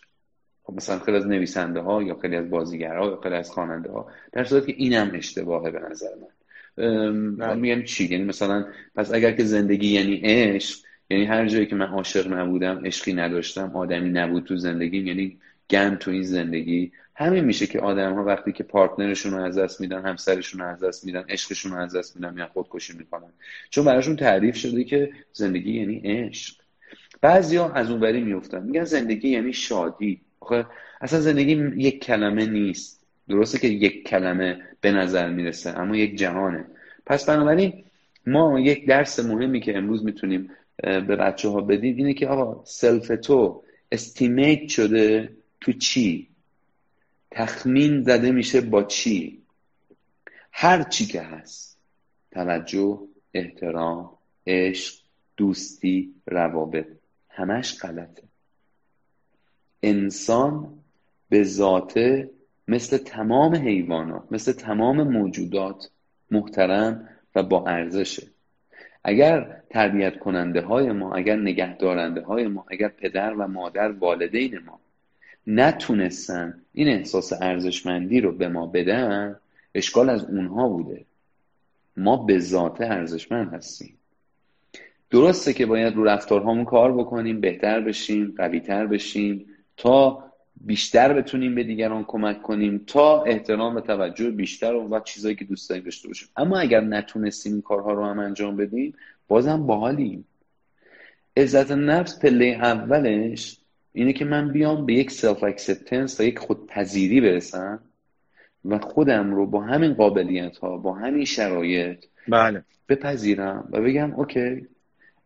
خب 0.63 0.73
مثلا 0.73 0.99
خیلی 0.99 1.17
از 1.17 1.27
نویسنده 1.27 1.79
ها 1.79 2.03
یا 2.03 2.15
خیلی 2.15 2.35
از 2.35 2.49
بازیگرها 2.49 3.05
یا 3.05 3.19
خیلی 3.23 3.35
از 3.35 3.51
خواننده 3.51 3.91
ها 3.91 4.11
در 4.31 4.43
صورتی 4.43 4.73
که 4.73 4.79
اینم 4.79 5.11
اشتباهه 5.13 5.71
به 5.71 5.79
نظر 5.79 6.15
من. 6.21 6.27
میگم 7.55 7.83
چی؟ 7.83 8.05
یعنی 8.05 8.23
مثلا 8.23 8.65
پس 8.95 9.13
اگر 9.13 9.31
که 9.31 9.43
زندگی 9.43 9.87
یعنی 9.87 10.21
عشق 10.23 10.79
یعنی 11.09 11.25
هر 11.25 11.47
جایی 11.47 11.65
که 11.65 11.75
من 11.75 11.85
عاشق 11.85 12.33
نبودم 12.33 12.85
عشقی 12.85 13.13
نداشتم 13.13 13.71
آدمی 13.75 14.09
نبود 14.09 14.43
تو 14.43 14.57
زندگی 14.57 14.97
یعنی 14.97 15.37
گن 15.69 15.95
تو 15.95 16.11
این 16.11 16.23
زندگی. 16.23 16.91
همین 17.15 17.43
میشه 17.43 17.67
که 17.67 17.79
آدم 17.79 18.13
ها 18.13 18.23
وقتی 18.23 18.51
که 18.51 18.63
پارتنرشون 18.63 19.33
رو 19.33 19.43
از 19.43 19.57
دست 19.57 19.81
میدن 19.81 20.05
همسرشون 20.05 20.61
رو 20.61 20.67
از 20.67 20.83
دست 20.83 21.05
میدن 21.05 21.25
عشقشون 21.29 21.71
رو 21.71 21.77
از 21.77 21.95
دست 21.95 22.15
میدن 22.15 22.37
یا 22.37 22.47
خودکشی 22.53 22.97
می‌کنن. 22.97 23.29
چون 23.69 23.85
براشون 23.85 24.15
تعریف 24.15 24.55
شده 24.55 24.83
که 24.83 25.11
زندگی 25.33 25.79
یعنی 25.79 26.01
عشق. 26.03 26.55
بعضیا 27.21 27.69
از 27.69 27.91
اونوری 27.91 28.21
میفتن 28.21 28.63
میگن 28.63 28.83
زندگی 28.83 29.29
یعنی 29.29 29.53
شادی. 29.53 30.21
آخه 30.39 30.65
اصلا 31.01 31.19
زندگی 31.19 31.51
یک 31.77 32.03
کلمه 32.03 32.45
نیست. 32.45 33.02
درسته 33.27 33.59
که 33.59 33.67
یک 33.67 34.07
کلمه 34.07 34.61
به 34.81 34.91
نظر 34.91 35.29
می‌رسه 35.29 35.79
اما 35.79 35.97
یک 35.97 36.17
جهانه. 36.17 36.65
پس 37.05 37.25
بنابراین 37.29 37.83
ما 38.27 38.59
یک 38.59 38.87
درس 38.87 39.19
مهمی 39.19 39.61
که 39.61 39.77
امروز 39.77 40.05
می‌تونیم 40.05 40.49
به 40.77 41.01
بچه 41.01 41.49
ها 41.49 41.61
بدیم 41.61 41.97
اینه 41.97 42.13
که 42.13 42.27
آقا 42.27 42.65
self 42.65 43.07
تو 43.07 43.63
estimate 43.91 44.67
شده 44.69 45.29
تو 45.61 45.73
چی؟ 45.73 46.27
تخمین 47.31 48.03
زده 48.03 48.31
میشه 48.31 48.61
با 48.61 48.83
چی؟ 48.83 49.41
هر 50.51 50.83
چی 50.83 51.05
که 51.05 51.21
هست. 51.21 51.77
توجه 52.31 52.99
احترام 53.33 54.17
عشق 54.47 54.95
دوستی 55.37 56.13
روابط 56.27 56.87
همش 57.29 57.79
غلطه. 57.79 58.23
انسان 59.83 60.79
به 61.29 61.43
ذاته 61.43 62.29
مثل 62.67 62.97
تمام 62.97 63.55
حیوانات 63.55 64.23
مثل 64.31 64.51
تمام 64.51 65.03
موجودات 65.03 65.89
محترم 66.31 67.09
و 67.35 67.43
با 67.43 67.65
ارزشه. 67.67 68.27
اگر 69.03 69.61
تربیت 69.69 70.19
کننده 70.19 70.61
های 70.61 70.91
ما 70.91 71.15
اگر 71.15 71.35
نگهدارنده 71.35 72.21
های 72.21 72.47
ما 72.47 72.65
اگر 72.71 72.87
پدر 72.87 73.33
و 73.33 73.47
مادر 73.47 73.91
والدین 73.91 74.59
ما 74.65 74.79
نتونستن 75.47 76.61
این 76.73 76.87
احساس 76.87 77.33
ارزشمندی 77.41 78.21
رو 78.21 78.31
به 78.31 78.47
ما 78.47 78.67
بدن 78.67 79.35
اشکال 79.75 80.09
از 80.09 80.25
اونها 80.25 80.67
بوده. 80.67 81.05
ما 81.97 82.17
به 82.17 82.39
ذات 82.39 82.81
ارزشمند 82.81 83.53
هستیم. 83.53 83.97
درسته 85.09 85.53
که 85.53 85.65
باید 85.65 85.95
رو 85.95 86.03
رفتارهامون 86.03 86.65
کار 86.65 86.93
بکنیم 86.93 87.41
بهتر 87.41 87.81
بشیم 87.81 88.33
قویتر 88.37 88.87
بشیم 88.87 89.45
تا 89.77 90.23
بیشتر 90.63 91.13
بتونیم 91.13 91.55
به 91.55 91.63
دیگران 91.63 92.03
کمک 92.07 92.41
کنیم 92.41 92.83
تا 92.87 93.23
احترام 93.23 93.75
و 93.75 93.81
توجه 93.81 94.31
بیشتر 94.31 94.73
و 94.73 94.99
چیزایی 94.99 95.35
که 95.35 95.45
دوست 95.45 95.69
داریم 95.69 95.83
داشته 95.83 96.07
باشیم. 96.07 96.27
اما 96.37 96.59
اگر 96.59 96.81
نتونستیم 96.81 97.53
این 97.53 97.61
کارها 97.61 97.93
رو 97.93 98.05
هم 98.05 98.19
انجام 98.19 98.57
بدیم 98.57 98.93
بازم 99.27 99.65
باحالیم. 99.65 100.25
عزت 101.37 101.71
نفس 101.71 102.19
پله 102.19 102.45
اولش 102.45 103.57
اینه 103.93 104.13
که 104.13 104.25
من 104.25 104.51
بیام 104.51 104.85
به 104.85 104.93
یک 104.93 105.11
self 105.11 105.43
acceptance 105.43 106.19
و 106.19 106.23
یک 106.23 106.39
خودپذیری 106.39 107.21
برسم 107.21 107.79
و 108.65 108.79
خودم 108.79 109.35
رو 109.35 109.45
با 109.45 109.61
همین 109.61 109.93
قابلیت 109.93 110.57
ها 110.57 110.77
با 110.77 110.93
همین 110.93 111.25
شرایط 111.25 112.05
بله. 112.27 112.63
بپذیرم 112.89 113.67
و 113.71 113.81
بگم 113.81 114.13
اوکی 114.13 114.67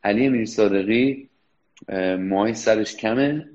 علی 0.04 0.26
امیر 0.26 0.46
صادقی 0.46 1.30
سرش 2.54 2.96
کمه. 2.96 3.50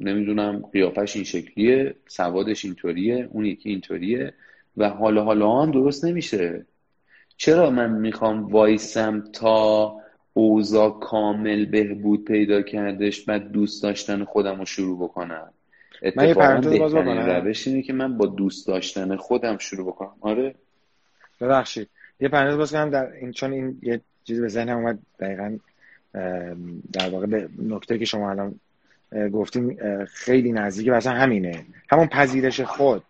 نمی‌دونم 0.00 0.62
قیافش 0.72 1.16
این 1.16 1.24
شکلیه 1.24 1.94
سوادش 2.06 2.64
اینطوریه 2.64 3.28
اون 3.32 3.44
یکی 3.44 3.70
اینطوریه 3.70 4.34
و 4.76 4.88
حالا 4.88 5.24
حالا 5.24 5.62
هم 5.62 5.70
درست 5.70 6.04
نمیشه. 6.04 6.66
چرا 7.36 7.70
من 7.70 7.90
می‌خوام 7.90 8.46
وایسم 8.46 9.24
تا 9.32 9.96
اوضاع 10.32 10.98
کامل 11.00 11.64
بهبود 11.64 12.24
پیدا 12.24 12.62
کردش 12.62 13.24
بعد 13.24 13.50
دوست 13.50 13.82
داشتن 13.82 14.24
خودم 14.24 14.58
رو 14.58 14.64
شروع 14.64 14.98
بکنم؟ 14.98 15.52
اتفاقا 16.02 16.60
بهترین 16.60 17.18
روش 17.18 17.68
اینه 17.68 17.82
که 17.82 17.92
من 17.92 18.16
با 18.18 18.26
دوست 18.26 18.66
داشتن 18.66 19.16
خودم 19.16 19.58
شروع 19.58 19.86
بکنم. 19.86 20.14
آره. 20.20 20.54
ببخشید. 21.40 21.88
یه 22.20 22.28
پرانتز 22.28 22.56
باز 22.56 22.72
کنم 22.72 22.90
در 22.90 23.12
این 23.12 23.32
چون 23.32 23.52
این 23.52 23.78
یه 23.82 24.00
چیزی 24.24 24.40
به 24.40 24.48
ذهنم 24.48 24.76
اومد 24.76 24.98
دقیقا 25.20 25.58
در 26.92 27.10
واقع 27.10 27.26
به 27.26 27.48
نکته 27.58 27.98
که 27.98 28.04
شما 28.04 28.30
الان 28.30 28.60
گفتیم 29.32 29.76
خیلی 30.04 30.52
نزدیکه 30.52 30.90
مثلا 30.90 31.12
همینه. 31.12 31.66
همون 31.90 32.06
پذیرش 32.06 32.60
خود. 32.60 33.02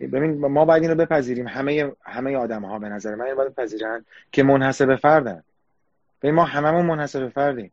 ببین 0.00 0.38
ما 0.38 0.64
باید 0.64 0.82
این 0.82 0.90
رو 0.90 0.96
بپذیریم. 0.96 1.48
همه 1.48 1.92
همه 2.02 2.36
آدم 2.36 2.64
ها 2.64 2.78
به 2.78 2.88
نظر 2.88 3.14
من 3.14 3.34
باید 3.34 3.52
بپذیرن 3.52 4.04
که 4.32 4.42
منحصر 4.42 4.86
به 4.86 4.96
فردن. 4.96 5.42
ببین 6.22 6.34
ما 6.34 6.44
هممون 6.44 6.86
منحصر 6.86 7.24
به 7.24 7.28
فردیم. 7.28 7.70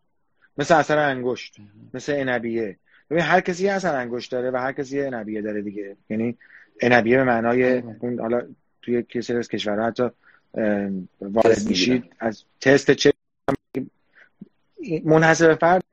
مثل 0.58 0.76
اثر 0.76 0.98
انگشت 0.98 1.58
مثل 1.94 2.14
انبیه. 2.18 2.78
ببین 3.10 3.24
هر 3.24 3.42
کسی 3.42 3.64
یه 3.64 3.72
اثر 3.72 3.96
انگشت 3.96 4.32
داره 4.32 4.52
و 4.52 4.58
هر 4.58 4.72
کسی 4.72 4.98
یه 4.98 5.08
انبیه 5.08 5.42
داره 5.42 5.62
دیگه. 5.62 5.96
یعنی 6.10 6.38
انبیه 6.82 7.18
به 7.18 7.24
معنای 7.24 7.84
اون 8.00 8.20
حالا 8.20 8.42
توی 8.82 9.04
کسی 9.04 9.34
از 9.34 9.48
کشورها 9.48 9.86
حتی 9.86 10.10
وارد 11.22 11.68
میشید 11.68 12.04
از 12.20 12.44
تست 12.62 12.92
چه 12.92 13.14
منحصر 15.04 15.56
فرد 15.56 15.84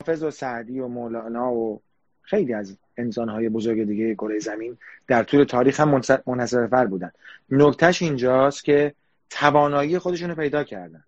حافظ 0.00 0.22
و 0.22 0.30
سعدی 0.30 0.80
و 0.80 0.88
مولانا 0.88 1.52
و 1.52 1.82
خیلی 2.22 2.54
از 2.54 2.76
انسانهای 2.96 3.48
بزرگ 3.48 3.84
دیگه 3.84 4.14
کره 4.14 4.38
زمین 4.38 4.78
در 5.06 5.22
طول 5.22 5.44
تاریخ 5.44 5.80
هم 5.80 6.00
منحصر 6.26 6.66
فرد 6.66 6.90
بودن. 6.90 7.10
نکتهش 7.50 8.02
اینجاست 8.02 8.64
که 8.64 8.94
توانایی 9.30 9.98
خودشون 9.98 10.30
رو 10.30 10.36
پیدا 10.36 10.64
کردن. 10.64 11.04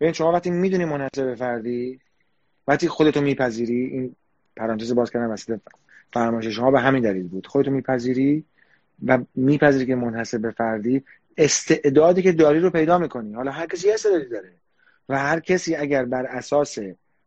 ببین 0.00 0.12
شما 0.12 0.32
وقتی 0.32 0.50
می‌دونی 0.50 0.84
منحصر 0.84 1.34
فردی 1.34 2.00
وقتی 2.68 2.88
خودتو 2.88 3.20
میپذیری 3.20 3.84
این 3.84 4.16
پرانتز 4.56 4.94
باز 4.94 5.10
کردن 5.10 5.26
وسط 5.26 5.60
فرمایش 6.12 6.46
شما 6.46 6.70
به 6.70 6.80
همین 6.80 7.02
دلیل 7.02 7.28
بود. 7.28 7.46
خودتو 7.46 7.70
میپذیری 7.70 8.44
و 9.06 9.18
میپذیری 9.34 9.86
که 9.86 9.94
منحصر 9.94 10.38
به 10.38 10.50
فردی 10.50 11.04
استعدادی 11.36 12.22
که 12.22 12.32
داری 12.32 12.60
رو 12.60 12.70
پیدا 12.70 12.98
می‌کنی. 12.98 13.34
حالا 13.34 13.50
هر 13.50 13.66
کسی 13.66 13.90
استعدادی 13.90 14.28
داره. 14.28 14.59
و 15.10 15.18
هر 15.18 15.40
کسی 15.40 15.74
اگر 15.74 16.04
بر 16.04 16.26
اساس 16.26 16.78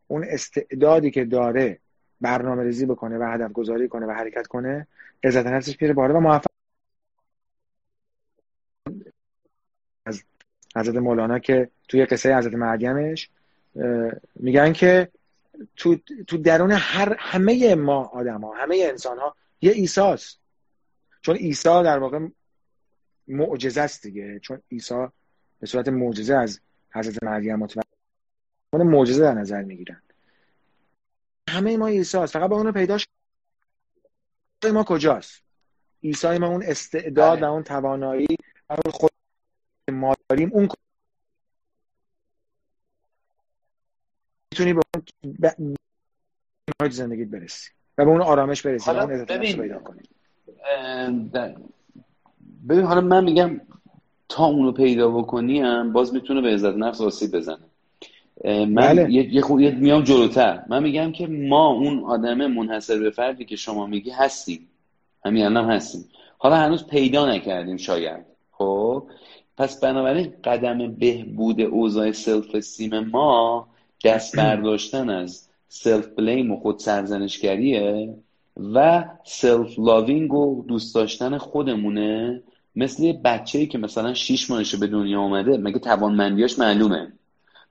اون 0.07 0.23
استعدادی 0.29 1.11
که 1.11 1.25
داره 1.25 1.79
برنامه 2.21 2.63
ریزی 2.63 2.85
بکنه 2.85 3.17
و 3.17 3.23
هدف 3.23 3.51
گذاری 3.51 3.87
کنه 3.87 4.05
و 4.05 4.11
حرکت 4.11 4.47
کنه 4.47 4.87
عزت 5.23 5.45
نفسش 5.45 5.77
پیره 5.77 5.93
باره 5.93 6.13
و 6.13 6.19
موفق. 6.19 6.45
از 10.05 10.23
حضرت 10.75 10.95
مولانا 10.95 11.39
که 11.39 11.69
توی 11.87 12.05
قصه 12.05 12.37
حضرت 12.37 12.53
مرگمش 12.53 13.29
میگن 14.35 14.73
که 14.73 15.11
تو, 15.75 15.95
تو 16.27 16.37
درون 16.37 16.71
هر 16.71 17.15
همه 17.19 17.75
ما 17.75 18.03
آدم 18.03 18.41
ها 18.41 18.53
همه 18.53 18.85
انسان 18.89 19.17
ها 19.19 19.35
یه 19.61 19.71
ایساست 19.71 20.39
چون 21.21 21.35
عیسی 21.35 21.83
در 21.83 21.99
واقع 21.99 22.27
معجزه 23.27 23.81
است 23.81 24.03
دیگه. 24.03 24.39
چون 24.39 24.61
عیسی 24.71 25.07
به 25.59 25.67
صورت 25.67 25.87
معجزه 25.87 26.35
از 26.35 26.59
حضرت 26.95 27.23
مریم 27.23 27.55
متولد 27.55 27.85
معجزه 28.73 29.21
در 29.21 29.33
نظر 29.33 29.63
می‌گیرن. 29.63 30.01
همه 31.49 31.77
ما 31.77 31.87
عیسی 31.87 32.17
است 32.17 32.33
فقط 32.33 32.49
با 32.49 32.55
اونو 32.55 32.71
پیداش 32.71 33.07
ما 34.73 34.83
کجاست؟ 34.83 35.43
عیسی 36.03 36.37
ما 36.37 36.47
اون 36.47 36.63
استعداد 36.63 37.37
بله. 37.37 37.47
و 37.47 37.51
اون 37.51 37.63
توانایی 37.63 38.37
و 38.69 38.73
اون 38.73 38.91
خود 38.91 39.11
ما 39.91 40.15
داریم. 40.29 40.49
اون 40.53 40.67
می‌تونی 44.51 44.73
به 45.39 45.55
اون 45.57 46.89
زندگیت 46.89 47.27
برسی 47.27 47.71
و 47.97 48.05
به 48.05 48.11
اون 48.11 48.21
آرامش 48.21 48.61
برسی 48.61 48.91
و 48.91 48.93
اون 48.93 49.25
پیدا 49.37 49.79
کنی. 49.79 50.01
ببین 52.69 52.85
حالا 52.85 53.01
من 53.01 53.23
میگم 53.23 53.61
تا 54.29 54.45
اونو 54.45 54.71
پیدا 54.71 55.09
بکنی 55.09 55.59
هم 55.59 55.93
باز 55.93 56.13
می‌تونه 56.13 56.41
به 56.41 56.49
عزت 56.49 56.75
نفس 56.75 57.01
آسیب 57.01 57.31
بزنه. 57.31 57.65
من 58.45 58.65
بله. 58.75 59.11
یه, 59.11 59.35
یه 59.35 59.71
میام 59.71 60.03
جلوتر. 60.03 60.63
من 60.69 60.83
میگم 60.83 61.11
که 61.11 61.27
ما 61.27 61.67
اون 61.67 62.03
آدم 62.03 62.47
منحصر 62.47 62.99
به 62.99 63.09
فردی 63.09 63.45
که 63.45 63.55
شما 63.55 63.85
میگی 63.87 64.09
هستیم. 64.09 64.67
همین 65.25 65.45
الان 65.45 65.71
هستیم. 65.71 66.05
حالا 66.37 66.55
هنوز 66.55 66.87
پیدا 66.87 67.31
نکردیم 67.31 67.77
شاید. 67.77 68.25
خب؟ 68.51 69.03
پس 69.57 69.79
بنابراین 69.79 70.33
قدم 70.43 70.95
بهبود 70.95 71.61
اوضاع 71.61 72.11
self 72.11 72.55
esteem 72.55 72.99
ما 72.99 73.67
دست 74.05 74.35
برداشتن 74.39 75.09
از 75.09 75.49
self 75.67 76.07
blame 76.07 76.51
و 76.51 76.59
خود 76.59 76.79
سرزنشگریه 76.79 78.15
و 78.73 79.05
self 79.23 79.79
loving 79.79 80.33
و 80.33 80.65
دوست 80.67 80.95
داشتن 80.95 81.37
خودمونه. 81.37 82.43
مثل 82.75 83.03
یه 83.03 83.13
بچه 83.13 83.59
ای 83.59 83.67
که 83.67 83.77
مثلا 83.77 84.13
شیش 84.13 84.49
ماهشه 84.49 84.77
به 84.77 84.87
دنیا 84.87 85.21
آمده 85.21 85.57
مگه 85.57 85.79
توانمندیاش 85.79 86.59
معلومه؟ 86.59 87.13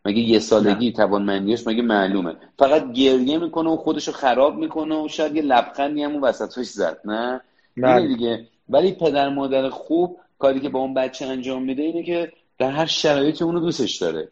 مگه 0.04 0.18
یه 0.18 0.38
سالگی. 0.38 0.92
توانمندیاش 0.92 1.66
مگه 1.66 1.82
معلومه؟ 1.82 2.36
فقط 2.58 2.92
گریه 2.92 3.38
می‌کنه 3.38 3.70
و 3.70 3.76
خودشو 3.76 4.12
خراب 4.12 4.56
می‌کنه 4.56 4.94
و 5.04 5.08
شاید 5.08 5.36
یه 5.36 5.42
لبخندی 5.42 6.02
هم 6.02 6.22
وسطش 6.22 6.66
زد 6.66 7.00
نه؟ 7.04 7.40
بله. 7.76 8.08
دیگه. 8.08 8.48
ولی 8.68 8.92
پدر 8.92 9.28
مادر 9.28 9.68
خوب 9.68 10.18
کاری 10.38 10.60
که 10.60 10.68
با 10.68 10.80
اون 10.80 10.94
بچه 10.94 11.26
انجام 11.26 11.62
میده 11.62 11.82
اینه 11.82 12.02
که 12.02 12.32
در 12.58 12.70
هر 12.70 12.86
شرایطی 12.86 13.44
اونو 13.44 13.60
دوستش 13.60 13.96
داره. 13.96 14.28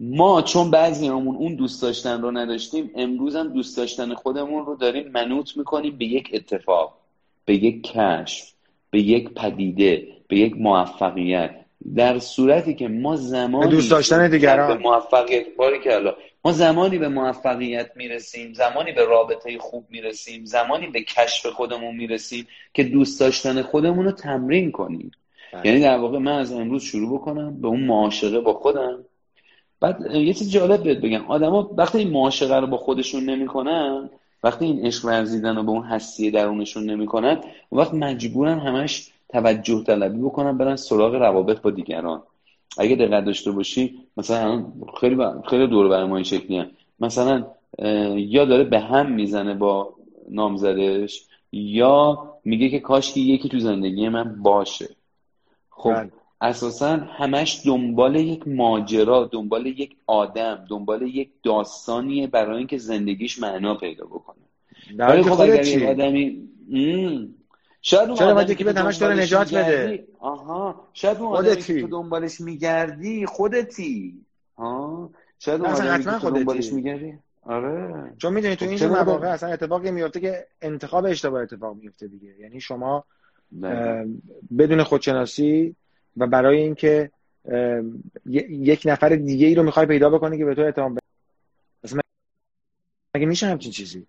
ما 0.00 0.42
چون 0.42 0.70
بعضی 0.70 1.08
همون 1.08 1.36
اون 1.36 1.54
دوست 1.54 1.82
داشتن 1.82 2.22
رو 2.22 2.30
نداشتیم 2.30 2.90
امروز 2.96 3.36
هم 3.36 3.48
دوست 3.48 3.76
داشتن 3.76 4.14
خودمون 4.14 4.66
رو 4.66 4.76
داریم 4.76 5.08
منوط 5.08 5.56
می‌کنیم 5.56 5.98
به 5.98 6.04
یک 6.04 6.30
اتفاق 6.32 6.98
به 7.44 7.54
یک 7.54 7.82
کشف. 7.82 8.52
به 8.92 9.00
یک 9.00 9.34
پدیده 9.34 10.08
به 10.28 10.36
یک 10.36 10.54
موفقیت. 10.56 11.50
در 11.96 12.18
صورتی 12.18 12.74
که 12.74 12.88
ما 12.88 13.16
زمانی 13.16 13.70
دوست 13.70 13.90
داشتن 13.90 14.30
دیگران. 14.30 14.76
به 14.76 14.82
موفقیت 14.82 15.46
باری 15.58 15.80
که 15.80 16.00
ما 16.44 16.52
زمانی 16.52 16.98
به 16.98 17.08
موفقیت 17.08 17.90
می‌رسیم 17.96 18.52
زمانی 18.52 18.92
به 18.92 19.04
رابطه 19.04 19.58
خوب 19.58 19.84
می‌رسیم 19.90 20.44
زمانی 20.44 20.86
به 20.86 21.02
کشف 21.02 21.46
خودمون 21.46 21.96
می‌رسیم 21.96 22.46
که 22.74 22.84
دوست 22.84 23.20
داشتن 23.20 23.62
خودمون 23.62 24.04
رو 24.04 24.12
تمرین 24.12 24.70
کنیم. 24.70 25.10
بله. 25.52 25.66
یعنی 25.66 25.80
در 25.80 25.98
واقع 25.98 26.18
من 26.18 26.38
از 26.38 26.52
امروز 26.52 26.82
شروع 26.82 27.18
بکنم 27.18 27.60
به 27.60 27.68
اون 27.68 27.80
معاشقه 27.80 28.40
با 28.40 28.54
خودم. 28.54 29.04
بعد 29.80 30.14
یه 30.14 30.34
چیز 30.34 30.50
جالب 30.50 30.82
بهت 30.82 30.98
بگم. 30.98 31.24
آدما 31.28 31.70
وقتی 31.76 31.98
این 31.98 32.10
معاشقه 32.10 32.60
رو 32.60 32.66
با 32.66 32.76
خودشون 32.76 33.24
نمی‌کنن 33.24 34.10
وقتی 34.42 34.64
این 34.64 34.86
عشق 34.86 35.04
ورزیدن 35.04 35.56
رو 35.56 35.62
به 35.62 35.70
اون 35.70 35.82
هستی 35.82 36.30
درونشون 36.30 36.90
نمی‌کنن 36.90 37.40
اون 37.68 37.80
وقت 37.80 37.94
مجبورن 37.94 38.58
همش 38.58 39.12
توجه 39.28 39.84
طلبی 39.84 40.18
بکنن 40.18 40.58
برن 40.58 40.76
سراغ 40.76 41.14
روابط 41.14 41.60
با 41.60 41.70
دیگران 41.70 42.22
اگه 42.78 42.96
دقت 42.96 43.24
داشته 43.24 43.50
باشی 43.50 43.98
مثلا 44.16 44.64
خیلی 45.00 45.16
خیلی 45.48 45.66
دور 45.66 45.88
برای 45.88 46.06
ما 46.06 46.16
این 46.16 46.24
شکلی 46.24 46.58
هم. 46.58 46.70
مثلا 47.00 47.46
یا 48.16 48.44
داره 48.44 48.64
به 48.64 48.80
هم 48.80 49.12
می‌زنه 49.12 49.54
با 49.54 49.94
نامزدش 50.28 51.26
یا 51.52 52.28
میگه 52.44 52.68
که 52.68 52.80
کاش 52.80 53.12
که 53.12 53.20
یکی 53.20 53.48
تو 53.48 53.58
زندگی 53.58 54.08
من 54.08 54.42
باشه 54.42 54.88
خب 55.70 55.94
بله. 55.94 56.10
اساسا 56.42 56.96
همش 56.96 57.62
دنبال 57.66 58.16
یک 58.16 58.48
ماجرا 58.48 59.28
دنبال 59.32 59.66
یک 59.66 59.96
آدم 60.06 60.64
دنبال 60.70 61.02
یک 61.02 61.30
داستانیه 61.42 62.26
برای 62.26 62.58
اینکه 62.58 62.78
زندگیش 62.78 63.38
معنا 63.38 63.74
پیدا 63.74 64.06
بکنه. 64.06 64.36
ولی 64.98 65.22
خب 65.22 65.40
اگر 65.40 65.66
یک 65.66 65.82
آدمی 65.82 66.48
شاید 67.82 68.08
اون 68.08 68.18
چرا 68.18 68.34
باید 68.34 68.56
که 68.56 68.64
به 68.64 68.80
همش 68.80 68.96
داره 68.96 69.22
نجات 69.22 69.54
بده؟ 69.54 70.06
آها. 70.20 70.88
شاید 70.92 71.18
اون 71.18 71.36
آدمی 71.36 71.62
که 71.62 71.80
تو 71.80 71.88
دنبالش 71.88 72.40
میگردی 72.40 73.26
خودتی. 73.26 74.14
ها. 74.58 75.10
شاید 75.38 75.60
اون 75.60 75.70
آدمی 75.70 76.04
که 76.04 76.10
تو 76.10 76.30
دنبالش 76.30 76.72
میگردی. 76.72 77.14
آره. 77.42 78.12
چون 78.18 78.32
می‌دونی 78.32 78.56
تو 78.56 78.64
این 78.64 78.86
مواقع 78.86 79.28
اصلا 79.28 79.48
اتفاقی 79.48 79.90
میفته 79.90 80.20
که 80.20 80.46
انتخاب 80.62 81.04
اشتباه 81.04 81.42
اتفاق 81.42 81.76
میفته 81.76 82.08
دیگه. 82.08 82.34
یعنی 82.40 82.60
شما. 82.60 83.04
بدون 84.58 84.82
خودشناسی 84.82 85.76
و 86.16 86.26
برای 86.26 86.62
اینکه 86.62 87.10
یک 88.48 88.82
نفر 88.84 89.08
دیگه 89.08 89.46
ای 89.46 89.54
رو 89.54 89.62
می‌خوای 89.62 89.86
پیدا 89.86 90.10
بکنی 90.10 90.38
که 90.38 90.44
به 90.44 90.54
تو 90.54 90.62
اعتماد 90.62 90.98
اصلا 91.84 92.00
مگه 93.14 93.26
میشه 93.26 93.46
همچین 93.46 93.72
چیزی؟ 93.72 94.06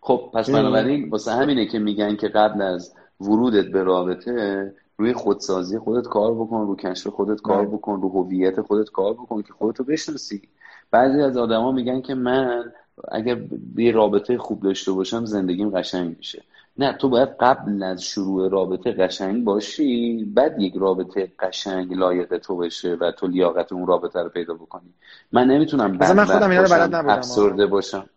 خب 0.00 0.30
پس 0.34 0.50
بنابراین 0.50 1.08
واسه 1.08 1.32
همینه 1.32 1.66
که 1.66 1.78
میگن 1.78 2.16
که 2.16 2.28
قبل 2.28 2.62
از 2.62 2.94
ورودت 3.20 3.66
به 3.66 3.82
رابطه 3.82 4.74
روی 4.96 5.12
خودسازی 5.12 5.78
خودت 5.78 6.08
کار 6.08 6.34
بکن 6.34 6.66
رو 6.66 6.76
کشف 6.76 7.06
خودت 7.06 7.40
کار 7.40 7.66
بله. 7.66 7.76
بکن 7.76 8.00
رو 8.00 8.08
هویت 8.08 8.60
خودت 8.60 8.90
کار 8.90 9.14
بکن 9.14 9.42
که 9.42 9.52
خودتو 9.52 9.84
بشناسی. 9.84 10.42
بعضی 10.90 11.20
از 11.20 11.36
آدما 11.36 11.72
میگن 11.72 12.00
که 12.00 12.14
من 12.14 12.72
اگر 13.08 13.42
یه 13.76 13.92
رابطه 13.92 14.38
خوب 14.38 14.62
داشته 14.62 14.92
باشم 14.92 15.24
زندگیم 15.24 15.70
قشنگ 15.70 16.16
میشه. 16.16 16.42
نه 16.78 16.92
تو 16.92 17.08
باید 17.08 17.28
قبل 17.40 17.82
از 17.82 18.02
شروع 18.02 18.48
رابطه 18.48 18.92
قشنگ 18.92 19.44
باشی 19.44 20.24
بعد 20.24 20.60
یک 20.60 20.74
رابطه 20.76 21.32
قشنگ 21.38 21.94
لایق 21.94 22.38
تو 22.38 22.56
بشه 22.56 22.94
و 23.00 23.12
تو 23.12 23.26
لیاقت 23.26 23.72
اون 23.72 23.86
رابطه 23.86 24.22
رو 24.22 24.28
پیدا 24.28 24.54
بکنی. 24.54 24.94
من 25.32 25.46
نمی‌تونم 25.46 25.98
بعد 25.98 26.16
من 26.16 26.24
خودم 26.24 26.50
اینا 26.50 26.62
بلد 26.62 26.94
نبودم 26.94 27.08
افسرده 27.08 27.66
باشم. 27.66 28.10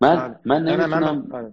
من 0.00 0.18
آره. 0.18 0.38
من 0.44 0.62
نمی‌تونم 0.64 1.26
آره. 1.32 1.52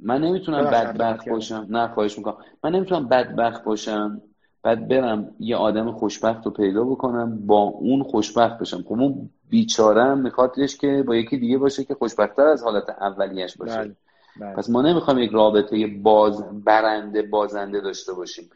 من 0.00 0.20
نمی‌تونم 0.20 0.64
بدبخت 0.64 1.28
باشم. 1.28 1.66
نه 1.70 1.88
خواهش 1.88 2.18
می‌کنم. 2.18 2.36
من 2.64 2.74
نمی‌تونم 2.74 3.08
بدبخت 3.08 3.64
باشم 3.64 4.20
بعد 4.62 4.88
برم 4.88 5.34
یه 5.40 5.56
آدم 5.56 5.92
خوشبخت 5.92 6.44
رو 6.44 6.50
پیدا 6.50 6.84
بکنم 6.84 7.46
با 7.46 7.60
اون 7.60 8.02
خوشبخت 8.02 8.58
بشم 8.58 8.82
خب 8.82 8.92
اون 8.92 9.30
بیچاره 9.50 10.14
میخوادش 10.14 10.76
که 10.76 11.04
با 11.06 11.16
یکی 11.16 11.36
دیگه 11.36 11.58
باشه 11.58 11.84
که 11.84 11.94
خوشبختتر 11.94 12.42
از 12.42 12.62
حالت 12.62 12.90
اولیش 12.90 13.56
باشه. 13.56 13.96
بله. 14.40 14.54
پس 14.54 14.70
ما 14.70 14.82
نمی‌خوایم 14.82 15.18
یک 15.18 15.30
رابطه 15.30 15.86
باز 15.86 16.64
برنده 16.64 17.22
بازنده 17.22 17.80
داشته 17.80 18.12
باشیم 18.12 18.50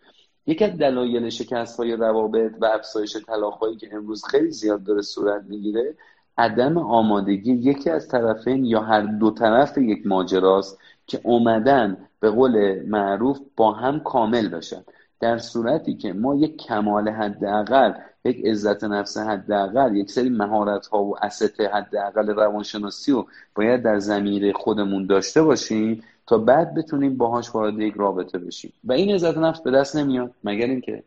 یکی 0.46 0.64
از 0.64 0.78
دلایل 0.78 1.28
شکست 1.28 1.78
های 1.78 1.92
روابط 1.92 2.52
و 2.60 2.66
افزایش 2.66 3.16
طلاق 3.16 3.78
که 3.78 3.88
امروز 3.92 4.24
خیلی 4.24 4.50
زیاد 4.50 4.84
داره 4.84 5.02
صورت 5.02 5.42
می‌گیره 5.48 5.94
عدم 6.38 6.78
آمادگی 6.78 7.52
یکی 7.52 7.90
از 7.90 8.08
طرفین 8.08 8.64
یا 8.64 8.80
هر 8.80 9.00
دو 9.00 9.30
طرف 9.30 9.78
یک 9.78 10.06
ماجراست 10.06 10.78
که 11.06 11.20
اومدن 11.24 11.96
به 12.20 12.30
قول 12.30 12.82
معروف 12.88 13.40
با 13.56 13.72
هم 13.72 14.00
کامل 14.00 14.48
بشن 14.48 14.84
در 15.20 15.38
صورتی 15.38 15.94
که 15.94 16.12
ما 16.12 16.34
یک 16.34 16.56
کمال 16.56 17.08
حداقل 17.08 17.92
یک 18.26 18.46
عزت 18.46 18.84
نفس 18.84 19.16
حداقل 19.16 19.96
یک 19.96 20.10
سری 20.10 20.28
مهارت 20.28 20.86
ها 20.86 21.02
و 21.02 21.24
اسط 21.24 21.60
حداقل 21.60 22.28
روانشناسی 22.28 23.12
رو 23.12 23.26
باید 23.54 23.82
در 23.82 23.98
زمینه 23.98 24.52
خودمون 24.52 25.06
داشته 25.06 25.42
باشیم 25.42 26.02
تا 26.26 26.38
بعد 26.38 26.74
بتونیم 26.74 27.16
باهاش 27.16 27.54
وارد 27.54 27.78
یک 27.78 27.94
رابطه 27.96 28.38
بشیم. 28.38 28.72
و 28.84 28.92
این 28.92 29.14
عزت 29.14 29.38
نفس 29.38 29.60
به 29.60 29.70
دست 29.70 29.96
نمیاد 29.96 30.30
مگر 30.44 30.66
اینکه 30.66 31.02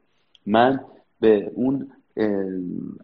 من 0.45 0.79
به 1.19 1.51
اون 1.55 1.91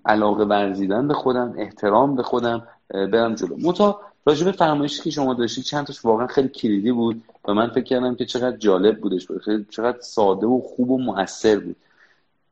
علاقه 0.05 0.43
ورزیدن 0.43 1.07
به 1.07 1.13
خودم 1.13 1.53
احترام 1.57 2.15
به 2.15 2.23
خودم 2.23 2.67
برم 2.89 3.35
جلو. 3.35 3.57
متا 3.61 4.01
راجب 4.25 4.51
فرمایشی 4.51 5.01
که 5.01 5.09
شما 5.09 5.33
داشتید 5.33 5.63
چند 5.63 5.85
تاش 5.85 6.05
واقعا 6.05 6.27
خیلی 6.27 6.47
کلیدی 6.47 6.91
بود 6.91 7.23
و 7.47 7.53
من 7.53 7.69
فکر 7.69 7.83
کردم 7.83 8.15
که 8.15 8.25
چقدر 8.25 8.57
جالب 8.57 8.99
بودش 8.99 9.27
بود 9.27 9.69
چقدر 9.69 9.99
ساده 9.99 10.47
و 10.47 10.61
خوب 10.61 10.91
و 10.91 10.97
مؤثر 10.97 11.59
بود. 11.59 11.75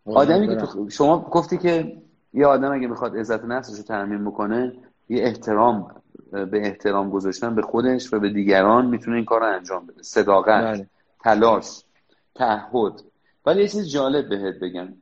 آدمی 0.05 0.47
که 0.47 0.59
شما 0.89 1.19
گفتی 1.19 1.57
که 1.57 1.97
یه 2.33 2.45
آدم 2.45 2.71
اگه 2.73 2.87
می‌خواد 2.87 3.17
عزت 3.17 3.45
نفسش 3.45 3.77
رو 3.77 3.83
ترمیم 3.83 4.25
بکنه 4.25 4.73
یه 5.09 5.23
احترام 5.23 5.95
به 6.31 6.67
احترام 6.67 7.09
گذاشتن 7.09 7.55
به 7.55 7.61
خودش 7.61 8.13
و 8.13 8.19
به 8.19 8.29
دیگران 8.29 8.85
می‌تونه 8.85 9.15
این 9.15 9.25
کار 9.25 9.39
رو 9.39 9.55
انجام 9.55 9.85
بده. 9.85 10.03
صداقت 10.03 10.63
بله. 10.63 10.87
تلاش 11.23 11.83
تعهد. 12.35 13.01
ولی 13.45 13.61
یه 13.61 13.67
چیز 13.67 13.89
جالب 13.89 14.29
بهت 14.29 14.59
بگم. 14.59 14.93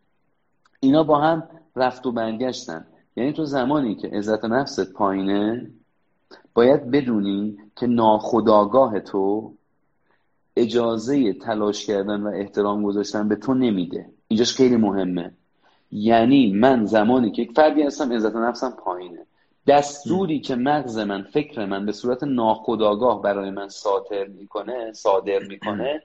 اینا 0.80 1.04
با 1.04 1.20
هم 1.20 1.44
رفت 1.76 2.06
و 2.06 2.12
برگشتن. 2.12 2.86
یعنی 3.16 3.34
تو 3.34 3.46
زمانی 3.46 3.96
که 3.96 4.08
عزت 4.08 4.46
نفست 4.46 4.94
پایینه 4.94 5.72
باید 6.54 6.92
بدونی 6.92 7.58
که 7.76 7.88
ناخداگاه 7.88 9.00
تو 9.00 9.54
اجازه 10.56 11.34
تلاش 11.34 11.86
کردن 11.86 12.22
و 12.22 12.28
احترام 12.28 12.84
گذاشتن 12.84 13.28
به 13.28 13.36
تو 13.36 13.54
نمیده. 13.54 14.06
اینجاش 14.32 14.54
خیلی 14.54 14.76
مهمه. 14.76 15.32
یعنی 15.92 16.52
من 16.52 16.86
زمانی 16.86 17.32
که 17.32 17.42
یک 17.42 17.52
فردی 17.52 17.82
هستم 17.82 18.14
عزت 18.14 18.36
نفسم 18.36 18.74
پایینه. 18.86 19.26
دستوری 19.68 20.40
که 20.40 20.56
مغز 20.56 20.98
من 20.98 21.24
فکر 21.24 21.66
من 21.66 21.86
به 21.86 21.92
صورت 21.92 22.24
ناخداگاه 22.24 23.22
برای 23.22 23.50
من 23.50 23.70
صادر 23.70 24.28
می‌کنه 24.28 24.94
صادر 24.94 25.40
می‌کنه 25.40 26.02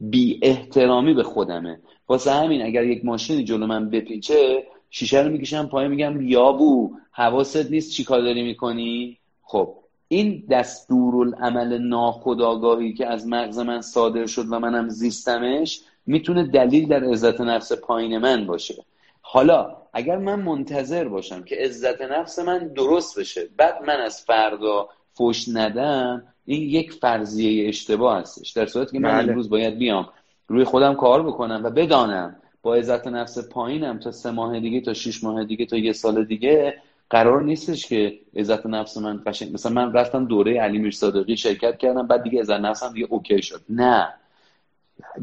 بی 0.00 0.40
احترامی 0.42 1.14
به 1.14 1.22
خودمه. 1.22 1.78
واسه 2.08 2.30
همین 2.32 2.62
اگر 2.62 2.84
یک 2.84 3.04
ماشینی 3.04 3.44
جلو 3.44 3.66
من 3.66 3.90
بپیچه 3.90 4.66
شیشه 4.90 5.22
رو 5.22 5.30
می‌کشم 5.30 5.66
پای 5.66 5.88
میگم 5.88 6.20
یابو 6.20 6.96
حواست 7.10 7.70
نیست 7.70 7.92
چی 7.92 8.04
کار 8.04 8.20
داری 8.20 8.42
می‌کنی؟ 8.42 9.18
خب 9.42 9.74
این 10.08 10.44
دستورالعمل 10.50 11.78
ناخداگاهی 11.78 12.94
که 12.94 13.06
از 13.06 13.26
مغز 13.26 13.58
من 13.58 13.80
صادر 13.80 14.26
شد 14.26 14.44
و 14.50 14.58
منم 14.58 14.88
زیستمش 14.88 15.80
می‌تونه 16.06 16.44
دلیل 16.44 16.88
در 16.88 17.04
عزت 17.04 17.40
نفس 17.40 17.72
پایین 17.72 18.18
من 18.18 18.46
باشه. 18.46 18.84
حالا 19.20 19.76
اگر 19.92 20.16
من 20.16 20.40
منتظر 20.40 21.08
باشم 21.08 21.42
که 21.42 21.56
عزت 21.56 22.02
نفس 22.02 22.38
من 22.38 22.58
درست 22.58 23.18
بشه 23.18 23.48
بعد 23.56 23.82
من 23.82 24.00
از 24.00 24.22
فردا 24.22 24.88
فش 25.18 25.44
ندم 25.52 26.22
این 26.44 26.62
یک 26.62 26.92
فرضیه 26.92 27.68
اشتباه 27.68 28.18
هستش. 28.18 28.50
در 28.50 28.66
صورتی 28.66 28.92
که 28.92 28.98
من 28.98 29.10
بله. 29.10 29.28
امروز 29.28 29.50
باید 29.50 29.78
بیام 29.78 30.08
روی 30.48 30.64
خودم 30.64 30.94
کار 30.94 31.22
بکنم 31.22 31.60
و 31.64 31.70
بدانم 31.70 32.36
با 32.62 32.74
عزت 32.74 33.06
نفس 33.06 33.48
پایینم 33.48 33.98
تا 33.98 34.12
سه 34.12 34.30
ماه 34.30 34.60
دیگه 34.60 34.80
تا 34.80 34.94
شش 34.94 35.24
ماه 35.24 35.44
دیگه 35.44 35.66
تا 35.66 35.76
یه 35.76 35.92
سال 35.92 36.24
دیگه 36.24 36.74
قرار 37.10 37.42
نیستش 37.42 37.86
که 37.86 38.18
عزت 38.36 38.66
نفس 38.66 38.96
من 38.96 39.22
قشنگ 39.26 39.52
مثلا 39.52 39.72
من 39.72 39.92
رفتم 39.92 40.24
دوره 40.24 40.60
علی 40.60 40.78
میر 40.78 40.90
صادقی 40.90 41.36
شرکت 41.36 41.78
کردم 41.78 42.06
بعد 42.06 42.22
دیگه 42.22 42.40
عزت 42.40 42.60
نفسم 42.60 42.92
دیگه 42.92 43.06
اوکی 43.10 43.42
شد. 43.42 43.60
نه. 43.68 44.14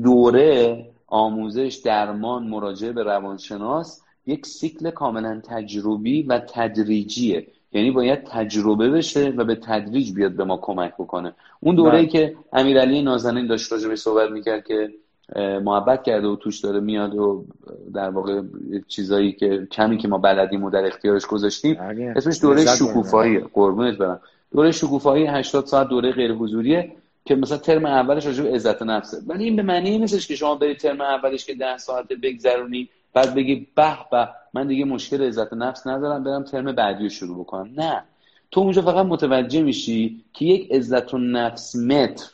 دوره 0.03 0.85
آموزش 1.07 1.81
درمان 1.85 2.43
مراجعه 2.43 2.91
به 2.91 3.03
روانشناس 3.03 4.01
یک 4.25 4.45
سیکل 4.45 4.89
کاملا 4.89 5.41
تجربی 5.43 6.23
و 6.23 6.41
تدریجیه. 6.53 7.47
یعنی 7.73 7.91
باید 7.91 8.23
تجربه 8.23 8.89
بشه 8.89 9.33
و 9.37 9.45
به 9.45 9.55
تدریج 9.55 10.13
بیاد 10.13 10.31
به 10.31 10.43
ما 10.43 10.57
کمک 10.57 10.93
بکنه. 10.93 11.33
اون 11.59 11.75
دوره 11.75 11.97
ای 11.97 12.05
بله. 12.05 12.11
که 12.11 12.35
امیرعلی 12.53 13.01
نازنین 13.01 13.47
داشت 13.47 13.71
راجع 13.71 13.95
صحبت 13.95 14.31
می‌کرد 14.31 14.65
که 14.65 14.89
محبت 15.63 16.03
کرده 16.03 16.27
و 16.27 16.35
توش 16.35 16.59
داره 16.59 16.79
میاد 16.79 17.15
و 17.15 17.45
در 17.93 18.09
واقع 18.09 18.41
چیزایی 18.87 19.31
که 19.31 19.67
کمی 19.71 19.97
که 19.97 20.07
ما 20.07 20.17
بلدیم 20.17 20.63
و 20.63 20.69
در 20.69 20.85
اختیارش 20.85 21.25
گذاشتیم. 21.25 21.75
بله. 21.75 22.13
اسمش 22.15 22.41
دوره 22.41 22.65
شکوفایی 22.65 23.39
قربونت 23.39 23.97
برم. 23.97 24.19
دوره 24.51 24.71
شکوفایی 24.71 25.25
80 25.25 25.65
ساعت 25.65 25.87
دوره 25.87 26.11
غیر 26.11 26.33
حضوریه 26.33 26.91
که 27.25 27.35
مثلا 27.35 27.57
ترم 27.57 27.85
اولش 27.85 28.25
راجع 28.25 28.43
به 28.43 28.53
عزت 28.53 28.81
نفسه. 28.81 29.17
ولی 29.27 29.43
این 29.43 29.55
به 29.55 29.61
معنی 29.61 29.97
نیستش 29.97 30.27
که 30.27 30.35
شما 30.35 30.55
برید 30.55 30.77
ترم 30.77 31.01
اولش 31.01 31.45
که 31.45 31.53
10 31.53 31.77
ساعت 31.77 32.07
بگذرونی 32.07 32.89
بعد 33.13 33.35
بگی 33.35 33.67
به 33.75 33.97
به 34.11 34.29
من 34.53 34.67
دیگه 34.67 34.85
مشکل 34.85 35.23
عزت 35.23 35.53
نفس 35.53 35.87
ندارم 35.87 36.23
برم 36.23 36.43
ترم 36.43 36.71
بعدی 36.71 37.03
رو 37.03 37.09
شروع 37.09 37.39
بکنم. 37.39 37.73
نه. 37.77 38.03
تو 38.51 38.59
اونجا 38.59 38.81
فقط 38.81 39.05
متوجه 39.05 39.61
میشی 39.61 40.23
که 40.33 40.45
یک 40.45 40.71
عزت 40.71 41.13
نفس 41.13 41.75
متر 41.75 42.25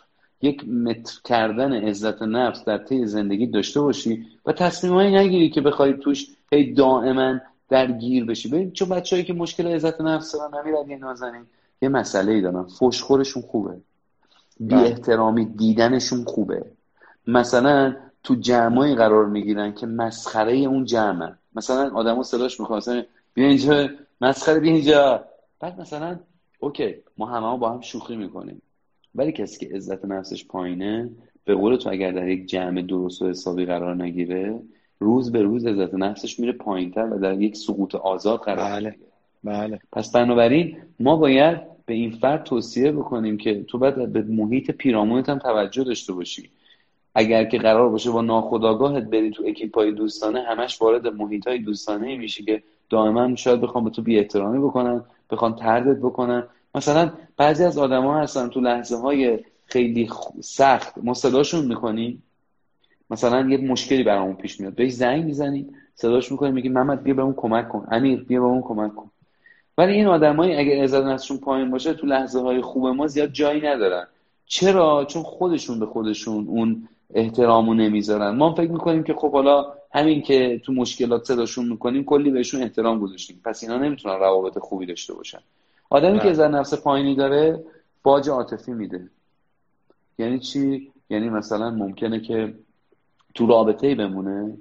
یک 0.41 0.69
متر 0.69 1.19
کردن 1.23 1.73
عزت 1.73 2.21
نفس 2.21 2.65
در 2.65 2.77
طی 2.77 3.05
زندگی 3.05 3.47
داشته 3.47 3.81
باشی 3.81 4.25
و 4.45 4.53
تصمیمایی 4.53 5.15
نگیری 5.15 5.49
که 5.49 5.61
بخوای 5.61 5.93
توش 5.93 6.27
هی 6.51 6.73
دائما 6.73 7.39
درگیر 7.69 8.25
بشی. 8.25 8.49
ببین 8.49 8.71
چون 8.71 8.89
بچه‌ای 8.89 9.23
که 9.23 9.33
مشکل 9.33 9.67
عزت 9.67 10.01
نفس 10.01 10.31
دارن 10.31 10.59
نمیرن 10.59 10.89
یه 10.89 10.97
نازنین. 10.97 11.45
یه 11.81 11.89
مسئله 11.89 12.31
ای 12.31 12.41
دارن. 12.41 12.63
فشخورشون 12.63 13.43
خوبه. 13.43 13.77
بی 14.59 14.75
بله. 14.75 14.83
احترامی 14.83 15.45
دیدنشون 15.45 16.23
خوبه. 16.23 16.65
مثلا 17.27 17.95
تو 18.23 18.35
جمعایی 18.35 18.95
قرار 18.95 19.25
می‌گیرن 19.25 19.73
که 19.73 19.85
مسخره 19.85 20.53
اون 20.53 20.85
جمعه. 20.85 21.35
مثلا 21.55 21.91
آدمو 21.93 22.23
صداش 22.23 22.59
مثلا 22.59 23.03
بیا 23.33 23.47
اینجا 23.47 23.89
مسخره 24.21 24.59
بیا 24.59 24.73
اینجا. 24.73 25.25
بعد 25.59 25.81
مثلا 25.81 26.19
اوکی 26.59 26.95
ما 27.17 27.25
همه 27.25 27.57
با 27.57 27.71
هم 27.71 27.81
شوخی 27.81 28.15
می‌کنیم. 28.15 28.61
ولی 29.15 29.31
کسی 29.31 29.65
که 29.65 29.75
عزت 29.75 30.05
نفسش 30.05 30.45
پایینه 30.45 31.09
به 31.45 31.55
قول 31.55 31.75
تو 31.75 31.89
اگر 31.89 32.11
در 32.11 32.27
یک 32.27 32.45
جمع 32.45 32.81
درست 32.81 33.21
و 33.21 33.29
حسابی 33.29 33.65
قرار 33.65 33.95
نگیره 33.95 34.59
روز 34.99 35.31
به 35.31 35.41
روز 35.41 35.65
عزت 35.65 35.93
نفسش 35.93 36.39
میره 36.39 36.51
پایینتر 36.51 37.13
و 37.13 37.19
در 37.19 37.41
یک 37.41 37.57
سقوط 37.57 37.95
آزاد 37.95 38.39
قرار 38.39 38.79
بله. 38.79 38.95
بله. 39.43 39.79
پس 39.91 40.11
بنابراین 40.11 40.77
ما 40.99 41.15
باید 41.15 41.57
به 41.89 41.95
این 41.95 42.11
فرد 42.11 42.43
توصیه 42.43 42.91
بکنیم 42.91 43.37
که 43.37 43.63
تو 43.63 43.77
باید 43.77 44.13
به 44.13 44.21
محیط 44.21 44.71
پیرامونت 44.71 45.29
هم 45.29 45.39
توجه 45.39 45.83
داشته 45.83 46.13
باشی. 46.13 46.49
اگر 47.15 47.43
که 47.43 47.57
قرار 47.57 47.89
باشه 47.89 48.11
با 48.11 48.21
ناخداگاهت 48.21 49.03
بری 49.03 49.31
تو 49.31 49.43
اکیپای 49.47 49.91
دوستانه 49.91 50.41
همش 50.41 50.81
وارد 50.81 51.07
محیط 51.07 51.47
های 51.47 51.59
دوستانه 51.59 52.17
میشی 52.17 52.43
که 52.43 52.63
دائما 52.89 53.35
شاید 53.35 53.61
بخوام 53.61 53.83
به 53.83 53.89
تو 53.89 54.01
بی 54.01 54.17
احترامی 54.17 54.59
بکنن 54.59 55.03
بخوان 55.29 55.55
تردت 55.55 55.97
بکنن. 55.97 56.43
مثلا 56.75 57.11
بعضی 57.37 57.63
از 57.63 57.77
آدما 57.77 58.17
هستن 58.17 58.47
تو 58.47 58.59
لحظه 58.59 58.97
های 58.97 59.39
خیلی 59.65 60.09
سخت 60.41 60.97
ما 60.97 61.13
صداشون 61.13 61.65
می‌کنیم. 61.65 62.23
مثلا 63.09 63.49
یه 63.49 63.57
مشکلی 63.57 64.03
برامون 64.03 64.35
پیش 64.35 64.59
میاد. 64.59 64.75
بهش 64.75 64.91
زنگ 64.91 65.25
می‌زنیم 65.25 65.73
صداش 65.95 66.31
می‌کنیم 66.31 66.53
میگیم 66.53 66.71
محمد 66.71 67.03
بیا 67.03 67.13
به 67.13 67.21
اون 67.21 67.33
کمک 67.37 67.69
کن. 67.69 67.87
امیر 67.91 68.23
بیا 68.23 68.39
به 68.41 68.45
اون 68.45 68.61
کمک 68.61 68.95
کن. 68.95 69.11
ولی 69.79 69.93
این 69.93 70.07
آدمایی 70.07 70.55
اگر 70.55 70.83
عزت 70.83 71.03
نفسشون 71.03 71.37
پایین 71.37 71.71
باشه 71.71 71.93
تو 71.93 72.07
لحظه 72.07 72.41
های 72.41 72.61
خوب 72.61 72.87
ما 72.87 73.07
زیاد 73.07 73.29
جایی 73.29 73.61
ندارن. 73.61 74.07
چرا؟ 74.45 75.05
چون 75.05 75.23
خودشون 75.23 75.79
به 75.79 75.85
خودشون 75.85 76.47
اون 76.47 76.87
احترامو 77.13 77.73
نمی‌ذارن. 77.73 78.35
ما 78.35 78.53
فکر 78.55 78.71
می‌کنیم 78.71 79.03
که 79.03 79.13
خب 79.13 79.31
حالا 79.31 79.73
همین 79.93 80.21
که 80.21 80.61
تو 80.65 80.73
مشکلات 80.73 81.23
صداشون 81.23 81.69
می‌کنیم 81.69 82.03
کلی 82.03 82.31
بهشون 82.31 82.61
احترام 82.61 82.99
گذاشتیم. 82.99 83.41
پس 83.45 83.63
اینا 83.63 83.77
نمی‌تونن 83.77 84.15
روابط 84.15 84.59
خوبی 84.59 84.85
داشته 84.85 85.13
باشن. 85.13 85.39
آدمی 85.89 86.19
که 86.19 86.29
عزت 86.29 86.49
نفس 86.49 86.83
پایینی 86.83 87.15
داره 87.15 87.63
باج 88.03 88.29
عاطفی 88.29 88.71
میده. 88.71 89.09
یعنی 90.17 90.39
چی؟ 90.39 90.91
یعنی 91.09 91.29
مثلا 91.29 91.69
ممکنه 91.69 92.19
که 92.19 92.53
تو 93.33 93.47
رابطه 93.47 93.87
ای 93.87 93.95
بمونه 93.95 94.57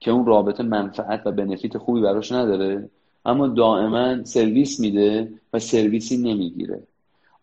که 0.00 0.10
اون 0.10 0.26
رابطه 0.26 0.62
منفعت 0.62 1.22
و 1.26 1.32
بنفیت 1.32 1.78
خوبی 1.78 2.00
براش 2.00 2.32
نداره. 2.32 2.90
اما 3.26 3.46
دائما 3.46 4.24
سرویس 4.24 4.80
میده 4.80 5.32
و 5.52 5.58
سرویسی 5.58 6.16
نمی‌گیره. 6.16 6.82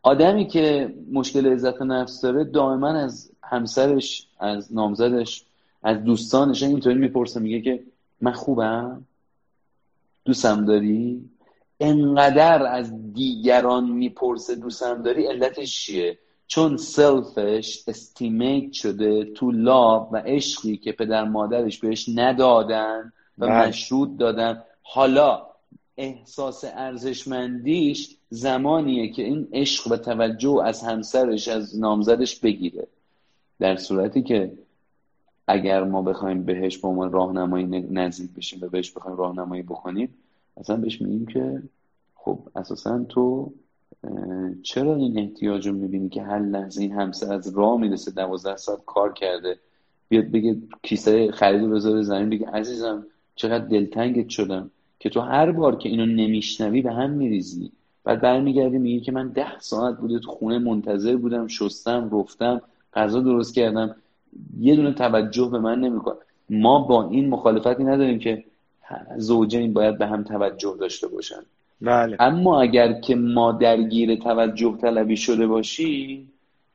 آدمی 0.02 0.48
که 0.48 0.94
مشکل 1.12 1.48
عزت 1.54 1.82
نفس 1.82 2.22
داره 2.22 2.44
دائما 2.44 2.88
از 2.88 3.32
همسرش 3.44 4.28
از 4.40 4.74
نامزدش 4.74 5.46
از 5.84 6.04
دوستانش 6.04 6.64
اینطوری 6.64 6.96
می‌پرسه 6.96 7.40
میگه 7.40 7.62
که 7.62 7.84
من 8.22 8.32
خوبم؟ 8.32 9.06
دوستم 10.26 10.66
داری؟ 10.66 11.30
انقدر 11.80 12.66
از 12.66 13.14
دیگران 13.14 13.90
می‌پرسه 13.90 14.56
دوستم 14.56 15.02
داری 15.02 15.26
علتش 15.26 15.86
چیه؟ 15.86 16.18
چون 16.48 16.78
سلفش 16.78 17.84
استیمیت 17.88 18.74
شده 18.74 19.26
تو 19.26 19.52
لاب 19.52 20.10
و 20.12 20.18
عشقی 20.18 20.78
که 20.78 20.92
پدر 20.92 21.24
مادرش 21.24 21.80
بهش 21.80 22.10
ندادن 22.16 23.14
و 23.38 23.48
بله. 23.48 23.68
مشروط 23.68 24.10
دادن. 24.18 24.64
حالا 24.82 25.53
احساس 25.98 26.64
ارزشمندیش 26.68 28.18
زمانیه 28.30 29.12
که 29.12 29.24
این 29.24 29.48
عشق 29.54 29.92
و 29.92 29.98
توجه 29.98 30.62
از 30.66 30.82
همسرش 30.82 31.48
از 31.48 31.80
نامزدش 31.80 32.40
بگیره. 32.40 32.88
در 33.60 33.76
صورتی 33.76 34.22
که 34.22 34.52
اگر 35.48 35.84
ما 35.84 36.02
بخوایم 36.02 36.44
بهش 36.44 36.78
با 36.78 36.94
ما 36.94 37.06
راهنمایی 37.06 37.66
نزدیک 37.66 38.32
بشیم 38.32 38.60
و 38.62 38.68
بهش 38.68 38.92
بخوایم 38.92 39.18
راهنمایی 39.18 39.62
بکنیم 39.62 40.14
اصلا 40.58 40.78
بهش 40.78 41.02
میگیم 41.02 41.26
که 41.26 41.64
خب 42.16 42.40
اساسا 42.56 43.04
تو 43.04 43.54
چرا 44.64 44.96
این 44.96 45.20
احتیاج 45.20 45.68
رو 45.68 45.74
می‌بینی 45.74 46.10
که 46.10 46.22
هر 46.22 46.40
لحظه 46.40 46.82
این 46.82 46.92
همسر 46.92 47.34
از 47.34 47.58
راه 47.58 47.80
می‌رسه 47.80 48.12
دوازده 48.12 48.58
ساعت 48.58 48.86
کار 48.86 49.14
کرده؟ 49.14 49.60
بیاد 50.10 50.26
بگه 50.26 50.58
کیسه 50.84 51.32
خرید 51.32 51.70
بذاره 51.70 52.02
زمین 52.02 52.30
بگه 52.30 52.48
عزیزم 52.48 53.06
چقدر 53.36 53.66
دلتنگت 53.66 54.30
شدم. 54.30 54.72
که 55.00 55.10
تو 55.10 55.20
هر 55.20 55.52
بار 55.52 55.76
که 55.76 55.90
اینو 55.90 56.06
نمیشنوی 56.06 56.82
به 56.82 56.92
هم 56.92 57.10
میریزی. 57.10 57.72
بعد 58.04 58.22
برمیگردی 58.22 58.78
میگی 58.78 59.00
که 59.00 59.12
من 59.12 59.28
ده 59.28 59.60
ساعت 59.60 59.98
بوده 59.98 60.20
تو 60.20 60.32
خونه 60.32 60.60
منتظر 60.60 61.16
بودم 61.16 61.48
شستم 61.48 62.10
رفتم 62.20 62.62
غذا 62.94 63.20
درست 63.20 63.56
کردم. 63.56 63.96
یه 64.60 64.76
دونه 64.76 64.94
توجه 64.94 65.50
به 65.52 65.60
من 65.60 65.80
نمیکن 65.80 66.14
ما 66.50 66.80
با 66.80 67.10
این 67.10 67.30
مخالفتی 67.30 67.84
نداریم 67.84 68.20
که 68.20 68.44
زوجین 69.18 69.74
باید 69.74 69.98
به 69.98 70.08
هم 70.08 70.24
توجه 70.24 70.76
داشته 70.80 71.08
باشن. 71.08 71.42
بله. 71.82 72.18
اما 72.20 72.62
اگر 72.62 72.94
که 72.94 73.16
ما 73.16 73.52
درگیر 73.52 74.16
توجه 74.16 74.78
طلبی 74.82 75.18
شده 75.18 75.48
باشی 75.48 76.28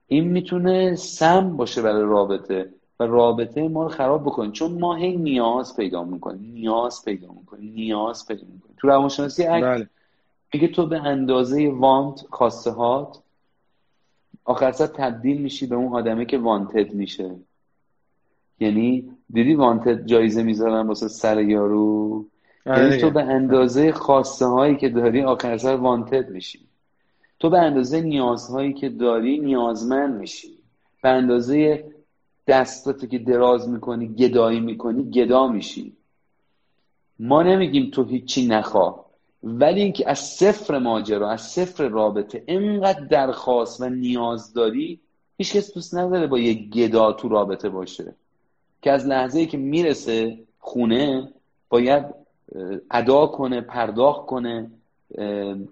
این 0.06 0.24
می‌تونه 0.24 0.94
سم 0.94 1.56
باشه 1.56 1.82
برای 1.82 2.02
رابطه. 2.02 2.68
و 3.00 3.06
رابطه 3.06 3.68
ما 3.68 3.82
رو 3.82 3.88
خراب 3.88 4.22
بکنه 4.22 4.52
چون 4.52 4.78
ما 4.78 4.94
هی 4.94 5.16
نیاز 5.16 5.76
پیدا 5.76 6.04
می‌کنیم. 6.04 6.52
نیاز 6.52 7.04
پیدا 7.04 7.32
می‌کنیم. 7.32 7.72
نیاز 7.74 8.26
پیدا 8.26 8.46
می‌کنیم. 8.52 8.74
تو 8.76 8.88
روانشناسی 8.88 9.46
بله. 9.46 9.88
میگه 10.54 10.68
تو 10.68 10.86
به 10.86 10.98
اندازه 10.98 11.70
وانت 11.78 12.24
خواسته 12.30 12.70
هات 12.70 13.18
آخر 14.44 14.70
تبدیل 14.70 15.42
میشی 15.42 15.66
به 15.66 15.76
اون 15.76 15.92
آدمه 15.92 16.24
که 16.24 16.38
وانتد 16.38 16.94
میشه. 16.94 17.34
یعنی 18.60 19.10
دیدی 19.30 19.54
وانتد 19.54 20.06
جایزه 20.06 20.42
می‌ذارن 20.42 20.86
واسه 20.86 21.08
سر 21.08 21.40
یارو؟ 21.40 22.24
آره 22.66 22.82
یعنی 22.84 22.96
تو 22.96 23.10
به 23.10 23.22
اندازه 23.22 23.92
خواسته 23.92 24.46
هایی 24.46 24.76
که 24.76 24.88
داری 24.88 25.22
آخر 25.22 25.56
سر 25.56 25.76
وانتد 25.76 26.30
میشی. 26.30 26.60
تو 27.38 27.50
به 27.50 27.58
اندازه 27.58 28.00
نیازهایی 28.00 28.72
که 28.72 28.88
داری 28.88 29.38
نیازمند 29.38 30.20
میشی. 30.20 30.58
به 31.02 31.08
اندازه 31.08 31.84
دستاتو 32.48 33.06
که 33.06 33.18
دراز 33.18 33.68
می‌کنی 33.68 34.08
گدایی 34.08 34.60
می‌کنی 34.60 35.10
گدا 35.10 35.48
میشی. 35.48 35.92
ما 37.18 37.42
نمیگیم 37.42 37.90
تو 37.90 38.04
هیچی 38.04 38.46
نخواه 38.46 39.04
ولی 39.42 39.82
اینکه 39.82 40.10
از 40.10 40.18
صفر 40.18 40.78
ماجرا 40.78 41.30
از 41.30 41.40
صفر 41.40 41.88
رابطه 41.88 42.42
اینقدر 42.46 43.00
درخواست 43.00 43.80
و 43.80 43.88
نیاز 43.88 44.52
داری 44.52 45.00
هیچ 45.38 45.56
کس 45.56 45.74
دوست 45.74 45.94
نداره 45.94 46.26
با 46.26 46.38
یه 46.38 46.54
گدا 46.54 47.12
تو 47.12 47.28
رابطه 47.28 47.68
باشه. 47.68 48.14
که 48.82 48.92
از 48.92 49.06
لحظه 49.06 49.38
ای 49.38 49.46
که 49.46 49.58
می‌رسه 49.58 50.38
خونه 50.58 51.28
باید 51.68 52.04
ادا 52.90 53.26
کنه 53.26 53.60
پرداخت 53.60 54.26
کنه 54.26 54.70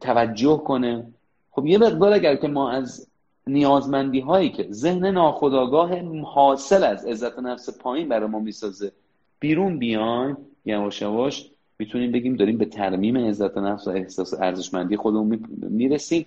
توجه 0.01 0.57
کنه. 0.57 1.07
خب 1.51 1.66
یه 1.66 1.79
مقدار 1.79 2.12
اگر 2.12 2.37
که 2.37 2.49
ما 2.49 2.70
از 2.70 3.07
نیازمندی 3.49 4.21
هایی 4.21 4.51
که 4.51 4.69
ذهن 4.71 5.07
ناخداگاه 5.07 6.01
حاصل 6.23 6.85
از 6.85 7.05
عزت 7.05 7.39
نفس 7.39 7.79
پایین 7.79 8.09
برای 8.09 8.29
ما 8.29 8.39
می‌سازه. 8.39 8.93
بیرون 9.41 9.79
بیایم 9.79 10.37
یواش 10.65 11.03
یواش 11.03 11.51
می‌تونیم 11.79 12.13
بگیم 12.13 12.37
داریم 12.37 12.59
به 12.59 12.65
ترمیم 12.65 13.17
عزت 13.17 13.59
نفس 13.59 13.87
و 13.87 13.91
احساس 13.91 14.35
ارزشمندی 14.35 14.97
خودمون 14.97 15.49
می‌رسیم 15.71 16.27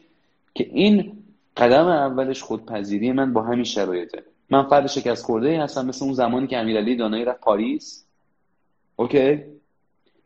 که 0.56 0.70
این 0.74 1.12
قدم 1.58 1.88
اولش 1.88 2.44
خودپذیری 2.44 3.12
من 3.12 3.34
با 3.34 3.42
همین 3.42 3.64
شرایطه. 3.64 4.24
من 4.50 4.64
فرد 4.64 4.88
شکست 4.88 5.26
خورده 5.26 5.62
هستم 5.64 5.86
مثل 5.86 6.06
اون 6.06 6.14
زمانی 6.14 6.48
که 6.48 6.58
امیرعلی 6.58 6.96
دانایی 6.96 7.26
رفت 7.26 7.42
پاریس. 7.42 8.06
اوکی؟ 8.96 9.44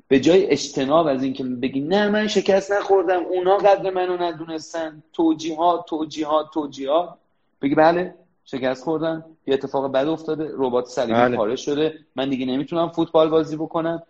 به 0.07 0.19
جای 0.19 0.45
اجتناب 0.45 1.07
از 1.07 1.23
اینکه 1.23 1.43
بگی 1.43 1.81
نه 1.81 2.09
من 2.09 2.27
شکست 2.27 2.71
نخوردم 2.71 3.25
اونا 3.25 3.57
قدر 3.57 3.89
منو 3.89 4.17
ندونستن 4.17 5.03
توجیهات 5.13 5.85
توجیهات 5.85 6.45
توجیهات 6.53 7.09
بگی 7.61 7.75
بله 7.75 8.15
شکست 8.45 8.83
خوردم 8.83 9.25
یه 9.47 9.53
اتفاق 9.53 9.91
بد 9.91 10.07
افتاده 10.07 10.49
ربات 10.53 10.85
صلیبی 10.85 11.13
بله. 11.13 11.37
پاره 11.37 11.55
شده. 11.55 11.99
من 12.15 12.29
دیگه 12.29 12.45
نمی‌تونم 12.45 12.89
فوتبال 12.89 13.29
بازی 13.29 13.55
بکنم. 13.55 14.03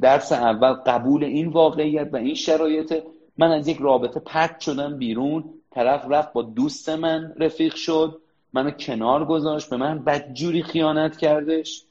درس 0.00 0.32
اول 0.32 0.72
قبول 0.72 1.24
این 1.24 1.48
واقعیت 1.48 2.08
و 2.12 2.16
این 2.16 2.34
شرایط. 2.34 3.02
من 3.38 3.50
از 3.50 3.68
یک 3.68 3.78
رابطه 3.80 4.20
پرت 4.20 4.60
شدم 4.60 4.98
بیرون. 4.98 5.44
طرف 5.70 6.06
رفت 6.08 6.32
با 6.32 6.42
دوست 6.42 6.88
من 6.88 7.34
رفیق 7.36 7.74
شد. 7.74 8.20
منو 8.52 8.70
کنار 8.70 9.24
گذاشت. 9.24 9.70
به 9.70 9.76
من 9.76 10.04
بدجوری 10.04 10.62
خیانت 10.62 11.16
کردش. 11.16 11.84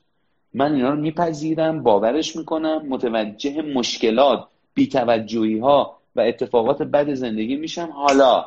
من 0.54 0.74
اینا 0.74 0.89
رو 0.89 0.95
میپذیرم 0.95 1.84
باورش 1.84 2.36
می‌کنم 2.36 2.86
متوجه 2.88 3.62
مشکلات 3.62 4.47
بیتوجهی 4.74 5.60
ها 5.60 5.97
و 6.16 6.22
اتفاقات 6.22 6.82
بد 6.82 7.14
زندگی 7.14 7.56
میشم. 7.56 7.89
حالا 7.91 8.45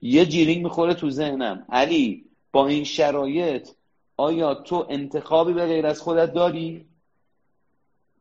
یه 0.00 0.26
جیرینگ 0.26 0.62
می‌خوره 0.62 0.94
تو 0.94 1.10
ذهنم. 1.10 1.66
علی 1.68 2.24
با 2.52 2.66
این 2.66 2.84
شرایط 2.84 3.68
آیا 4.16 4.54
تو 4.54 4.86
انتخابی 4.90 5.52
به 5.52 5.66
غیر 5.66 5.86
از 5.86 6.00
خودت 6.00 6.32
داری؟ 6.32 6.84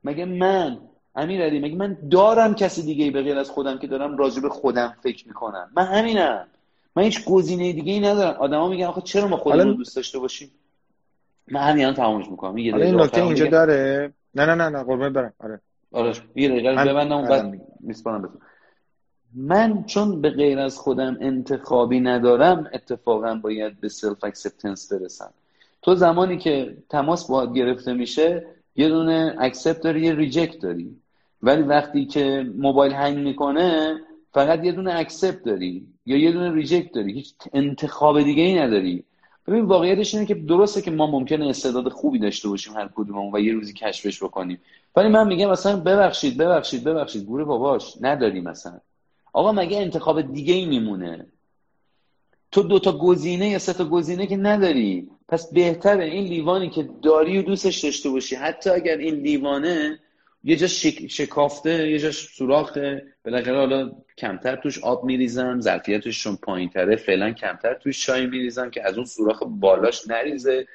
مگه 0.04 0.26
من 0.26 0.78
امیر 1.16 1.42
علی 1.42 1.60
مگه 1.60 1.76
من 1.76 1.98
دارم 2.12 2.56
کسی 2.56 2.84
دیگه 2.84 3.12
به 3.12 3.22
غیر 3.22 3.38
از 3.38 3.50
خودم 3.50 3.80
که 3.80 3.88
دارم 3.88 4.18
راجع 4.18 4.42
به 4.42 4.50
خودم 4.50 4.96
فکر 5.04 5.28
می‌کنم؟ 5.28 5.72
من 5.76 5.86
همینم. 5.86 6.48
من 6.96 7.04
هیچ 7.04 7.26
گزینه 7.26 7.74
دیگه 7.74 7.94
ای 7.94 8.00
ندارم. 8.00 8.40
آدما 8.40 8.70
میگن 8.70 8.86
آخه 8.86 9.02
چرا 9.02 9.28
ما 9.28 9.38
خودمون 9.38 9.68
رو 9.68 9.74
دوست 9.74 9.96
داشته 9.96 10.20
باشیم؟ 10.20 10.52
من 11.48 11.62
همین 11.62 11.94
تمامش 11.94 12.30
می‌کنم. 12.30 12.58
یه 12.58 12.76
این 12.76 12.96
نکته 12.96 13.24
اینجا 13.24 13.46
داره. 13.46 14.14
نه 14.36 14.46
نه 14.46 14.56
نه 14.56 14.70
نه 14.70 14.84
قربان 14.84 15.14
برم. 15.14 15.34
آره. 15.40 15.60
آره 15.92 16.14
یه 16.36 16.50
دقیقه 16.50 16.86
ببندم 16.86 17.22
بعد 17.22 17.62
میسپارم 17.80 18.22
بهتون. 18.22 18.42
من 19.36 19.84
چون 19.84 20.22
به 20.22 20.30
غیر 20.30 20.60
از 20.60 20.78
خودم 20.78 21.18
انتخابی 21.22 22.00
ندارم 22.00 22.70
اتفاقا 22.74 23.36
باید 23.36 23.80
به 23.80 23.90
self 23.90 24.24
acceptance 24.24 24.94
برسم. 24.94 25.34
تو 25.82 25.96
زمانی 25.96 26.38
که 26.38 26.78
تماس 26.90 27.28
باید 27.28 27.54
گرفته 27.54 27.94
میشه 27.94 28.46
یه 28.76 28.90
دونه 28.90 29.36
accept 29.40 29.82
داری 29.82 30.02
یه 30.02 30.14
reject 30.14 30.60
داری. 30.60 30.96
ولی 31.44 31.62
وقتی 31.62 32.06
که 32.06 32.46
موبایل 32.58 32.94
هنگ 32.94 33.18
می‌کنه 33.18 34.00
فقط 34.34 34.64
یه 34.64 34.72
دونه 34.72 34.94
accept 34.96 35.44
داری 35.44 35.88
یا 36.06 36.18
یه 36.18 36.32
دونه 36.32 36.52
reject 36.52 36.92
داری. 36.92 37.14
هیچ 37.14 37.34
انتخاب 37.54 38.22
دیگه 38.22 38.44
ای 38.44 38.60
نداری. 38.60 39.04
ببین 39.48 39.66
واقعیتش 39.66 40.14
اینه 40.14 40.26
که 40.26 40.34
درسته 40.34 40.82
که 40.82 40.92
ما 40.92 41.08
ممکنه 41.08 41.48
استعداد 41.48 41.90
خوبی 41.90 42.20
داشته 42.20 42.50
باشیم 42.50 42.74
هر 42.74 42.90
کدوممون 42.96 43.36
و 43.36 43.40
یه 43.40 43.54
روزی 43.54 43.74
کشفش 43.74 44.24
بکنیم. 44.24 44.62
ولی 44.96 45.10
من 45.10 45.28
میگم 45.28 45.50
مثلا 45.50 45.80
ببخشید 45.80 46.38
ببخشید 46.38 46.84
ببخشید. 46.84 47.24
گور 47.24 47.44
باباش 47.44 47.98
نداری 48.02 48.42
مثلا. 48.42 48.80
آقا 49.34 49.52
مگه 49.52 49.78
انتخاب 49.78 50.22
دیگه 50.22 50.54
ای 50.54 50.66
میمونه؟ 50.66 51.26
تو 52.52 52.64
دو 52.64 52.80
تا 52.80 52.98
گزینه 52.98 53.50
یا 53.50 53.60
سه 53.60 53.74
تا 53.74 53.86
گزینه 53.86 54.28
که 54.28 54.38
نداری. 54.38 55.10
پس 55.28 55.54
بهتره 55.54 56.06
این 56.06 56.26
لیوانی 56.26 56.70
که 56.70 56.90
داری 57.02 57.38
و 57.38 57.42
دوستش 57.42 57.80
داشته 57.80 58.10
باشی. 58.10 58.36
حتی 58.36 58.70
اگر 58.70 58.98
این 58.98 59.16
لیوانه 59.16 60.00
یه 60.44 60.56
جا 60.56 60.68
شکافته 60.68 61.92
یه 61.92 62.00
جا 62.00 62.12
سوراخه. 62.12 63.06
بالاخره 63.26 63.58
حالا 63.58 63.92
کمتر 64.18 64.56
توش 64.56 64.80
آب 64.84 65.04
میریزم 65.04 65.60
ظرفیتشون 65.60 66.36
پایین 66.36 66.70
تره 66.70 66.96
فعلا 66.96 67.32
کمتر 67.32 67.74
توش 67.74 68.06
چای 68.06 68.28
میریزم 68.28 68.70
که 68.70 68.88
از 68.88 68.96
اون 68.96 69.06
سوراخ 69.06 69.44
بالاش 69.46 70.08
نریزه. 70.08 70.68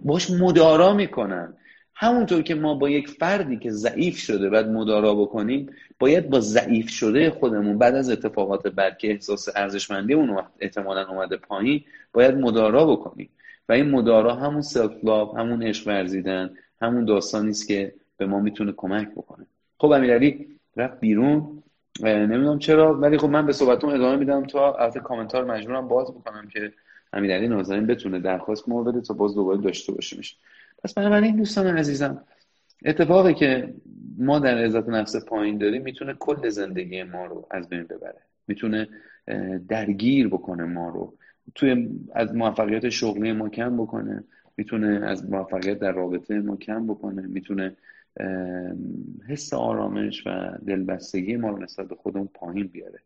باش 0.00 0.30
مدارا 0.30 0.94
می‌کنن. 0.94 1.54
همونطور 1.94 2.42
که 2.42 2.54
ما 2.54 2.74
با 2.74 2.90
یک 2.90 3.08
فردی 3.08 3.58
که 3.58 3.70
ضعیف 3.70 4.18
شده 4.18 4.50
بعد 4.50 4.68
مدارا 4.68 5.14
بکنیم 5.14 5.70
باید 5.98 6.30
با 6.30 6.40
ضعیف 6.40 6.90
شده 6.90 7.30
خودمون 7.30 7.78
بعد 7.78 7.94
از 7.94 8.10
اتفاقات 8.10 8.66
بد 8.66 8.98
که 8.98 9.10
احساس 9.10 9.48
ارزشمندی 9.56 10.14
اون 10.14 10.42
احتمالا 10.60 11.08
اومده 11.08 11.36
پایین 11.36 11.84
باید 12.12 12.34
مدارا 12.34 12.86
بکنیم. 12.86 13.30
و 13.68 13.72
این 13.72 13.90
مدارا 13.90 14.34
همون 14.34 14.62
سلف 14.62 14.92
همون 15.36 15.62
عشق 15.62 15.86
ورزیدن 15.86 16.50
همون 16.82 17.04
داستانی 17.04 17.50
است 17.50 17.68
که 17.68 17.94
به 18.18 18.26
ما 18.26 18.40
می‌تونه 18.40 18.72
کمک 18.76 19.10
بکنه. 19.10 19.46
خب 19.78 19.90
امیرعلی 19.90 20.46
رفت 20.76 21.00
بیرون. 21.00 21.62
نمی‌دونم 22.02 22.58
چرا 22.58 22.94
ولی 22.94 23.18
خب 23.18 23.28
من 23.28 23.46
به 23.46 23.52
صحبتون 23.52 23.94
ادامه 23.94 24.16
میدم. 24.16 24.44
تا 24.44 24.74
البته 24.74 25.00
کامنتار 25.00 25.44
مجبورم 25.44 25.88
باز 25.88 26.10
بکنم 26.10 26.48
که 26.48 26.72
امیرعلی 27.12 27.48
نازنین 27.48 27.86
بتونه 27.86 28.20
درخواست 28.20 28.68
ما 28.68 28.82
بده 28.82 29.00
تا 29.00 29.14
باز 29.14 29.34
دوباره 29.34 29.60
داشته 29.60 29.92
باشیمش. 29.92 30.38
پس 30.84 30.94
بنابراین 30.94 31.36
دوستان 31.36 31.66
عزیزم 31.66 32.24
اتفاقی 32.84 33.34
که 33.34 33.74
ما 34.18 34.38
در 34.38 34.58
عزت 34.58 34.88
نفس 34.88 35.24
پایین 35.24 35.58
داریم 35.58 35.82
می‌تونه 35.82 36.14
کل 36.14 36.48
زندگی 36.48 37.02
ما 37.02 37.26
رو 37.26 37.46
از 37.50 37.68
بین 37.68 37.82
ببره. 37.82 38.22
می‌تونه 38.48 38.88
درگیر 39.68 40.28
بکنه 40.28 40.64
ما 40.64 40.88
رو. 40.88 41.14
توی 41.54 41.88
از 42.14 42.34
موفقیت 42.34 42.88
شغلی 42.88 43.32
ما 43.32 43.48
کم 43.48 43.76
بکنه. 43.76 44.24
می‌تونه 44.56 45.06
از 45.06 45.30
موفقیت 45.30 45.78
در 45.78 45.92
رابطه 45.92 46.38
ما 46.40 46.56
کم 46.56 46.86
بکنه. 46.86 47.22
می‌تونه 47.22 47.76
حس 49.28 49.52
آرامش 49.52 50.26
و 50.26 50.58
دلبستگی 50.66 51.36
ما 51.36 51.50
رو 51.50 51.62
نسبت 51.62 51.88
به 51.88 51.94
خودمون 51.94 52.28
پایین 52.34 52.66
بیاره. 52.66 52.98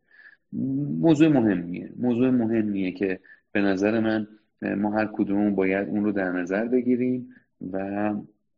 موضوع 1.01 1.29
مهمیه. 1.29 1.93
موضوع 1.97 2.31
مهمیه 2.31 2.93
که 2.93 3.21
به 3.53 3.61
نظر 3.61 4.01
من 4.01 4.29
ما 4.77 4.91
هر 4.91 5.09
کدوم 5.13 5.55
باید 5.55 5.89
اون 5.89 6.05
رو 6.05 6.13
در 6.13 6.33
نظر 6.33 6.69
بگیریم 6.69 7.35
و 7.73 7.79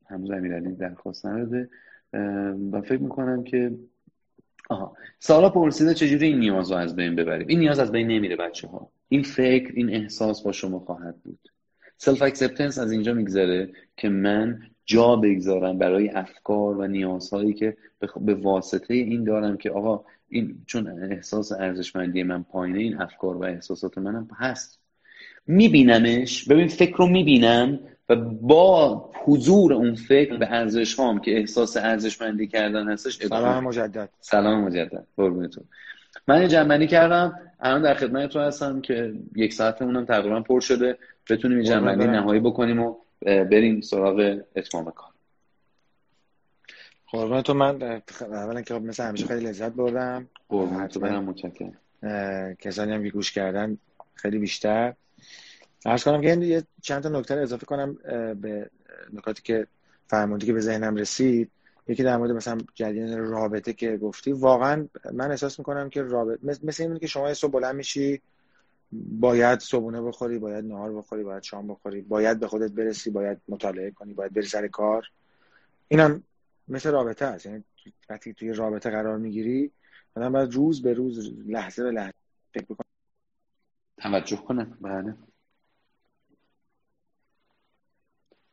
هنوز 0.07 0.31
امیرعلی 0.31 0.73
درخواست 0.73 1.27
نداده 1.27 1.69
و 2.73 2.81
فکر 2.81 3.03
می‌کنم 3.03 3.45
که 3.45 3.73
آها 4.69 4.97
سالا 5.19 5.51
پرسیده 5.51 5.95
چجوری 5.95 6.27
این 6.27 6.39
نیاز 6.39 6.73
رو 6.73 6.77
از 6.77 6.97
بین 6.97 7.17
ببریم؟ 7.17 7.49
این 7.49 7.59
نیاز 7.59 7.79
از 7.79 7.93
بین 7.93 8.07
نمیره 8.07 8.37
بچه 8.37 8.69
ها 8.69 8.91
این 9.09 9.23
فکر 9.23 9.73
این 9.75 9.91
احساس 9.91 10.43
با 10.43 10.53
شما 10.53 10.79
خواهد 10.79 11.17
بود. 11.25 11.39
self 11.97 12.23
acceptance 12.23 12.79
از 12.79 12.93
اینجا 12.93 13.15
میگذره 13.15 13.73
که 13.97 14.09
من 14.09 14.61
جا 14.87 15.17
بگذارم 15.17 15.79
برای 15.79 16.09
افکار 16.09 16.79
و 16.79 16.87
نیازهایی 16.87 17.53
که 17.53 17.77
به 18.21 18.35
واسطه 18.35 18.95
این 18.95 19.25
دارم 19.25 19.57
که 19.57 19.71
آقا 19.71 20.05
این 20.29 20.63
چون 20.67 21.13
احساس 21.13 21.53
ارزشمندی 21.53 22.23
من 22.23 22.43
پایینه 22.43 22.79
این 22.79 23.03
افکار 23.03 23.37
و 23.37 23.43
احساسات 23.45 23.99
منم 23.99 24.29
هست. 24.37 24.81
میبینمش 25.47 26.49
ببین 26.49 26.69
فکر 26.69 26.97
رو 26.97 27.07
می‌بینم 27.07 27.79
و 28.09 28.17
با 28.17 29.11
حضور 29.25 29.73
اون 29.73 29.95
فکر 29.95 30.37
به 30.37 30.53
ارزش 30.53 30.95
هام 30.95 31.21
که 31.21 31.39
احساس 31.39 31.77
ارزشمندی 31.77 32.47
کردن 32.47 32.89
هستش 32.89 33.27
سلام 33.27 33.65
مجدد. 33.65 34.11
سلام 34.21 34.65
مجدد. 34.65 35.07
قربونتون. 35.17 35.65
من 36.29 36.43
یه 36.43 36.49
جنبندی 36.49 36.87
کردم. 36.87 37.41
الان 37.61 37.83
در 37.83 37.95
خدمت 37.95 38.31
تو 38.31 38.41
هستم 38.41 38.81
که 38.81 39.15
یک 39.37 39.53
ساعتمونم 39.53 40.05
تقریبا 40.05 40.41
پر 40.41 40.61
شده. 40.61 40.99
بتونیم 41.31 41.59
یه 41.59 41.65
جنبندی 41.65 42.07
نهایی 42.07 42.41
بکنیم 42.41 42.83
و 42.83 42.95
بریم 43.25 43.81
سراغ 43.81 44.41
اتمام 44.57 44.91
کار. 44.91 45.11
قربان 47.11 47.43
تو 47.43 47.55
من 47.55 48.03
اولا 48.21 48.63
که 48.63 48.75
مثل 48.75 49.05
همیشه 49.05 49.27
خیلی 49.27 49.47
لذت 49.47 49.73
بردم. 49.73 50.29
قربان 50.49 50.89
تو 50.89 51.01
برم 51.01 51.25
متشکرم. 51.25 51.77
کسانی 52.59 52.93
هم 52.93 53.05
که 53.05 53.11
گوش 53.11 53.33
کردن 53.33 53.79
خیلی 54.15 54.39
بیشتر. 54.39 54.95
ارز 55.87 56.05
کنم 56.05 56.21
که 56.21 56.29
یه 56.29 56.63
چند 56.83 57.03
تا 57.03 57.09
نکته 57.09 57.35
اضافه 57.35 57.67
کنم 57.67 57.95
به 58.41 58.71
نکاتی 59.13 59.43
که 59.43 59.67
فرمودی 60.07 60.47
که 60.47 60.53
به 60.53 60.61
ذهنم 60.61 60.97
رسید. 60.97 61.51
یکی 61.89 62.03
در 62.03 62.17
مورد 62.17 62.31
مثلا 62.31 62.59
جریان 62.75 63.19
رابطه 63.19 63.73
که 63.73 63.97
گفتی 63.97 64.33
واقعا 64.33 64.89
من 65.13 65.31
احساس 65.31 65.59
می‌کنم 65.59 65.91
که 65.91 66.03
رابطه 66.03 66.41
مثل 66.63 66.83
این 66.83 66.99
که 66.99 67.07
شما 67.07 67.35
صبح 67.35 67.53
بلند 67.53 67.75
میشی 67.75 68.23
باید 68.93 69.61
صبحونه 69.61 70.03
بخوری 70.03 70.39
باید 70.39 70.65
نهار 70.65 70.93
بخوری 70.93 71.23
باید 71.23 71.43
شام 71.43 71.67
بخوری 71.67 72.01
باید 72.01 72.41
به 72.41 72.49
خودت 72.49 72.73
برسی 72.73 73.11
باید 73.11 73.39
مطالعه 73.49 73.91
کنی 73.91 74.15
باید 74.15 74.35
بری 74.35 74.47
سر 74.47 74.69
کار. 74.69 75.11
اینم 75.89 76.23
مثل 76.69 76.91
رابطه 76.91 77.25
است. 77.25 77.47
یعنی 77.47 77.65
وقتی 78.09 78.35
توی 78.35 78.53
رابطه 78.53 78.91
قرار 78.91 79.19
می‌گیری 79.19 79.71
آدم 80.17 80.33
باید 80.33 80.53
روز 80.53 80.83
به 80.83 80.93
روز 80.93 81.33
لحظه 81.47 81.83
به 81.83 81.91
لحظه 81.91 82.15
فکر 82.55 82.65
بکنه. 82.65 82.87
توجه 83.97 84.37
کنه. 84.37 84.65
بله. 84.81 85.15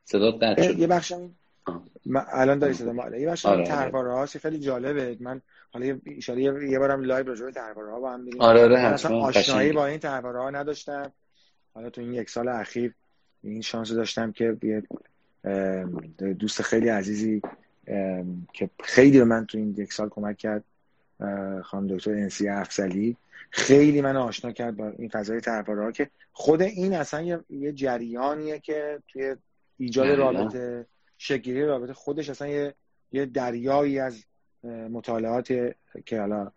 صدا 0.05 0.31
قطع 0.31 0.61
شد 0.61 0.79
یه 0.79 0.87
بخش 2.05 2.25
الان 2.31 2.59
داری 2.59 2.73
صدا 2.73 2.93
ما 2.93 3.09
یه 3.09 3.27
بخش 3.27 3.45
آره 3.45 3.93
آره. 3.93 4.25
خیلی 4.25 4.59
جالبه. 4.59 5.17
من 5.19 5.41
حالا 5.73 5.85
ان 5.85 6.01
یه 6.69 6.79
بارم 6.79 7.01
live 7.01 7.27
راجع 7.27 7.73
به 7.73 7.91
ها 7.91 7.99
با 7.99 8.13
هم 8.13 8.25
بریم 8.25 8.41
آره 8.41 8.63
آره 8.63 8.79
اصلا 8.79 9.17
آشنایی 9.17 9.71
با 9.71 9.85
این 9.85 9.99
طرحواره 9.99 10.39
ها 10.39 10.49
نداشتم. 10.49 11.11
حالا 11.73 11.89
تو 11.89 12.01
این 12.01 12.13
یک 12.13 12.29
سال 12.29 12.47
اخیر 12.47 12.93
این 13.43 13.61
شانس 13.61 13.91
داشتم 13.91 14.31
که 14.31 14.57
یه 14.63 14.83
دوست 16.33 16.61
خیلی 16.61 16.89
عزیزی 16.89 17.41
که 18.53 18.69
خیلی 18.83 19.19
به 19.19 19.25
من 19.25 19.45
تو 19.45 19.57
این 19.57 19.75
یک 19.77 19.93
سال 19.93 20.09
کمک 20.09 20.37
کرد 20.37 20.63
خانم 21.63 21.87
دکتر 21.87 22.11
انسی 22.11 22.49
افزلی 22.49 23.17
خیلی 23.49 24.01
من 24.01 24.17
آشنا 24.17 24.51
کرد 24.51 24.77
با 24.77 24.89
این 24.89 25.09
فضای 25.09 25.41
تحواره 25.41 25.83
ها 25.83 25.91
که 25.91 26.09
خود 26.33 26.61
این 26.61 26.93
اصلا 26.93 27.41
یه 27.49 27.71
جریانیه 27.71 28.59
که 28.59 28.99
توی 29.07 29.35
ایجاد 29.77 30.07
رابطه 30.07 30.85
شکلی 31.23 31.65
رابطه 31.65 31.93
خودش 31.93 32.29
اصلا 32.29 32.47
یه, 32.47 32.73
یه 33.11 33.25
دریایی 33.25 33.99
از 33.99 34.23
مطالعات 34.63 35.47
که 36.05 36.19
حالا 36.19 36.51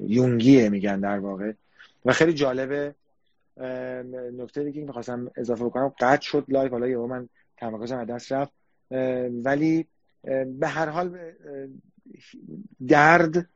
یونگیه 0.00 0.68
میگن 0.68 1.00
در 1.00 1.18
واقع. 1.18 1.52
و 2.04 2.12
خیلی 2.12 2.32
جالبه 2.32 2.94
نکته 4.36 4.64
دیگه 4.64 4.80
که 4.80 4.86
می‌خواستم 4.86 5.30
اضافه 5.36 5.64
بکنم 5.64 5.92
قطع 6.00 6.22
شد 6.22 6.44
live. 6.48 6.70
حالا 6.70 6.88
یه 6.88 6.96
من 6.96 7.28
تمرکزم 7.56 7.98
از 7.98 8.06
دست 8.06 8.32
رفت. 8.32 8.52
ولی 9.44 9.86
به 10.58 10.66
هر 10.66 10.88
حال 10.88 11.18
درد 12.88 13.48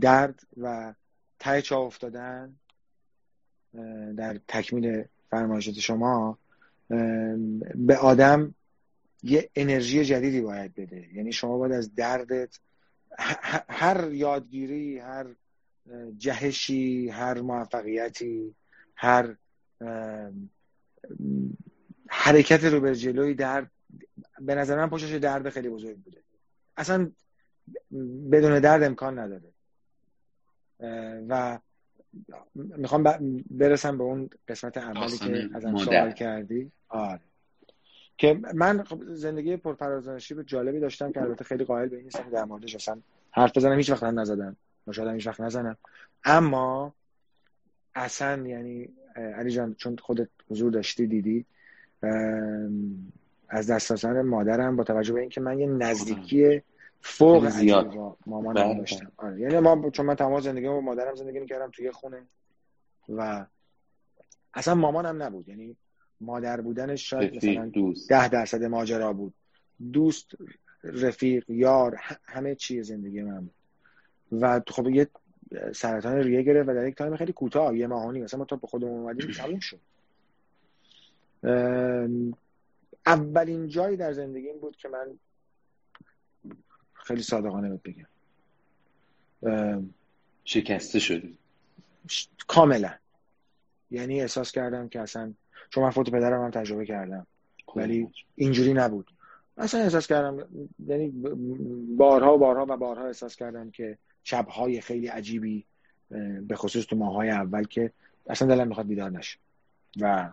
درد 0.00 0.40
و 0.56 0.94
ته 1.38 1.62
چا 1.62 1.78
افتادن 1.80 2.54
در 4.16 4.40
تکمیل 4.48 5.04
فرمایشات 5.30 5.74
شما 5.74 6.38
به 7.74 7.96
آدم 8.00 8.54
یه 9.22 9.50
انرژی 9.54 10.04
جدیدی 10.04 10.40
باید 10.40 10.74
بده. 10.74 11.08
یعنی 11.14 11.32
شما 11.32 11.58
باید 11.58 11.72
از 11.72 11.94
دردت 11.94 12.58
هر 13.68 14.12
یادگیری 14.12 14.98
هر 14.98 15.26
جهشی 16.18 17.08
هر 17.08 17.40
موفقیتی 17.40 18.54
هر 18.96 19.36
حرکت 22.08 22.64
رو 22.64 22.80
به 22.80 22.96
جلوی 22.96 23.34
درد 23.34 23.70
به 24.40 24.54
نظر 24.54 24.76
من 24.76 24.90
پشتش 24.90 25.12
درد 25.12 25.48
خیلی 25.50 25.68
بزرگ 25.68 25.96
بوده. 25.96 26.18
اصلا 26.76 27.10
بدون 28.32 28.58
درد 28.58 28.82
امکان 28.82 29.18
نداره. 29.18 29.52
و 31.28 31.58
می‌خوام 32.54 33.02
برسم 33.50 33.98
به 33.98 34.04
اون 34.04 34.30
قسمت 34.48 34.76
اولی 34.76 35.18
که 35.18 35.50
ازم 35.54 35.76
سوال 35.76 36.12
کردی. 36.12 36.72
آره. 36.88 37.20
که 38.18 38.40
من 38.54 38.84
زندگی 39.08 39.56
پرفرازانشی 39.56 40.34
به 40.34 40.44
جالبی 40.44 40.80
داشتم 40.80 41.12
که 41.12 41.22
البته 41.22 41.44
خیلی 41.44 41.64
قائل 41.64 41.88
به 41.88 41.96
این 41.96 42.04
نیستم 42.04 42.30
در 42.30 42.44
موردش 42.44 42.74
اصلا 42.74 43.00
حرف 43.30 43.56
بزنم 43.56 43.76
هیچ 43.76 43.90
وقت 43.90 44.02
نزدم. 44.02 44.56
شاید 44.92 45.14
هیچ 45.14 45.26
وقت 45.26 45.40
نزنم. 45.40 45.76
اما 46.24 46.94
اصلا 47.94 48.46
یعنی 48.46 48.88
علی 49.14 49.50
جان 49.50 49.74
چون 49.74 49.96
خودت 49.96 50.28
حضور 50.50 50.72
داشتی 50.72 51.06
دیدی 51.06 51.44
از 53.48 53.70
دست 53.70 54.04
مادرم 54.04 54.76
با 54.76 54.84
توجه 54.84 55.12
به 55.12 55.20
اینکه 55.20 55.40
من 55.40 55.58
یه 55.58 55.66
نزدیکی 55.66 56.62
فوق 57.00 57.48
زیاد. 57.48 57.94
با 57.94 58.16
مامانم 58.26 58.64
بله، 58.64 58.78
داشتم. 58.78 59.12
بله. 59.18 59.30
آره. 59.30 59.40
یعنی 59.40 59.58
ما 59.58 59.90
چون 59.90 60.06
من 60.06 60.14
تمام 60.14 60.40
زندگی 60.40 60.66
با 60.66 60.80
مادرم 60.80 61.14
زندگی 61.14 61.40
می‌کردم 61.40 61.70
توی 61.70 61.90
خونه 61.90 62.22
و 63.08 63.46
اصلا 64.54 64.74
مامانم 64.74 65.22
نبود. 65.22 65.48
یعنی 65.48 65.76
مادر 66.20 66.60
بودنش 66.60 67.10
شاید 67.10 67.36
مثلا 67.36 67.72
ده 68.08 68.28
درصد 68.28 68.64
ماجرا 68.64 69.12
بود. 69.12 69.34
دوست 69.92 70.30
رفیق 70.84 71.44
یار 71.50 72.00
همه 72.24 72.54
چی 72.54 72.82
زندگی 72.82 73.22
من 73.22 73.40
بود. 73.40 73.54
و 74.32 74.60
خب 74.68 74.88
یه 74.88 75.08
سرطان 75.74 76.16
ریه 76.16 76.42
گرفت 76.42 76.68
و 76.68 76.74
در 76.74 76.88
یک 76.88 76.94
تایم 76.94 77.16
خیلی 77.16 77.32
کوتاه 77.32 77.76
یه 77.76 77.86
ماهانی 77.86 78.20
مثلا 78.20 78.38
ما 78.38 78.44
تا 78.44 78.56
به 78.56 78.66
خودمون 78.66 79.00
اومدیم 79.00 79.30
تموم 79.30 79.60
شد. 79.60 79.80
اولین 83.06 83.68
جایی 83.68 83.96
در 83.96 84.12
زندگیم 84.12 84.58
بود 84.58 84.76
که 84.76 84.88
من 84.88 85.18
خیلی 86.92 87.22
صادقانه 87.22 87.68
بهت 87.68 87.80
بگم. 89.42 89.90
شکسته 90.44 90.98
شدی. 90.98 91.38
کاملا. 92.46 92.94
یعنی 93.90 94.20
احساس 94.20 94.52
کردم 94.52 94.88
که 94.88 95.00
اصلا 95.00 95.34
چون 95.70 95.84
من 95.84 95.90
فوت 95.90 96.10
پدرم 96.10 96.44
هم 96.44 96.50
تجربه 96.50 96.86
کردم. 96.86 97.26
ولی 97.76 98.08
اینجوری 98.34 98.72
نبود. 98.74 99.10
اصلا 99.56 99.80
احساس 99.80 100.06
کردم 100.06 100.48
یعنی 100.86 101.08
بارها 101.96 102.34
و 102.34 102.38
بارها 102.38 102.66
و 102.68 102.76
بارها 102.76 103.06
احساس 103.06 103.36
کردم 103.36 103.70
که 103.70 103.98
شبهای 104.24 104.80
خیلی 104.80 105.06
عجیبی 105.06 105.64
به 106.40 106.56
خصوص 106.56 106.86
تو 106.86 106.96
ماهای 106.96 107.30
اول 107.30 107.64
که 107.64 107.92
اصلا 108.26 108.48
دلم 108.48 108.68
می‌خواد 108.68 108.86
بیدار 108.86 109.10
نشه 109.10 109.38
و 110.00 110.32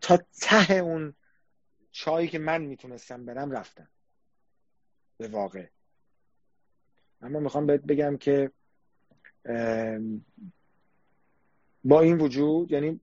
تا 0.00 0.18
ته 0.40 0.74
اون 0.74 1.14
چایی 1.92 2.28
که 2.28 2.38
من 2.38 2.62
می‌تونستم 2.62 3.24
برم 3.24 3.50
رفتم. 3.50 3.88
به 5.18 5.28
واقع. 5.28 5.66
اما 7.22 7.40
می‌خوام 7.40 7.66
بهت 7.66 7.80
بگم 7.80 8.16
که 8.16 8.50
با 11.84 12.00
این 12.00 12.18
وجود 12.18 12.72
یعنی 12.72 13.00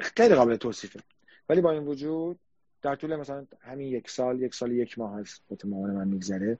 خیلی 0.00 0.34
قابل 0.34 0.56
توصیفه. 0.56 1.00
ولی 1.48 1.60
با 1.60 1.70
این 1.70 1.84
وجود 1.84 2.38
در 2.82 2.96
طول 2.96 3.16
مثلا 3.16 3.46
همین 3.60 3.88
یک 3.88 4.10
سال 4.10 4.42
یک 4.42 4.54
سال 4.54 4.72
یک 4.72 4.98
ماه 4.98 5.18
از 5.18 5.40
مامان 5.64 5.90
من 5.90 6.08
میگذره. 6.08 6.58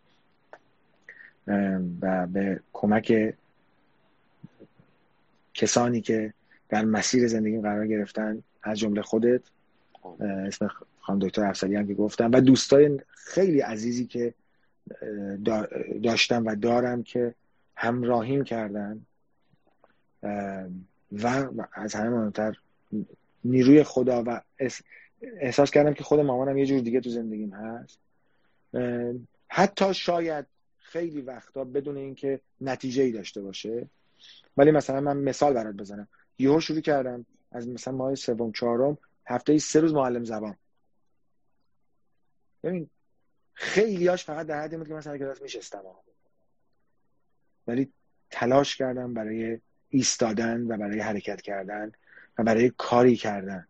و 2.01 2.27
به 2.27 2.61
کمک 2.72 3.35
کسانی 5.55 6.01
که 6.01 6.35
در 6.68 6.85
مسیر 6.85 7.27
زندگی 7.27 7.61
قرار 7.61 7.87
گرفتن 7.87 8.43
از 8.62 8.79
جمله 8.79 9.03
خودت 9.03 9.41
خب. 9.93 10.22
اسم 10.22 10.70
خانم 11.01 11.18
دکتر 11.18 11.45
افسری 11.45 11.77
هم 11.77 11.87
که 11.87 11.95
گفتم 11.95 12.31
و 12.33 12.41
دوستای 12.41 13.01
خیلی 13.09 13.61
عزیزی 13.61 14.07
که 14.07 14.35
داشتم 16.03 16.47
و 16.47 16.55
دارم 16.55 17.03
که 17.03 17.35
همراهیم 17.77 18.45
کردن. 18.45 19.07
و 21.12 21.51
از 21.72 21.95
همه 21.95 22.09
مهمتر 22.09 22.57
نیروی 23.45 23.83
خدا 23.83 24.22
و 24.27 24.41
احساس 25.41 25.70
کردم 25.70 25.95
که 25.95 26.05
خود 26.05 26.20
مامانم 26.20 26.59
یه 26.59 26.66
جور 26.66 26.81
دیگه 26.81 27.01
تو 27.01 27.11
زندگیم 27.11 27.53
هست. 27.55 27.99
حتی 29.49 29.95
شاید 29.95 30.47
خیلی 30.79 31.20
وقتا 31.20 31.64
بدون 31.64 31.97
اینکه 31.97 32.41
نتیجه 32.61 33.03
ای 33.03 33.12
داشته 33.12 33.43
باشه. 33.43 33.89
ولی 34.57 34.70
مثلا 34.70 35.01
من 35.01 35.16
مثال 35.16 35.55
برات 35.55 35.75
بزنم. 35.75 36.09
یهو 36.39 36.61
شروع 36.61 36.81
کردم 36.81 37.27
از 37.53 37.68
مثلا 37.68 37.95
ماه 37.95 38.14
سوم 38.14 38.53
چهارم 38.53 38.99
هفته 39.27 39.59
سه 39.59 39.81
روز 39.81 39.95
معلم 39.95 40.25
زبان. 40.25 40.57
ببین 42.62 42.91
خیلیاش 43.55 44.25
فقط 44.25 44.47
در 44.47 44.62
حدی 44.62 44.77
بود 44.77 44.89
که 44.89 44.95
مثلا 44.95 45.18
کلاس 45.18 45.43
میشستم. 45.43 45.83
ولی 47.66 47.93
تلاش 48.31 48.77
کردم 48.77 49.14
برای 49.14 49.61
ایستادن 49.95 50.62
و 50.62 50.76
برای 50.76 51.01
حرکت 51.01 51.42
کردن 51.42 51.92
و 52.38 52.45
برای 52.45 52.72
کاری 52.78 53.16
کردن. 53.16 53.66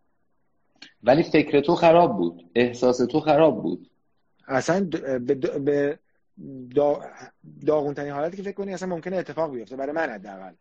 ولی 1.03 1.23
فکر 1.23 1.61
تو 1.61 1.75
خراب 1.75 2.17
بود. 2.17 2.43
احساس 2.55 2.97
تو 2.97 3.19
خراب 3.19 3.63
بود. 3.63 3.89
اصلا 4.47 4.87
به, 5.19 5.19
به 5.59 5.99
داغونترین 7.65 8.11
حالتی 8.11 8.37
که 8.37 8.43
فکر 8.43 8.53
کنی 8.53 8.73
اصلا 8.73 8.89
ممکنه 8.89 9.15
اتفاق 9.15 9.53
بیفته. 9.53 9.75
برای 9.75 9.91
من 9.91 10.09
حداقل. 10.09 10.51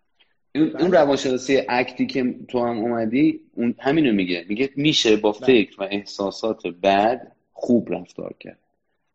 اون 0.54 0.70
بله. 0.72 0.88
روانشناسی 0.88 1.62
اکتی 1.68 2.06
که 2.06 2.34
تو 2.48 2.66
هم 2.66 2.78
اومدی 2.78 3.40
اون 3.52 3.74
همینو 3.78 4.12
میگه. 4.12 4.44
میگه 4.48 4.70
میشه 4.76 5.16
با 5.16 5.32
بله. 5.32 5.46
فکر 5.46 5.82
و 5.82 5.88
احساسات 5.90 6.66
بعد 6.66 7.32
خوب 7.52 7.92
رفتار 7.92 8.34
کرد. 8.40 8.58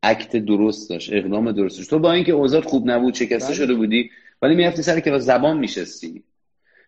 اکت 0.04 0.36
درست 0.36 0.90
داشت 0.90 1.14
اقدام 1.14 1.52
درست 1.52 1.78
داشت 1.78 1.90
تو 1.90 2.00
با 2.00 2.12
اینکه 2.12 2.32
اوضاع 2.32 2.62
خوب 2.62 2.90
نبود 2.90 3.14
شکسته 3.14 3.48
بله. 3.48 3.56
شده 3.56 3.74
بودی 3.74 4.10
ولی 4.42 4.56
می‌رفتی 4.56 4.82
سر 4.82 5.00
کلاس 5.00 5.24
زبان 5.24 5.58
میشستی. 5.58 6.24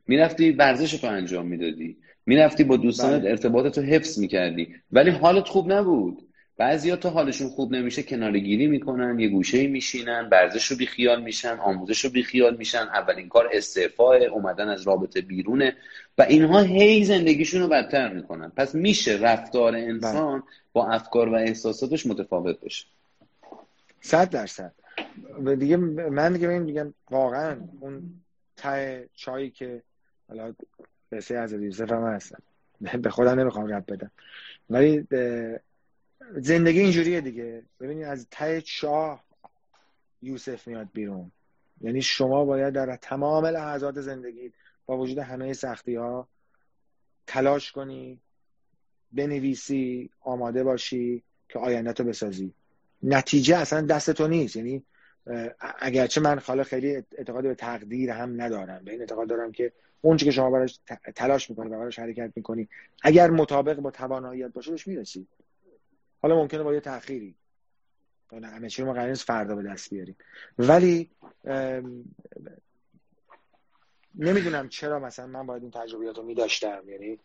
می‌رفتی 0.08 0.52
ورزش 0.52 1.04
رو 1.04 1.10
انجام 1.10 1.48
می‌دادی. 1.48 1.98
می‌رفتی 2.26 2.64
با 2.64 2.78
دوستانت 2.78 3.26
ارتباطت 3.26 3.78
رو 3.78 3.84
حفظ 3.84 4.20
می‌کردی. 4.20 4.76
ولی 4.92 5.10
حالت 5.10 5.48
خوب 5.48 5.72
نبود. 5.72 6.28
بعضیا 6.58 6.96
تا 6.96 7.10
حالشون 7.10 7.50
خوب 7.50 7.76
نمیشه 7.76 8.04
کنارگیری 8.04 8.68
می‌کنن 8.68 9.20
یه 9.20 9.28
گوشه 9.28 9.68
میشینن 9.68 10.28
ورزش 10.32 10.66
رو 10.66 10.78
بیخیال 10.78 11.24
میشن 11.24 11.58
آموزش 11.58 12.06
رو 12.06 12.10
بیخیال 12.10 12.58
میشن 12.58 12.78
اولین 12.78 13.30
کار 13.30 13.50
استعفاء 13.54 14.26
اومدن 14.28 14.70
از 14.70 14.88
رابطه 14.88 15.22
بیرونه 15.22 15.76
و 16.18 16.22
اینها 16.22 16.62
هی 16.62 17.04
زندگیشون 17.04 17.62
رو 17.62 17.68
بدتر 17.68 18.14
می‌کنن. 18.14 18.52
پس 18.56 18.76
میشه 18.76 19.20
رفتار 19.22 19.76
انسان 19.76 20.40
بله. 20.40 20.50
با 20.74 20.88
افکار 20.88 21.30
و 21.30 21.36
احساساتش 21.36 22.06
متفاوت 22.06 22.60
باشه. 22.60 22.86
صد 24.02 24.30
درصد. 24.30 24.72
و 25.46 25.56
دیگه 25.56 25.78
من 25.78 26.34
دیگه 26.34 26.48
میگم 26.48 26.94
واقعا 27.12 27.58
اون 27.80 28.02
ته 28.58 29.10
چایی 29.16 29.50
که 29.50 29.82
حالا 30.32 30.54
قصه 31.12 31.36
از 31.36 31.54
یوسف 31.54 31.92
هم 31.92 32.04
هستم. 32.04 32.42
به 33.02 33.10
خودم 33.10 33.40
نمی‌خوام 33.40 33.68
رب 33.68 33.94
بدم. 33.94 34.12
ولی 34.70 35.08
زندگی 36.36 36.80
اینجوریه 36.80 37.22
دیگه. 37.22 37.64
ببینید 37.80 38.06
از 38.06 38.28
ته 38.32 38.60
شاه 38.66 39.24
یوسف 40.22 40.68
میاد 40.68 40.88
بیرون. 40.94 41.32
یعنی 41.82 42.02
شما 42.02 42.46
باید 42.46 42.74
در 42.74 42.96
تمام 42.96 43.46
لحظات 43.46 44.02
زندگی 44.02 44.52
با 44.86 44.98
وجود 44.98 45.18
همه 45.18 45.54
سختی 45.54 45.96
ها 45.96 46.28
تلاش 47.28 47.72
کنی 47.72 48.20
بنویسی 49.12 50.10
آماده 50.22 50.64
باشی 50.64 51.24
که 51.50 51.60
آینده 51.60 51.94
تو 51.94 52.04
بسازی. 52.04 52.54
نتیجه 53.04 53.58
اصلا 53.58 53.82
دست 53.82 54.12
تو 54.12 54.28
نیست. 54.28 54.56
یعنی 54.56 54.84
اگرچه 55.80 56.22
من 56.22 56.40
خاله 56.40 56.64
خیلی 56.64 56.96
اعتقاد 56.96 57.44
به 57.44 57.56
تقدیر 57.56 58.10
هم 58.10 58.42
ندارم. 58.42 58.84
به 58.86 58.92
این 58.92 59.02
اعتقاد 59.02 59.30
دارم 59.30 59.52
که 59.52 59.72
اون 60.02 60.18
که 60.18 60.32
شما 60.32 60.50
براش 60.50 60.80
تلاش 61.16 61.50
می‌کنی 61.50 61.70
و 61.70 61.80
براش 61.80 62.00
حرکت 62.00 62.32
می‌کنی 62.36 62.68
اگر 63.02 63.30
مطابق 63.30 63.76
با 63.76 63.92
تواناییت 63.92 64.52
باشه 64.54 64.72
بهش 64.72 64.88
می‌رسی. 64.88 65.28
حالا 66.22 66.36
ممکنه 66.36 66.64
با 66.64 66.74
یه 66.74 66.80
تأخیری. 66.80 67.36
همه 68.32 68.70
چی 68.70 68.84
ما 68.84 68.94
قرار 68.94 69.14
فردا 69.14 69.56
به 69.56 69.64
دست 69.64 69.90
بیاریم. 69.90 70.16
ولی 70.58 71.10
نمی‌دونم 74.16 74.70
چرا 74.70 75.00
مثلا 75.00 75.28
من 75.28 75.46
باید 75.46 75.62
این 75.62 75.72
تجربیات 75.72 76.18
رو 76.18 76.24
میداشتم. 76.24 76.84
یعنی 76.90 77.20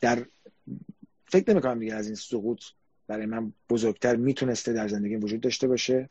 در 0.00 0.26
فکر 1.26 1.50
نمی 1.50 1.60
کنم 1.60 1.78
دیگه 1.78 1.94
از 1.94 2.06
این 2.06 2.14
سقوط 2.14 2.62
برای 3.06 3.26
من 3.26 3.52
بزرگتر 3.68 4.16
می‌تونسته 4.16 4.72
در 4.72 4.88
زندگی 4.88 5.16
وجود 5.16 5.40
داشته 5.40 5.68
باشه. 5.68 6.08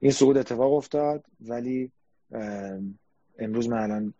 این 0.00 0.12
سقوط 0.12 0.36
اتفاق 0.36 0.72
افتاد 0.72 1.24
ولی 1.40 1.92
امروز 3.38 3.68
من 3.68 3.82
الان 3.82 4.14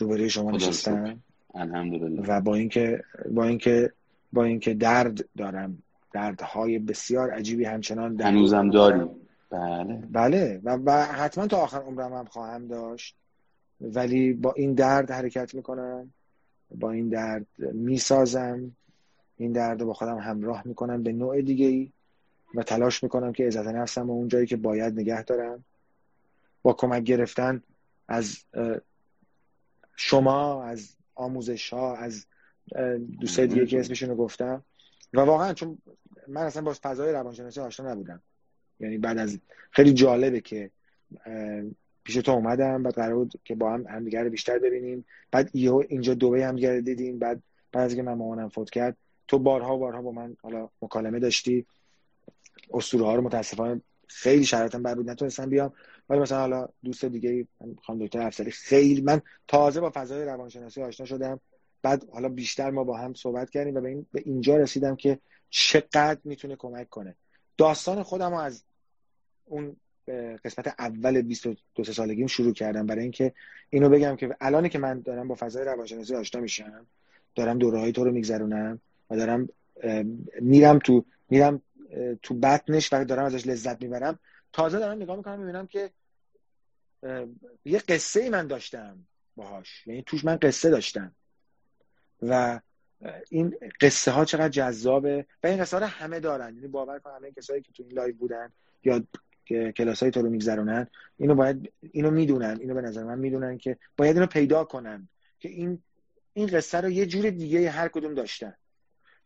روبروی 0.00 0.30
شما 0.30 0.50
نشستم 0.50 1.22
و 2.28 2.40
با 2.40 2.54
اینکه 2.54 3.04
با 3.30 3.44
اینکه 3.44 3.92
با 4.32 4.44
اینکه 4.44 4.74
درد 4.74 5.24
دارم 5.36 5.82
دردهای 6.12 6.78
بسیار 6.78 7.30
عجیبی 7.30 7.64
همچنان 7.64 8.20
هنوزم 8.20 8.70
داری 8.70 9.06
بله. 9.50 10.02
بله. 10.12 10.60
و, 10.64 10.78
و 10.84 10.90
حتما 10.90 11.46
تا 11.46 11.56
آخر 11.56 11.78
عمرم 11.78 12.12
هم 12.12 12.24
خواهم 12.24 12.66
داشت. 12.68 13.16
ولی 13.80 14.32
با 14.32 14.52
این 14.52 14.74
درد 14.74 15.10
حرکت 15.10 15.54
می‌کنم. 15.54 16.12
با 16.78 16.90
این 16.90 17.08
درد 17.08 17.46
می‌سازم. 17.58 18.76
این 19.36 19.52
درد 19.52 19.80
رو 19.80 19.86
با 19.86 19.92
خودم 19.92 20.18
همراه 20.18 20.62
می‌کنم 20.64 21.02
به 21.02 21.12
نوع 21.12 21.42
دیگه 21.42 21.66
ای 21.66 21.92
و 22.54 22.62
تلاش 22.62 23.02
می‌کنم 23.02 23.32
که 23.32 23.46
عزت 23.46 23.66
نفسم 23.66 24.10
و 24.10 24.12
اون 24.12 24.28
جایی 24.28 24.46
که 24.46 24.56
باید 24.56 25.00
نگه 25.00 25.22
دارم. 25.22 25.64
با 26.62 26.72
کمک 26.72 27.02
گرفتن 27.02 27.62
از 28.08 28.38
شما 30.10 30.64
از 30.64 30.96
آموزش 31.14 31.72
ها 31.72 31.96
از 31.96 32.26
دوستای 33.20 33.46
دیگه 33.46 33.66
که 33.66 33.80
اسمشون 33.80 34.08
رو 34.08 34.16
گفتم. 34.16 34.64
و 35.14 35.20
واقعا 35.20 35.54
چون 35.54 35.78
من 36.28 36.42
اصلا 36.42 36.62
با 36.62 36.74
فضای 36.82 37.12
روانشناسی 37.12 37.60
آشنا 37.60 37.92
نبودم. 37.92 38.22
یعنی 38.80 38.98
بعد 38.98 39.18
از 39.18 39.38
خیلی 39.70 39.92
جالبه 39.92 40.40
که 40.40 40.70
پیش 42.04 42.14
تو 42.14 42.32
اومدم 42.32 42.82
بعد 42.82 42.94
قرار 42.94 43.14
بود 43.14 43.32
که 43.44 43.54
با 43.54 43.72
هم 43.72 43.86
همدیگه 43.86 44.22
رو 44.22 44.30
بیشتر 44.30 44.58
ببینیم. 44.58 45.04
بعد 45.30 45.50
اینجا 45.88 46.14
دوبه 46.14 46.46
همدیگه 46.46 46.74
رو 46.74 46.80
دیدیم. 46.80 47.18
بعد 47.18 47.42
بعد 47.72 47.84
از 47.84 47.92
اینکه 47.92 48.02
من 48.02 48.14
مامانم 48.14 48.48
فوت 48.48 48.70
کرد 48.70 48.96
تو 49.28 49.38
بارها 49.38 49.76
بارها 49.76 50.02
با 50.02 50.12
من 50.12 50.36
حالا 50.42 50.68
مکالمه 50.82 51.18
داشتی. 51.18 51.66
اسطوره 52.70 53.04
ها 53.04 53.14
رو 53.14 53.22
متاسفانه 53.22 53.80
خیلی 54.06 54.44
شرایطم 54.44 54.82
بر 54.82 54.94
بود. 54.94 55.10
نتونستم 55.10 55.50
بیام. 55.50 55.72
ولی 56.10 56.20
مثلا 56.20 56.38
حالا 56.38 56.68
دوست 56.84 57.04
دیگه 57.04 57.46
خانم 57.82 58.06
دکتر 58.06 58.20
افسری 58.20 58.50
خیلی 58.50 59.00
من 59.00 59.20
تازه 59.48 59.80
با 59.80 59.92
فضای 59.94 60.24
روانشناسی 60.24 60.82
آشنا 60.82 61.06
شدم. 61.06 61.40
بعد 61.82 62.10
حالا 62.10 62.28
بیشتر 62.28 62.70
ما 62.70 62.84
با 62.84 62.96
هم 62.96 63.14
صحبت 63.14 63.50
کردیم 63.50 63.74
و 63.74 63.80
به, 63.80 63.88
این 63.88 64.06
به 64.12 64.22
اینجا 64.24 64.56
رسیدم 64.56 64.96
که 64.96 65.18
چقدر 65.50 66.18
می‌تونه 66.24 66.56
کمک 66.56 66.88
کنه. 66.88 67.16
داستان 67.56 68.02
خودم 68.02 68.34
از 68.34 68.64
اون 69.44 69.76
قسمت 70.44 70.74
اول 70.78 71.22
22 71.22 71.84
سالگیم 71.84 72.26
شروع 72.26 72.52
کردم. 72.52 72.86
برای 72.86 73.02
اینکه 73.02 73.32
اینو 73.70 73.88
بگم 73.88 74.16
که 74.16 74.36
الان 74.40 74.68
که 74.68 74.78
من 74.78 75.00
دارم 75.00 75.28
با 75.28 75.34
فضای 75.34 75.64
روانشناسی 75.64 76.14
آشنا 76.14 76.40
میشم 76.40 76.86
دارم 77.34 77.58
دوره 77.58 77.92
تو 77.92 78.04
رو 78.04 78.12
میگذرونم 78.12 78.80
و 79.10 79.16
دارم 79.16 79.48
میرم 80.40 80.78
تو 80.78 81.04
میرم 81.28 81.62
تو 82.22 82.34
بطنش 82.34 82.92
و 82.92 83.04
دارم 83.04 83.24
ازش 83.24 83.46
لذت 83.46 83.82
می‌برم 83.82 84.18
تازه 84.52 84.78
دارم 84.78 85.02
نگاه 85.02 85.16
می‌کنم 85.16 85.40
می‌بینم 85.40 85.66
که 85.66 85.90
یه 87.64 87.78
قصه 87.78 88.20
ای 88.20 88.28
من 88.28 88.46
داشتم 88.46 89.06
باهاش. 89.36 89.86
یعنی 89.86 90.02
توش 90.02 90.24
من 90.24 90.36
قصه 90.36 90.70
داشتم. 90.70 91.14
و 92.22 92.60
این 93.30 93.56
قصه 93.80 94.10
ها 94.10 94.24
چقدر 94.24 94.48
جذابه 94.48 95.26
و 95.42 95.46
این 95.46 95.60
قصه 95.60 95.78
ها 95.78 95.86
همه 95.86 96.20
دارن. 96.20 96.54
یعنی 96.54 96.68
باور 96.68 96.98
کن 96.98 97.10
همه 97.10 97.32
کسایی 97.32 97.62
که 97.62 97.72
تو 97.72 97.82
این 97.82 97.92
live 97.92 98.14
بودن 98.14 98.52
یا 98.84 99.02
کلاس 99.76 100.02
های 100.02 100.10
تو 100.12 100.22
رو 100.22 100.30
میگذرونن 100.30 100.86
اینو 101.16 101.34
باید 101.34 101.72
اینو 101.80 102.10
می‌دونن. 102.10 102.58
اینو 102.60 102.74
به 102.74 102.80
نظر 102.80 103.04
من 103.04 103.18
می‌دونن 103.18 103.58
که 103.58 103.76
باید 103.96 104.16
اینو 104.16 104.26
پیدا 104.26 104.64
کنن 104.64 105.08
که 105.38 105.48
این 105.48 105.82
این 106.32 106.46
قصه 106.46 106.80
رو 106.80 106.90
یه 106.90 107.06
جور 107.06 107.30
دیگه 107.30 107.70
هر 107.70 107.88
کدوم 107.88 108.14
داشتن. 108.14 108.54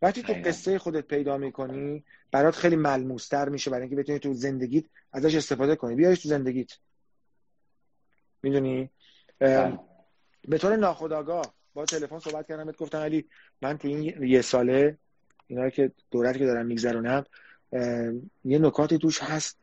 وقتی 0.01 0.23
تو 0.23 0.33
قصه 0.33 0.79
خودت 0.79 1.07
پیدا 1.07 1.37
می‌کنی 1.37 2.03
برات 2.31 2.55
خیلی 2.55 2.75
ملموستر 2.75 3.49
میشه 3.49 3.71
برای 3.71 3.81
اینکه 3.81 3.95
بتونی 3.95 4.19
تو 4.19 4.33
زندگیت 4.33 4.85
ازش 5.11 5.35
استفاده 5.35 5.75
کنی. 5.75 5.95
بیاریش 5.95 6.23
تو 6.23 6.29
زندگیت. 6.29 6.71
می‌دونی؟ 8.45 8.89
بله. 9.39 9.79
به 10.47 10.57
طور 10.57 10.75
ناخودآگاه 10.75 11.53
با 11.73 11.85
تلفن 11.85 12.19
صحبت 12.19 12.47
کردم 12.47 12.65
بهت 12.65 12.77
گفتم 12.77 12.97
علی 12.97 13.29
من 13.61 13.77
تو 13.77 13.87
این 13.87 14.23
یه 14.23 14.41
ساله 14.41 14.97
اینا 15.47 15.69
که 15.69 15.91
دورتی 16.11 16.39
که 16.39 16.45
دارم 16.45 16.65
میگذرونم 16.65 17.23
یه 18.43 18.59
نکاتی 18.59 18.97
توش 18.97 19.23
هست. 19.23 19.59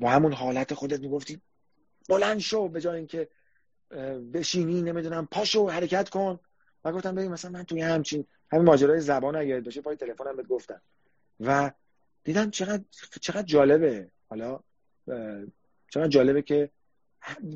با 0.00 0.10
همون 0.10 0.32
حالت 0.32 0.74
خودت 0.74 1.00
می‌گفتی 1.00 1.40
بلند 2.08 2.38
شو 2.38 2.68
به 2.68 2.80
جای 2.80 2.96
اینکه 2.96 3.28
بشینی 4.34 4.82
نمی‌دونم 4.82 5.28
پاشو 5.30 5.68
حرکت 5.68 6.08
کن. 6.08 6.38
و 6.84 6.92
گفتم 6.92 7.14
ببین 7.14 7.30
مثلا 7.30 7.50
من 7.50 7.62
توی 7.62 7.80
همچین 7.82 8.24
همین 8.52 8.64
ماجرای 8.64 9.00
زبان 9.00 9.36
اگه 9.36 9.60
باشه 9.60 9.80
پای 9.80 9.96
تلفنم 9.96 10.36
بهت 10.36 10.46
گفتم. 10.46 10.80
و 11.40 11.70
دیدم 12.24 12.50
چقدر 12.50 12.82
چقدر 13.20 13.42
جالبه. 13.42 14.10
حالا 14.28 14.60
چقدر 15.90 16.08
جالبه 16.08 16.42
که 16.42 16.70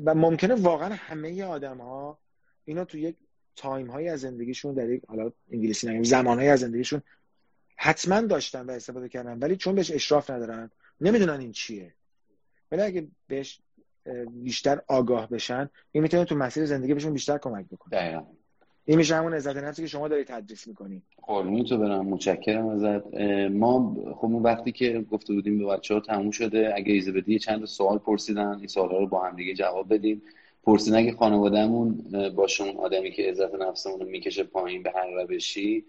و 0.05 0.15
ممکنه 0.15 0.55
واقعا 0.55 0.93
همه 0.93 1.43
آدم 1.43 1.77
ها 1.77 2.19
اینا 2.65 2.85
تو 2.85 2.97
یک 2.97 3.15
تایم 3.55 3.87
هایی 3.87 4.09
از 4.09 4.21
زندگیشون 4.21 4.73
در 4.73 4.89
یک 4.89 5.01
حالا 5.07 5.31
انگلیسی 5.51 5.87
نگیم 5.87 6.03
زمان 6.03 6.37
هایی 6.37 6.49
از 6.49 6.59
زندگیشون 6.59 7.01
حتما 7.75 8.21
داشتن 8.21 8.65
و 8.65 8.71
استفاده 8.71 9.09
کردن 9.09 9.39
ولی 9.39 9.55
چون 9.55 9.75
بهش 9.75 9.91
اشراف 9.91 10.29
ندارن 10.29 10.71
نمی‌دونن 11.01 11.39
این 11.39 11.51
چیه. 11.51 11.93
ولی 12.71 12.81
اگه 12.81 13.07
بهش 13.27 13.61
بیشتر 14.29 14.81
آگاه 14.87 15.29
بشن 15.29 15.69
این 15.91 16.03
می‌تونه 16.03 16.25
تو 16.25 16.35
مسیر 16.35 16.65
زندگی 16.65 16.93
بهشون 16.93 17.13
بیشتر 17.13 17.37
کمک 17.37 17.65
بکنه. 17.65 18.23
این 18.85 18.97
میشه 18.97 19.15
همون 19.15 19.33
عزت 19.33 19.57
نفسی 19.57 19.81
که 19.81 19.87
شما 19.87 20.07
دارید 20.07 20.27
تدریس 20.27 20.67
می‌کنی. 20.67 21.01
قربونی 21.21 21.63
تو 21.63 21.77
برم 21.77 22.05
متشکرم 22.05 22.67
ازت. 22.67 23.13
ما 23.51 23.97
خب 24.15 24.25
اون 24.25 24.43
وقتی 24.43 24.71
که 24.71 25.05
گفته 25.11 25.33
بودیم 25.33 25.57
به 25.59 25.65
بچه 25.65 25.93
ها 25.93 25.99
تموم 25.99 26.31
شده 26.31 26.73
اگه 26.75 26.93
ایزه 26.93 27.11
بدی 27.11 27.39
چند 27.39 27.65
سوال 27.65 27.97
پرسیدن 27.97 28.57
این 28.57 28.67
سوال 28.67 28.89
رو 28.89 29.07
با 29.07 29.21
هم 29.21 29.35
دیگه 29.35 29.53
جواب 29.53 29.93
بدیم. 29.93 30.21
پرسیدن 30.63 30.97
اگه 30.97 31.11
خانوادهمون 31.11 32.03
باشه 32.35 32.63
اون 32.63 32.77
آدمی 32.77 33.11
که 33.11 33.23
عزت 33.23 33.55
نفسمون 33.55 33.99
رو 33.99 34.05
می‌کشه 34.05 34.43
پایین 34.43 34.83
به 34.83 34.91
هر 34.95 35.23
روشی 35.23 35.85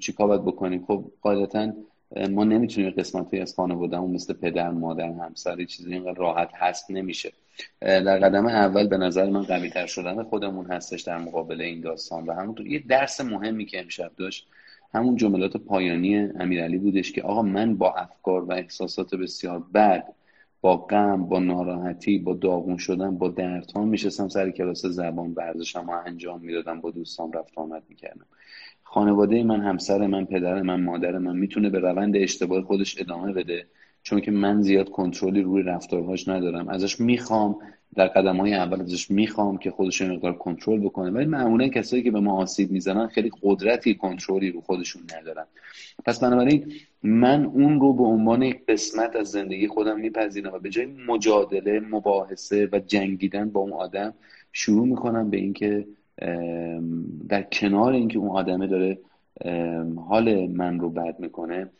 چی 0.00 0.12
کار 0.12 0.26
باید 0.26 0.44
بکنیم؟ 0.44 0.84
خب 0.86 1.04
قاعدتا 1.22 1.72
ما 2.30 2.44
نمی‌تونیم 2.44 2.90
قسمت 2.90 3.34
از 3.34 3.54
خانوادهمون 3.54 4.10
مثل 4.10 4.32
پدر 4.32 4.70
مادر 4.70 5.08
همسر 5.08 5.64
چیزی 5.64 5.92
اینقدر 5.92 6.18
راحت 6.18 6.50
هست 6.54 6.90
نمیشه. 6.90 7.32
در 7.80 8.18
قدم 8.18 8.46
اول 8.46 8.86
به 8.88 8.96
نظر 8.96 9.30
من 9.30 9.42
قوی 9.42 9.70
تر 9.70 9.86
شدن 9.86 10.22
خودمون 10.22 10.66
هستش 10.66 11.02
در 11.02 11.18
مقابل 11.18 11.60
این 11.60 11.80
داستان 11.80 12.26
و 12.26 12.32
همونطور 12.32 12.66
یه 12.66 12.78
درس 12.88 13.20
مهمی 13.20 13.66
که 13.66 13.80
امشب 13.80 14.10
داشت 14.16 14.48
همون 14.94 15.16
جملات 15.16 15.56
پایانی 15.56 16.16
امیرعلی 16.16 16.78
بودش 16.78 17.12
که 17.12 17.22
آقا 17.22 17.42
من 17.42 17.76
با 17.76 17.94
افکار 17.94 18.44
و 18.44 18.52
احساسات 18.52 19.14
بسیار 19.14 19.60
بد 19.74 20.14
با 20.60 20.76
غم 20.76 21.26
با 21.26 21.38
ناراحتی 21.38 22.18
با 22.18 22.34
داغون 22.34 22.76
شدن 22.76 23.18
با 23.18 23.28
دردها 23.28 23.84
میشستم 23.84 24.28
سر 24.28 24.50
کلاس 24.50 24.86
زبان 24.86 25.32
ورزشم 25.32 25.88
انجام 25.90 26.40
می‌دادم 26.40 26.80
با 26.80 26.90
دوستان 26.90 27.32
رفت 27.32 27.58
آمد 27.58 27.82
می‌کردم. 27.88 28.26
خانواده 28.92 29.42
من 29.42 29.60
همسر 29.60 30.06
من 30.06 30.24
پدر 30.24 30.62
من 30.62 30.82
مادر 30.82 31.18
من 31.18 31.36
می‌تونه 31.36 31.70
به 31.70 31.78
روند 31.78 32.16
اشتباه 32.16 32.62
خودش 32.62 33.00
ادامه 33.00 33.32
بده. 33.32 33.66
چون 34.02 34.20
که 34.20 34.30
من 34.30 34.62
زیاد 34.62 34.90
کنترلی 34.90 35.42
روی 35.42 35.62
رفتارهاش 35.62 36.28
ندارم. 36.28 36.68
ازش 36.68 37.00
می‌خوام 37.00 37.56
در 37.94 38.06
قدم 38.06 38.36
های 38.36 38.54
اول 38.54 38.80
ازش 38.80 39.10
می‌خوام 39.10 39.58
که 39.58 39.70
خودش 39.70 40.02
مقدار 40.02 40.32
کنترل 40.32 40.80
بکنه. 40.80 41.10
ولی 41.10 41.26
معمولا 41.26 41.68
کسایی 41.68 42.02
که 42.02 42.10
به 42.10 42.20
ما 42.20 42.36
آسیب 42.36 42.70
می‌زنن 42.70 43.06
خیلی 43.06 43.30
قدرتی 43.42 43.94
کنترلی 43.94 44.50
رو 44.50 44.60
خودشون 44.60 45.02
ندارن. 45.20 45.46
پس 46.04 46.20
بنابراین 46.20 46.72
من 47.02 47.44
اون 47.44 47.80
رو 47.80 47.92
به 47.92 48.04
عنوان 48.04 48.42
یک 48.42 48.66
قسمت 48.66 49.16
از 49.16 49.30
زندگی 49.30 49.68
خودم 49.68 50.00
میپذیرم 50.00 50.52
و 50.54 50.58
به 50.58 50.70
جای 50.70 50.86
مجادله 50.86 51.80
مباحثه 51.80 52.68
و 52.72 52.78
جنگیدن 52.78 53.50
با 53.50 53.60
اون 53.60 53.72
آدم 53.72 54.14
شروع 54.52 54.86
می‌کنم 54.86 55.30
به 55.30 55.36
اینکه 55.36 55.86
در 57.28 57.42
کنار 57.42 57.92
اینکه 57.92 58.18
اون 58.18 58.30
آدمه 58.30 58.66
داره 58.66 58.98
حال 60.08 60.46
من 60.46 60.80
رو 60.80 60.90
بد 60.90 61.16
می‌کنه 61.18 61.70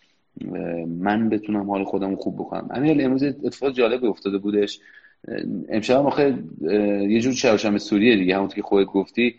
من 0.88 1.28
بتونم 1.28 1.70
حال 1.70 1.84
خودم 1.84 2.16
خوب 2.16 2.34
بکنم. 2.34 2.68
همین 2.74 3.04
امروز 3.04 3.22
اتفاق 3.22 3.72
جالب 3.72 4.04
افتاده 4.04 4.38
بودش. 4.38 4.80
امشب 5.68 5.98
هم 5.98 6.06
آخه 6.06 6.38
یه 7.08 7.20
جور 7.20 7.32
چهارشنبه 7.32 7.78
سوریه 7.78 8.16
دیگه 8.16 8.36
همونطور 8.36 8.56
که 8.56 8.62
خودت 8.62 8.86
گفتی 8.86 9.34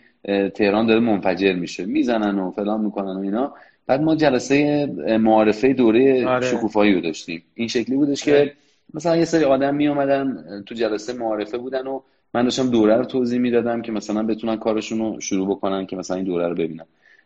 تهران 0.55 0.85
داره 0.85 0.99
منفجر 0.99 1.53
میشه. 1.53 1.85
می‌زنن 1.85 2.39
و 2.39 2.51
فلان 2.51 2.81
می‌کنن 2.81 3.17
و 3.17 3.19
اینا. 3.19 3.53
بعد 3.87 4.01
ما 4.01 4.15
جلسه 4.15 4.85
معارفه 5.17 5.73
دوره 5.73 6.27
آره. 6.27 6.47
شکوفایی 6.47 6.93
رو 6.93 7.01
داشتیم. 7.01 7.43
این 7.53 7.67
شکلی 7.67 7.95
بودش 7.95 8.23
که 8.23 8.31
آره. 8.31 8.53
مثلا 8.93 9.17
یه 9.17 9.25
سری 9.25 9.43
آدم 9.43 9.75
می 9.75 9.87
اومدن 9.87 10.43
تو 10.65 10.75
جلسه 10.75 11.13
معارفه 11.13 11.57
بودن 11.57 11.87
و 11.87 12.01
من 12.33 12.43
داشتم 12.43 12.69
دوره 12.69 12.97
رو 12.97 13.05
توضیح 13.05 13.39
می‌دادم 13.39 13.81
که 13.81 13.91
مثلا 13.91 14.23
بتونن 14.23 14.57
کارشون 14.57 14.99
رو 14.99 15.19
شروع 15.19 15.49
بکنن 15.49 15.85
که 15.85 15.95
مثلا 15.95 16.17
این 16.17 16.25
دوره 16.25 16.47
رو 16.47 16.55
ببینن. 16.55 16.85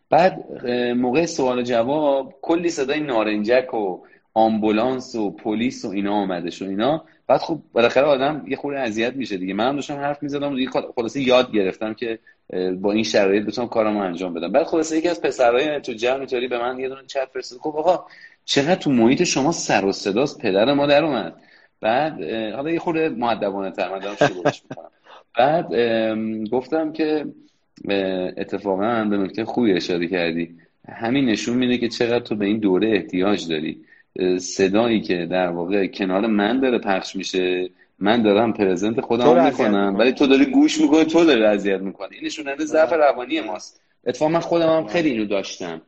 بعد 0.09 0.65
موقع 0.95 1.25
سوال 1.25 1.63
جواب 1.63 2.33
کلی 2.41 2.69
صدای 2.69 2.99
نارنجک 2.99 3.73
و 3.73 3.99
آمبولانس 4.33 5.15
و 5.15 5.31
پلیس 5.31 5.85
و 5.85 5.89
اینا 5.89 6.13
آمده 6.13 6.49
و 6.61 6.63
اینا. 6.63 7.03
بعد 7.27 7.39
خب 7.39 7.59
بالاخره 7.73 8.03
آدم 8.03 8.43
یه 8.47 8.55
خورده 8.55 8.79
اذیت 8.79 9.15
میشه 9.15 9.37
دیگه. 9.37 9.53
من 9.53 9.75
داشتم 9.75 9.95
حرف 9.95 10.23
می‌زدم 10.23 10.55
دیگه 10.55 10.71
خلاصه 10.95 11.21
یاد 11.21 11.51
گرفتم 11.51 11.93
که 11.93 12.19
با 12.81 12.91
این 12.91 13.03
شرایط 13.03 13.45
بتونم 13.45 13.67
کارمو 13.67 13.99
انجام 13.99 14.33
بدم. 14.33 14.51
بعد 14.51 14.63
خلاصه 14.65 14.97
یکی 14.97 15.09
از 15.09 15.21
پسرای 15.21 15.81
تو 15.81 15.93
جمع 15.93 16.17
اینطوری 16.17 16.47
به 16.47 16.59
من 16.59 16.79
یه 16.79 16.89
دونه 16.89 17.01
چت 17.07 17.27
فرستاد. 17.33 17.59
خب 17.59 17.75
آقا 17.77 18.05
چقدر 18.45 18.75
تو 18.75 18.91
محیط 18.91 19.23
شما 19.23 19.51
سر 19.51 19.85
و 19.85 19.91
صداست؟ 19.91 20.41
پدر 20.41 20.73
ما 20.73 20.87
در 20.87 21.03
اومد. 21.03 21.33
بعد 21.81 22.23
حالا 22.53 22.71
یه 22.71 22.79
خورده 22.79 23.09
مؤدبانه 23.09 23.71
تر 23.71 23.91
من 23.91 23.99
دارم 23.99 24.15
شروعش 24.15 24.63
می‌کنم. 24.69 24.91
بعد 25.37 25.73
گفتم 26.51 26.91
که 26.91 27.25
اتفاقا 28.37 29.05
به 29.09 29.17
نکته 29.17 29.45
خوبی 29.45 29.73
اشاره 29.73 30.07
کردی. 30.07 30.55
همین 30.89 31.25
نشون 31.25 31.57
میده 31.57 31.77
که 31.77 31.87
چقدر 31.87 32.19
تو 32.19 32.35
به 32.35 32.45
این 32.45 32.59
دوره 32.59 32.89
احتیاج 32.89 33.47
داری. 33.49 33.81
صدایی 34.37 35.01
که 35.01 35.27
در 35.31 35.47
واقع 35.47 35.87
کنار 35.87 36.27
من 36.27 36.59
داره 36.59 36.79
پخش 36.79 37.15
میشه 37.15 37.69
من 37.99 38.21
دارم 38.21 38.53
پرزنت 38.53 39.01
خودم 39.01 39.45
می‌کنم 39.45 39.95
ولی 39.99 40.11
تو 40.11 40.27
داری 40.27 40.45
گوش 40.45 40.81
می‌کنی 40.81 41.05
تو 41.05 41.25
داری 41.25 41.43
اذیت 41.43 41.81
می‌کنی. 41.81 42.15
این 42.15 42.25
نشوننده 42.25 42.65
ضعف 42.65 42.93
روانی 42.93 43.41
ماست. 43.41 43.81
اتفاقا 44.07 44.31
من 44.31 44.39
خودم 44.39 44.69
هم 44.69 44.87
خیلی 44.87 45.09
اینو 45.09 45.25
داشتم. 45.25 45.81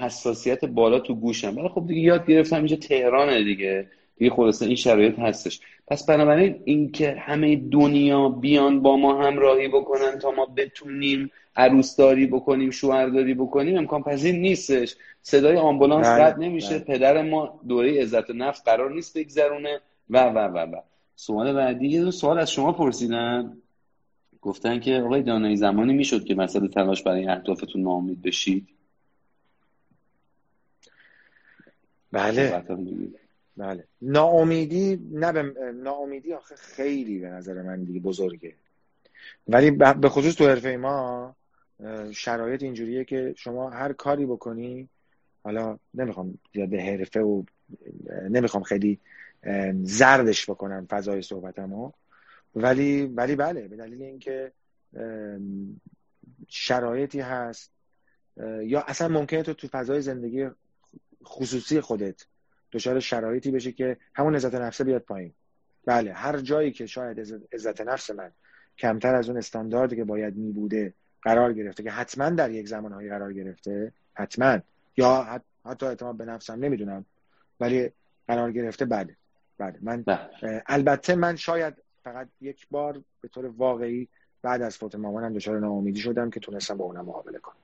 حساسیت 0.00 0.64
بالا 0.64 0.98
تو 0.98 1.14
گوشم. 1.14 1.58
ولی 1.58 1.68
خب 1.68 1.84
دیگه 1.86 2.00
یاد 2.00 2.26
گرفتم 2.26 2.56
اینجا 2.56 2.76
تهرانه 2.76 3.44
دیگه. 3.44 3.86
دیگه 4.18 4.30
خلاصه 4.30 4.66
این 4.66 4.76
شرایط 4.76 5.18
هستش. 5.18 5.60
پس 5.86 6.06
بنابراین 6.06 6.60
اینکه 6.64 7.12
همه 7.12 7.56
دنیا 7.56 8.28
بیان 8.28 8.80
با 8.80 8.96
ما 8.96 9.22
همراهی 9.22 9.68
بکنن 9.68 10.18
تا 10.18 10.30
ما 10.30 10.46
بتونیم 10.46 11.30
عروسداری 11.56 12.26
بکنیم 12.26 12.70
شوهرداری 12.70 13.34
بکنیم 13.34 13.78
امکان 13.78 14.02
پذیر 14.02 14.34
نیستش. 14.34 14.96
صدای 15.22 15.56
آمبولانس 15.56 16.06
بله، 16.06 16.24
رد 16.24 16.38
نمیشه. 16.38 16.78
بله. 16.78 16.78
پدر 16.78 17.22
ما 17.22 17.60
دوره 17.68 18.02
عزت 18.02 18.30
نفس 18.30 18.62
قرار 18.62 18.94
نیست 18.94 19.18
بگذرونه. 19.18 19.80
و 20.10 20.24
و 20.24 20.38
و 20.38 20.58
و. 20.58 20.80
سوال 21.16 21.52
بعدی 21.52 21.88
یه 21.88 22.10
سوال 22.10 22.38
از 22.38 22.52
شما 22.52 22.72
پرسیدن 22.72 23.56
گفتن 24.40 24.80
که 24.80 24.94
آقای 24.94 25.22
دانایی 25.22 25.56
زمانی 25.56 25.92
می‌شد 25.92 26.24
که 26.24 26.34
مسئله 26.34 26.68
تلاش 26.68 27.02
برای 27.02 27.28
اهدافتون 27.28 27.82
ناامید 27.82 28.22
بشید؟ 28.22 28.68
بله. 32.12 32.62
بله. 33.56 33.84
ناامیدی 34.02 35.08
نه 35.12 35.32
به 35.32 35.42
ناامیدی 35.72 36.34
آخه 36.34 36.56
خیلی 36.56 37.18
به 37.18 37.28
نظر 37.28 37.62
من 37.62 37.84
دیگه 37.84 38.00
بزرگه. 38.00 38.54
ولی 39.48 39.70
به 39.70 40.08
خصوص 40.08 40.34
تو 40.34 40.48
حرفه 40.48 40.76
ما 40.76 41.36
شرایط 42.12 42.62
اینجوریه 42.62 43.04
که 43.04 43.34
شما 43.36 43.70
هر 43.70 43.92
کاری 43.92 44.26
بکنی 44.26 44.88
حالا 45.44 45.78
نمی‌خوام 45.94 46.38
زیاد 46.54 46.74
حرفه 46.74 47.20
و 47.20 47.42
نمی‌خوام 48.30 48.62
خیلی 48.62 49.00
زردش 49.82 50.50
بکنم 50.50 50.86
فضای 50.90 51.22
صحبتمو. 51.22 51.92
ولی 52.54 53.06
ولی 53.06 53.36
بله 53.36 53.68
به 53.68 53.76
دلیل 53.76 54.02
اینکه 54.02 54.52
شرایطی 56.48 57.20
هست 57.20 57.70
یا 58.62 58.80
اصلا 58.80 59.08
ممکنه 59.08 59.42
تو 59.42 59.54
تو 59.54 59.68
فضای 59.68 60.00
زندگی 60.00 60.48
خصوصی 61.24 61.80
خودت 61.80 62.26
دچار 62.74 63.00
شرایطی 63.00 63.50
بشه 63.50 63.72
که 63.72 63.96
همون 64.14 64.34
عزت 64.34 64.54
نفسه 64.54 64.84
بیاد 64.84 65.02
پایین 65.02 65.32
بله 65.86 66.12
هر 66.12 66.38
جایی 66.38 66.72
که 66.72 66.86
شاید 66.86 67.20
عزت 67.52 67.80
نفس 67.80 68.10
من 68.10 68.30
کمتر 68.78 69.14
از 69.14 69.28
اون 69.28 69.38
استانداردی 69.38 69.96
که 69.96 70.04
باید 70.04 70.36
می 70.36 70.52
بوده 70.52 70.94
قرار 71.22 71.52
گرفته 71.52 71.82
که 71.82 71.90
حتما 71.90 72.30
در 72.30 72.50
یک 72.50 72.68
زمانهایی 72.68 73.08
قرار 73.08 73.32
گرفته 73.32 73.92
حتما 74.14 74.58
یا 74.96 75.40
حتی 75.66 75.86
اعتماد 75.86 76.16
به 76.16 76.24
نفسم 76.24 76.64
نمی‌دونم 76.64 77.04
ولی 77.60 77.90
قرار 78.28 78.52
گرفته 78.52 78.84
بله 78.84 79.16
بله 79.58 79.78
من 79.82 80.02
بله. 80.02 80.62
البته 80.66 81.14
من 81.14 81.36
شاید 81.36 81.74
فقط 82.04 82.28
یک 82.40 82.66
بار 82.70 83.02
به 83.20 83.28
طور 83.28 83.46
واقعی 83.46 84.08
بعد 84.42 84.62
از 84.62 84.76
فوت 84.76 84.94
مامانم 84.94 85.32
دچار 85.32 85.58
ناامیدی 85.58 86.00
شدم 86.00 86.30
که 86.30 86.40
تونستم 86.40 86.76
با 86.76 86.84
اونم 86.84 87.04
مقابله 87.04 87.38
کنم. 87.38 87.63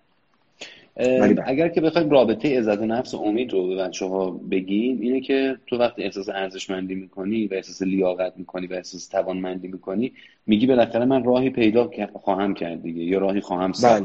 اگر 1.44 1.68
که 1.68 1.80
بخوایم 1.80 2.10
رابطه 2.10 2.58
عزت 2.58 2.82
نفس 2.82 3.14
و 3.14 3.16
امید 3.16 3.52
رو 3.52 3.68
به 3.68 3.76
بچه 3.76 4.06
ها 4.06 4.30
بگیم 4.30 5.00
اینه 5.00 5.20
که 5.20 5.56
تو 5.66 5.78
وقتی 5.78 6.02
احساس 6.02 6.28
ارزشمندی 6.28 6.94
می‌کنی 6.94 7.46
و 7.46 7.54
احساس 7.54 7.82
لیاقت 7.82 8.32
می‌کنی 8.36 8.66
و 8.66 8.74
احساس 8.74 9.08
توانمندی 9.08 9.68
می‌کنی 9.68 10.12
میگی 10.46 10.66
بالاخره 10.66 11.04
من 11.04 11.24
راهی 11.24 11.50
پیدا 11.50 11.90
خواهم 12.12 12.54
کرد 12.54 12.82
دیگه 12.82 13.02
یا 13.02 13.18
راهی 13.18 13.40
خواهم 13.40 13.72
ساخت 13.72 14.02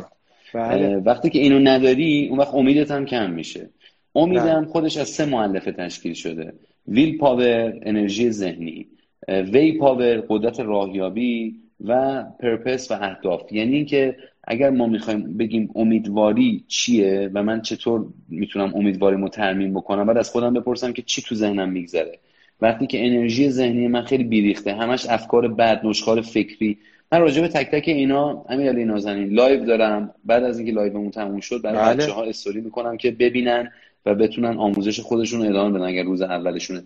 بله. 0.54 0.78
بله. 0.78 0.98
وقتی 0.98 1.30
که 1.30 1.40
اینو 1.40 1.60
نداری 1.60 2.28
اون 2.30 2.40
وقت 2.40 2.54
امیدت 2.54 2.92
هم 2.92 3.06
کم 3.06 3.32
میشه 3.32 3.70
امیدم 4.16 4.62
بله. 4.62 4.66
خودش 4.66 4.98
از 4.98 5.10
سه 5.10 5.26
معلفه 5.26 5.72
تشکیل 5.72 6.14
شده 6.14 6.54
ویل 6.88 7.18
پاور 7.18 7.80
انرژی 7.82 8.32
ذهنی 8.32 8.88
way 9.28 9.78
power 9.78 10.24
قدرت 10.30 10.60
راهیابی 10.60 11.56
و 11.86 12.24
purpose 12.40 12.92
و 12.92 12.94
اهداف 13.02 13.52
یعنی 13.52 13.76
اینکه 13.76 14.16
اگر 14.48 14.70
ما 14.70 14.88
می‌خوایم 14.88 15.38
بگیم 15.38 15.70
امیدواری 15.76 16.64
چیه 16.68 17.30
و 17.34 17.44
من 17.44 17.62
چطور 17.62 18.06
می‌تونم 18.30 18.72
امیدواری 18.76 19.30
ترمیم 19.30 19.74
بکنم 19.74 20.06
بعد 20.06 20.18
از 20.18 20.30
خودم 20.30 20.54
بپرسم 20.54 20.94
که 20.94 21.02
چی 21.02 21.22
تو 21.22 21.36
ذهنم 21.36 21.70
میگذره. 21.70 22.20
وقتی 22.62 22.88
که 22.88 23.06
انرژی 23.06 23.50
ذهنی 23.50 23.88
من 23.88 24.02
خیلی 24.02 24.24
بیریخته 24.24 24.74
همش 24.74 25.06
افکار 25.10 25.48
بد 25.48 25.86
نشخوار 25.86 26.22
فکری. 26.22 26.78
من 27.12 27.22
راجع 27.22 27.42
به 27.42 27.48
تک 27.48 27.72
تک 27.72 27.84
اینا 27.88 28.46
امیر 28.50 28.70
علی 28.70 28.86
نازنین 28.86 29.30
live 29.30 29.66
دارم. 29.66 30.14
بعد 30.26 30.44
از 30.44 30.58
اینکه 30.58 30.74
live 30.74 30.95
مون 30.95 31.12
تموم 31.12 31.40
شد 31.40 31.62
برای 31.62 31.78
بله. 31.78 32.04
بچه 32.04 32.12
ها 32.12 32.24
استوری 32.24 32.62
می‌کنم 32.62 32.98
که 32.98 33.12
ببینن 33.12 33.72
و 34.06 34.16
بتونن 34.16 34.58
آموزش 34.58 35.00
خودشون 35.00 35.48
ادامه 35.48 35.80
بدن 35.80 35.86
اگر 35.86 36.04
روز 36.04 36.22
اولشونه. 36.22 36.84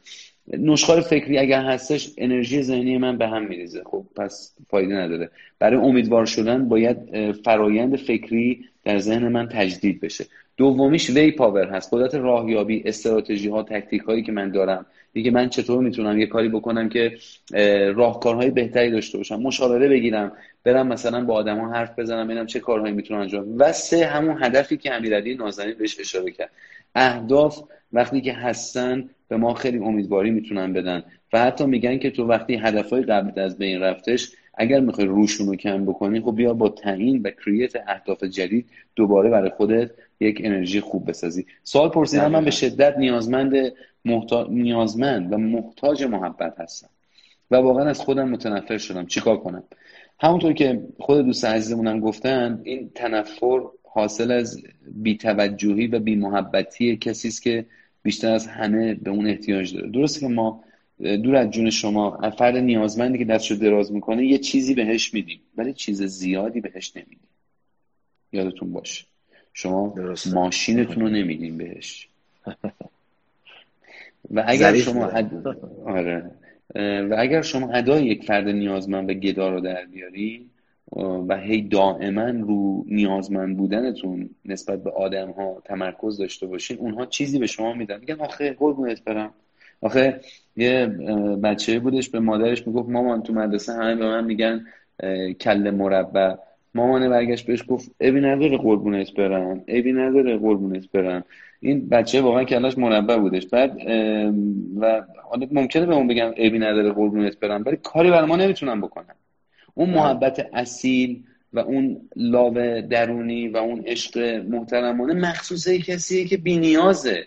نشخار 0.49 1.01
فکری 1.01 1.37
اگر 1.37 1.61
هستش 1.61 2.09
انرژی 2.17 2.61
ذهنی 2.61 2.97
من 2.97 3.17
به 3.17 3.27
هم 3.27 3.45
میریزه. 3.45 3.83
خب 3.85 4.05
پس 4.15 4.55
فایده 4.69 4.95
نداره. 4.95 5.29
برای 5.59 5.79
امیدوار 5.79 6.25
شدن 6.25 6.69
باید 6.69 6.97
فرایند 7.31 7.95
فکری 7.95 8.65
در 8.83 8.99
ذهن 8.99 9.27
من 9.27 9.47
تجدید 9.47 10.01
بشه. 10.01 10.25
دومیش 10.57 11.09
وی 11.09 11.31
پاور 11.31 11.67
هست. 11.67 11.93
قدرت 11.93 12.15
راهیابی 12.15 12.83
استراتژی 12.85 13.49
ها 13.49 13.63
تکتیک 13.63 14.01
هایی 14.01 14.23
که 14.23 14.31
من 14.31 14.51
دارم. 14.51 14.85
دیگه 15.13 15.31
من 15.31 15.49
چطور 15.49 15.83
می‌تونم 15.83 16.19
یه 16.19 16.25
کاری 16.25 16.49
بکنم 16.49 16.89
که 16.89 17.17
راهکارهای 17.95 18.49
بهتری 18.49 18.91
داشته 18.91 19.17
باشم 19.17 19.41
مشاوره 19.41 19.89
بگیرم 19.89 20.31
برم 20.63 20.87
مثلا 20.87 21.25
با 21.25 21.33
آدما 21.33 21.73
حرف 21.73 21.99
بزنم 21.99 22.27
ببینم 22.27 22.45
چه 22.45 22.59
کارهایی 22.59 22.93
می‌تونم 22.93 23.19
انجام 23.19 23.45
و 23.57 23.71
سه 23.71 24.05
همون 24.05 24.43
هدفی 24.43 24.77
که 24.77 24.93
امیرعلی 24.93 25.35
نازنین 25.35 25.75
بهش 25.79 25.99
اشاره 25.99 26.31
کرد. 26.31 26.49
اهداف 26.95 27.63
وقتی 27.93 28.21
که 28.21 28.33
هستن 28.33 29.09
به 29.27 29.37
ما 29.37 29.53
خیلی 29.53 29.77
امیدواری 29.77 30.31
می‌تونن 30.31 30.73
بدن. 30.73 31.03
و 31.33 31.39
حتی 31.39 31.65
میگن 31.65 31.97
که 31.97 32.11
تو 32.11 32.25
وقتی 32.25 32.55
هدفهای 32.55 33.01
قبل 33.01 33.41
از 33.41 33.57
بین 33.57 33.81
رفتش 33.81 34.31
اگر 34.53 34.79
می‌خوای 34.79 35.07
روشون 35.07 35.47
رو 35.47 35.55
کم 35.55 35.85
بکنی 35.85 36.21
خب 36.21 36.35
بیا 36.35 36.53
با 36.53 36.69
تعیین 36.69 37.21
و 37.21 37.29
کریت 37.45 37.73
اهداف 37.87 38.23
جدید 38.23 38.69
دوباره 38.95 39.29
برای 39.29 39.49
خودت 39.49 39.91
یک 40.19 40.41
انرژی 40.43 40.79
خوب 40.79 41.09
بسازی. 41.09 41.45
سوال 41.63 41.89
پرسیدن 41.89 42.27
من 42.27 42.45
به 42.45 42.51
شدت 42.51 42.97
نیازمند 42.97 43.53
نیازمند 44.49 45.33
و 45.33 45.37
محتاج 45.37 46.03
محبت 46.03 46.59
هستم 46.59 46.89
و 47.51 47.55
واقعا 47.55 47.85
از 47.85 47.99
خودم 47.99 48.29
متنفر 48.29 48.77
شدم. 48.77 49.05
چیکار 49.05 49.37
کنم؟ 49.37 49.63
همونطور 50.19 50.53
که 50.53 50.83
خود 50.99 51.25
دوست 51.25 51.45
عزیزمونم 51.45 51.99
گفتن 51.99 52.61
این 52.63 52.91
تنفر 52.95 53.61
حاصل 53.93 54.31
از 54.31 54.63
بیتوجهی 54.87 55.87
و 55.87 55.99
بیمحبتی 55.99 56.97
کسی 56.97 57.27
است 57.27 57.41
که 57.41 57.65
بیشتر 58.03 58.31
از 58.31 58.47
همه 58.47 58.93
به 58.93 59.11
اون 59.11 59.27
احتیاج 59.27 59.73
داره. 59.73 59.89
درسته 59.89 60.19
که 60.19 60.27
ما 60.27 60.63
دور 60.99 61.35
از 61.35 61.51
جون 61.51 61.69
شما 61.69 62.31
فرد 62.37 62.57
نیازمندی 62.57 63.17
که 63.17 63.25
دستشو 63.25 63.55
دراز 63.55 63.91
می‌کنه 63.91 64.25
یه 64.25 64.37
چیزی 64.37 64.73
بهش 64.73 65.13
میدیم 65.13 65.39
ولی 65.57 65.73
چیز 65.73 66.03
زیادی 66.03 66.61
بهش 66.61 66.91
نمیدیم. 66.95 67.27
یادتون 68.31 68.73
باشه. 68.73 69.05
شما 69.53 69.95
ماشینتون 70.33 71.03
رو 71.03 71.09
نمیدیم 71.09 71.57
بهش. 71.57 72.07
و 74.31 74.43
اگر 74.47 74.77
شما 74.77 75.11
آره. 75.85 76.31
و 76.75 77.15
اگر 77.17 77.41
شما 77.41 77.71
ادای 77.71 78.05
یک 78.05 78.23
فرد 78.23 78.47
نیازمند 78.47 79.09
و 79.09 79.13
گدا 79.13 79.49
رو 79.49 79.59
در 79.59 79.85
بیاری 79.85 80.48
و 81.27 81.37
هی 81.37 81.61
دائما 81.61 82.29
رو 82.29 82.85
نیازمند 82.87 83.57
بودنتون 83.57 84.29
نسبت 84.45 84.83
به 84.83 84.91
آدم 84.91 85.31
ها 85.31 85.61
تمرکز 85.65 86.17
داشته 86.17 86.47
باشین 86.47 86.77
اونها 86.77 87.05
چیزی 87.05 87.39
به 87.39 87.47
شما 87.47 87.73
میدن. 87.73 87.99
میگن 87.99 88.19
آخه 88.19 88.53
قربونت 88.53 89.03
برم. 89.03 89.33
آخه 89.81 90.19
یه 90.55 90.85
بچه 91.43 91.79
بودش 91.79 92.09
به 92.09 92.19
مادرش 92.19 92.67
می‌گفت 92.67 92.89
مامان 92.89 93.23
تو 93.23 93.33
مدرسه 93.33 93.73
همه 93.73 93.95
به 93.95 94.05
من 94.05 94.25
میگن 94.25 94.65
کل 95.41 95.69
مربع. 95.71 96.35
مامانه 96.75 97.09
برگشت 97.09 97.47
بهش 97.47 97.63
گفت 97.67 97.91
ابی 97.99 98.21
نداره 98.21 98.57
قربونت 98.57 99.13
برم 99.13 99.63
ابی 99.67 99.93
نداره 99.93 100.37
قربونت 100.37 100.91
برم. 100.91 101.23
این 101.59 101.89
بچه 101.89 102.21
واقعا 102.21 102.43
کلاش 102.43 102.77
مربع 102.77 103.17
بودش. 103.17 103.47
بعد 103.47 103.77
و 104.79 105.03
ممکنه 105.51 105.85
به 105.85 105.95
اون 105.95 106.07
بگم 106.07 106.31
ابی 106.37 106.59
نداره 106.59 106.91
قربونت 106.91 107.39
برم. 107.39 107.63
ولی 107.65 107.77
کاری 107.83 108.11
بر 108.11 108.25
ما 108.25 108.35
نمی‌تونم 108.35 108.81
بکنم 108.81 109.15
اون 109.79 109.89
محبت 109.89 110.49
اصیل 110.53 111.23
و 111.53 111.59
اون 111.59 112.09
love 112.15 112.81
درونی 112.81 113.47
و 113.47 113.57
اون 113.57 113.83
عشق 113.85 114.17
محترمانه 114.49 115.13
مخصوصه 115.13 115.79
کسیه 115.79 116.25
که 116.25 116.37
بینیازه 116.37 117.23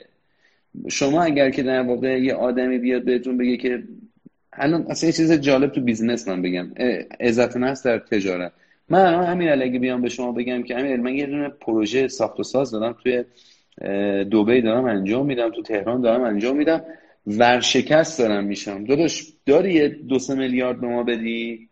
شما 0.88 1.22
اگر 1.22 1.50
که 1.50 1.62
در 1.62 1.82
واقع 1.82 2.20
یه 2.20 2.34
آدمی 2.34 2.78
بیاد 2.78 3.04
بهتون 3.04 3.38
بگه 3.38 3.56
که 3.56 3.82
الان 4.52 4.86
اصلا 4.90 5.06
یه 5.06 5.12
چیز 5.12 5.32
جالب 5.32 5.72
تو 5.72 5.80
business 5.80 6.28
من 6.28 6.42
بگم 6.42 6.70
عزت 7.20 7.56
نفس 7.56 7.86
در 7.86 7.98
تجارت. 7.98 8.52
من 8.88 9.24
همین 9.24 9.62
اگه 9.62 9.78
بیام 9.78 10.02
به 10.02 10.08
شما 10.08 10.32
بگم 10.32 10.62
که 10.62 10.76
همین 10.76 10.96
من 10.96 11.14
یه 11.14 11.26
دونه 11.26 11.48
پروژه 11.48 12.08
ساخت 12.08 12.40
و 12.40 12.42
ساز 12.42 12.70
دارم 12.70 12.96
توی 13.02 13.24
دبی 14.24 14.62
دارم 14.62 14.84
انجام 14.84 15.26
میدم 15.26 15.50
تو 15.50 15.62
تهران 15.62 16.00
دارم 16.00 16.22
انجام 16.22 16.56
میدم. 16.56 16.84
ورشکست 17.26 18.18
دارم 18.18 18.44
میشم. 18.44 18.84
داداش 18.84 19.32
داری 19.46 19.74
یه 19.74 19.88
دو 19.88 20.18
سه 20.18 20.34
میلیارد 20.34 20.80
به 20.80 20.86
ما 20.86 21.02
بدی؟ 21.02 21.68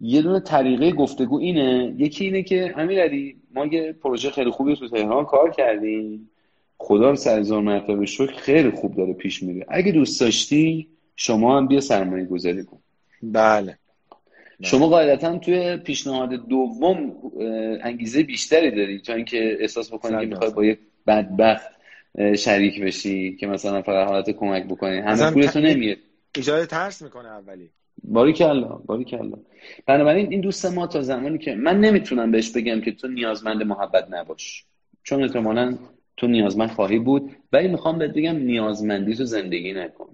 یه 0.00 0.22
دونه 0.22 0.40
طریقه 0.40 0.92
گفتگو 0.92 1.38
اینه. 1.38 1.94
یکی 1.98 2.24
اینه 2.24 2.42
که 2.42 2.74
امیرعلی 2.76 3.36
ما 3.54 3.66
یه 3.66 3.92
پروژه 3.92 4.30
خیلی 4.30 4.50
خوبی 4.50 4.76
تو 4.76 4.88
تهران 4.88 5.24
کار 5.24 5.50
کردیم. 5.50 6.30
خدا 6.76 7.10
رو 7.10 7.16
سر 7.16 7.40
مرتبه 7.60 8.06
شکر 8.06 8.32
خیلی 8.32 8.70
خوب 8.70 8.96
داره 8.96 9.12
پیش 9.12 9.42
میره. 9.42 9.66
اگه 9.68 9.92
دوست 9.92 10.20
داشتی 10.20 10.88
شما 11.16 11.56
هم 11.56 11.66
بیا 11.66 11.80
سرمایه 11.80 12.24
گذاری 12.24 12.64
کن. 12.64 12.78
بله. 13.22 13.78
شما 14.62 14.88
قاعدتا 14.88 15.38
توی 15.38 15.76
پیشنهاد 15.76 16.48
دوم 16.48 17.12
انگیزه 17.82 18.22
بیشتری 18.22 18.70
داری 18.70 19.00
تا 19.00 19.14
اینکه 19.14 19.56
احساس 19.60 19.92
بکنی 19.92 20.20
که 20.20 20.26
می‌خوای 20.26 20.50
با 20.50 20.64
یک 20.64 20.78
بدبخت 21.06 21.68
شریک 22.38 22.82
بشی 22.82 23.36
که 23.36 23.46
مثلا 23.46 23.82
فقط 23.82 24.08
حالت 24.08 24.30
کمک 24.30 24.64
بکنی. 24.64 24.98
همه 24.98 25.30
پولتو 25.30 25.60
نمیاد 25.60 25.98
ایجاد 26.36 26.64
ترس 26.64 27.02
می‌کنه 27.02 27.28
اولی. 27.28 27.70
باری 28.04 28.32
کلا 28.32 28.68
باری 28.68 29.04
کلا 29.04 29.38
بنابراین 29.86 30.30
این 30.30 30.40
دوست 30.40 30.66
ما 30.66 30.86
تا 30.86 31.02
زمانی 31.02 31.38
که 31.38 31.54
من 31.54 31.80
نمی‌تونم 31.80 32.30
بهش 32.30 32.50
بگم 32.50 32.80
که 32.80 32.92
تو 32.92 33.08
نیازمند 33.08 33.62
محبت 33.62 34.06
نباش. 34.10 34.64
چون 35.02 35.22
احتمالا 35.22 35.78
تو 36.16 36.26
نیازمند 36.26 36.70
خواهی 36.70 36.98
بود. 36.98 37.30
ولی 37.52 37.68
می‌خوام 37.68 37.98
بهت 37.98 38.10
بگم 38.10 38.36
نیازمندی 38.36 39.14
تو 39.14 39.24
زندگی 39.24 39.72
نکن. 39.72 40.08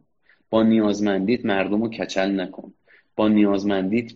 با 0.51 0.63
نیازمندیت 0.63 1.45
مردم 1.45 1.83
رو 1.83 1.89
کچل 1.89 2.41
نکن. 2.41 2.73
با 3.17 3.29
نیازمندیت 3.29 4.13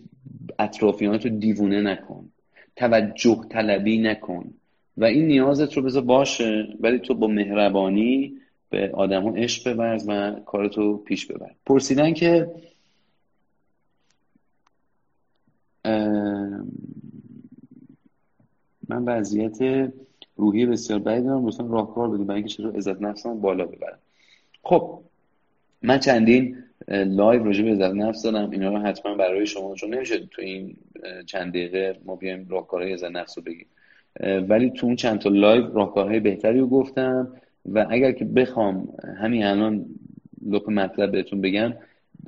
اطرافیانت 0.59 1.25
رو 1.25 1.37
دیوونه 1.37 1.81
نکن. 1.81 2.29
توجه 2.75 3.45
طلبی 3.49 3.97
نکن. 3.97 4.53
و 4.97 5.05
این 5.05 5.27
نیازت 5.27 5.73
رو 5.73 5.81
بذار 5.81 6.03
باشه 6.03 6.67
ولی 6.79 6.99
تو 6.99 7.13
با 7.13 7.27
مهربانی 7.27 8.33
به 8.69 8.91
آدم 8.93 9.23
ها 9.23 9.35
عشق 9.35 9.73
بورز 9.73 10.05
و 10.07 10.31
کارتو 10.45 10.97
پیش 10.97 11.25
ببر. 11.25 11.51
پرسیدن 11.65 12.13
که 12.13 12.47
من 18.89 19.03
وضعیت 19.05 19.91
روحی 20.35 20.65
بسیار 20.65 20.99
بدی 20.99 21.21
دارم 21.21 21.47
لطفا 21.47 21.67
راهکار 21.67 22.09
بدید 22.09 22.27
برای 22.27 22.39
اینکه 22.39 22.53
چرا 22.53 22.69
عزت 22.69 23.01
نفسم 23.01 23.41
بالا 23.41 23.65
ببرم. 23.65 23.99
خب 24.63 24.99
من 25.81 25.99
چندین 25.99 26.57
live 26.87 27.43
راجع 27.43 27.63
به 27.63 27.71
عزت 27.71 27.93
نفس 27.93 28.23
دارم 28.23 28.49
اینا 28.49 28.69
رو 28.69 28.77
حتما 28.77 29.15
برای 29.15 29.45
شما 29.45 29.75
چون 29.75 29.93
نمیشه 29.93 30.19
تو 30.19 30.41
این 30.41 30.77
چند 31.25 31.49
دقیقه 31.49 31.99
ما 32.05 32.15
بیایم 32.15 32.47
راهکارهای 32.49 32.93
عزت 32.93 33.11
نفس 33.11 33.37
رو 33.37 33.43
بگیم. 33.43 33.67
ولی 34.49 34.69
تو 34.69 34.85
اون 34.85 34.95
چند 34.95 35.19
تا 35.19 35.29
live 35.29 35.73
راهکارهای 35.73 36.19
بهتری 36.19 36.59
رو 36.59 36.67
گفتم 36.67 37.33
و 37.65 37.85
اگر 37.89 38.11
که 38.11 38.25
بخوام 38.25 38.93
همین 39.17 39.43
الان 39.43 39.85
لب 40.45 40.69
مطلب 40.69 41.11
بهتون 41.11 41.41
بگم 41.41 41.73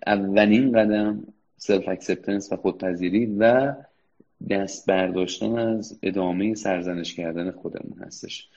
اولین 0.07 0.71
قدم 0.71 1.23
self 1.63 1.87
acceptance 1.87 2.51
و 2.51 2.55
خودپذیری 2.55 3.25
و 3.25 3.73
دست 4.49 4.85
برداشتن 4.85 5.57
از 5.57 5.99
ادامه 6.03 6.55
سرزنش 6.55 7.15
کردن 7.15 7.51
خودمون 7.51 7.99
هستش. 7.99 8.49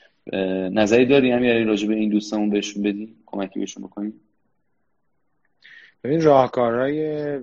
نظری 0.73 1.07
داری 1.07 1.31
هم 1.31 1.45
یعنی 1.45 1.65
راجع 1.65 1.89
به 1.89 1.95
این 1.95 2.11
دوستمون 2.11 2.51
بهشون 2.51 2.83
بدی؟ 2.83 3.17
کمکی 3.27 3.61
بهشون 3.61 3.83
بکنیم 3.83 4.21
ببین 6.05 6.23
راهکارهای 6.23 7.39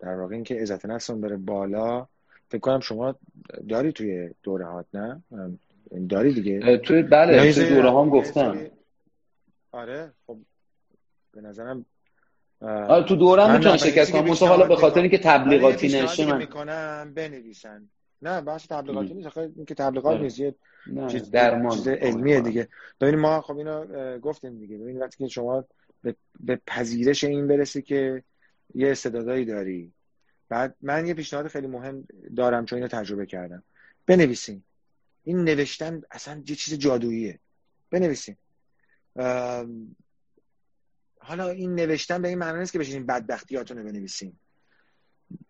در 0.00 0.14
واقع 0.14 0.34
اینکه 0.34 0.54
عزت 0.54 0.86
نفسمون 0.86 1.20
بره 1.20 1.36
بالا 1.36 2.06
فکر 2.48 2.60
کنم 2.60 2.80
شما 2.80 3.14
داری 3.68 3.92
توی 3.92 4.30
دوره 4.42 4.66
هات 4.66 4.86
نه؟ 4.94 5.22
داری 6.08 6.34
دیگه؟ 6.34 6.76
توی 6.76 7.02
بله 7.02 7.52
توی 7.52 7.68
دوره 7.68 7.90
هم 7.90 8.08
گفتم. 8.08 8.58
آره 9.72 10.10
خب 10.26 10.36
به 11.32 11.40
نظرم 11.40 11.86
آره 12.60 13.04
تو 13.04 13.16
دورم 13.16 13.52
می‌تونن 13.52 13.76
شرکت 13.76 14.10
کنم. 14.10 14.24
مثلا 14.24 14.48
حالا 14.48 14.66
به 14.66 14.76
خاطر 14.76 15.00
اینکه 15.00 15.18
تبلیغاتی 15.18 15.88
نشه 15.88 16.26
من 16.26 16.38
می‌کنم 16.38 17.12
بنویسن. 17.14 17.88
نه 18.22 18.40
بحث 18.40 18.66
تبلیغاتی 18.66 19.14
نیست. 19.14 19.26
آخه 19.26 19.50
اینکه 19.56 19.74
تبلیغات 19.74 20.20
نیست 20.20 20.38
یه 20.38 20.54
چیز 21.08 21.30
درمان 21.30 21.76
چیز 21.76 21.88
علمیه 21.88 22.40
دیگه. 22.40 22.68
ببین 23.00 23.18
ما 23.18 23.40
خب 23.40 23.56
اینو 23.56 24.18
گفتیم 24.18 24.58
دیگه. 24.58 24.78
ببین 24.78 24.98
وقتی 24.98 25.16
که 25.24 25.28
شما 25.28 25.64
به 26.40 26.60
پذیرش 26.66 27.24
این 27.24 27.48
برسی 27.48 27.82
که 27.82 28.22
یه 28.74 28.90
استعدادایی 28.90 29.44
داری. 29.44 29.92
بعد 30.48 30.74
من 30.82 31.06
یه 31.06 31.14
پیشنهاد 31.14 31.48
خیلی 31.48 31.66
مهم 31.66 32.06
دارم 32.36 32.64
چون 32.64 32.76
اینو 32.76 32.88
تجربه 32.88 33.26
کردم. 33.26 33.62
بنویسین. 34.06 34.62
این 35.24 35.44
نوشتن 35.44 36.02
اصلا 36.10 36.42
یه 36.46 36.54
چیز 36.54 36.78
جادوییه. 36.78 37.38
بنویسین. 37.90 38.36
حالا 41.30 41.50
این 41.50 41.74
نوشتن 41.74 42.22
به 42.22 42.28
این 42.28 42.38
معنی 42.38 42.58
نیست 42.58 42.72
که 42.72 42.78
بشین 42.78 43.06
بدبختیاتون 43.06 43.78
رو 43.78 43.84
بنویسین 43.84 44.32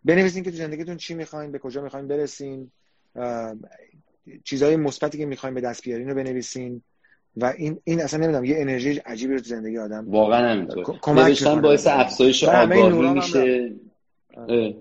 بنویسین 0.05 0.43
که 0.43 0.51
تو 0.51 0.57
زندگیتون 0.57 0.97
چی 0.97 1.15
می‌خواین 1.15 1.53
به 1.53 1.59
کجا 1.59 1.83
می‌خواین 1.83 2.09
برسین 2.09 2.71
چیزهای 4.45 4.77
مثبتی 4.77 5.19
که 5.19 5.27
می‌خواین 5.27 5.55
به 5.55 5.61
دست 5.61 5.83
بیارین 5.83 6.09
رو 6.09 6.15
بنویسین. 6.15 6.83
و 7.37 7.55
این 7.57 7.81
این 7.85 8.01
اصلا 8.01 8.21
نمی‌دونم 8.21 8.45
یه 8.45 8.57
انرژی 8.59 8.99
عجیبی 8.99 9.35
رو 9.35 9.41
تو 9.41 9.47
زندگی 9.47 9.79
آدم 9.79 10.11
واقعا 10.11 10.53
همینطور. 10.53 10.99
نوشتن 11.09 11.61
باعث 11.61 11.87
افزایش 11.87 12.45
آگاهی 12.45 13.11
میشه. 13.11 13.73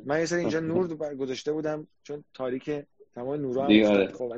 من 0.05 0.19
یه 0.19 0.25
سری 0.25 0.39
اینجا 0.39 0.59
نور 0.59 1.15
گذاشته 1.15 1.51
بودم 1.51 1.87
چون 2.03 2.23
تاریک 2.33 2.71
تمام 3.15 3.41
نورا 3.41 3.67
دیگه 3.67 3.87
آره. 3.87 4.07
خب 4.07 4.33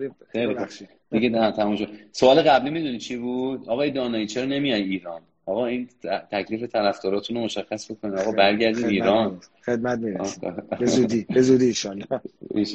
دیگه 1.12 1.30
نه 1.30 1.52
تمام 1.52 1.76
شد. 1.76 1.90
سوال 2.12 2.42
قبلی 2.42 2.70
می‌دونی 2.70 2.98
چی 2.98 3.18
بود؟ 3.18 3.70
آقای 3.70 3.92
دانایی 3.92 4.28
چرا 4.28 4.46
نمیای 4.46 4.82
ایران؟ 4.82 5.22
آقا 5.52 5.66
این 5.66 5.88
تکلیف 6.32 6.64
طرفداراتون 6.64 7.38
رو 7.38 7.44
مشخص 7.44 7.92
بکنید. 7.92 8.16
آقا 8.16 8.32
برگردید 8.32 8.86
ایران. 8.86 9.38
خدمت 9.66 10.00
می‌رسید 10.00 10.44
به 10.80 10.86
زودی 10.86 11.26
به 11.30 11.42
زودی 11.42 11.74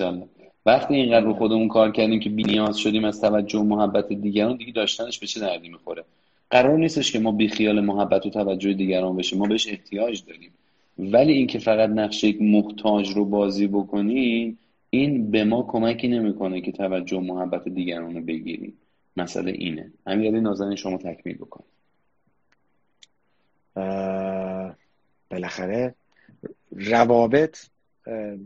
ان 0.01 0.23
وقتی 0.67 0.95
اینقدر 0.95 1.27
رو 1.27 1.35
خودمون 1.35 1.69
کار 1.69 1.93
کردیم 1.93 2.21
که 2.21 2.31
نیاز 2.31 2.79
شدیم 2.79 3.05
از 3.05 3.21
توجه 3.21 3.59
و 3.59 3.63
محبت 3.63 4.13
دیگران 4.13 4.57
دیگه 4.57 4.73
داشتنش 4.73 5.19
به 5.19 5.27
چه 5.27 5.41
دردی 5.41 5.69
می‌خوره؟ 5.69 6.05
قرار 6.51 6.79
نیستش 6.79 7.13
که 7.13 7.19
ما 7.19 7.33
بی 7.33 7.49
خیال 7.49 7.81
محبت 7.81 8.27
و 8.27 8.31
توجه 8.31 8.73
دیگران 8.73 9.17
بشیم. 9.17 9.39
ما 9.39 9.47
بهش 9.47 9.69
احتیاج 9.69 10.23
داریم. 10.27 10.51
ولی 10.99 11.33
اینکه 11.33 11.59
فقط 11.59 11.91
نقش 11.91 12.25
یک 12.25 12.43
محتاج 12.43 13.11
رو 13.11 13.25
بازی 13.25 13.67
بکنیم 13.67 14.59
این 14.91 15.31
به 15.31 15.45
ما 15.45 15.63
کمکی 15.63 16.09
نمی‌کنه 16.09 16.61
که 16.61 16.73
توجه 16.73 17.17
و 17.17 17.21
محبت 17.21 17.69
دیگران 17.69 18.15
رو 18.15 18.21
بگیریم. 18.21 18.73
مسئله 19.17 19.51
اینه. 19.51 19.91
همین 20.07 20.37
نازنین 20.37 20.77
شما 20.77 20.97
تکمیل 20.97 21.37
بکنید. 21.37 21.76
بالاخره 25.31 25.95
روابط 26.71 27.59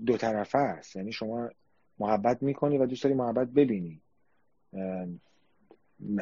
دو 0.07 0.17
طرفه 0.17 0.59
است. 0.59 0.97
یعنی 0.97 1.13
شما 1.13 1.51
محبت 1.99 2.43
می‌کنی 2.43 2.79
و 2.79 2.87
دوست 2.87 3.03
داری 3.03 3.15
محبت 3.15 3.49
ببینی. 3.49 4.01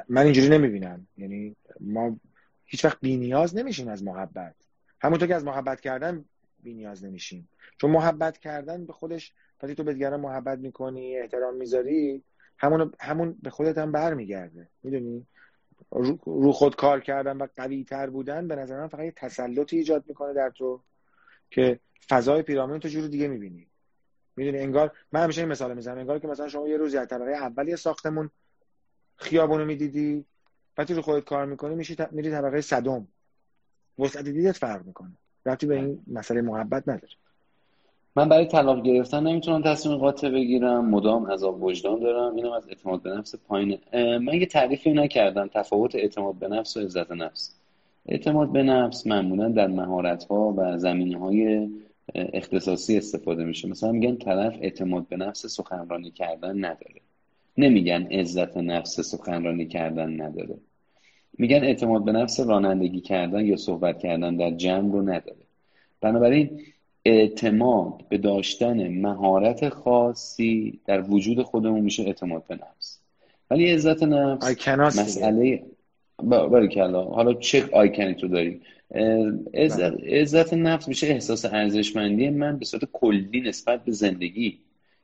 من 0.09 0.25
اینجوری 0.25 0.49
نمی‌بینم. 0.49 1.07
یعنی 1.17 1.57
ما 1.81 2.17
هیچ 2.65 2.85
وقت 2.85 3.01
بی 3.01 3.17
نیاز 3.17 3.57
نمیشیم 3.57 3.89
از 3.89 4.05
محبت. 4.05 4.55
همونطور 5.01 5.29
که 5.29 5.35
از 5.35 5.45
محبت 5.45 5.81
کردن 5.81 6.25
بی 6.63 6.75
نیاز 6.75 7.05
نمیشیم. 7.05 7.49
چون 7.81 7.91
محبت 7.91 8.39
کردن 8.39 8.87
به 8.87 8.93
خودش 8.93 9.33
وقتی 9.63 9.75
تو 9.75 9.85
به 9.85 10.17
محبت 10.17 10.59
می‌کنی 10.59 11.19
احترام 11.19 11.57
می‌ذاری 11.57 12.23
همون 12.59 12.93
همون 13.01 13.39
به 13.43 13.51
خودت 13.51 13.79
هم 13.79 13.93
برمیگرده. 13.93 14.69
می‌دونی؟ 14.83 15.27
رو 16.25 16.53
خود 16.53 16.77
کار 16.77 17.01
کردن 17.01 17.37
و 17.37 17.47
قوی 17.57 17.85
تر 17.85 18.11
بودن 18.11 18.49
به 18.49 18.57
نظر 18.57 18.81
من 18.81 18.89
فقط 18.89 19.05
یه 19.05 19.13
تسلطی 19.17 19.77
ایجاد 19.77 20.05
می‌کنه 20.09 20.33
در 20.33 20.51
تو 20.51 20.83
که 21.51 21.81
فضای 22.09 22.43
پیرامون 22.43 22.81
تو 22.81 22.89
جور 22.89 23.09
دیگه 23.09 23.29
می‌بینی. 23.29 23.67
می‌دونی 24.37 24.59
انگار 24.59 24.93
من 25.13 25.23
همیشه 25.23 25.41
این 25.41 25.51
مثال 25.51 25.75
می‌زنم 25.75 25.99
انگار 25.99 26.19
که 26.19 26.29
مثلا 26.29 26.49
شما 26.49 26.69
یه 26.69 26.77
روزی 26.77 26.99
از 26.99 27.09
طبقه 27.09 27.31
اولی 27.31 27.77
ساختمون 27.77 28.31
خیابونو 29.17 29.65
می‌دیدی 29.65 30.25
وقتی 30.79 30.95
رو 30.95 31.03
خودت 31.03 31.25
کار 31.25 31.47
می‌کنی 31.47 31.75
میشی 31.75 31.97
میری 32.11 32.31
طبقه 32.31 32.61
صدم. 32.61 33.09
وسعت 33.99 34.25
دیدت 34.25 34.57
فرق 34.57 34.87
می‌کنه. 34.87 35.17
رفتی 35.47 35.67
به 35.67 35.75
این 35.75 36.03
مسئله 36.07 36.41
محبت 36.41 36.89
نداره. 36.89 37.13
من 38.17 38.29
برای 38.29 38.47
طلاق 38.47 38.83
گرفتن 38.83 39.27
نمی‌تونم 39.27 39.63
تصمیم 39.63 39.97
قاطع 39.97 40.29
بگیرم. 40.29 40.91
مدام 40.91 41.31
عذاب 41.31 41.63
وجدان 41.63 42.01
دارم. 42.01 42.37
اینم 42.37 42.53
از 42.53 42.69
اعتماد 42.69 43.03
به 43.03 43.11
نفس 43.11 43.35
پایینه. 43.49 43.79
من 44.19 44.35
یه 44.35 44.47
تعریفی 44.47 44.93
نکردم. 44.93 45.51
تفاوت 45.55 45.95
اعتماد 45.95 46.35
به 46.35 46.49
نفس 46.49 46.77
و 46.77 46.81
عزت 46.81 47.13
نفس. 47.13 47.55
اعتماد 48.07 48.53
به 48.53 48.63
نفس 48.63 49.07
معمولا 49.07 49.49
در 49.49 49.67
مهارت 49.67 50.25
ها 50.25 50.55
و 50.57 50.79
زمینه 50.79 51.19
های 51.19 51.69
اختصاصی 52.15 52.97
استفاده 52.97 53.45
میشه. 53.45 53.69
مثلا 53.69 53.93
میگن 53.93 54.17
طرف 54.17 54.59
اعتماد 54.61 55.09
به 55.09 55.17
نفس 55.17 55.47
سخنرانی 55.47 56.11
کردن 56.11 56.57
نداره. 56.59 57.01
نمیگن 57.59 58.03
عزت 58.03 58.57
نفس 58.57 59.01
سخنرانی 59.01 59.67
کردن 59.67 60.21
نداره. 60.21 60.55
میگن 61.39 61.65
اعتماد 61.65 62.05
به 62.05 62.13
نفس 62.13 62.41
رانندگی 62.41 63.01
کردن 63.01 63.47
یا 63.47 63.57
صحبت 63.57 63.99
کردن 63.99 64.37
در 64.37 64.51
جمع 64.51 64.93
رو 64.93 65.03
نداره. 65.03 65.37
بنابراین 66.01 66.61
اعتماد 67.05 68.05
به 68.09 68.19
داشتن 68.19 68.89
مهارت 68.89 69.69
خاصی 69.69 70.81
در 70.87 71.01
وجود 71.01 71.43
خودمون 71.43 71.81
میشه 71.81 72.03
اعتماد 72.03 72.47
به 72.47 72.55
نفس. 72.55 72.99
ولی 73.51 73.71
عزت 73.71 74.03
نفس 74.03 74.65
مسئله 74.99 75.63
کلا. 76.69 77.05
حالا 77.05 77.35
چه 77.35 77.65
آیکنی 77.73 78.15
تو 78.15 78.29
داری؟ 78.29 78.61
عزت 80.05 80.55
نفس 80.55 80.89
میشه 80.89 81.07
احساس 81.07 81.45
ارزشمندی 81.45 82.31
من 82.31 82.59
به 82.59 82.65
صورت 82.65 82.85
کلی 82.93 83.41
نسبت 83.41 83.85
به 83.85 83.93
زندگی. 83.93 84.59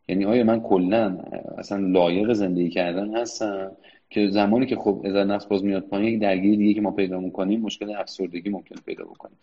یعنی 0.09 0.25
آیا 0.25 0.45
من 0.45 0.61
کلا 0.61 1.19
اصلا 1.59 1.79
لایق 1.79 2.33
زندگی 2.33 2.71
کردن 2.71 3.17
هستم؟ 3.17 3.73
که 4.15 4.29
زمانی 4.29 4.67
که 4.67 4.77
خب 4.77 5.03
عزت 5.05 5.17
نفس 5.17 5.47
باز 5.47 5.65
میاد 5.65 5.83
پایین 5.83 6.15
یک 6.15 6.21
درگیری 6.21 6.57
دیگه 6.57 6.75
که 6.75 6.81
ما 6.81 6.91
پیدا 6.91 7.21
می‌کنیم 7.21 7.61
مشکل 7.61 7.95
افسردگی 7.95 8.51
ممکن 8.51 8.75
پیدا 8.87 9.05
بکنیم 9.05 9.37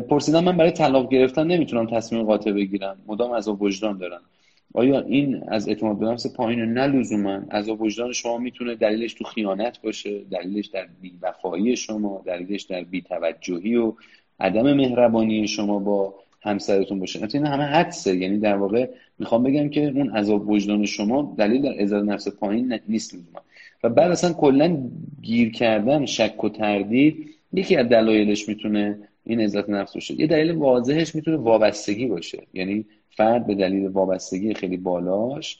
پرسیدن 0.00 0.44
من 0.44 0.56
برای 0.56 0.70
طلاق 0.70 1.10
گرفتن 1.10 1.46
نمی‌تونم 1.46 1.86
تصمیم 1.86 2.22
قاطع 2.22 2.52
بگیرم. 2.52 2.96
مدام 3.06 3.32
از 3.32 3.48
وجدان 3.48 3.98
دارم. 3.98 4.20
آیا 4.74 5.00
این 5.00 5.42
از 5.48 5.68
اعتماد 5.68 5.98
به 5.98 6.06
نفس 6.06 6.36
پایین 6.36 6.60
نه 6.60 6.86
لزوما؟ 6.86 7.40
از 7.50 7.68
وجدان 7.68 8.12
شما 8.12 8.38
می‌تونه 8.38 8.74
دلیلش 8.74 9.14
تو 9.14 9.24
خیانت 9.24 9.82
باشه 9.82 10.20
دلیلش 10.30 10.66
در 10.66 10.86
بیوفایی 11.00 11.76
شما 11.76 12.22
دلیلش 12.26 12.62
در 12.62 12.82
بیتوجهی 12.82 13.76
و 13.76 13.92
عدم 14.40 14.72
مهربانی 14.72 15.48
شما 15.48 15.78
با 15.78 16.14
همسرتون 16.42 16.98
باشه؟ 16.98 17.28
این 17.34 17.46
همه 17.46 17.64
حدسه. 17.64 18.16
یعنی 18.16 18.38
در 18.38 18.56
واقع 18.56 18.88
می‌خوام 19.18 19.42
بگم 19.42 19.68
که 19.68 19.86
اون 19.86 20.10
عذاب 20.10 20.50
وجدان 20.50 20.86
شما 20.86 21.34
دلیل 21.38 21.62
در 21.62 21.72
عزت 21.72 22.02
نفس 22.02 22.28
پایین 22.28 22.80
نیست 22.88 23.14
لزوما. 23.14 23.40
بعد 23.88 24.10
اصلا 24.10 24.32
کلا 24.32 24.78
گیر 25.22 25.52
کردن 25.52 26.06
شک 26.06 26.44
و 26.44 26.48
تردید 26.48 27.30
یکی 27.52 27.76
از 27.76 27.88
دلایلش 27.88 28.48
می‌تونه 28.48 28.98
این 29.24 29.40
عزت 29.40 29.70
نفس 29.70 29.94
باشه. 29.94 30.20
یه 30.20 30.26
دلیل 30.26 30.50
واضحش 30.50 31.14
می‌تونه 31.14 31.36
وابستگی 31.36 32.06
باشه. 32.06 32.42
یعنی 32.54 32.84
فرد 33.10 33.46
به 33.46 33.54
دلیل 33.54 33.86
وابستگی 33.86 34.54
خیلی 34.54 34.76
بالاش 34.76 35.58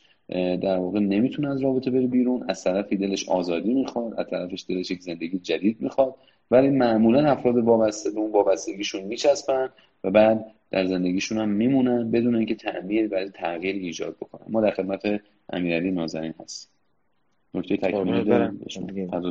در 0.62 0.76
واقع 0.78 1.00
نمی‌تونه 1.00 1.48
از 1.48 1.60
رابطه 1.60 1.90
بره 1.90 2.06
بیرون. 2.06 2.44
از 2.48 2.64
طرفی 2.64 2.96
دلش 2.96 3.28
آزادی 3.28 3.74
می‌خواد 3.74 4.14
از 4.20 4.26
طرفش 4.26 4.64
دلش 4.68 4.90
یک 4.90 5.00
زندگی 5.00 5.38
جدید 5.38 5.76
می‌خواد. 5.80 6.14
ولی 6.50 6.70
معمولا 6.70 7.30
افراد 7.30 7.56
وابسته 7.56 8.10
به 8.10 8.20
اون 8.20 8.32
وابستگیشون 8.32 9.02
میچسبن 9.02 9.68
و 10.04 10.10
بعد 10.10 10.46
در 10.70 10.86
زندگیشون 10.86 11.38
هم 11.38 11.48
میمونن 11.48 12.10
بدون 12.10 12.36
اینکه 12.36 12.54
تعمیر 12.54 13.08
برای 13.08 13.30
تغییر 13.30 13.74
ایجاد 13.74 14.16
بکنن. 14.16 14.46
ما 14.48 14.60
در 14.60 14.70
خدمت 14.70 15.20
امیرعلی 15.52 15.90
نازنین 15.90 16.34
هستیم. 16.40 16.75
نکته 17.56 17.76
تکمیلی 17.76 18.24
دارم. 18.24 18.58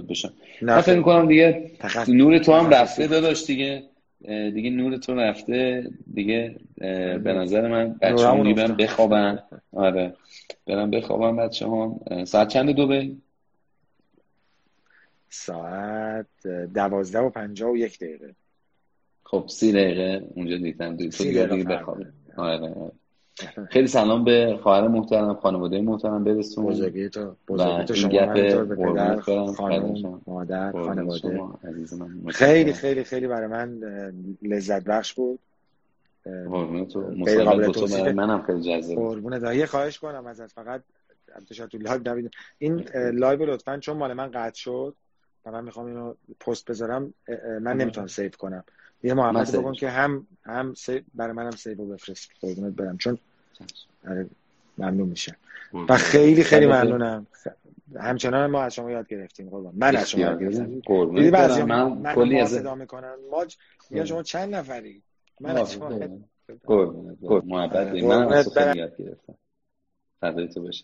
بشم. 0.09 0.33
من 0.61 0.81
فکر 0.81 0.97
می‌کنم 0.97 1.27
دیگه 1.27 1.71
نور 2.07 2.37
تو 2.37 2.53
هم 2.53 2.69
رفته 2.69 3.07
داداش 3.07 3.45
دیگه. 3.45 3.83
دیگه 4.27 4.69
نور 4.69 4.97
تو 4.97 5.15
رفته. 5.15 5.89
دیگه 6.13 6.55
به 7.23 7.33
نظر 7.33 7.67
من 7.67 7.93
بچه 8.01 8.27
هم 8.27 8.53
برم 8.53 8.77
بخوابن. 8.77 9.39
آره. 9.71 10.13
برم 10.65 10.91
بخوابن 10.91 11.35
بچه 11.35 11.65
هم 11.67 11.99
ساعت 12.25 12.47
چند 12.47 12.69
دو 12.69 12.87
به 12.87 13.11
ساعت 15.29 16.47
دوازده 16.73 17.19
و 17.19 17.29
پنجاه 17.29 17.71
و 17.71 17.77
یک 17.77 17.99
دقیقه. 17.99 18.35
خب 19.23 19.45
سی 19.47 19.71
دقیقه. 19.71 20.27
اونجا 20.35 20.57
دیدم 20.57 20.95
دیگه 20.95 21.45
بخوابه. 21.45 22.05
آره. 22.37 22.91
خیلی 23.69 23.87
سلام 23.87 24.23
به 24.23 24.59
خواهر 24.63 24.87
محترم 24.87 25.33
خانواده 25.33 25.81
محترم 25.81 26.23
برسون. 26.23 26.65
بزرگی 26.65 27.09
تو 27.09 27.35
بزرگی 27.47 27.85
تو 27.85 27.93
شما 27.93 28.09
پدر 28.09 29.15
خانم 29.51 30.21
مادر 30.27 30.71
خانواده. 30.71 31.41
خیلی 32.27 32.73
خیلی 32.73 33.03
خیلی 33.03 33.27
برای 33.27 33.47
من 33.47 33.81
لذت 34.41 34.83
بخش 34.83 35.13
بود. 35.13 35.39
قربون 36.23 36.87
تو. 36.87 37.11
مصاحبه 37.17 37.71
تو 37.71 37.87
برای 37.87 38.13
منم 38.13 38.41
خیلی 38.41 38.61
جذاب 38.61 38.95
قربون 38.95 39.55
یه 39.55 39.65
خواهش 39.65 39.99
کنم 39.99 40.27
ازت. 40.27 40.51
فقط 40.51 40.81
البته 41.35 41.67
تو 41.67 41.77
لایو 41.77 42.01
نبینیم 42.05 42.31
این 42.57 42.85
لایو 42.95 43.45
لطفا 43.45 43.77
چون 43.77 43.97
مال 43.97 44.13
من 44.13 44.31
قطع 44.31 44.59
شد 44.59 44.95
و 45.45 45.51
من 45.51 45.63
می‌خوام 45.63 45.85
اینو 45.85 46.13
پست 46.39 46.71
بذارم 46.71 47.13
من 47.61 47.77
نمی‌تونم 47.77 48.07
سیو 48.07 48.29
کنم. 48.29 48.63
یه 49.03 49.13
محمد 49.13 49.51
بکن 49.51 49.73
که 49.73 49.89
هم 49.89 50.27
هم 50.43 50.73
برای 51.15 51.33
منم 51.33 51.51
سیو 51.51 51.85
بفرست. 51.85 52.31
قربونت 52.41 52.73
برم 52.75 52.97
چون 52.97 53.17
آره 54.07 54.29
ممنون 54.77 55.09
میشه. 55.09 55.35
و 55.89 55.97
خیلی 55.97 56.43
خیلی 56.43 56.65
ممنونم. 56.65 57.27
همچنان 57.99 58.49
ما 58.51 58.63
از 58.63 58.73
شما 58.73 58.91
یاد 58.91 59.07
گرفتیم 59.07 59.49
قربان 59.49 59.73
من 59.77 59.95
از 59.95 60.09
شما 60.09 60.21
یاد 60.21 60.41
گرفتم. 60.41 60.81
دیدی 61.15 61.31
بعضی 61.31 61.63
من 61.63 62.13
کلی 62.15 62.39
از 62.39 62.49
صدا 62.49 62.75
می‌کنن 62.75 63.15
ما 63.31 63.45
میگن 63.89 64.05
شما 64.05 64.23
چند 64.23 64.55
نفری؟ 64.55 65.01
من 65.39 65.57
از 65.57 65.73
شما 65.73 65.89
محبت 67.45 68.03
من 68.03 68.33
از 68.33 68.53
خیلی 68.53 68.79
یاد 68.79 68.97
گرفتم. 68.97 69.35
فدای 70.21 70.47
تو 70.47 70.61
باشه. 70.61 70.83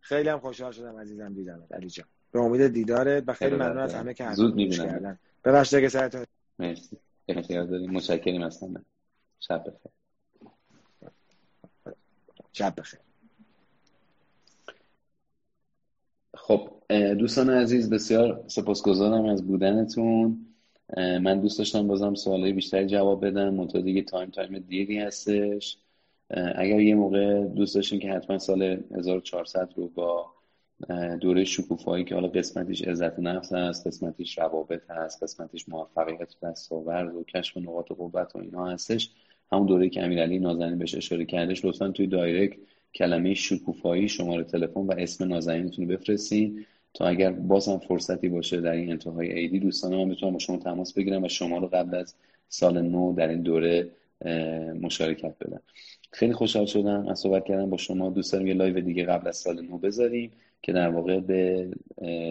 خیلی 0.00 0.28
هم 0.28 0.38
خوشحال 0.38 0.72
شدم 0.72 0.96
عزیزم 0.96 1.34
دیدم. 1.34 1.62
علی 1.70 1.88
جان. 1.88 2.06
به 2.32 2.40
امید 2.40 2.66
دیدارت 2.66 3.24
و 3.26 3.32
خیلی 3.32 3.56
ممنون 3.56 3.78
از 3.78 3.94
همه 3.94 4.14
که 4.14 4.32
زود 4.32 4.54
می‌بینم. 4.54 5.18
ببخشید 5.44 5.80
که 5.80 5.88
سرت 5.88 6.28
مرسی. 6.58 6.96
اختیار 7.28 7.64
داریم. 7.64 7.90
متشکریم 7.90 8.42
هستم 8.42 8.84
شب 9.40 9.60
بخیر. 9.60 9.92
شب 12.52 12.74
بخیر. 12.78 13.00
خب 16.34 16.70
دوستان 17.18 17.50
عزیز 17.50 17.90
بسیار 17.90 18.44
سپاسگزارم 18.46 19.24
از 19.24 19.46
بودنتون. 19.46 20.46
من 20.96 21.40
دوست 21.40 21.58
داشتم 21.58 21.88
بازم 21.88 22.14
سوالای 22.14 22.52
بیشتری 22.52 22.86
جواب 22.86 23.26
بدم. 23.26 23.54
منتها 23.54 23.80
دیگه 23.80 24.02
تایم 24.02 24.30
time 24.30 24.58
دیگه 24.58 25.06
هستش. 25.06 25.78
اگر 26.54 26.80
یه 26.80 26.94
موقع 26.94 27.44
دوست 27.44 27.74
داشتین 27.74 28.00
که 28.00 28.10
حتما 28.10 28.38
سال 28.38 28.62
1400 28.90 29.72
رو 29.76 29.88
با 29.88 30.37
دوره 31.20 31.44
شکوفایی 31.44 32.04
که 32.04 32.14
حالا 32.14 32.28
قسمتیش 32.28 32.82
عزت 32.82 33.18
نفس 33.18 33.52
هست 33.52 33.86
قسمتیش 33.86 34.38
روابط 34.38 34.90
هست 34.90 35.22
قسمتیش 35.22 35.68
موفقیت 35.68 36.34
دستاورد 36.42 37.14
و 37.14 37.24
کشف 37.24 37.56
نقاط 37.56 37.92
قوت 37.92 38.36
و 38.36 38.38
اینها 38.38 38.70
هستش. 38.70 39.10
همون 39.52 39.66
دوره 39.66 39.88
که 39.88 40.02
امیرعلی 40.02 40.38
نازنین 40.38 40.78
بهش 40.78 40.94
اشاره 40.94 41.24
کردش 41.24 41.64
لطفا 41.64 41.88
توی 41.88 42.06
direct 42.06 42.58
کلمه 42.94 43.34
شکوفایی 43.34 44.08
شماره 44.08 44.44
تلفن 44.44 44.80
و 44.80 44.94
اسم 44.98 45.24
نازنینتون 45.24 45.88
رو 45.88 45.96
بفرستین. 45.96 46.66
تا 46.94 47.06
اگر 47.06 47.32
بازم 47.32 47.78
فرصتی 47.78 48.28
باشه 48.28 48.60
در 48.60 48.72
این 48.72 48.90
انتهای 48.90 49.32
عیدی 49.32 49.58
دوستان 49.58 49.94
من 49.96 50.08
بتونم 50.08 50.32
با 50.32 50.38
شما 50.38 50.56
تماس 50.56 50.92
بگیرم 50.92 51.24
و 51.24 51.28
شما 51.28 51.58
رو 51.58 51.66
قبل 51.68 51.94
از 51.94 52.14
سال 52.48 52.82
نو 52.82 53.14
در 53.14 53.28
این 53.28 53.42
دوره 53.42 53.90
مشارکت 54.80 55.34
بدم 55.40 55.60
خیلی 56.12 56.32
خوشحال 56.32 56.66
شدم 56.66 57.08
از 57.08 57.18
صحبت 57.18 57.44
کردم 57.44 57.70
با 57.70 57.76
شما. 57.76 58.10
دوست 58.10 58.32
دارم 58.32 58.46
یه 58.46 58.54
live 58.54 58.80
دیگه 58.80 59.04
قبل 59.04 59.28
از 59.28 59.36
سال 59.36 59.66
نو 59.66 59.78
بذاریم 59.78 60.30
که 60.62 60.72
در 60.72 60.88
واقع 60.88 61.20
به 61.20 61.70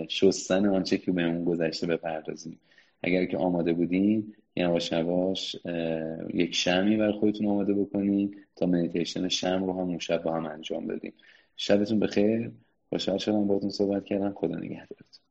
شستن 0.09 0.65
آنچه 0.65 0.97
که 0.97 1.11
بهمون 1.11 1.45
گذشته 1.45 1.87
بپردازیم. 1.87 2.59
اگر 3.03 3.25
که 3.25 3.37
آماده 3.37 3.73
بودین 3.73 4.33
یواش 4.55 4.91
یواش 4.91 5.55
یک 6.33 6.55
شمعی 6.55 6.97
برای 6.97 7.11
خودتون 7.11 7.47
آماده 7.47 7.73
بکنید 7.73 8.37
تا 8.55 8.65
مدیتیشن 8.65 9.27
شم 9.27 9.63
رو 9.63 9.73
هم 9.73 10.17
با 10.23 10.33
هم 10.33 10.45
انجام 10.45 10.87
بدیم 10.87 11.13
شبتون 11.55 11.99
بخیر. 11.99 12.51
خوشحال 12.89 13.17
شدم 13.17 13.47
باهاتون 13.47 13.69
صحبت 13.69 14.05
کردم. 14.05 14.33
خدا 14.33 14.55
نگهدارتون. 14.55 15.26